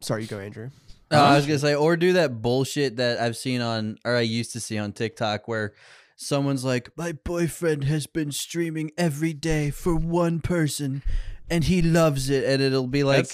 Sorry, 0.00 0.22
you 0.22 0.28
go, 0.28 0.38
Andrew. 0.38 0.70
No, 1.10 1.18
I 1.22 1.36
was 1.36 1.46
gonna 1.46 1.58
say, 1.58 1.74
or 1.74 1.96
do 1.96 2.12
that 2.14 2.42
bullshit 2.42 2.96
that 2.96 3.18
I've 3.18 3.36
seen 3.36 3.60
on, 3.60 3.98
or 4.04 4.14
I 4.16 4.20
used 4.20 4.52
to 4.52 4.60
see 4.60 4.76
on 4.78 4.92
TikTok, 4.92 5.48
where 5.48 5.72
someone's 6.16 6.64
like, 6.64 6.90
"My 6.96 7.12
boyfriend 7.12 7.84
has 7.84 8.06
been 8.06 8.30
streaming 8.32 8.90
every 8.98 9.32
day 9.32 9.70
for 9.70 9.94
one 9.96 10.40
person, 10.40 11.02
and 11.48 11.64
he 11.64 11.80
loves 11.82 12.28
it," 12.28 12.44
and 12.44 12.60
it'll 12.62 12.86
be 12.86 13.04
like 13.04 13.26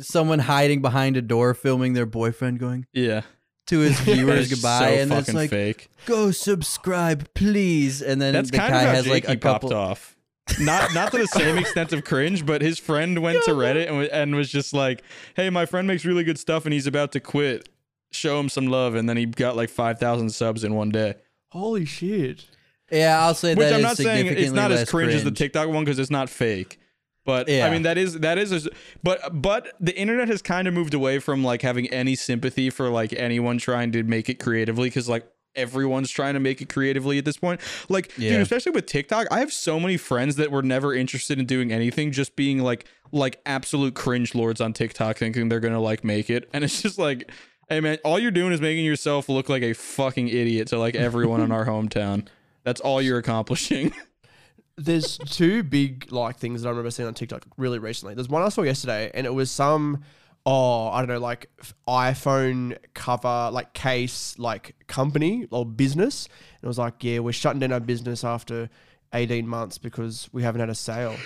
someone 0.00 0.38
hiding 0.38 0.80
behind 0.80 1.16
a 1.16 1.22
door 1.22 1.52
filming 1.52 1.92
their 1.94 2.06
boyfriend 2.06 2.58
going 2.60 2.86
Yeah. 2.92 3.22
to 3.66 3.80
his 3.80 3.98
viewers 4.00 4.46
It's 4.50 4.54
goodbye, 4.54 4.78
so 4.78 4.84
and 5.02 5.12
it's 5.12 5.20
fucking 5.26 5.34
like, 5.34 5.50
fake. 5.50 5.88
"Go 6.06 6.30
subscribe, 6.30 7.28
please," 7.34 8.00
and 8.00 8.20
then 8.22 8.32
That's 8.32 8.50
the 8.50 8.56
kind 8.56 8.72
guy 8.72 8.82
of 8.82 8.88
how 8.88 8.94
has 8.94 9.04
Jakey 9.04 9.14
like 9.14 9.24
a 9.24 9.36
popped 9.40 9.62
couple. 9.64 9.74
off. 9.76 10.16
Not 10.58 10.92
not 10.94 11.12
to 11.12 11.18
the 11.18 11.26
same 11.26 11.58
extent 11.64 11.92
of 11.92 12.04
cringe, 12.04 12.44
but 12.44 12.60
his 12.62 12.78
friend 12.78 13.20
went 13.20 13.44
to 13.44 13.52
Reddit 13.52 13.86
and, 13.88 13.96
wa- 13.98 14.08
and 14.12 14.34
was 14.34 14.50
just 14.50 14.72
like, 14.72 15.02
"Hey, 15.34 15.48
my 15.50 15.64
friend 15.66 15.86
makes 15.86 16.04
really 16.04 16.24
good 16.24 16.38
stuff, 16.38 16.64
and 16.64 16.72
he's 16.72 16.86
about 16.86 17.12
to 17.12 17.20
quit. 17.20 17.68
Show 18.10 18.40
him 18.40 18.48
some 18.48 18.66
love." 18.66 18.94
And 18.94 19.08
then 19.08 19.16
he 19.16 19.26
got 19.26 19.56
like 19.56 19.70
five 19.70 19.98
thousand 19.98 20.30
subs 20.30 20.64
in 20.64 20.74
one 20.74 20.90
day. 20.90 21.14
Holy 21.50 21.84
shit. 21.84 22.46
Yeah, 22.90 23.24
I'll 23.24 23.34
say 23.34 23.54
Which 23.54 23.66
that 23.66 23.74
I'm 23.74 23.80
is 23.80 23.84
not 23.84 23.96
saying 23.96 24.26
it's 24.26 24.50
not 24.50 24.72
as 24.72 24.80
less 24.80 24.90
cringe, 24.90 25.14
as 25.14 25.24
the 25.24 25.30
TikTok 25.30 25.68
one 25.68 25.84
because 25.84 25.98
it's 25.98 26.10
not 26.10 26.28
fake. 26.28 26.78
But 27.24 27.48
yeah. 27.48 27.66
I 27.66 27.70
mean 27.70 27.82
that 27.82 27.98
is 27.98 28.18
that 28.20 28.38
is, 28.38 28.66
a, 28.66 28.70
but 29.02 29.40
but 29.40 29.72
the 29.78 29.96
internet 29.96 30.28
has 30.28 30.42
kind 30.42 30.66
of 30.66 30.74
moved 30.74 30.94
away 30.94 31.18
from 31.18 31.44
like 31.44 31.62
having 31.62 31.86
any 31.88 32.16
sympathy 32.16 32.70
for 32.70 32.88
like 32.88 33.12
anyone 33.12 33.58
trying 33.58 33.92
to 33.92 34.02
make 34.02 34.28
it 34.28 34.40
creatively 34.40 34.88
because 34.88 35.08
like 35.08 35.30
everyone's 35.54 36.10
trying 36.10 36.34
to 36.34 36.40
make 36.40 36.60
it 36.60 36.68
creatively 36.68 37.18
at 37.18 37.24
this 37.24 37.36
point. 37.36 37.60
Like, 37.88 38.14
dude, 38.14 38.40
especially 38.40 38.72
with 38.72 38.86
TikTok, 38.86 39.26
I 39.30 39.40
have 39.40 39.52
so 39.52 39.80
many 39.80 39.96
friends 39.96 40.36
that 40.36 40.50
were 40.50 40.62
never 40.62 40.94
interested 40.94 41.38
in 41.38 41.46
doing 41.46 41.72
anything, 41.72 42.12
just 42.12 42.36
being 42.36 42.58
like 42.58 42.86
like 43.12 43.40
absolute 43.44 43.94
cringe 43.94 44.34
lords 44.34 44.60
on 44.60 44.72
TikTok, 44.72 45.18
thinking 45.18 45.48
they're 45.48 45.60
gonna 45.60 45.80
like 45.80 46.04
make 46.04 46.30
it, 46.30 46.48
and 46.52 46.64
it's 46.64 46.82
just 46.82 46.98
like. 46.98 47.30
Hey 47.68 47.78
man, 47.78 47.98
all 48.04 48.18
you're 48.18 48.32
doing 48.32 48.52
is 48.52 48.60
making 48.60 48.84
yourself 48.84 49.28
look 49.28 49.48
like 49.48 49.62
a 49.62 49.74
fucking 49.74 50.26
idiot 50.26 50.66
to 50.68 50.78
like 50.80 50.96
everyone 50.96 51.40
in 51.40 51.52
our 51.52 51.64
hometown. 51.66 52.26
That's 52.64 52.80
all 52.80 53.00
you're 53.00 53.18
accomplishing. 53.18 53.94
There's 54.76 55.18
two 55.18 55.62
big 55.62 56.10
like 56.10 56.36
things 56.36 56.62
that 56.62 56.68
I 56.68 56.70
remember 56.70 56.90
seeing 56.90 57.06
on 57.06 57.14
TikTok 57.14 57.46
really 57.56 57.78
recently. 57.78 58.14
There's 58.14 58.28
one 58.28 58.42
I 58.42 58.48
saw 58.48 58.62
yesterday, 58.62 59.12
and 59.14 59.24
it 59.24 59.32
was 59.32 59.52
some 59.52 60.02
oh 60.46 60.88
I 60.88 61.00
don't 61.00 61.08
know 61.08 61.18
like 61.18 61.50
iPhone 61.88 62.76
cover 62.94 63.50
like 63.52 63.72
case 63.72 64.38
like 64.38 64.74
company 64.86 65.46
or 65.50 65.64
business, 65.64 66.26
and 66.26 66.64
it 66.64 66.66
was 66.66 66.78
like 66.78 67.02
yeah 67.04 67.18
we're 67.20 67.32
shutting 67.32 67.60
down 67.60 67.72
our 67.72 67.80
business 67.80 68.24
after 68.24 68.70
18 69.12 69.46
months 69.46 69.78
because 69.78 70.28
we 70.32 70.42
haven't 70.42 70.60
had 70.60 70.70
a 70.70 70.74
sale. 70.74 71.16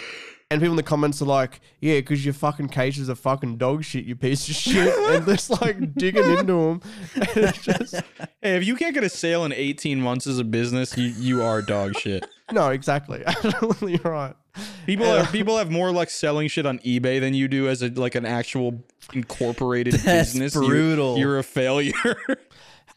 And 0.55 0.61
people 0.63 0.75
in 0.75 0.77
the 0.77 0.85
comments 0.85 1.21
are 1.21 1.25
like, 1.25 1.61
"Yeah, 1.81 1.97
because 1.97 2.25
your 2.25 2.33
fucking 2.33 2.69
cases 2.69 3.11
are 3.11 3.17
fucking 3.17 3.57
dog 3.57 3.83
shit, 3.83 4.05
you 4.05 4.15
piece 4.15 4.49
of 4.49 4.55
shit," 4.55 4.95
and 5.11 5.27
just 5.27 5.51
like 5.61 5.95
digging 5.97 6.23
into 6.31 6.45
them. 6.53 6.81
And 7.17 7.37
it's 7.37 7.59
just 7.59 7.95
Hey, 8.41 8.57
if 8.57 8.65
you 8.65 8.77
can't 8.77 8.95
get 8.95 9.03
a 9.03 9.09
sale 9.09 9.45
in 9.45 9.53
18 9.53 10.01
months 10.01 10.29
as 10.29 10.39
a 10.39 10.45
business, 10.45 10.97
you, 10.97 11.07
you 11.19 11.43
are 11.43 11.61
dog 11.61 11.99
shit. 11.99 12.25
no, 12.53 12.71
exactly, 12.71 13.25
absolutely 13.27 13.97
right. 14.05 14.35
People 14.87 15.07
are 15.11 15.27
people 15.27 15.59
have 15.59 15.73
more 15.73 15.91
like 15.91 16.09
selling 16.09 16.47
shit 16.47 16.67
on 16.67 16.79
eBay 16.81 17.19
than 17.19 17.35
you 17.35 17.49
do 17.49 17.69
as 17.69 17.83
a 17.83 17.89
like 17.89 18.15
an 18.15 18.25
actual 18.25 18.85
incorporated 19.13 19.95
That's 19.95 20.33
business. 20.35 20.55
You're- 20.55 20.69
brutal. 20.69 21.19
You're, 21.19 21.39
a 21.39 21.43
failure. 21.43 21.93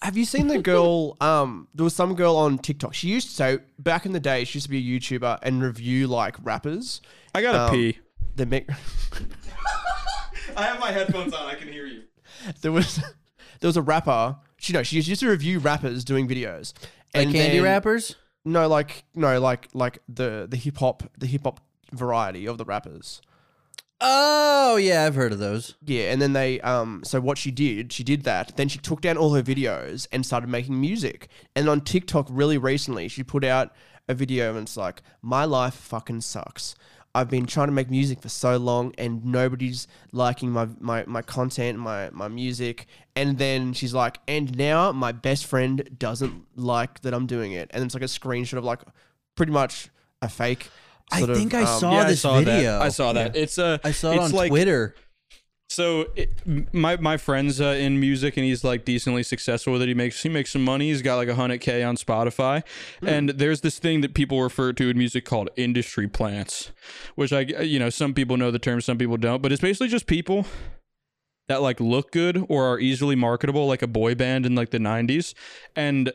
Have 0.02 0.16
you 0.18 0.26
seen 0.26 0.48
the 0.48 0.60
girl? 0.62 1.18
Um, 1.22 1.68
there 1.74 1.84
was 1.84 1.96
some 1.96 2.14
girl 2.16 2.36
on 2.36 2.58
TikTok. 2.60 2.94
She 2.94 3.08
used 3.10 3.30
to, 3.30 3.34
so 3.34 3.60
back 3.80 4.06
in 4.06 4.12
the 4.14 4.20
day. 4.20 4.44
She 4.44 4.58
used 4.58 4.66
to 4.66 4.70
be 4.72 4.78
a 4.78 5.00
YouTuber 5.00 5.40
and 5.42 5.62
review 5.64 6.08
like 6.08 6.36
rappers. 6.44 7.02
I 7.34 7.42
gotta 7.42 7.64
Um, 7.66 7.72
pee. 7.72 7.98
They 8.36 8.46
make 8.46 8.70
I 10.56 10.64
have 10.64 10.80
my 10.80 10.92
headphones 10.92 11.34
on. 11.34 11.48
I 11.48 11.56
can 11.56 11.68
hear 11.72 11.86
you. 11.86 12.04
there 12.62 12.72
was 12.72 12.98
there 13.60 13.68
was 13.68 13.78
a 13.78 13.82
rapper. 13.82 14.38
She 14.58 14.74
no, 14.74 14.84
she 14.84 14.98
used 15.00 15.20
to 15.22 15.30
review 15.30 15.60
rappers 15.60 16.04
doing 16.04 16.28
videos. 16.28 16.74
Like 17.14 17.32
candy 17.32 17.56
then- 17.58 17.64
wrappers. 17.64 18.16
No, 18.46 18.68
like 18.68 19.04
no, 19.14 19.40
like 19.40 19.68
like 19.74 20.00
the 20.08 20.48
the 20.50 20.56
hip 20.58 20.78
hop 20.78 21.04
the 21.18 21.26
hip 21.28 21.42
hop 21.44 21.60
variety 21.92 22.48
of 22.48 22.58
the 22.58 22.66
rappers. 22.66 23.22
Oh 24.00 24.76
yeah, 24.76 25.06
I've 25.06 25.16
heard 25.16 25.32
of 25.32 25.40
those. 25.40 25.76
Yeah, 25.84 26.12
and 26.12 26.22
then 26.22 26.34
they 26.34 26.62
um 26.62 27.02
so 27.04 27.20
what 27.20 27.38
she 27.38 27.52
did, 27.52 27.92
she 27.92 28.04
did 28.04 28.24
that. 28.24 28.56
Then 28.56 28.68
she 28.68 28.78
took 28.78 29.02
down 29.02 29.18
all 29.18 29.34
her 29.34 29.42
videos 29.42 30.08
and 30.12 30.26
started 30.26 30.50
making 30.50 30.80
music. 30.80 31.30
And 31.56 31.68
on 31.68 31.82
TikTok 31.82 32.28
really 32.30 32.58
recently, 32.58 33.08
she 33.08 33.24
put 33.24 33.44
out 33.44 33.74
a 34.08 34.14
video 34.14 34.52
and 34.52 34.68
it's 34.68 34.78
like, 34.78 35.02
"My 35.22 35.46
life 35.46 35.74
fucking 35.74 36.22
sucks. 36.22 36.76
I've 37.16 37.30
been 37.30 37.48
trying 37.48 37.70
to 37.70 37.74
make 37.74 37.90
music 37.90 38.22
for 38.22 38.30
so 38.30 38.58
long 38.58 38.94
and 39.00 39.26
nobody's 39.26 39.88
liking 40.12 40.52
my 40.52 40.68
my 40.80 41.04
my 41.08 41.24
content, 41.24 41.80
my 41.80 42.12
my 42.12 42.28
music." 42.28 42.86
And 43.16 43.40
then 43.40 43.74
she's 43.74 43.96
like, 43.96 44.20
"And 44.28 44.56
now 44.56 44.92
my 44.92 45.12
best 45.12 45.46
friend 45.48 45.90
doesn't 45.98 46.46
like 46.56 47.02
that 47.02 47.16
I'm 47.16 47.26
doing 47.26 47.54
it." 47.54 47.72
And 47.74 47.84
it's 47.84 47.96
like 47.96 48.04
a 48.04 48.06
screenshot 48.06 48.60
of 48.60 48.64
like 48.64 48.82
pretty 49.36 49.52
much 49.52 49.90
a 50.22 50.30
fake 50.30 50.70
I 51.12 51.20
sort 51.20 51.32
of, 51.32 51.38
think 51.38 51.54
I 51.54 51.64
um, 51.64 51.80
saw 51.80 51.92
yeah, 51.94 52.04
this 52.06 52.26
I 52.26 52.30
saw 52.30 52.40
video. 52.40 52.80
that. 52.80 52.82
I 52.82 52.90
saw 52.90 53.14
that. 53.14 53.36
It's 53.36 53.58
uh, 53.58 53.78
I 53.84 53.92
saw 53.92 54.12
it 54.12 54.16
it's 54.16 54.26
on 54.26 54.32
like, 54.32 54.50
Twitter. 54.50 54.96
So 55.70 56.08
it, 56.16 56.32
my 56.74 56.96
my 56.98 57.18
friend's 57.18 57.60
uh, 57.60 57.66
in 57.66 58.00
music 58.00 58.38
and 58.38 58.46
he's 58.46 58.64
like 58.64 58.86
decently 58.86 59.24
successful 59.24 59.74
with 59.74 59.82
it. 59.82 59.90
He 59.90 59.94
makes 59.94 60.24
he 60.24 60.30
makes 60.30 60.52
some 60.52 60.64
money. 60.64 60.90
He's 60.90 61.02
got 61.02 61.16
like 61.16 61.28
a 61.28 61.36
hundred 61.36 61.60
k 61.60 61.84
on 61.84 61.98
Spotify, 61.98 62.64
and 63.06 63.30
there's 63.30 63.62
this 63.62 63.78
thing 63.78 64.02
that 64.02 64.14
people 64.14 64.42
refer 64.42 64.72
to 64.74 64.90
in 64.90 64.98
music 64.98 65.26
called 65.26 65.50
industry 65.58 66.08
plants, 66.08 66.72
which 67.16 67.34
I 67.34 67.42
you 67.42 67.80
know 67.80 67.90
some 67.90 68.14
people 68.14 68.38
know 68.38 68.50
the 68.50 68.60
term, 68.60 68.80
some 68.80 68.98
people 68.98 69.18
don't, 69.18 69.42
but 69.42 69.52
it's 69.52 69.62
basically 69.62 69.90
just 69.90 70.08
people 70.08 70.46
that 71.50 71.62
like 71.62 71.80
look 71.82 72.12
good 72.12 72.46
or 72.48 72.66
are 72.66 72.80
easily 72.80 73.16
marketable, 73.16 73.68
like 73.68 73.82
a 73.82 73.88
boy 73.88 74.16
band 74.16 74.46
in 74.46 74.56
like 74.56 74.70
the 74.70 74.80
'90s, 74.80 75.34
and 75.76 76.10
r- 76.10 76.14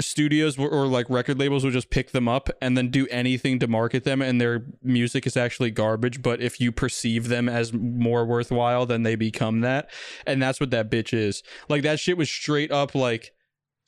studios 0.00 0.56
w- 0.56 0.70
or 0.74 0.86
like 0.86 1.08
record 1.10 1.38
labels 1.38 1.64
will 1.64 1.70
just 1.70 1.90
pick 1.90 2.10
them 2.12 2.28
up 2.28 2.48
and 2.60 2.76
then 2.76 2.90
do 2.90 3.06
anything 3.10 3.58
to 3.58 3.66
market 3.66 4.04
them 4.04 4.20
and 4.22 4.40
their 4.40 4.64
music 4.82 5.26
is 5.26 5.36
actually 5.36 5.70
garbage 5.70 6.22
but 6.22 6.40
if 6.40 6.60
you 6.60 6.70
perceive 6.72 7.28
them 7.28 7.48
as 7.48 7.72
more 7.72 8.24
worthwhile 8.24 8.86
then 8.86 9.02
they 9.02 9.14
become 9.14 9.60
that 9.60 9.90
and 10.26 10.42
that's 10.42 10.60
what 10.60 10.70
that 10.70 10.90
bitch 10.90 11.12
is. 11.12 11.42
Like 11.68 11.82
that 11.82 11.98
shit 12.00 12.16
was 12.16 12.30
straight 12.30 12.70
up 12.72 12.94
like 12.94 13.32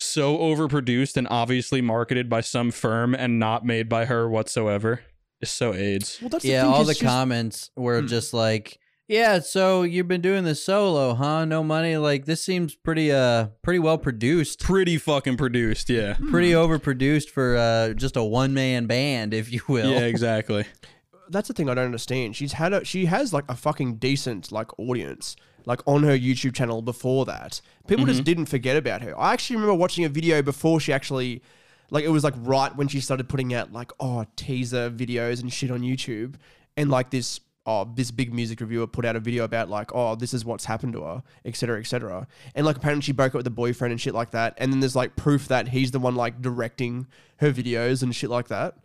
so 0.01 0.37
overproduced 0.39 1.17
and 1.17 1.29
obviously 1.31 1.81
marketed 1.81 2.29
by 2.29 2.41
some 2.41 2.71
firm 2.71 3.15
and 3.15 3.39
not 3.39 3.65
made 3.65 3.89
by 3.89 4.07
her 4.07 4.29
whatsoever. 4.29 5.01
It's 5.41 5.51
so 5.51 5.75
aids. 5.75 6.19
Well, 6.21 6.29
that's 6.29 6.45
Yeah, 6.45 6.63
the 6.63 6.67
thing, 6.67 6.73
all 6.73 6.79
'cause 6.79 6.87
the 6.89 6.95
she's- 6.95 7.11
comments 7.13 7.71
were 7.77 8.01
Hmm. 8.01 8.07
just 8.09 8.33
like, 8.35 8.79
"Yeah, 9.13 9.41
so 9.41 9.83
you've 9.83 10.09
been 10.09 10.23
doing 10.23 10.45
this 10.45 10.65
solo, 10.65 11.15
huh? 11.15 11.45
No 11.45 11.63
money. 11.63 11.97
Like 11.99 12.25
this 12.25 12.43
seems 12.43 12.75
pretty 12.75 13.13
uh 13.13 13.49
pretty 13.63 13.79
well 13.79 13.99
produced, 13.99 14.61
pretty 14.61 14.97
fucking 14.97 15.37
produced 15.37 15.91
yeah 15.91 16.17
pretty 16.31 16.53
overproduced 16.53 17.29
for 17.29 17.57
uh 17.57 17.93
just 17.93 18.17
a 18.17 18.25
one 18.25 18.55
man 18.55 18.87
band, 18.87 19.35
if 19.35 19.53
you 19.53 19.61
will." 19.69 19.91
yeah 19.91 20.01
exactly 20.01 20.65
that's 21.29 21.49
the 21.49 21.55
thing 21.55 21.69
I 21.69 21.75
don't 21.75 21.85
understand. 21.85 22.37
She's 22.37 22.55
had 22.55 22.73
a 22.73 22.85
she 22.85 23.07
has 23.07 23.33
like 23.33 23.45
a 23.49 23.55
fucking 23.55 23.97
decent 23.97 24.51
like 24.51 24.79
audience 24.79 25.37
like 25.65 25.81
on 25.87 26.03
her 26.03 26.17
YouTube 26.17 26.55
channel 26.55 26.83
before 26.83 27.25
that. 27.27 27.61
People 27.87 28.07
just 28.07 28.25
didn't 28.25 28.47
forget 28.47 28.77
about 28.77 29.03
her. 29.03 29.19
I 29.19 29.33
actually 29.33 29.57
remember 29.57 29.75
watching 29.75 30.05
a 30.05 30.09
video 30.09 30.43
before 30.43 30.81
she 30.81 30.93
actually 30.93 31.43
like 31.91 32.05
it 32.05 32.09
was 32.09 32.25
like 32.25 32.35
right 32.39 32.75
when 32.75 32.89
she 32.89 33.01
started 33.01 33.29
putting 33.29 33.55
out 33.55 33.73
like 33.73 33.93
oh 34.01 34.25
teaser 34.37 34.91
videos 34.91 35.41
and 35.41 35.53
shit 35.53 35.71
on 35.71 35.81
YouTube 35.81 36.37
and 36.77 36.91
like 36.91 37.11
this 37.11 37.41
oh 37.67 37.89
this 37.95 38.11
big 38.11 38.33
music 38.35 38.61
reviewer 38.61 38.87
put 38.87 39.05
out 39.05 39.15
a 39.15 39.21
video 39.21 39.45
about 39.45 39.69
like 39.71 39.95
oh 39.95 40.15
this 40.17 40.35
is 40.35 40.45
what's 40.45 40.65
happened 40.65 40.93
to 40.93 41.03
her 41.03 41.23
etc 41.45 41.79
etc 41.79 42.27
and 42.55 42.67
like 42.67 42.77
apparently 42.77 43.03
she 43.03 43.13
broke 43.13 43.31
up 43.33 43.35
with 43.37 43.45
the 43.45 43.51
boyfriend 43.51 43.93
and 43.93 44.01
shit 44.01 44.15
like 44.15 44.33
that 44.33 44.55
and 44.59 44.73
then 44.73 44.81
there's 44.81 44.97
like 44.97 45.15
proof 45.15 45.47
that 45.49 45.69
he's 45.69 45.91
the 45.93 45.99
one 46.01 46.17
like 46.17 46.43
directing 46.43 47.07
her 47.37 47.53
videos 47.53 48.03
and 48.03 48.15
shit 48.17 48.31
like 48.31 48.49
that 48.49 48.77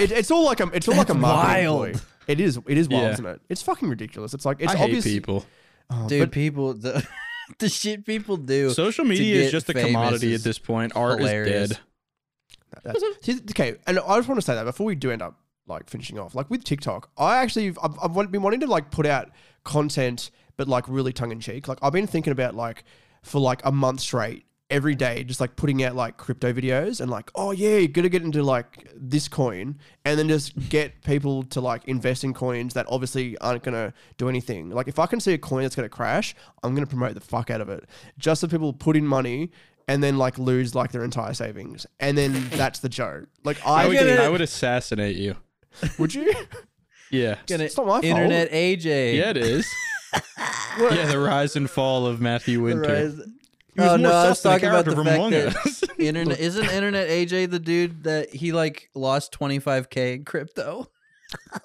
It, 0.00 0.10
it's 0.10 0.30
all 0.30 0.44
like 0.44 0.58
a 0.60 0.66
it's 0.72 0.88
all 0.88 0.96
like 0.96 1.08
a 1.10 1.12
That's 1.12 1.20
marketing 1.22 1.66
wild. 1.66 1.92
ploy. 1.92 2.00
It 2.26 2.40
is 2.40 2.58
it 2.66 2.78
is 2.78 2.88
wild, 2.88 3.02
Yeah. 3.04 3.12
isn't 3.12 3.26
it? 3.26 3.40
It's 3.50 3.62
fucking 3.62 3.88
ridiculous. 3.88 4.32
It's 4.34 4.46
like 4.46 4.56
it's 4.60 4.72
I 4.72 4.76
hate 4.76 4.84
obvious. 4.84 5.04
people. 5.04 5.44
Oh, 5.90 6.08
Dude, 6.08 6.20
but 6.20 6.32
people 6.32 6.72
the 6.72 7.06
the 7.58 7.68
shit 7.68 8.06
people 8.06 8.38
do. 8.38 8.70
Social 8.70 9.04
media 9.04 9.36
is 9.36 9.42
get 9.48 9.50
just 9.52 9.68
a 9.68 9.74
famous 9.74 9.88
commodity 9.88 10.32
is 10.32 10.40
at 10.40 10.44
this 10.44 10.58
point. 10.58 10.96
Art 10.96 11.18
hilarious. 11.18 11.70
is 11.72 11.76
dead. 11.76 11.78
That's, 12.82 13.04
see, 13.20 13.38
okay, 13.50 13.76
and 13.86 13.98
I 14.00 14.16
just 14.16 14.26
want 14.28 14.40
to 14.40 14.44
say 14.44 14.54
that 14.54 14.64
before 14.64 14.86
we 14.86 14.94
do 14.94 15.10
end 15.10 15.20
up 15.22 15.38
like 15.66 15.88
finishing 15.88 16.18
off, 16.18 16.34
like 16.34 16.50
with 16.50 16.64
TikTok, 16.64 17.10
I 17.16 17.36
actually 17.36 17.74
I've, 17.82 17.98
I've 18.02 18.30
been 18.30 18.42
wanting 18.42 18.60
to 18.60 18.66
like 18.66 18.90
put 18.90 19.06
out 19.06 19.30
content, 19.64 20.30
but 20.56 20.68
like 20.68 20.84
really 20.88 21.12
tongue 21.12 21.32
in 21.32 21.40
cheek. 21.40 21.68
Like 21.68 21.78
I've 21.82 21.92
been 21.92 22.06
thinking 22.06 22.32
about 22.32 22.54
like 22.54 22.84
for 23.22 23.40
like 23.40 23.64
a 23.64 23.72
month 23.72 24.00
straight, 24.00 24.44
every 24.70 24.94
day, 24.94 25.24
just 25.24 25.40
like 25.40 25.56
putting 25.56 25.82
out 25.84 25.94
like 25.94 26.16
crypto 26.16 26.52
videos 26.52 27.00
and 27.00 27.10
like, 27.10 27.30
oh 27.34 27.52
yeah, 27.52 27.76
you're 27.76 27.88
gonna 27.88 28.08
get 28.08 28.22
into 28.22 28.42
like 28.42 28.90
this 28.96 29.28
coin, 29.28 29.78
and 30.04 30.18
then 30.18 30.28
just 30.28 30.68
get 30.68 31.02
people 31.04 31.42
to 31.44 31.60
like 31.60 31.84
invest 31.86 32.24
in 32.24 32.34
coins 32.34 32.74
that 32.74 32.86
obviously 32.88 33.36
aren't 33.38 33.62
gonna 33.62 33.92
do 34.16 34.28
anything. 34.28 34.70
Like 34.70 34.88
if 34.88 34.98
I 34.98 35.06
can 35.06 35.20
see 35.20 35.32
a 35.32 35.38
coin 35.38 35.62
that's 35.62 35.76
gonna 35.76 35.88
crash, 35.88 36.34
I'm 36.62 36.74
gonna 36.74 36.86
promote 36.86 37.14
the 37.14 37.20
fuck 37.20 37.50
out 37.50 37.60
of 37.60 37.68
it, 37.68 37.84
just 38.18 38.40
so 38.40 38.48
people 38.48 38.72
put 38.72 38.96
in 38.96 39.06
money. 39.06 39.50
And 39.86 40.02
then 40.02 40.16
like 40.16 40.38
lose 40.38 40.74
like 40.74 40.92
their 40.92 41.04
entire 41.04 41.34
savings, 41.34 41.86
and 42.00 42.16
then 42.16 42.48
that's 42.52 42.78
the 42.78 42.88
joke. 42.88 43.28
Like 43.44 43.58
I 43.66 43.84
I 43.84 43.88
would, 43.88 43.96
I 43.98 44.28
would 44.30 44.40
assassinate 44.40 45.16
you. 45.16 45.36
Would 45.98 46.14
you? 46.14 46.32
Yeah. 47.10 47.36
Gonna 47.46 47.64
It's 47.64 47.76
not 47.76 47.86
my 47.86 47.92
fault. 47.92 48.04
Internet 48.04 48.50
AJ. 48.52 49.16
Yeah, 49.16 49.30
it 49.30 49.36
is. 49.36 49.66
yeah, 50.78 51.06
the 51.06 51.18
rise 51.18 51.56
and 51.56 51.68
fall 51.70 52.06
of 52.06 52.20
Matthew 52.20 52.62
Winter. 52.62 52.82
rise- 52.92 53.14
He 53.74 53.80
was 53.80 53.88
Oh, 53.88 53.88
more 53.88 53.98
no, 53.98 54.12
I 54.12 54.28
was 54.28 54.38
sus 54.38 54.42
than 54.42 54.52
talking 54.52 54.68
about 54.68 54.84
character 54.84 54.90
the 54.90 54.96
from 54.96 55.04
fact 55.06 55.18
Among 55.18 55.30
that- 55.32 55.94
Internet 55.98 56.38
isn't 56.40 56.70
Internet 56.70 57.08
AJ 57.08 57.50
the 57.50 57.58
dude 57.58 58.04
that 58.04 58.32
he 58.34 58.52
like 58.52 58.88
lost 58.94 59.32
25k 59.38 60.14
in 60.14 60.24
crypto? 60.24 60.88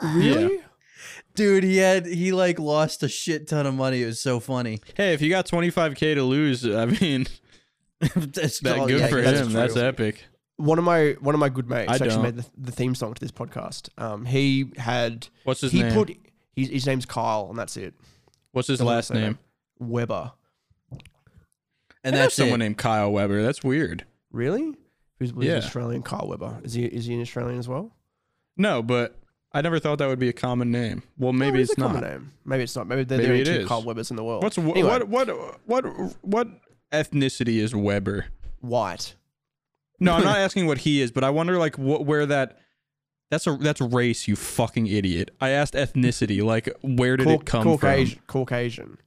Really? 0.01 0.61
Dude, 1.35 1.63
he 1.63 1.77
had 1.77 2.05
he 2.07 2.31
like 2.31 2.59
lost 2.59 3.03
a 3.03 3.07
shit 3.09 3.47
ton 3.47 3.65
of 3.67 3.73
money. 3.75 4.01
It 4.03 4.07
was 4.07 4.19
so 4.19 4.39
funny. 4.39 4.79
hey, 4.95 5.13
if 5.13 5.21
you 5.21 5.29
got 5.29 5.45
25k 5.47 6.15
to 6.15 6.23
lose, 6.23 6.65
I 6.65 6.85
mean, 6.85 7.27
That's 8.15 8.59
that 8.61 8.75
called- 8.77 8.89
good 8.89 8.99
yeah, 9.01 9.07
for 9.07 9.21
that's 9.21 9.39
him. 9.41 9.47
true. 9.51 9.53
That's 9.59 9.77
epic. 9.77 10.25
One 10.59 10.77
of 10.77 10.83
my 10.83 11.15
one 11.21 11.33
of 11.35 11.39
my 11.39 11.47
good 11.49 11.69
mates 11.69 11.89
I 11.89 11.93
actually 11.95 12.09
don't. 12.09 12.21
made 12.23 12.35
the, 12.35 12.45
the 12.57 12.71
theme 12.71 12.93
song 12.93 13.13
to 13.13 13.19
this 13.21 13.31
podcast. 13.31 13.89
Um, 13.97 14.25
he 14.25 14.71
had 14.77 15.27
What's 15.45 15.61
his 15.61 15.71
he 15.71 15.83
name? 15.83 15.93
put 15.93 16.15
his, 16.55 16.69
his 16.69 16.85
name's 16.85 17.05
Kyle, 17.05 17.47
and 17.49 17.57
that's 17.57 17.77
it. 17.77 17.93
What's 18.51 18.67
his 18.67 18.81
last 18.81 19.07
say 19.07 19.13
name? 19.15 19.39
Weber. 19.79 20.33
And 22.03 22.15
that's 22.15 22.35
someone 22.35 22.59
named 22.59 22.77
Kyle 22.77 23.11
Weber. 23.11 23.41
That's 23.41 23.63
weird. 23.63 24.05
Really? 24.31 24.73
Who's, 25.19 25.31
who's 25.31 25.45
Yeah. 25.45 25.55
Australian? 25.57 26.01
Kyle 26.01 26.27
Weber. 26.27 26.59
Is 26.63 26.73
he 26.73 26.85
is 26.85 27.05
he 27.05 27.13
an 27.13 27.21
Australian 27.21 27.59
as 27.59 27.67
well? 27.67 27.91
No, 28.57 28.81
but 28.81 29.17
I 29.53 29.61
never 29.61 29.79
thought 29.79 29.97
that 29.99 30.07
would 30.07 30.19
be 30.19 30.29
a 30.29 30.33
common 30.33 30.71
name. 30.71 31.03
Well, 31.17 31.33
maybe 31.33 31.59
Oh, 31.59 31.61
it's 31.61 31.71
a 31.73 31.75
common 31.75 32.01
not. 32.01 32.09
name. 32.09 32.31
Maybe 32.45 32.63
it's 32.63 32.75
not. 32.75 32.87
Maybe 32.87 33.03
they're 33.03 33.17
Maybe 33.17 33.27
the 33.27 33.33
only 33.33 33.41
it 33.51 33.55
two 33.55 33.61
is. 33.63 33.67
Kyle 33.67 33.81
Webers 33.83 34.09
in 34.11 34.17
the 34.17 34.23
world. 34.23 34.43
What's 34.43 34.55
wh- 34.57 34.59
Anyway, 34.69 34.83
what 35.03 35.07
what 35.07 35.29
what 35.67 35.85
what 36.21 36.47
ethnicity 36.91 37.57
is 37.57 37.73
Weber? 37.75 38.25
white? 38.61 39.15
No, 39.99 40.13
I'm 40.13 40.23
not 40.23 40.37
asking 40.45 40.65
what 40.67 40.79
he 40.79 41.01
is, 41.01 41.11
but 41.11 41.23
I 41.23 41.29
wonder 41.29 41.57
like 41.57 41.77
what 41.77 42.05
where 42.05 42.25
that 42.25 42.57
that's 43.31 43.45
a 43.47 43.57
that's 43.57 43.81
race, 43.81 44.27
you 44.27 44.35
fucking 44.35 44.87
idiot. 44.87 45.31
I 45.39 45.49
asked 45.49 45.73
ethnicity, 45.73 46.43
like 46.43 46.69
where 46.81 47.17
did 47.17 47.27
Cau- 47.27 47.33
it 47.33 47.45
come 47.45 47.63
Caucasian. 47.63 48.19
Caucasian. 48.27 48.97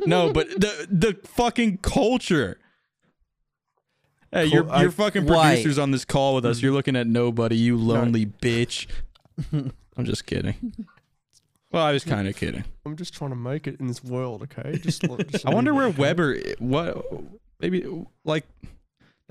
No, 0.00 0.32
but 0.34 0.48
the 0.50 0.86
the 0.90 1.18
fucking 1.28 1.78
culture. 1.78 2.58
Hey, 4.30 4.44
Cool, 4.44 4.52
your 4.54 4.70
I- 4.70 4.82
your 4.82 4.90
fucking 4.90 5.26
White. 5.26 5.50
producers 5.56 5.78
on 5.78 5.90
this 5.90 6.04
call 6.04 6.34
with 6.34 6.44
us. 6.46 6.62
You're 6.62 6.72
looking 6.72 6.96
at 6.96 7.06
nobody, 7.06 7.56
you 7.56 7.76
lonely 7.76 8.26
bitch. 8.26 8.86
I'm 9.52 10.04
just 10.04 10.26
kidding. 10.26 10.72
Well, 11.70 11.82
I 11.84 11.92
was 11.92 12.04
kind 12.04 12.28
of 12.28 12.36
kidding. 12.36 12.64
I'm 12.84 12.96
just 12.96 13.14
trying 13.14 13.30
to 13.30 13.36
make 13.36 13.66
it 13.66 13.80
in 13.80 13.86
this 13.86 14.02
world. 14.04 14.42
Okay. 14.42 14.78
Just. 14.78 15.02
just 15.30 15.46
I 15.46 15.54
wonder 15.54 15.72
where. 15.74 15.88
Weber 15.88 16.38
what 16.58 17.02
maybe 17.60 17.86
like 18.24 18.44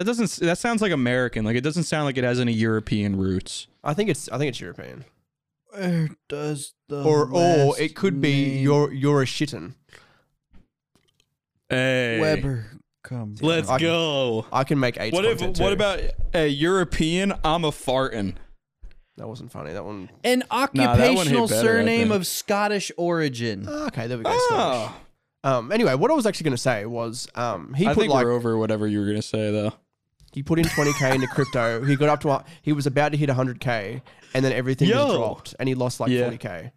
that 0.02 0.18
doesn't 0.18 0.46
that 0.48 0.58
sounds 0.58 0.82
like 0.82 0.92
American. 0.92 1.46
Like 1.46 1.56
it 1.56 1.62
doesn't 1.62 1.84
sound 1.84 2.06
like 2.06 2.18
it 2.18 2.24
has 2.24 2.40
any 2.40 2.54
European 2.54 3.16
roots. 3.18 3.68
I 3.84 3.94
think 3.94 4.10
it's. 4.10 4.28
I 4.30 4.38
think 4.38 4.50
it's 4.50 4.60
European. 4.62 5.06
Where 5.70 6.10
does 6.28 6.74
the 6.90 7.04
Or 7.04 7.30
or 7.32 7.80
it 7.80 7.96
could 7.96 8.20
be 8.20 8.46
name 8.56 8.64
you're 8.64 8.92
you're 8.94 9.22
a 9.22 9.26
shitten. 9.26 9.74
Hey, 11.70 12.20
Weber 12.20 12.66
come? 13.04 13.36
let's 13.42 13.70
I- 13.70 13.80
go. 13.80 14.46
I 14.52 14.64
can 14.64 14.80
make 14.80 15.00
eight. 15.00 15.14
What 15.14 15.26
if 15.26 15.42
what 15.60 15.74
about 15.74 16.00
a 16.34 16.48
European? 16.48 17.34
I'm 17.44 17.64
a 17.64 17.72
farting. 17.72 18.36
That 19.18 19.28
wasn't 19.28 19.52
funny. 19.52 19.74
That 19.74 19.86
one. 19.86 20.10
An 20.24 20.44
one 20.50 20.70
hit 20.74 20.88
occupational 20.88 21.48
better, 21.48 21.60
I 21.60 21.64
surname 21.64 22.00
think. 22.10 22.12
of 22.22 22.28
Scottish 22.28 22.92
origin. 22.98 23.66
Ah, 23.70 23.88
Okay, 23.88 24.08
there 24.08 24.18
we 24.18 24.24
go. 24.24 24.38
Scottish. 24.48 24.92
Oh, 25.44 25.50
Um. 25.58 25.72
Anyway, 25.72 25.94
what 25.96 26.12
I 26.12 26.14
was 26.14 26.26
actually 26.26 26.46
going 26.46 26.56
to 26.56 26.62
say 26.62 26.86
was, 26.86 27.28
um, 27.36 27.74
he 27.74 27.86
I 27.88 27.94
put 27.94 28.02
think 28.02 28.14
like 28.14 28.26
we're 28.26 28.32
over 28.32 28.58
whatever 28.58 28.88
you 28.88 29.00
were 29.00 29.06
gonna 29.06 29.22
say 29.22 29.52
though. 29.52 29.74
He 30.32 30.44
put 30.44 30.60
in 30.60 30.66
20k 30.66 31.16
into 31.16 31.28
crypto. 31.28 31.84
He 31.84 31.96
got 31.96 32.10
up 32.10 32.20
to 32.22 32.30
a, 32.30 32.46
he 32.62 32.74
was 32.74 32.86
about 32.86 33.12
to 33.12 33.18
hit 33.18 33.30
100k, 33.30 34.02
and 34.34 34.44
then 34.46 34.52
everything 34.54 34.88
Yo. 34.90 34.96
just 34.96 35.14
dropped, 35.18 35.56
and 35.60 35.68
he 35.70 35.76
lost 35.76 36.00
like 36.00 36.10
Yeah. 36.12 36.30
40k. 36.30 36.72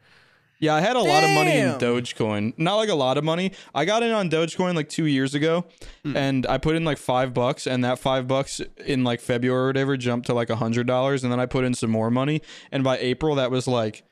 Yeah, 0.61 0.74
I 0.76 0.80
had 0.80 0.96
a 0.96 1.00
lot 1.00 1.24
of 1.24 1.30
money 1.30 1.59
in 1.59 1.72
Dogecoin. 1.72 2.55
Not 2.57 2.76
like 2.76 2.88
a 2.88 2.94
lot 2.94 3.18
of 3.18 3.24
money. 3.24 3.52
I 3.74 3.84
got 3.84 4.02
in 4.02 4.12
on 4.12 4.30
Dogecoin 4.30 4.74
like 4.76 4.88
two 4.88 5.05
years 5.05 5.34
ago, 5.34 5.66
Hmm. 6.05 6.16
and 6.16 6.46
I 6.46 6.59
put 6.59 6.74
in 6.76 6.84
like 6.84 6.96
five 6.96 7.34
bucks, 7.34 7.66
and 7.66 7.84
that 7.84 7.98
five 7.98 8.26
bucks 8.26 8.61
in 8.86 9.05
like 9.05 9.20
February 9.20 9.64
or 9.64 9.66
whatever 9.66 9.96
jumped 9.96 10.26
to 10.26 10.34
like 10.34 10.48
a 10.50 10.57
hundred 10.57 10.86
dollars, 10.86 11.22
and 11.22 11.30
then 11.32 11.40
I 11.40 11.46
put 11.46 11.64
in 11.64 11.74
some 11.74 11.90
more 11.90 12.11
money, 12.11 12.40
and 12.72 12.82
by 12.82 12.96
April 12.98 13.34
that 13.34 13.50
was 13.50 13.66
like 13.66 14.05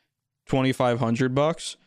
twenty 0.47 0.73
five 0.73 0.99
hundred 0.99 1.33
bucks. 1.33 1.77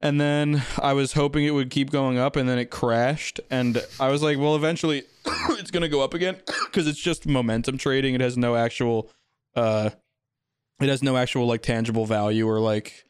And 0.00 0.20
then 0.20 0.62
I 0.80 0.92
was 0.92 1.14
hoping 1.14 1.44
it 1.44 1.50
would 1.50 1.70
keep 1.70 1.90
going 1.90 2.18
up, 2.18 2.36
and 2.36 2.48
then 2.48 2.56
it 2.58 2.70
crashed. 2.70 3.40
And 3.50 3.82
I 3.98 4.10
was 4.10 4.22
like, 4.22 4.38
well, 4.38 4.54
eventually 4.54 5.02
it's 5.58 5.70
gonna 5.70 5.88
go 5.88 6.00
up 6.00 6.14
again 6.14 6.36
because 6.66 6.86
it's 6.86 7.00
just 7.00 7.26
momentum 7.26 7.78
trading. 7.78 8.14
It 8.14 8.20
has 8.20 8.36
no 8.36 8.56
actual, 8.56 9.10
uh, 9.54 9.90
it 10.80 10.88
has 10.88 11.02
no 11.02 11.16
actual 11.16 11.46
like 11.46 11.62
tangible 11.62 12.06
value 12.06 12.48
or 12.48 12.60
like 12.60 13.04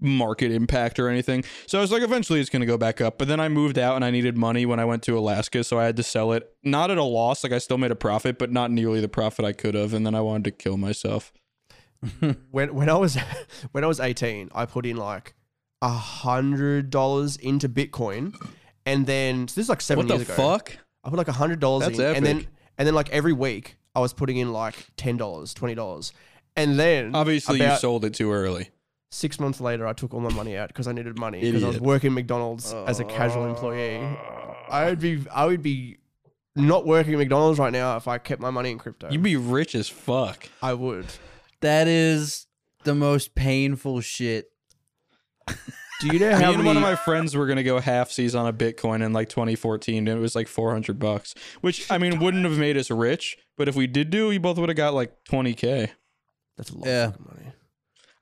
market 0.00 0.52
impact 0.52 0.98
or 0.98 1.08
anything. 1.08 1.44
So 1.66 1.78
I 1.78 1.80
was 1.80 1.90
like, 1.90 2.02
eventually 2.02 2.40
it's 2.40 2.50
going 2.50 2.60
to 2.60 2.66
go 2.66 2.76
back 2.76 3.00
up. 3.00 3.16
But 3.16 3.28
then 3.28 3.40
I 3.40 3.48
moved 3.48 3.78
out 3.78 3.96
and 3.96 4.04
I 4.04 4.10
needed 4.10 4.36
money 4.36 4.66
when 4.66 4.78
I 4.78 4.84
went 4.84 5.02
to 5.04 5.16
Alaska. 5.16 5.64
So 5.64 5.78
I 5.78 5.84
had 5.84 5.96
to 5.96 6.02
sell 6.02 6.32
it, 6.32 6.52
not 6.62 6.90
at 6.90 6.98
a 6.98 7.02
loss. 7.02 7.42
Like 7.42 7.52
I 7.52 7.58
still 7.58 7.78
made 7.78 7.90
a 7.90 7.96
profit, 7.96 8.38
but 8.38 8.52
not 8.52 8.70
nearly 8.70 9.00
the 9.00 9.08
profit 9.08 9.44
I 9.44 9.52
could 9.52 9.74
have. 9.74 9.94
And 9.94 10.04
then 10.04 10.14
I 10.14 10.20
wanted 10.20 10.44
to 10.44 10.50
kill 10.50 10.76
myself. 10.76 11.32
When 12.50 12.74
when 12.74 12.90
I 12.90 12.94
was 12.94 13.16
when 13.72 13.82
I 13.82 13.86
was 13.86 13.98
18, 13.98 14.50
I 14.54 14.66
put 14.66 14.84
in 14.84 14.98
like 14.98 15.34
a 15.80 15.88
hundred 15.88 16.90
dollars 16.90 17.36
into 17.36 17.66
Bitcoin, 17.66 18.34
and 18.84 19.06
then 19.06 19.48
so 19.48 19.54
this 19.54 19.64
is 19.64 19.68
like 19.70 19.80
seven 19.80 20.06
what 20.06 20.14
years 20.14 20.26
the 20.26 20.34
ago. 20.34 20.42
fuck? 20.42 20.76
I 21.04 21.10
put 21.10 21.16
like 21.16 21.28
a 21.28 21.32
hundred 21.32 21.60
dollars 21.60 21.86
in, 21.86 21.96
That's 21.96 22.16
and 22.16 22.24
then 22.26 22.36
epic. 22.36 22.48
and 22.78 22.86
then 22.88 22.94
like 22.94 23.10
every 23.10 23.32
week 23.32 23.76
I 23.94 24.00
was 24.00 24.12
putting 24.12 24.36
in 24.38 24.52
like 24.52 24.86
ten 24.96 25.16
dollars, 25.16 25.52
twenty 25.54 25.74
dollars, 25.74 26.12
and 26.56 26.78
then 26.78 27.14
Obviously, 27.14 27.58
you 27.58 27.64
about 27.64 27.80
sold 27.80 28.04
it 28.04 28.14
too 28.14 28.32
early. 28.32 28.70
six 29.10 29.38
months 29.38 29.60
later, 29.60 29.86
I 29.86 29.92
took 29.92 30.14
all 30.14 30.20
my 30.20 30.32
money 30.32 30.56
out 30.56 30.68
because 30.68 30.88
I 30.88 30.92
needed 30.92 31.18
money 31.18 31.40
because 31.40 31.62
I 31.62 31.66
was 31.68 31.76
Idiot. 31.76 31.86
working 31.86 32.14
McDonald's 32.14 32.72
as 32.72 33.00
a 33.00 33.04
casual 33.04 33.46
employee. 33.46 33.98
I 34.70 34.86
would 34.86 35.00
be 35.00 35.24
I 35.32 35.44
would 35.46 35.62
be 35.62 35.98
not 36.56 36.86
working 36.86 37.12
at 37.14 37.18
McDonald's 37.18 37.58
right 37.58 37.72
now 37.72 37.96
if 37.96 38.08
I 38.08 38.18
kept 38.18 38.40
my 38.40 38.50
money 38.50 38.70
in 38.70 38.78
crypto. 38.78 39.10
You'd 39.10 39.22
be 39.22 39.36
rich 39.36 39.74
as 39.74 39.88
fuck. 39.88 40.48
I 40.62 40.72
would. 40.74 41.06
That 41.60 41.86
is 41.88 42.46
the 42.84 42.94
most 42.94 43.34
painful 43.34 44.00
shit. 44.00 44.50
Do 46.04 46.12
you 46.12 46.18
know 46.18 46.36
Me 46.36 46.42
how 46.44 46.52
and 46.52 46.64
one 46.64 46.76
of 46.76 46.82
my 46.82 46.96
friends 46.96 47.34
were 47.34 47.46
gonna 47.46 47.62
go 47.62 47.80
halfsies 47.80 48.38
on 48.38 48.46
a 48.46 48.52
Bitcoin 48.52 49.02
in 49.04 49.12
like 49.12 49.28
2014, 49.30 50.06
and 50.08 50.18
it 50.18 50.20
was 50.20 50.34
like 50.34 50.48
400 50.48 50.98
bucks, 50.98 51.34
which 51.62 51.90
I 51.90 51.98
mean 51.98 52.18
wouldn't 52.20 52.44
have 52.44 52.58
made 52.58 52.76
us 52.76 52.90
rich, 52.90 53.38
but 53.56 53.68
if 53.68 53.74
we 53.74 53.86
did 53.86 54.10
do, 54.10 54.28
we 54.28 54.38
both 54.38 54.58
would 54.58 54.68
have 54.68 54.76
got 54.76 54.92
like 54.94 55.12
20k. 55.24 55.90
That's 56.56 56.70
a 56.70 56.76
lot 56.76 56.86
Yeah. 56.86 57.06
of 57.08 57.20
money. 57.20 57.52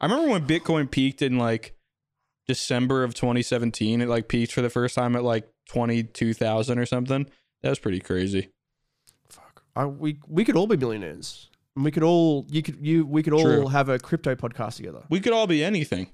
I 0.00 0.06
remember 0.06 0.30
when 0.30 0.46
Bitcoin 0.46 0.90
peaked 0.90 1.22
in 1.22 1.38
like 1.38 1.74
December 2.48 3.04
of 3.04 3.14
2017. 3.14 4.00
It 4.00 4.08
like 4.08 4.28
peaked 4.28 4.52
for 4.52 4.62
the 4.62 4.70
first 4.70 4.94
time 4.94 5.14
at 5.16 5.22
like 5.22 5.48
22,000 5.68 6.78
or 6.78 6.86
something. 6.86 7.26
That 7.62 7.68
was 7.70 7.78
pretty 7.78 8.00
crazy. 8.00 8.50
Fuck. 9.28 9.62
I, 9.76 9.86
we 9.86 10.18
we 10.28 10.44
could 10.44 10.56
all 10.56 10.66
be 10.66 10.76
millionaires. 10.76 11.48
And 11.76 11.84
we 11.84 11.90
could 11.90 12.02
all 12.02 12.46
you 12.50 12.62
could 12.62 12.78
you 12.84 13.06
we 13.06 13.22
could 13.22 13.32
all 13.32 13.42
True. 13.42 13.66
have 13.68 13.88
a 13.88 13.98
crypto 13.98 14.34
podcast 14.34 14.76
together. 14.76 15.04
We 15.08 15.20
could 15.20 15.32
all 15.32 15.46
be 15.46 15.62
anything. 15.64 16.10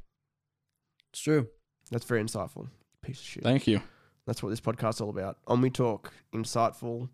It's 1.13 1.23
true. 1.23 1.49
That's 1.91 2.05
very 2.05 2.23
insightful. 2.23 2.69
Piece 3.03 3.19
of 3.21 3.25
shit. 3.27 3.43
Thank 3.43 3.67
you. 3.67 3.81
That's 4.27 4.43
what 4.43 4.51
this 4.51 4.61
podcast's 4.61 5.01
all 5.01 5.11
about. 5.11 5.39
On 5.47 5.61
we 5.61 5.71
talk, 5.71 6.13
insightful. 6.35 7.09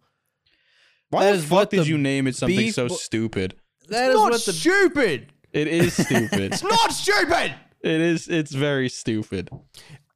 Why 1.11 1.25
That 1.27 1.31
the 1.33 1.37
is 1.39 1.45
fuck 1.45 1.53
what 1.53 1.71
did 1.71 1.81
the 1.81 1.87
you 1.87 1.99
name 1.99 2.27
it 2.27 2.35
something 2.37 2.57
beef 2.57 2.75
so 2.75 2.89
bo- 2.89 2.95
stupid? 2.95 3.55
That 3.89 4.07
it's 4.07 4.09
is 4.11 4.15
not 4.15 4.31
what 4.33 4.45
the 4.45 4.53
stupid. 4.53 5.33
It 5.53 5.69
is 5.69 5.95
stupid. 6.07 6.41
It's 6.53 6.63
not 6.65 6.91
stupid. 6.93 7.55
it 7.83 8.01
is. 8.01 8.27
It's 8.29 8.53
very 8.53 8.89
stupid. 8.89 9.51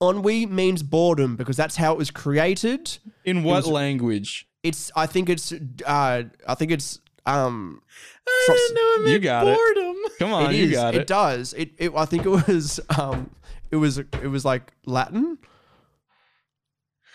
Ennui 0.02 0.46
means 0.46 0.82
boredom 0.82 1.36
because 1.36 1.56
that's 1.56 1.76
how 1.76 1.92
it 1.92 1.98
was 1.98 2.10
created. 2.10 2.98
In 3.24 3.42
what 3.44 3.56
was- 3.58 3.66
language? 3.68 4.46
It's 4.64 4.90
I 4.96 5.06
think 5.06 5.28
it's 5.28 5.52
uh 5.86 6.22
I 6.48 6.54
think 6.56 6.72
it's 6.72 6.98
um 7.26 7.80
I 8.26 8.46
didn't 8.48 8.74
know 8.74 8.80
it 8.80 8.98
You 9.06 9.12
meant 9.12 9.22
got 9.22 9.46
it. 9.46 9.56
boredom. 9.56 9.96
Come 10.18 10.32
on, 10.32 10.50
It 10.52 10.56
you 10.56 10.64
is. 10.64 10.72
got 10.72 10.94
it. 10.96 11.02
it. 11.02 11.06
does. 11.06 11.52
It, 11.56 11.70
it. 11.78 11.92
I 11.94 12.04
think 12.06 12.26
it 12.26 12.28
was. 12.30 12.80
Um. 12.98 13.30
It 13.70 13.76
was. 13.76 13.98
It 13.98 14.30
was 14.30 14.44
like 14.44 14.72
Latin. 14.86 15.38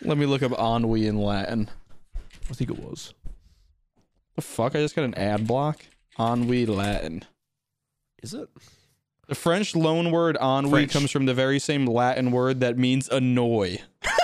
Let 0.02 0.18
me 0.18 0.26
look 0.26 0.44
up 0.44 0.52
ennui 0.60 1.08
in 1.08 1.18
Latin. 1.18 1.70
I 2.50 2.54
think 2.54 2.70
it 2.70 2.80
was. 2.80 3.14
The 4.36 4.42
fuck? 4.42 4.76
I 4.76 4.80
just 4.80 4.96
got 4.96 5.06
an 5.06 5.14
ad 5.16 5.48
block. 5.48 5.80
Ennui 6.20 6.66
Latin. 6.66 7.24
Is 8.22 8.34
it? 8.34 8.50
The 9.28 9.36
French 9.36 9.76
loan 9.76 10.12
word 10.12 10.38
ennui 10.42 10.72
French. 10.72 10.92
comes 10.92 11.12
from 11.12 11.26
the 11.26 11.34
very 11.34 11.60
same 11.60 11.86
Latin 11.86 12.32
word 12.32 12.60
that 12.60 12.78
means 12.78 13.08
annoy. 13.10 13.80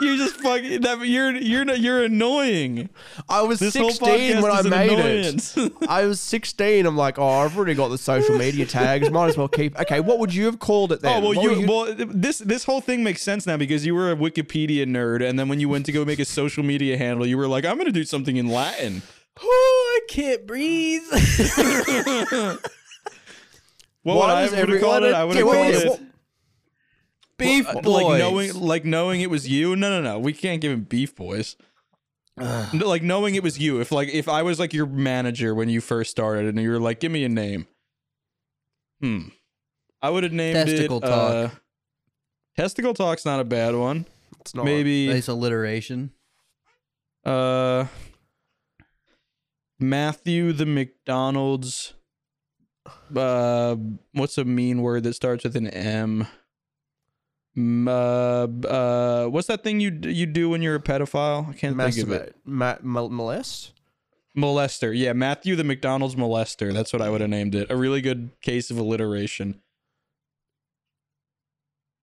you're 0.00 0.16
just 0.16 0.36
fucking. 0.40 0.80
That, 0.82 1.06
you're 1.06 1.30
you're 1.36 1.70
you're 1.74 2.04
annoying. 2.04 2.88
I 3.28 3.42
was 3.42 3.58
This 3.58 3.74
16 3.74 4.42
when 4.42 4.52
I 4.52 4.62
made 4.62 4.90
annoyance. 4.90 5.56
it. 5.56 5.72
I 5.88 6.04
was 6.04 6.20
16. 6.20 6.86
I'm 6.86 6.96
like, 6.96 7.18
oh, 7.18 7.26
I've 7.26 7.56
already 7.56 7.74
got 7.74 7.88
the 7.88 7.98
social 7.98 8.36
media 8.38 8.66
tags. 8.66 9.10
Might 9.10 9.28
as 9.28 9.36
well 9.36 9.48
keep. 9.48 9.78
Okay, 9.80 10.00
what 10.00 10.18
would 10.18 10.34
you 10.34 10.46
have 10.46 10.58
called 10.58 10.92
it 10.92 11.00
oh, 11.00 11.02
then? 11.02 11.16
Oh 11.16 11.20
well, 11.28 11.34
What 11.36 11.42
you, 11.42 11.60
were 11.60 11.66
well 11.66 11.94
this 11.96 12.38
this 12.38 12.64
whole 12.64 12.80
thing 12.80 13.02
makes 13.02 13.22
sense 13.22 13.46
now 13.46 13.56
because 13.56 13.84
you 13.84 13.94
were 13.94 14.10
a 14.10 14.16
Wikipedia 14.16 14.86
nerd, 14.86 15.26
and 15.26 15.38
then 15.38 15.48
when 15.48 15.60
you 15.60 15.68
went 15.68 15.86
to 15.86 15.92
go 15.92 16.04
make 16.04 16.18
a 16.18 16.24
social 16.24 16.62
media 16.62 16.96
handle, 16.96 17.26
you 17.26 17.36
were 17.36 17.48
like, 17.48 17.64
"I'm 17.64 17.78
gonna 17.78 17.92
do 17.92 18.04
something 18.04 18.36
in 18.36 18.48
Latin." 18.48 19.02
Oh, 19.40 20.00
I 20.02 20.12
can't 20.12 20.46
breathe. 20.46 21.02
What 24.08 24.16
would 24.16 24.30
I 24.30 24.40
have 24.48 24.80
called 24.80 25.02
it? 25.04 25.14
I 25.14 25.24
would 25.24 25.36
have 25.36 25.44
called 25.44 25.66
it 25.66 25.88
what- 25.88 26.00
Beef 27.38 27.68
uh, 27.68 27.80
boys. 27.80 27.86
like 27.86 28.18
knowing 28.18 28.54
like 28.54 28.84
knowing 28.84 29.20
it 29.20 29.30
was 29.30 29.48
you. 29.48 29.76
No, 29.76 29.88
no, 29.90 30.02
no. 30.02 30.18
We 30.18 30.32
can't 30.32 30.60
give 30.60 30.72
him 30.72 30.82
beef 30.82 31.14
boys. 31.14 31.56
No, 32.36 32.86
like 32.86 33.02
knowing 33.02 33.34
it 33.34 33.42
was 33.42 33.58
you. 33.58 33.80
If 33.80 33.90
like 33.90 34.08
if 34.08 34.28
I 34.28 34.42
was 34.42 34.58
like 34.58 34.72
your 34.72 34.86
manager 34.86 35.54
when 35.54 35.68
you 35.68 35.80
first 35.80 36.10
started, 36.10 36.46
and 36.46 36.60
you 36.60 36.70
were 36.70 36.78
like, 36.78 37.00
"Give 37.00 37.10
me 37.10 37.24
a 37.24 37.28
name." 37.28 37.66
Hmm. 39.00 39.28
I 40.00 40.10
would 40.10 40.22
have 40.24 40.32
named 40.32 40.54
Testicle 40.54 40.98
it. 40.98 41.00
talk. 41.00 41.32
Uh, 41.32 41.48
Testicle 42.56 42.94
talk's 42.94 43.24
not 43.24 43.40
a 43.40 43.44
bad 43.44 43.74
one. 43.74 44.06
It's 44.40 44.54
not. 44.54 44.64
Maybe 44.64 45.08
nice 45.08 45.28
alliteration. 45.28 46.12
uh 47.24 47.86
Matthew 49.80 50.52
the 50.52 50.66
McDonald's 50.66 51.94
uh 53.14 53.76
what's 54.12 54.38
a 54.38 54.44
mean 54.44 54.82
word 54.82 55.04
that 55.04 55.14
starts 55.14 55.44
with 55.44 55.56
an 55.56 55.68
M? 55.68 56.26
M- 57.58 57.88
uh, 57.88 58.46
uh 58.46 59.26
what's 59.26 59.48
that 59.48 59.64
thing 59.64 59.80
you 59.80 59.98
you 60.04 60.26
do 60.26 60.48
when 60.48 60.62
you're 60.62 60.76
a 60.76 60.80
pedophile? 60.80 61.48
I 61.48 61.52
can't 61.54 61.76
think 61.76 61.98
of 61.98 62.12
it. 62.12 62.36
Masturbate. 62.46 62.46
Ma- 62.46 62.76
mol- 62.82 63.10
molest? 63.10 63.72
Molester. 64.36 64.96
Yeah, 64.96 65.12
Matthew 65.14 65.56
the 65.56 65.64
McDonald's 65.64 66.14
molester. 66.14 66.72
That's 66.72 66.92
what 66.92 67.02
I 67.02 67.10
would 67.10 67.20
have 67.20 67.30
named 67.30 67.56
it. 67.56 67.68
A 67.70 67.76
really 67.76 68.00
good 68.00 68.30
case 68.42 68.70
of 68.70 68.78
alliteration. 68.78 69.60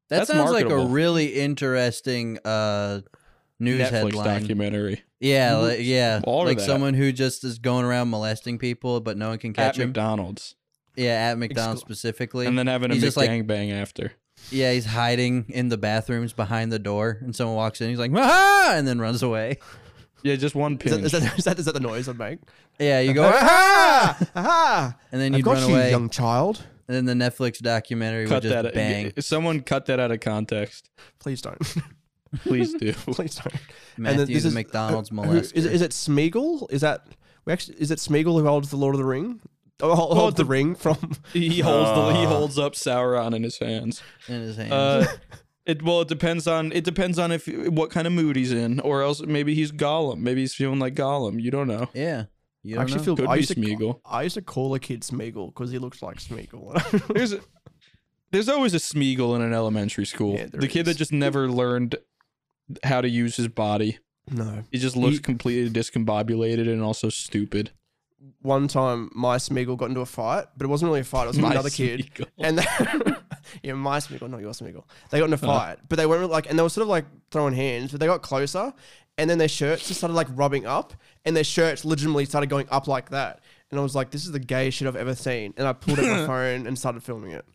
That 0.09 0.17
That's 0.27 0.29
sounds 0.31 0.51
like 0.51 0.65
a 0.69 0.85
really 0.85 1.27
interesting 1.27 2.37
uh 2.45 3.01
news 3.59 3.79
Netflix 3.81 3.91
headline. 3.91 4.41
documentary. 4.41 5.03
Yeah, 5.21 5.55
like, 5.55 5.79
yeah, 5.81 6.21
All 6.25 6.43
like 6.43 6.59
someone 6.59 6.93
who 6.93 7.11
just 7.11 7.43
is 7.43 7.57
going 7.57 7.85
around 7.85 8.09
molesting 8.09 8.59
people, 8.59 8.99
but 8.99 9.17
no 9.17 9.29
one 9.29 9.37
can 9.39 9.53
catch 9.53 9.77
At 9.77 9.81
him. 9.81 9.89
McDonald's. 9.89 10.55
Yeah, 10.95 11.31
at 11.31 11.37
McDonald's 11.37 11.81
specifically. 11.81 12.45
And 12.45 12.59
then 12.59 12.67
having 12.67 12.91
a 12.91 12.93
He's 12.93 13.03
just 13.03 13.17
like- 13.17 13.29
McGangbang 13.29 13.71
after. 13.71 14.11
Yeah, 14.51 14.71
he's 14.73 14.85
hiding 14.85 15.45
in 15.49 15.69
the 15.69 15.77
bathrooms 15.77 16.33
behind 16.33 16.71
the 16.71 16.79
door, 16.79 17.17
and 17.21 17.35
someone 17.35 17.55
walks 17.55 17.81
in. 17.81 17.89
He's 17.89 17.99
like, 17.99 18.11
ah, 18.15 18.73
and 18.75 18.87
then 18.87 18.99
runs 18.99 19.23
away. 19.23 19.57
Yeah, 20.23 20.35
just 20.37 20.55
one 20.55 20.73
Is 20.73 20.77
pinch. 20.79 20.95
that, 20.95 21.03
is, 21.05 21.11
that, 21.11 21.37
is, 21.37 21.43
that, 21.45 21.59
is 21.59 21.65
that 21.65 21.73
the 21.73 21.79
noise 21.79 22.07
I 22.09 22.13
make? 22.13 22.39
Yeah, 22.79 22.99
you 22.99 23.13
go, 23.13 23.23
ah! 23.33 24.17
ah! 24.35 24.95
and 25.11 25.21
then 25.21 25.33
I 25.33 25.37
you'd 25.37 25.45
got 25.45 25.53
run 25.57 25.69
you, 25.69 25.75
away. 25.75 25.89
young 25.91 26.09
child. 26.09 26.63
And 26.87 26.95
then 27.07 27.19
the 27.19 27.25
Netflix 27.25 27.59
documentary 27.59 28.25
cut 28.27 28.43
would 28.43 28.49
just 28.49 28.63
that 28.63 28.73
bang. 28.73 29.11
someone 29.19 29.61
cut 29.61 29.85
that 29.87 29.99
out 29.99 30.11
of 30.11 30.19
context. 30.19 30.89
Please 31.19 31.41
don't. 31.41 31.59
Please 32.43 32.73
do. 32.73 32.91
Please 32.93 33.35
don't. 33.35 33.53
Matthew 33.97 34.17
then 34.25 34.33
this 34.33 34.43
the 34.43 34.49
is- 34.49 34.53
McDonald's 34.53 35.09
Who- 35.09 35.15
molester. 35.15 35.53
is, 35.55 35.65
is 35.65 35.81
it 35.81 35.91
Smeagol? 35.91 36.71
Is 36.71 36.81
that 36.81 37.07
we 37.45 37.53
actually? 37.53 37.77
Is 37.79 37.91
it 37.91 37.99
Smeagol 37.99 38.39
who 38.39 38.45
holds 38.45 38.69
the 38.69 38.77
Lord 38.77 38.93
of 38.93 38.99
the 38.99 39.05
Ring? 39.05 39.39
Oh, 39.81 39.93
hol- 39.95 40.07
Oh, 40.11 40.15
holds 40.15 40.37
the, 40.37 40.43
the- 40.43 40.49
ring 40.49 40.75
from. 40.75 40.97
He 41.33 41.59
holds 41.61 41.89
the 41.91 42.19
he 42.19 42.25
Uh. 42.25 42.29
holds 42.29 42.57
up 42.59 42.73
Sauron 42.73 43.35
in 43.35 43.43
his 43.43 43.57
hands. 43.57 44.01
in 44.27 44.41
his 44.41 44.55
hands? 44.57 44.71
Uh, 44.71 45.05
it 45.65 45.81
well, 45.83 46.01
it 46.01 46.07
depends 46.07 46.47
on 46.47 46.71
it 46.71 46.83
depends 46.83 47.19
on 47.19 47.31
if 47.31 47.47
what 47.47 47.89
kind 47.91 48.07
of 48.07 48.13
mood 48.13 48.35
he's 48.35 48.51
in, 48.53 48.79
or 48.79 49.01
else 49.01 49.21
maybe 49.21 49.53
he's 49.55 49.71
Gollum. 49.71 50.19
Maybe 50.19 50.41
he's 50.41 50.53
feeling 50.55 50.79
like 50.79 50.95
Gollum. 50.95 51.41
You 51.41 51.51
don't 51.51 51.67
know. 51.67 51.89
yeah, 51.93 52.25
you 52.63 52.75
I 52.75 52.77
don't 52.77 52.81
actually 52.83 52.97
know. 52.99 53.03
feel 53.03 53.15
Could 53.17 53.27
I 53.27 53.33
be 53.35 53.39
used, 53.41 53.53
to, 53.53 53.59
Smeagol. 53.59 53.99
I 54.05 54.23
used 54.23 54.35
to 54.35 54.41
call 54.41 54.73
a 54.75 54.79
kid 54.79 55.01
Smeagol 55.01 55.47
because 55.53 55.71
he 55.71 55.77
looks 55.77 56.01
like 56.01 56.17
Smeagol. 56.19 57.13
There's 57.13 57.33
a, 57.33 57.41
there's 58.31 58.47
always 58.49 58.73
a 58.73 58.77
Smeagol 58.79 59.35
in 59.35 59.41
an 59.41 59.53
elementary 59.53 60.05
school. 60.05 60.35
Yeah, 60.35 60.45
there 60.47 60.61
the 60.61 60.67
kid 60.67 60.85
that 60.85 60.95
just 60.97 61.11
never 61.11 61.49
learned 61.49 61.95
how 62.83 63.01
to 63.01 63.09
use 63.09 63.35
his 63.35 63.47
body. 63.49 63.99
no. 64.31 64.63
He 64.71 64.77
just 64.79 64.95
looks 64.95 65.17
He- 65.17 65.21
completely 65.21 65.69
discombobulated 65.69 66.67
and 66.71 66.81
also 66.81 67.09
stupid. 67.09 67.71
One 68.41 68.67
time, 68.67 69.09
my 69.13 69.37
Smeagol 69.37 69.77
got 69.77 69.89
into 69.89 70.01
a 70.01 70.05
fight, 70.05 70.45
but 70.57 70.65
it 70.65 70.67
wasn't 70.67 70.89
really 70.89 71.01
a 71.01 71.03
fight. 71.03 71.23
It 71.23 71.27
was 71.27 71.37
with 71.37 71.43
My 71.45 71.51
another 71.51 71.69
kid. 71.69 72.09
And 72.37 72.59
they, 72.59 72.65
yeah, 73.63 73.73
my 73.73 73.99
Smeagol, 73.99 74.29
not 74.29 74.41
your 74.41 74.51
Smeagol. 74.53 74.83
They 75.09 75.19
got 75.19 75.25
in 75.25 75.33
a 75.33 75.35
Uh-huh. 75.35 75.45
fight, 75.47 75.77
but 75.89 75.97
they 75.97 76.05
weren't 76.05 76.29
like, 76.31 76.49
and 76.49 76.57
they 76.57 76.63
were 76.63 76.69
sort 76.69 76.83
of 76.83 76.89
like 76.89 77.05
throwing 77.31 77.53
hands, 77.53 77.91
but 77.91 77.99
they 77.99 78.05
got 78.07 78.21
closer, 78.21 78.73
and 79.17 79.29
then 79.29 79.37
their 79.37 79.47
shirts 79.47 79.87
just 79.87 79.99
started 79.99 80.13
like 80.15 80.27
rubbing 80.35 80.65
up, 80.65 80.93
and 81.25 81.35
their 81.35 81.43
shirts 81.43 81.85
legitimately 81.85 82.25
started 82.25 82.49
going 82.49 82.67
up 82.69 82.87
like 82.87 83.09
that. 83.09 83.41
And 83.71 83.79
I 83.79 83.83
was 83.83 83.95
like, 83.95 84.11
this 84.11 84.25
is 84.25 84.31
the 84.31 84.39
gayest 84.39 84.77
shit 84.77 84.87
I've 84.87 84.95
ever 84.95 85.15
seen. 85.15 85.53
And 85.57 85.67
I 85.67 85.73
pulled 85.73 85.99
out 85.99 86.05
my 86.05 86.25
phone 86.27 86.67
and 86.67 86.77
started 86.77 87.03
filming 87.03 87.31
it. 87.31 87.45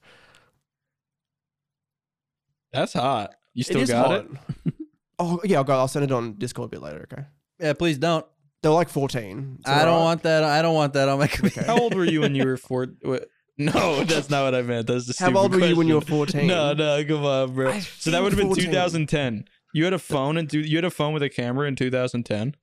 That's 2.72 2.92
hot. 2.92 3.34
You 3.54 3.64
still 3.64 3.78
it 3.78 3.82
is 3.84 3.90
got 3.90 4.06
hot. 4.06 4.26
it? 4.66 4.74
Oh 5.22 5.38
yeah, 5.44 5.58
I'll 5.58 5.64
go. 5.64 5.74
I'll 5.74 5.86
send 5.86 6.06
it 6.06 6.12
on 6.12 6.32
Discord 6.38 6.68
a 6.68 6.70
bit 6.70 6.80
later. 6.80 7.06
Okay. 7.12 7.22
yeah, 7.58 7.74
please 7.74 7.98
don't. 7.98 8.24
They're 8.62 8.72
like 8.72 8.88
fourteen. 8.88 9.56
It's 9.60 9.68
I 9.68 9.80
don't 9.84 9.88
alright. 9.94 10.04
want 10.04 10.22
that. 10.24 10.44
I 10.44 10.60
don't 10.62 10.74
want 10.74 10.92
that 10.94 11.08
on 11.08 11.18
my 11.18 11.26
computer. 11.26 11.64
How 11.66 11.78
old 11.78 11.94
were 11.94 12.04
you 12.04 12.20
when 12.20 12.34
you 12.34 12.44
were 12.44 12.56
four? 12.68 12.88
What? 13.02 13.28
No, 13.58 14.04
that's 14.04 14.30
not 14.30 14.44
what 14.44 14.54
I 14.54 14.62
meant. 14.62 14.86
That's 14.86 15.06
the 15.06 15.14
How 15.24 15.34
old 15.36 15.54
were 15.54 15.64
you 15.66 15.76
when 15.76 15.86
you 15.88 15.94
were 15.94 16.00
fourteen? 16.00 16.46
No, 16.48 16.72
no, 16.72 17.04
come 17.04 17.24
on, 17.24 17.54
bro. 17.54 17.70
I 17.70 17.80
So 17.80 18.10
that 18.10 18.16
think 18.18 18.24
would 18.24 18.32
have 18.32 18.38
been 18.38 18.46
14. 18.48 18.64
2010. 18.66 19.44
You 19.72 19.84
had 19.84 19.92
a 19.92 19.98
phone 19.98 20.36
and 20.36 20.52
you 20.52 20.76
had 20.76 20.84
a 20.84 20.90
phone 20.90 21.12
with 21.14 21.22
a 21.22 21.28
camera 21.30 21.68
in 21.68 21.76
2010. 21.76 22.54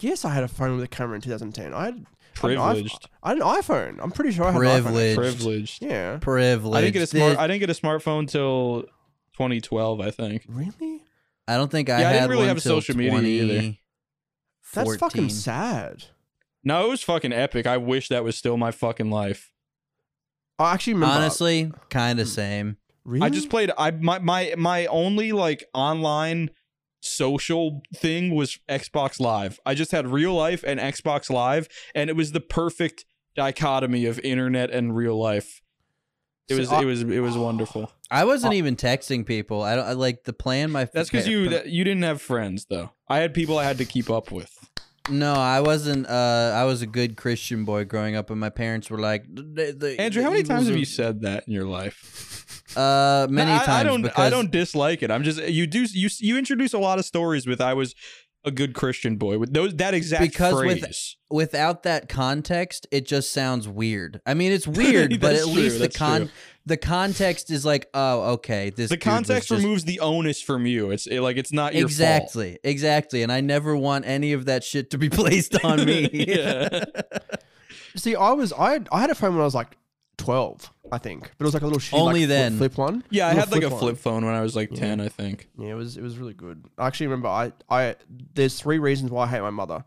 Yes, 0.00 0.24
I 0.24 0.30
had 0.34 0.44
a 0.44 0.48
phone 0.48 0.74
with 0.76 0.84
a 0.84 0.88
camera 0.88 1.16
in 1.16 1.22
2010. 1.22 1.72
I 1.74 1.84
had 1.86 2.06
I 2.42 2.48
had 2.48 2.50
an 2.50 2.56
iPhone- 2.58 2.64
Privileged. 2.72 3.08
I 3.22 3.28
had 3.30 3.38
an 3.38 3.44
iPhone. 3.44 3.98
I'm 4.02 4.10
pretty 4.10 4.30
sure 4.32 4.44
I 4.44 4.52
had 4.52 4.60
an 4.60 4.68
iPhone. 4.68 4.82
Privileged. 4.82 5.16
Privileged. 5.18 5.82
Yeah. 5.82 6.18
Privilege. 6.20 6.76
I 6.76 6.80
didn't 6.82 6.92
get 6.94 7.02
a 7.02 7.06
smart. 7.06 7.38
I 7.38 7.46
didn't 7.46 7.60
get 7.60 7.70
a 7.70 7.74
smartphone 7.74 8.28
till 8.28 8.82
2012. 9.34 10.00
I 10.00 10.10
think. 10.10 10.44
Really? 10.48 11.02
I 11.48 11.56
don't 11.56 11.70
think 11.70 11.88
I 11.88 12.00
Yeah, 12.00 12.08
I 12.10 12.12
didn't 12.12 12.28
really 12.30 12.40
one 12.40 12.48
have 12.48 12.62
till 12.62 12.76
social 12.80 12.96
media 12.96 13.20
either. 13.20 13.76
2014. 14.84 14.98
That's 14.98 15.00
fucking 15.14 15.28
sad. 15.30 16.04
No, 16.64 16.86
it 16.86 16.88
was 16.90 17.02
fucking 17.02 17.32
epic. 17.32 17.66
I 17.66 17.76
wish 17.76 18.08
that 18.08 18.24
was 18.24 18.36
still 18.36 18.56
my 18.56 18.70
fucking 18.70 19.10
life. 19.10 19.50
I 20.58 20.74
actually 20.74 20.94
remember. 20.94 21.14
Honestly, 21.16 21.72
kind 21.90 22.18
of 22.20 22.28
same. 22.28 22.76
really? 23.04 23.24
I 23.26 23.30
just 23.30 23.50
played. 23.50 23.70
I 23.78 23.90
my 23.92 24.18
my 24.18 24.54
my 24.56 24.86
only 24.86 25.32
like 25.32 25.64
online 25.74 26.50
social 27.00 27.82
thing 27.94 28.34
was 28.34 28.58
Xbox 28.68 29.20
Live. 29.20 29.60
I 29.66 29.74
just 29.74 29.92
had 29.92 30.08
real 30.08 30.34
life 30.34 30.64
and 30.66 30.80
Xbox 30.80 31.30
Live, 31.30 31.68
and 31.94 32.08
it 32.10 32.16
was 32.16 32.32
the 32.32 32.40
perfect 32.40 33.04
dichotomy 33.36 34.06
of 34.06 34.18
internet 34.20 34.70
and 34.70 34.96
real 34.96 35.16
life. 35.18 35.60
It 36.48 36.54
See, 36.54 36.60
was 36.60 36.72
I- 36.72 36.82
it 36.82 36.84
was 36.86 37.02
it 37.02 37.20
was 37.20 37.36
wonderful. 37.36 37.92
I 38.10 38.24
wasn't 38.24 38.52
Uh, 38.54 38.56
even 38.56 38.76
texting 38.76 39.26
people. 39.26 39.62
I 39.62 39.74
don't 39.76 39.84
I 39.86 39.92
like 39.92 40.24
the 40.24 40.32
plan. 40.32 40.70
My 40.70 40.84
That's 40.86 41.10
because 41.10 41.28
you 41.28 41.48
that, 41.50 41.68
you 41.68 41.84
didn't 41.84 42.04
have 42.04 42.22
friends 42.22 42.66
though. 42.70 42.92
I 43.08 43.18
had 43.18 43.34
people 43.34 43.58
I 43.58 43.64
had 43.64 43.78
to 43.78 43.84
keep 43.84 44.08
up 44.10 44.30
with. 44.32 44.55
No, 45.08 45.34
I 45.34 45.60
wasn't. 45.60 46.08
Uh, 46.08 46.52
I 46.54 46.64
was 46.64 46.82
a 46.82 46.86
good 46.86 47.16
Christian 47.16 47.64
boy 47.64 47.84
growing 47.84 48.16
up, 48.16 48.30
and 48.30 48.40
my 48.40 48.50
parents 48.50 48.90
were 48.90 48.98
like, 48.98 49.24
the, 49.32 49.74
the, 49.76 50.00
Andrew, 50.00 50.22
how 50.22 50.30
many 50.30 50.42
times 50.42 50.68
have 50.68 50.76
you 50.76 50.84
said 50.84 51.22
that 51.22 51.44
in 51.46 51.52
your 51.52 51.66
life? 51.66 52.32
Uh, 52.76 53.26
many 53.30 53.50
I, 53.50 53.58
times. 53.58 53.68
I 53.68 53.82
don't. 53.84 54.02
because 54.02 54.18
I 54.18 54.28
don't 54.28 54.50
dislike 54.50 55.02
it. 55.02 55.10
I'm 55.10 55.22
just 55.22 55.40
you 55.40 55.66
do 55.66 55.84
you 55.92 56.10
you 56.18 56.36
introduce 56.36 56.74
a 56.74 56.78
lot 56.78 56.98
of 56.98 57.06
stories 57.06 57.46
with 57.46 57.58
I 57.60 57.72
was 57.72 57.94
a 58.44 58.50
good 58.50 58.74
Christian 58.74 59.16
boy 59.16 59.38
with 59.38 59.54
those 59.54 59.74
that 59.76 59.94
exact 59.94 60.22
Because 60.22 60.54
with- 60.54 61.14
Without 61.28 61.82
that 61.82 62.08
context, 62.08 62.86
it 62.92 63.06
just 63.06 63.32
sounds 63.32 63.66
weird. 63.66 64.20
I 64.24 64.34
mean, 64.34 64.52
it's 64.52 64.66
weird, 64.66 65.18
but 65.20 65.34
at 65.34 65.42
true, 65.42 65.52
least 65.52 65.80
the 65.80 65.88
con 65.88 66.22
true. 66.22 66.30
The 66.66 66.76
context 66.76 67.50
is 67.50 67.64
like, 67.64 67.88
oh, 67.94 68.32
okay. 68.34 68.70
This 68.70 68.90
the 68.90 68.96
context 68.96 69.48
just- 69.48 69.62
removes 69.62 69.84
the 69.84 70.00
onus 70.00 70.42
from 70.42 70.66
you. 70.66 70.90
It's 70.90 71.06
it, 71.06 71.20
like 71.20 71.36
it's 71.36 71.52
not 71.52 71.74
your 71.74 71.82
fault. 71.82 71.90
exactly, 71.92 72.58
exactly. 72.64 73.22
And 73.22 73.30
I 73.32 73.40
never 73.40 73.76
want 73.76 74.04
any 74.06 74.32
of 74.32 74.46
that 74.46 74.64
shit 74.64 74.90
to 74.90 74.98
be 74.98 75.08
placed 75.22 75.64
on 75.64 75.84
me. 75.84 76.08
Yeah. 76.12 76.84
see. 77.96 78.14
I 78.16 78.32
was. 78.32 78.52
I 78.52 78.72
had, 78.72 78.88
I 78.92 79.00
had 79.00 79.10
a 79.10 79.14
phone 79.14 79.32
when 79.32 79.40
I 79.42 79.44
was 79.44 79.54
like 79.54 79.76
12, 80.18 80.70
I 80.92 80.98
think, 80.98 81.30
but 81.38 81.44
it 81.44 81.46
was 81.46 81.54
like 81.54 81.62
a 81.62 81.66
little 81.66 81.78
shitty, 81.80 81.98
Only 81.98 82.20
like, 82.20 82.28
flip- 82.28 82.28
then. 82.28 82.58
flip 82.58 82.78
one. 82.78 83.04
Yeah, 83.10 83.28
I 83.28 83.34
had 83.34 83.50
like 83.52 83.62
a 83.62 83.68
one. 83.70 83.78
flip 83.78 83.98
phone 83.98 84.24
when 84.24 84.34
I 84.34 84.40
was 84.42 84.56
like 84.56 84.70
ten, 84.70 85.00
I 85.00 85.08
think. 85.08 85.48
Yeah, 85.58 85.68
it 85.68 85.74
was 85.74 85.96
it 85.96 86.02
was 86.02 86.18
really 86.18 86.34
good. 86.34 86.64
I 86.78 86.86
actually 86.86 87.06
remember 87.08 87.28
I 87.28 87.52
I 87.68 87.96
there's 88.34 88.58
three 88.60 88.78
reasons 88.78 89.10
why 89.10 89.24
I 89.24 89.28
hate 89.28 89.40
my 89.40 89.50
mother. 89.50 89.84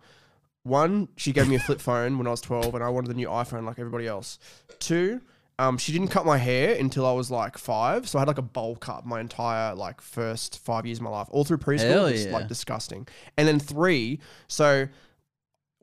one, 0.63 1.07
she 1.17 1.31
gave 1.33 1.47
me 1.47 1.55
a 1.55 1.59
flip 1.59 1.81
phone 1.81 2.17
when 2.17 2.27
I 2.27 2.31
was 2.31 2.41
12 2.41 2.73
and 2.75 2.83
I 2.83 2.89
wanted 2.89 3.09
the 3.09 3.13
new 3.15 3.27
iPhone 3.27 3.65
like 3.65 3.79
everybody 3.79 4.07
else. 4.07 4.39
Two, 4.79 5.21
um, 5.59 5.77
she 5.77 5.91
didn't 5.91 6.07
cut 6.07 6.25
my 6.25 6.37
hair 6.37 6.73
until 6.79 7.05
I 7.05 7.11
was 7.11 7.29
like 7.29 7.57
five. 7.57 8.07
So 8.07 8.17
I 8.17 8.21
had 8.21 8.29
like 8.29 8.37
a 8.37 8.41
bowl 8.41 8.77
cut 8.77 9.05
my 9.05 9.19
entire 9.19 9.75
like 9.75 9.99
first 9.99 10.57
five 10.59 10.85
years 10.85 10.99
of 10.99 11.03
my 11.03 11.09
life, 11.09 11.27
all 11.31 11.43
through 11.43 11.57
preschool. 11.57 11.89
Hell 11.89 12.05
It's 12.05 12.25
yeah. 12.25 12.31
like 12.31 12.47
disgusting. 12.47 13.07
And 13.35 13.45
then 13.45 13.59
three, 13.59 14.21
so 14.47 14.87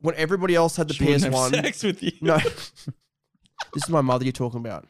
when 0.01 0.15
everybody 0.15 0.55
else 0.55 0.77
had 0.77 0.87
the 0.87 0.95
She 0.95 1.05
wouldn't 1.05 1.23
have 1.23 1.33
PS1. 1.33 1.51
sex 1.63 1.83
with 1.83 2.01
you. 2.01 2.11
No. 2.21 2.37
this 3.73 3.83
is 3.83 3.89
my 3.89 4.01
mother 4.01 4.25
you're 4.25 4.31
talking 4.31 4.59
about. 4.59 4.87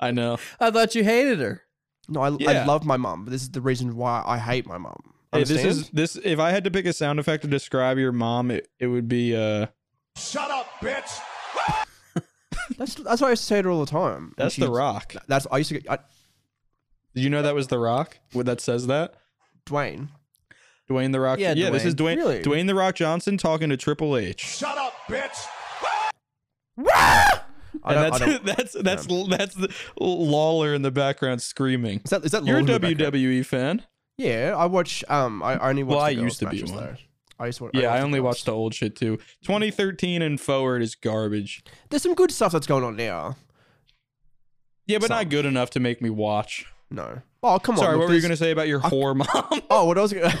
I 0.00 0.10
know. 0.10 0.38
I 0.58 0.70
thought 0.70 0.94
you 0.94 1.04
hated 1.04 1.40
her. 1.40 1.62
No, 2.08 2.20
I, 2.20 2.28
I 2.28 2.64
love 2.64 2.84
my 2.84 2.96
mum, 2.96 3.24
but 3.24 3.30
this 3.30 3.42
is 3.42 3.50
the 3.50 3.60
reason 3.60 3.94
why 3.94 4.22
I 4.26 4.38
hate 4.38 4.66
my 4.66 4.78
mum. 4.78 5.14
Hey, 5.32 5.44
this 5.44 5.64
is 5.64 5.90
this. 5.90 6.16
If 6.16 6.38
I 6.38 6.50
had 6.50 6.64
to 6.64 6.70
pick 6.70 6.86
a 6.86 6.92
sound 6.92 7.18
effect 7.18 7.42
to 7.42 7.48
describe 7.48 7.98
your 7.98 8.12
mom, 8.12 8.50
it, 8.50 8.68
it 8.78 8.86
would 8.86 9.08
be 9.08 9.36
uh. 9.36 9.66
Shut 10.16 10.50
up, 10.50 10.66
bitch. 10.80 11.20
That's 12.78 12.94
that's 12.94 13.20
what 13.20 13.28
I 13.28 13.30
used 13.30 13.42
to 13.42 13.46
say 13.46 13.62
to 13.62 13.68
her 13.68 13.72
all 13.72 13.84
the 13.84 13.90
time. 13.90 14.16
And 14.24 14.34
That's 14.36 14.56
the 14.56 14.62
she's- 14.66 14.76
Rock. 14.76 15.14
That's 15.28 15.46
I 15.50 15.58
used 15.58 15.68
to 15.68 15.80
get 15.80 15.90
I, 15.90 15.98
Did 17.14 17.22
you 17.24 17.30
know 17.30 17.42
that 17.42 17.54
was 17.54 17.68
the 17.68 17.78
Rock? 17.78 18.18
What 18.32 18.46
that 18.46 18.60
says 18.60 18.86
that? 18.88 19.14
Dwayne. 19.66 20.08
Dwayne 20.90 21.12
the 21.12 21.20
Rock. 21.20 21.38
Yeah, 21.38 21.54
yeah. 21.56 21.70
This 21.70 21.84
is 21.84 21.94
Dwayne. 21.94 22.16
Really? 22.16 22.42
Dwayne 22.42 22.66
the 22.66 22.74
Rock 22.74 22.94
Johnson 22.96 23.38
talking 23.38 23.70
to 23.70 23.76
Triple 23.76 24.16
H. 24.16 24.40
Shut 24.40 24.76
up, 24.76 24.92
bitch. 25.08 25.46
I 26.78 27.40
And 27.84 27.94
don't, 27.94 27.96
I 27.96 28.02
that's 28.10 28.18
don't, 28.18 28.44
that's 28.44 28.72
that's 28.72 29.06
that's 29.28 29.54
the 29.54 29.68
Lawler 29.98 30.74
in 30.74 30.82
the 30.82 30.90
background 30.90 31.42
screaming. 31.42 32.00
is 32.04 32.10
that 32.10 32.24
is 32.24 32.32
that 32.32 32.44
You're 32.44 32.58
a 32.58 32.62
Lord 32.62 32.70
in 32.70 32.82
the 32.82 32.94
background? 32.94 33.14
WWE 33.14 33.46
fan. 33.46 33.82
Yeah, 34.18 34.54
I 34.56 34.66
watch. 34.66 35.02
Um, 35.08 35.42
I 35.42 35.58
only 35.58 35.82
watch. 35.82 35.96
Well, 35.96 36.00
the 36.00 36.04
I 36.06 36.14
girls' 36.14 36.24
used 36.24 36.38
to 36.40 36.46
be 36.46 36.56
matches, 36.58 36.72
one. 36.72 36.84
Though. 36.84 36.96
I 37.38 37.46
used 37.46 37.58
to. 37.58 37.70
Yeah, 37.74 37.88
I 37.88 37.92
watch 37.92 37.98
the 38.00 38.04
only 38.04 38.18
girls. 38.18 38.24
watched 38.24 38.44
the 38.46 38.52
old 38.52 38.74
shit 38.74 38.96
too. 38.96 39.16
2013 39.42 40.22
and 40.22 40.40
forward 40.40 40.82
is 40.82 40.94
garbage. 40.94 41.64
There's 41.90 42.02
some 42.02 42.14
good 42.14 42.30
stuff 42.30 42.52
that's 42.52 42.66
going 42.66 42.84
on 42.84 42.96
now. 42.96 43.36
Yeah, 44.86 44.98
but 44.98 45.08
Some. 45.08 45.16
not 45.16 45.28
good 45.30 45.46
enough 45.46 45.70
to 45.70 45.80
make 45.80 46.02
me 46.02 46.10
watch. 46.10 46.66
No. 46.90 47.22
Oh 47.42 47.58
come 47.58 47.74
on. 47.74 47.78
Sorry, 47.78 47.92
look, 47.92 48.00
what 48.02 48.08
were 48.10 48.14
you 48.14 48.22
gonna 48.22 48.36
say 48.36 48.50
about 48.50 48.68
your 48.68 48.80
whore 48.80 49.16
mom? 49.52 49.60
Oh, 49.70 49.84
what 49.86 49.98
I 49.98 50.02
was 50.02 50.12
gonna. 50.12 50.32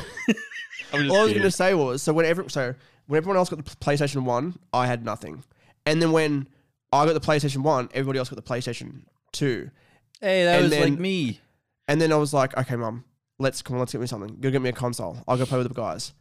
I'm 0.92 1.10
I 1.10 1.22
was 1.24 1.30
going 1.32 1.42
to 1.42 1.50
say 1.50 1.74
was 1.74 2.02
so 2.02 2.12
when 2.12 2.24
every, 2.24 2.48
so 2.50 2.72
when 3.06 3.16
everyone 3.18 3.36
else 3.36 3.48
got 3.48 3.64
the 3.64 3.68
PlayStation 3.76 4.22
One, 4.22 4.56
I 4.72 4.86
had 4.86 5.04
nothing, 5.04 5.42
and 5.86 6.00
then 6.00 6.12
when 6.12 6.46
I 6.92 7.04
got 7.04 7.14
the 7.14 7.20
PlayStation 7.20 7.58
One, 7.62 7.88
everybody 7.92 8.20
else 8.20 8.28
got 8.28 8.36
the 8.36 8.42
PlayStation 8.42 9.02
Two, 9.32 9.70
Hey, 10.20 10.44
that 10.44 10.54
And 10.56 10.62
was 10.64 10.70
then- 10.70 10.90
like 10.90 11.00
me. 11.00 11.40
and 11.88 12.00
then 12.00 12.12
I 12.12 12.16
was 12.16 12.32
like, 12.32 12.56
okay, 12.56 12.76
mom, 12.76 13.04
let's 13.40 13.60
come 13.60 13.74
on, 13.74 13.80
let's 13.80 13.90
get 13.90 14.00
me 14.00 14.06
something. 14.06 14.36
Go 14.40 14.50
get 14.52 14.62
me 14.62 14.68
a 14.68 14.72
console. 14.72 15.18
I'll 15.26 15.36
go 15.36 15.46
play 15.46 15.58
with 15.58 15.66
the 15.66 15.74
guys. 15.74 16.12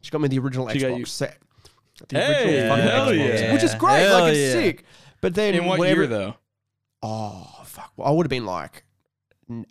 She 0.00 0.10
got 0.10 0.20
me 0.20 0.28
the 0.28 0.38
original 0.38 0.68
She 0.68 0.78
Xbox 0.80 1.08
set. 1.08 1.38
The 2.08 2.18
Hey, 2.18 2.68
fucking 2.68 2.84
hell 2.84 3.06
Xbox, 3.08 3.40
yeah. 3.40 3.52
which 3.52 3.62
is 3.64 3.74
great. 3.74 4.00
Hell 4.00 4.20
like 4.20 4.34
it's 4.34 4.54
yeah. 4.54 4.60
sick. 4.62 4.84
But 5.20 5.34
then 5.34 5.54
In 5.54 5.64
what 5.64 5.78
whenever- 5.80 6.02
year 6.02 6.06
though? 6.06 6.34
Oh 7.02 7.46
fuck! 7.64 7.92
Well, 7.96 8.08
I 8.08 8.10
would 8.12 8.24
have 8.26 8.30
been 8.30 8.46
like 8.46 8.84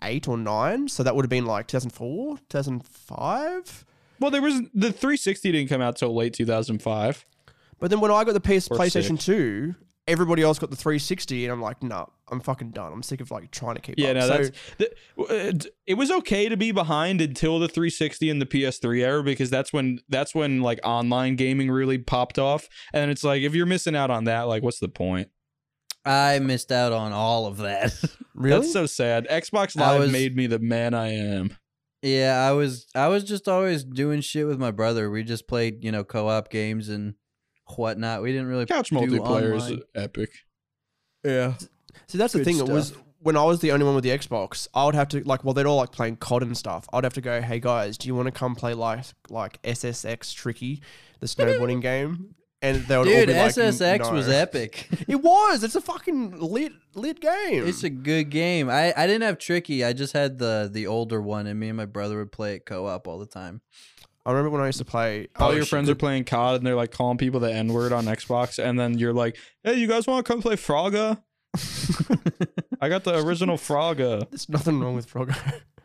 eight 0.02 0.28
or 0.28 0.38
nine, 0.38 0.88
so 0.88 1.04
that 1.04 1.16
would 1.16 1.24
have 1.24 1.30
been 1.30 1.46
like 1.46 1.68
2004, 1.68 2.38
2005. 2.50 3.86
Well, 4.20 4.32
there 4.32 4.42
was 4.42 4.56
the 4.74 4.92
360 4.92 5.52
didn't 5.52 5.70
come 5.70 5.82
out 5.82 5.96
till 5.98 6.14
late 6.16 6.34
2005. 6.34 7.26
But 7.80 7.90
then 7.92 8.00
when 8.00 8.10
I 8.12 8.24
got 8.24 8.34
the 8.34 8.40
PS 8.40 8.70
Or 8.72 8.78
PlayStation 8.78 9.12
six. 9.22 9.26
2, 9.26 9.76
everybody 10.08 10.42
else 10.42 10.58
got 10.58 10.70
the 10.72 10.76
360, 10.76 11.46
and 11.46 11.54
I'm 11.54 11.62
like, 11.62 11.84
no, 11.84 12.10
I'm 12.30 12.40
fucking 12.42 12.72
done. 12.72 12.92
I'm 12.92 13.04
sick 13.04 13.22
of 13.22 13.32
like 13.32 13.52
trying 13.52 13.76
to 13.76 13.82
keep 13.82 13.96
Yeah, 13.98 14.10
up. 14.10 14.16
no, 14.16 14.22
So- 14.22 14.28
that's 14.38 14.52
the, 14.78 14.92
uh, 15.66 15.70
it 15.86 15.94
was 15.94 16.12
okay 16.12 16.50
to 16.50 16.58
be 16.58 16.72
behind 16.72 17.22
until 17.22 17.58
the 17.60 17.68
360 17.70 18.30
and 18.30 18.42
the 18.42 18.46
PS3 18.46 19.02
era 19.02 19.24
because 19.24 19.50
that's 19.50 19.72
when 19.72 20.00
that's 20.10 20.36
when 20.36 20.62
like 20.62 20.80
online 20.84 21.36
gaming 21.38 21.72
really 21.72 21.98
popped 21.98 22.38
off. 22.38 22.68
And 22.94 23.10
it's 23.12 23.24
like 23.24 23.42
if 23.44 23.56
you're 23.56 23.66
missing 23.66 23.96
out 23.96 24.10
on 24.12 24.26
that, 24.26 24.42
like 24.44 24.62
what's 24.64 24.80
the 24.80 24.90
point? 24.90 25.30
I 26.06 26.40
missed 26.40 26.72
out 26.72 26.94
on 26.94 27.12
all 27.14 27.46
of 27.48 27.58
that. 27.58 27.94
really. 28.34 28.60
That's 28.62 28.72
so 28.74 28.86
sad. 28.86 29.28
Xbox 29.30 29.76
Live 29.78 30.00
was- 30.00 30.12
made 30.12 30.36
me 30.36 30.48
the 30.48 30.60
man 30.60 30.94
I 30.94 31.10
am. 31.14 31.56
yeah, 32.02 32.46
I 32.48 32.52
was 32.52 32.88
I 32.96 33.08
was 33.08 33.24
just 33.24 33.48
always 33.48 33.84
doing 33.84 34.22
shit 34.22 34.48
with 34.48 34.60
my 34.60 34.72
brother. 34.72 35.10
We 35.10 35.24
just 35.24 35.48
played, 35.48 35.84
you 35.84 35.92
know, 35.92 36.04
co-op 36.04 36.50
games 36.50 36.90
and 36.90 37.16
whatnot. 37.76 38.22
We 38.22 38.32
didn't 38.32 38.48
really 38.48 38.66
Couch 38.66 38.90
do 38.90 38.96
multiplayer 38.98 39.56
is 39.56 39.64
online. 39.64 39.82
epic. 39.96 40.30
yeah. 41.26 41.56
See, 42.08 42.18
that's 42.18 42.34
the 42.34 42.40
Good 42.40 42.46
thing. 42.46 42.60
It 42.60 42.68
was 42.68 42.90
stuff. 42.90 43.04
when 43.20 43.36
I 43.38 43.44
was 43.44 43.60
the 43.60 43.72
only 43.72 43.86
one 43.86 43.96
with 43.96 44.04
the 44.04 44.12
Xbox. 44.12 44.68
I 44.74 44.86
would 44.86 44.96
have 44.96 45.08
to 45.10 45.24
like, 45.24 45.44
well, 45.44 45.54
they'd 45.54 45.66
all 45.66 45.78
like 45.78 45.92
playing 45.92 46.18
COD 46.18 46.44
and 46.44 46.58
stuff. 46.58 46.88
I'd 46.94 47.04
have 47.04 47.14
to 47.14 47.22
go, 47.22 47.42
hey 47.42 47.60
guys, 47.60 47.98
do 47.98 48.08
you 48.08 48.16
want 48.16 48.28
to 48.28 48.32
come 48.32 48.56
play 48.56 48.74
like 48.74 49.06
like 49.30 49.62
SSX 49.64 50.34
Tricky, 50.34 50.82
the 51.20 51.28
snowboarding 51.28 51.82
game? 51.82 52.36
And 52.60 52.78
they 52.88 52.98
would 52.98 53.08
all 53.08 53.14
Dude, 53.14 53.28
be 53.28 53.34
like, 53.36 53.54
Dude, 53.54 53.66
SSX 53.66 54.12
was 54.12 54.28
epic. 54.28 54.90
It 55.08 55.22
was. 55.22 55.64
It's 55.64 55.76
a 55.76 55.82
fucking 55.82 56.40
lit 56.40 56.74
lit 56.96 57.20
game. 57.22 57.68
It's 57.68 57.84
a 57.84 57.90
good 57.90 58.32
game. 58.32 58.68
I, 58.70 58.94
I 58.98 59.06
didn't 59.06 59.22
have 59.24 59.38
Tricky. 59.38 59.84
I 59.86 59.94
just 59.94 60.14
had 60.14 60.40
the 60.40 60.68
the 60.72 60.88
older 60.88 61.22
one, 61.22 61.46
and 61.46 61.60
me 61.60 61.68
and 61.70 61.78
my 61.78 61.86
brother 61.86 62.18
would 62.18 62.32
play 62.32 62.56
it 62.56 62.66
co-op 62.66 63.08
all 63.08 63.20
the 63.20 63.28
time. 63.28 63.62
I 64.26 64.32
remember 64.32 64.50
when 64.50 64.62
I 64.62 64.66
used 64.66 64.80
to 64.80 64.86
play. 64.86 65.28
All 65.38 65.52
oh, 65.52 65.54
your 65.54 65.66
friends 65.66 65.86
the- 65.86 65.94
are 65.94 65.96
playing 65.96 66.26
COD 66.26 66.58
and 66.58 66.66
they're 66.66 66.76
like 66.76 66.92
calling 66.92 67.18
people 67.18 67.40
the 67.40 67.54
N 67.54 67.72
word 67.72 67.94
on 67.94 68.06
Xbox, 68.06 68.62
and 68.62 68.78
then 68.78 68.98
you're 68.98 69.14
like, 69.14 69.38
"Hey, 69.64 69.76
you 69.76 69.88
guys 69.88 70.08
want 70.08 70.26
to 70.26 70.32
come 70.34 70.42
play 70.42 70.56
Frogger? 70.56 71.22
I 72.82 72.90
got 72.90 73.04
the 73.04 73.18
original 73.26 73.58
Frogger. 73.58 74.30
There's 74.30 74.48
nothing 74.50 74.80
wrong 74.80 74.96
with 74.96 75.12
Frogger. 75.12 75.36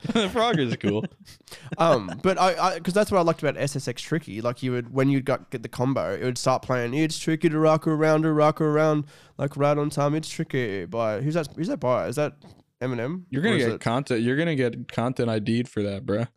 Frogger's 0.06 0.76
cool. 0.76 1.04
um, 1.78 2.20
but 2.22 2.36
I, 2.38 2.74
because 2.78 2.92
that's 2.92 3.10
what 3.10 3.18
I 3.18 3.22
liked 3.22 3.42
about 3.42 3.54
SSX 3.56 3.96
Tricky. 3.98 4.40
Like 4.40 4.62
you 4.62 4.72
would, 4.72 4.92
when 4.92 5.08
you 5.08 5.20
got 5.20 5.50
get 5.50 5.62
the 5.62 5.68
combo, 5.68 6.12
it 6.14 6.24
would 6.24 6.38
start 6.38 6.62
playing. 6.62 6.92
It's 6.94 7.18
tricky 7.18 7.48
to 7.48 7.58
rock 7.58 7.86
around, 7.86 8.22
to 8.22 8.32
rock 8.32 8.60
around, 8.60 9.04
like 9.38 9.56
right 9.56 9.76
on 9.78 9.90
time. 9.90 10.14
It's 10.14 10.28
tricky. 10.28 10.84
By 10.86 11.20
who's 11.20 11.34
that? 11.34 11.48
Who's 11.56 11.68
that 11.68 11.78
by? 11.80 12.08
Is 12.08 12.16
that 12.16 12.34
Eminem? 12.80 13.22
You're 13.30 13.42
gonna 13.42 13.58
get 13.58 13.70
it- 13.72 13.80
content. 13.80 14.22
You're 14.22 14.36
gonna 14.36 14.56
get 14.56 14.90
content 14.90 15.30
ID'd 15.30 15.68
for 15.68 15.82
that, 15.82 16.04
bruh. 16.04 16.28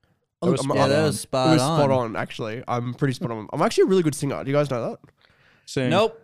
Oh, 0.41 0.51
was 0.51 0.59
I'm- 0.61 0.65
spot 0.69 0.77
Yeah, 0.77 0.87
that 0.87 0.99
on. 0.99 1.05
was 1.05 1.15
It 1.15 1.19
spot 1.19 1.49
was 1.53 1.61
on. 1.61 1.79
spot 1.79 1.91
on. 1.91 2.15
Actually, 2.15 2.63
I'm 2.67 2.93
pretty 2.93 3.15
spot 3.15 3.31
on. 3.31 3.47
I'm 3.51 3.61
actually 3.63 3.83
a 3.83 3.87
really 3.87 4.03
good 4.03 4.15
singer. 4.15 4.43
Do 4.43 4.51
you 4.51 4.55
guys 4.55 4.69
know 4.69 4.91
that? 4.91 4.99
Sing. 5.65 5.89
Nope, 5.89 6.21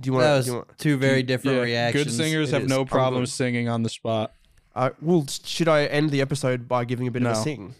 Do 0.00 0.06
you 0.08 0.12
want? 0.14 0.24
that 0.24 0.30
to? 0.32 0.36
was 0.36 0.44
Do 0.46 0.50
you 0.52 0.56
want? 0.58 0.78
two 0.78 0.96
very 0.98 1.22
different 1.22 1.56
Yeah, 1.58 1.62
reactions. 1.62 2.04
good 2.04 2.12
singers 2.12 2.48
It 2.50 2.54
have 2.54 2.62
is. 2.64 2.68
no 2.68 2.84
problem 2.84 3.22
good. 3.22 3.28
singing 3.28 3.68
on 3.68 3.82
the 3.82 3.88
spot. 3.88 4.32
Uh, 4.74 4.90
well, 5.00 5.26
should 5.44 5.68
I 5.68 5.84
end 5.86 6.10
the 6.10 6.20
episode 6.20 6.68
by 6.68 6.84
giving 6.84 7.06
a 7.08 7.10
bit 7.10 7.22
of 7.22 7.32
No. 7.32 7.32
a 7.32 7.42
sing? 7.42 7.74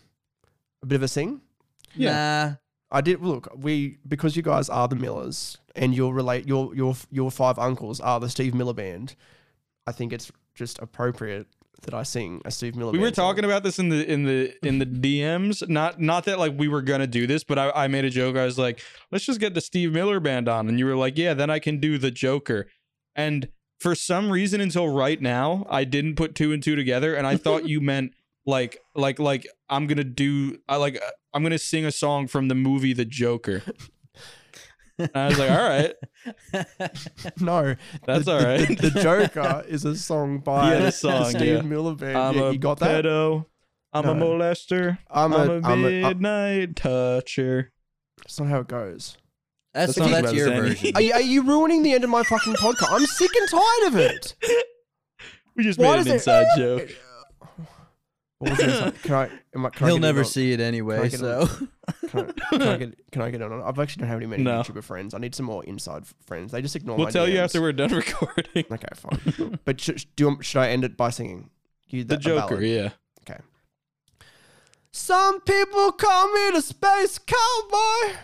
A 0.83 0.87
bit 0.87 0.97
of 0.97 1.03
a 1.03 1.09
sing. 1.09 1.41
Nah, 1.97 2.55
I 2.91 3.01
did 3.01 3.21
look. 3.21 3.49
We 3.57 3.99
because 4.07 4.37
you 4.37 4.43
guys 4.43 4.69
are 4.69 4.89
the 4.89 4.97
Millers, 4.97 5.59
and 5.77 5.95
your 5.95 6.13
relate 6.15 6.47
your 6.47 6.75
your 6.75 6.95
your 7.11 7.31
five 7.31 7.59
uncles 7.59 8.01
are 8.01 8.19
the 8.21 8.29
Steve 8.29 8.55
Miller 8.55 8.75
band. 8.75 9.15
I 9.87 9.93
think 9.93 10.13
it's 10.13 10.31
just 10.55 10.79
appropriate 10.81 11.47
that 11.83 11.95
I 11.95 12.03
sing 12.03 12.43
a 12.45 12.51
Steve 12.51 12.77
Miller. 12.77 12.93
We 12.93 12.99
were 12.99 13.07
band 13.07 13.17
song. 13.17 13.31
talking 13.31 13.45
about 13.45 13.63
this 13.63 13.79
in 13.79 13.89
the 13.89 14.11
in 14.11 14.25
the 14.25 14.55
in 14.67 14.79
the 14.79 14.87
DMs. 14.87 15.67
Not 15.69 16.01
not 16.01 16.25
that 16.25 16.39
like 16.39 16.53
we 16.57 16.69
were 16.69 16.83
gonna 16.83 17.07
do 17.07 17.27
this, 17.27 17.45
but 17.45 17.59
I, 17.59 17.71
I 17.71 17.89
made 17.89 18.05
a 18.05 18.11
joke. 18.11 18.37
I 18.37 18.45
was 18.45 18.59
like, 18.59 18.83
let's 19.11 19.25
just 19.25 19.41
get 19.41 19.55
the 19.55 19.61
Steve 19.61 19.93
Miller 19.93 20.21
band 20.21 20.49
on, 20.49 20.69
and 20.69 20.79
you 20.79 20.87
were 20.87 20.97
like, 20.97 21.17
yeah, 21.17 21.35
then 21.35 21.51
I 21.51 21.59
can 21.59 21.81
do 21.81 21.99
the 21.99 22.11
Joker. 22.11 22.67
And 23.17 23.49
for 23.79 23.95
some 23.95 24.31
reason, 24.31 24.61
until 24.61 24.89
right 24.89 25.21
now, 25.21 25.67
I 25.71 25.85
didn't 25.85 26.17
put 26.17 26.35
two 26.35 26.53
and 26.53 26.63
two 26.63 26.77
together, 26.77 27.15
and 27.15 27.27
I 27.27 27.37
thought 27.37 27.67
you 27.69 27.81
meant 27.81 28.13
like 28.47 28.79
like 28.95 29.19
like 29.19 29.47
I'm 29.69 29.87
gonna 29.87 30.05
do 30.05 30.59
I 30.69 30.77
like 30.77 31.01
I'm 31.33 31.43
gonna 31.43 31.59
sing 31.59 31.85
a 31.85 31.93
song 31.93 32.27
from 32.27 32.49
the 32.49 32.55
movie 32.55 32.93
The 32.93 33.05
Joker. 33.05 33.63
And 35.01 35.17
I 35.17 35.27
was 35.29 35.39
like, 35.39 35.51
all 35.51 35.69
right, 35.69 35.95
No, 37.41 37.75
That's 38.07 38.25
the, 38.27 38.33
all 38.33 38.41
the- 38.41 38.77
The, 38.81 38.91
the 38.91 39.01
Joker 39.03 39.65
is 39.69 39.85
a 39.85 39.97
song 39.97 40.39
by 40.39 40.73
Yeah, 40.73 40.79
the 40.79 40.85
the 40.87 40.93
song, 40.93 41.25
Steve 41.31 41.43
yeah. 41.47 41.61
Miller 41.63 41.95
band. 41.95 42.19
I'm 42.19 42.35
Yeah, 42.37 42.43
a 42.43 42.53
you 42.53 42.59
got 42.59 42.79
that? 42.81 43.05
pedo. 43.05 43.47
I'm 43.93 44.09
a 44.09 44.15
No. 44.15 44.25
molester. 44.27 44.99
I'm 45.11 45.33
I'm 45.33 45.49
a. 45.51 45.53
a 45.53 45.57
I'm 45.63 45.85
a. 45.85 45.89
I'm- 45.89 46.03
midnight 46.03 46.77
toucher. 46.77 47.73
That's 48.19 48.39
not 48.39 48.49
how 48.49 48.61
it 48.61 48.69
goes. 48.69 49.17
that's 49.75 49.95
That's 49.97 49.99
that's, 49.99 50.11
not 50.13 50.21
about 50.21 50.35
your 50.35 50.49
Zanny. 50.49 50.61
version. 50.61 50.93
Are 50.97 51.01
you, 51.01 51.13
are 51.15 51.21
you 51.23 51.43
ruining 51.43 51.83
the 51.83 51.93
end 51.93 52.05
of 52.05 52.11
my 52.11 52.23
fucking 52.23 52.55
podcast? 52.55 52.89
I'm 52.93 53.07
sick 53.07 53.31
and 53.35 53.49
tired 53.49 53.87
of 53.89 53.97
it. 53.97 54.35
We 55.57 55.65
just 55.65 55.79
Why 55.81 55.87
made 55.87 55.93
an 55.93 55.99
does 55.99 56.07
it- 56.07 56.13
inside 56.15 56.47
joke. 56.57 56.91
What 58.41 58.51
was 58.51 58.59
the 58.59 58.65
inside- 58.87 59.03
Can 59.03 59.15
I? 59.15 59.31
Am 59.55 59.67
I 59.67 59.71
can 59.71 59.87
He'll 59.87 59.97
get 59.97 59.97
in 59.97 60.03
never 60.03 60.25
see 60.25 60.53
it 60.53 60.57
Can 60.57 60.65
I 60.65 60.69
anyway. 60.69 61.09
get 61.09 61.21
So 61.21 61.47
Can 62.09 62.21
I, 62.21 62.33
can 62.59 62.63
I 62.63 62.77
get? 62.79 63.11
Can 63.13 63.23
I 63.23 63.31
get 63.31 63.43
on? 63.43 63.63
I've 63.63 63.79
actually 63.79 64.01
don't 64.01 64.09
have 64.09 64.17
any 64.19 64.27
many 64.27 64.43
No. 64.43 64.61
YouTuber 64.63 64.83
friends. 64.83 65.15
I 65.15 65.19
need 65.19 65.35
some 65.35 65.47
more 65.47 65.63
inside 65.65 66.03
f- 66.03 66.15
friends. 66.27 66.51
They 66.53 66.61
just 66.63 66.75
ignore. 66.75 66.97
We'll 66.97 67.07
my 67.07 67.11
tell 67.13 67.29
you 67.29 67.37
DMs. 67.37 67.45
after 67.45 67.61
we're 67.61 67.73
done 67.73 67.91
recording. 67.95 68.65
Okay, 68.71 68.87
fine. 68.97 69.59
but 69.65 69.81
sh- 69.81 69.91
sh- 69.97 70.07
do 70.17 70.25
you, 70.25 70.29
want- 70.29 70.45
should 70.45 70.61
I 70.61 70.69
end 70.71 70.85
it 70.85 70.97
by 70.97 71.11
singing? 71.11 71.51
You 71.89 72.03
The 72.05 72.15
a 72.17 72.19
Joker, 72.19 72.57
ballad? 72.57 72.65
yeah. 72.65 72.89
Some 74.93 75.41
people 75.43 75.93
call 75.93 76.33
me 76.33 76.51
the 76.53 76.61
space 76.63 77.19
cowboy. 77.19 78.17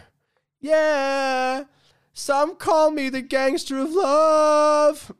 Yeah. 0.60 1.64
Some 2.12 2.56
call 2.56 2.90
me 2.90 3.08
the 3.08 3.22
gangster 3.22 3.78
of 3.78 3.90
love. 3.92 5.12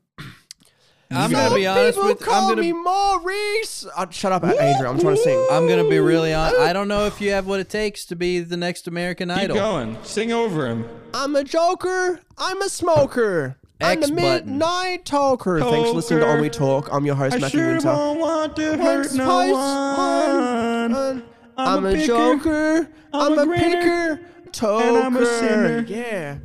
I'm 1.11 1.31
gonna 1.31 1.55
be 1.55 1.67
honest 1.67 1.97
people 1.99 2.09
with. 2.09 2.21
call 2.21 2.43
I'm 2.43 2.49
gonna. 2.51 2.63
me 2.63 2.73
Maurice. 2.73 3.87
Uh, 3.97 4.07
shut 4.11 4.33
up, 4.33 4.45
Adrian. 4.45 4.87
I'm 4.87 4.99
trying 4.99 5.17
to 5.17 5.23
sing. 5.23 5.47
I'm 5.51 5.69
gonna 5.69 5.89
be 5.89 5.99
really 6.01 6.35
honest. 6.35 6.59
I 6.61 6.73
don't 6.73 6.89
know 6.89 7.07
if 7.07 7.21
you 7.21 7.31
have 7.31 7.47
what 7.47 7.61
it 7.61 7.69
takes 7.69 8.05
to 8.07 8.17
be 8.17 8.41
the 8.41 8.57
next 8.57 8.89
American 8.89 9.31
idol. 9.31 9.57
Keep 9.57 9.65
Idol. 9.65 9.73
going. 9.73 9.99
Sing 10.05 10.33
over 10.33 10.67
him. 10.67 10.89
I'm 11.15 11.37
a 11.37 11.45
joker. 11.45 12.21
I'm 12.39 12.61
a 12.61 12.69
smoker. 12.69 13.57
I'm 13.81 13.99
X 13.99 14.09
a 14.09 14.13
button. 14.15 14.17
midnight 14.59 15.05
talker. 15.05 15.61
Thanks 15.61 15.91
for 15.91 15.95
listening 15.97 16.21
to 16.21 16.25
Talker. 16.25 16.37
Only 16.39 16.51
Talk. 16.51 16.89
I'm 16.93 17.05
your 17.05 17.15
host, 17.15 17.37
I 17.37 17.39
Matthew 17.41 17.61
sure 17.61 17.73
Winter. 17.73 17.89
won't 17.89 18.21
want 18.21 18.57
to 18.57 18.71
One 18.71 18.79
hurt 18.81 19.15
no 19.15 19.25
spice, 19.25 19.53
one. 19.53 20.93
one. 20.93 21.23
I'm 21.59 21.79
I'm, 21.79 21.85
a 21.85 21.89
a, 21.89 21.93
picker. 21.93 22.07
joker. 22.07 22.89
I'm, 23.13 23.33
I'm 23.33 23.39
a 23.39 23.53
a 23.53 23.55
picker. 23.57 24.21
Toker. 24.51 24.81
And 24.89 24.97
I'm 25.05 25.17
a 25.17 25.27
sinner. 25.27 25.85
Yeah. 25.87 26.39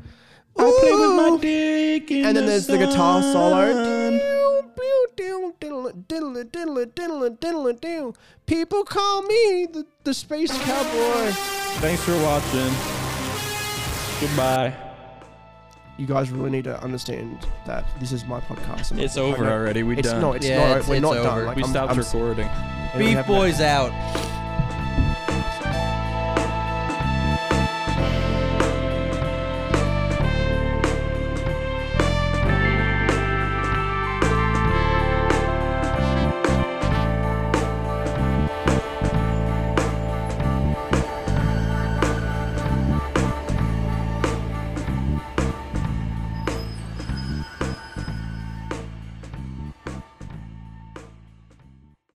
I 0.58 0.78
play 0.82 0.92
with 0.92 1.16
my 1.16 1.30
Ooh. 1.30 1.40
dick 1.40 2.12
in 2.12 2.26
And 2.26 2.36
then 2.36 2.44
the 2.46 2.52
there's 2.52 2.68
the 2.68 2.78
guitar 2.78 3.22
solo. 3.24 3.72
sun. 3.72 4.20
People 8.46 8.84
call 8.84 9.22
me 9.24 9.66
the, 9.72 9.86
the 10.04 10.14
space 10.14 10.52
cowboy. 10.64 11.32
Thanks 11.80 12.04
for 12.04 12.14
watching. 12.24 12.72
Goodbye. 14.20 14.74
You 15.98 16.06
guys 16.08 16.32
really 16.32 16.50
need 16.50 16.64
to 16.66 16.82
understand 16.82 17.46
that 17.66 17.86
this 18.00 18.12
is 18.12 18.26
my 18.26 18.40
podcast. 18.42 18.92
and 18.92 19.00
It's 19.00 19.18
over 19.18 19.46
already. 19.50 19.84
We 19.84 19.98
it's 19.98 20.10
done. 20.10 20.22
no, 20.22 20.34
it's 20.34 20.46
Yeah, 20.46 20.58
not. 20.58 20.70
it's- 20.72 20.88
we're 20.88 20.96
it's 20.96 21.02
not 21.02 21.18
over. 21.18 21.24
done. 21.24 21.46
Like, 21.46 21.56
we 21.58 21.64
I'm- 21.64 21.72
stopped 21.72 21.90
I'm- 21.92 22.00
recording. 22.00 22.50
Beef 22.98 23.16
have 23.16 23.28
no- 23.30 23.36
Boys 23.36 23.62
out. 23.62 23.92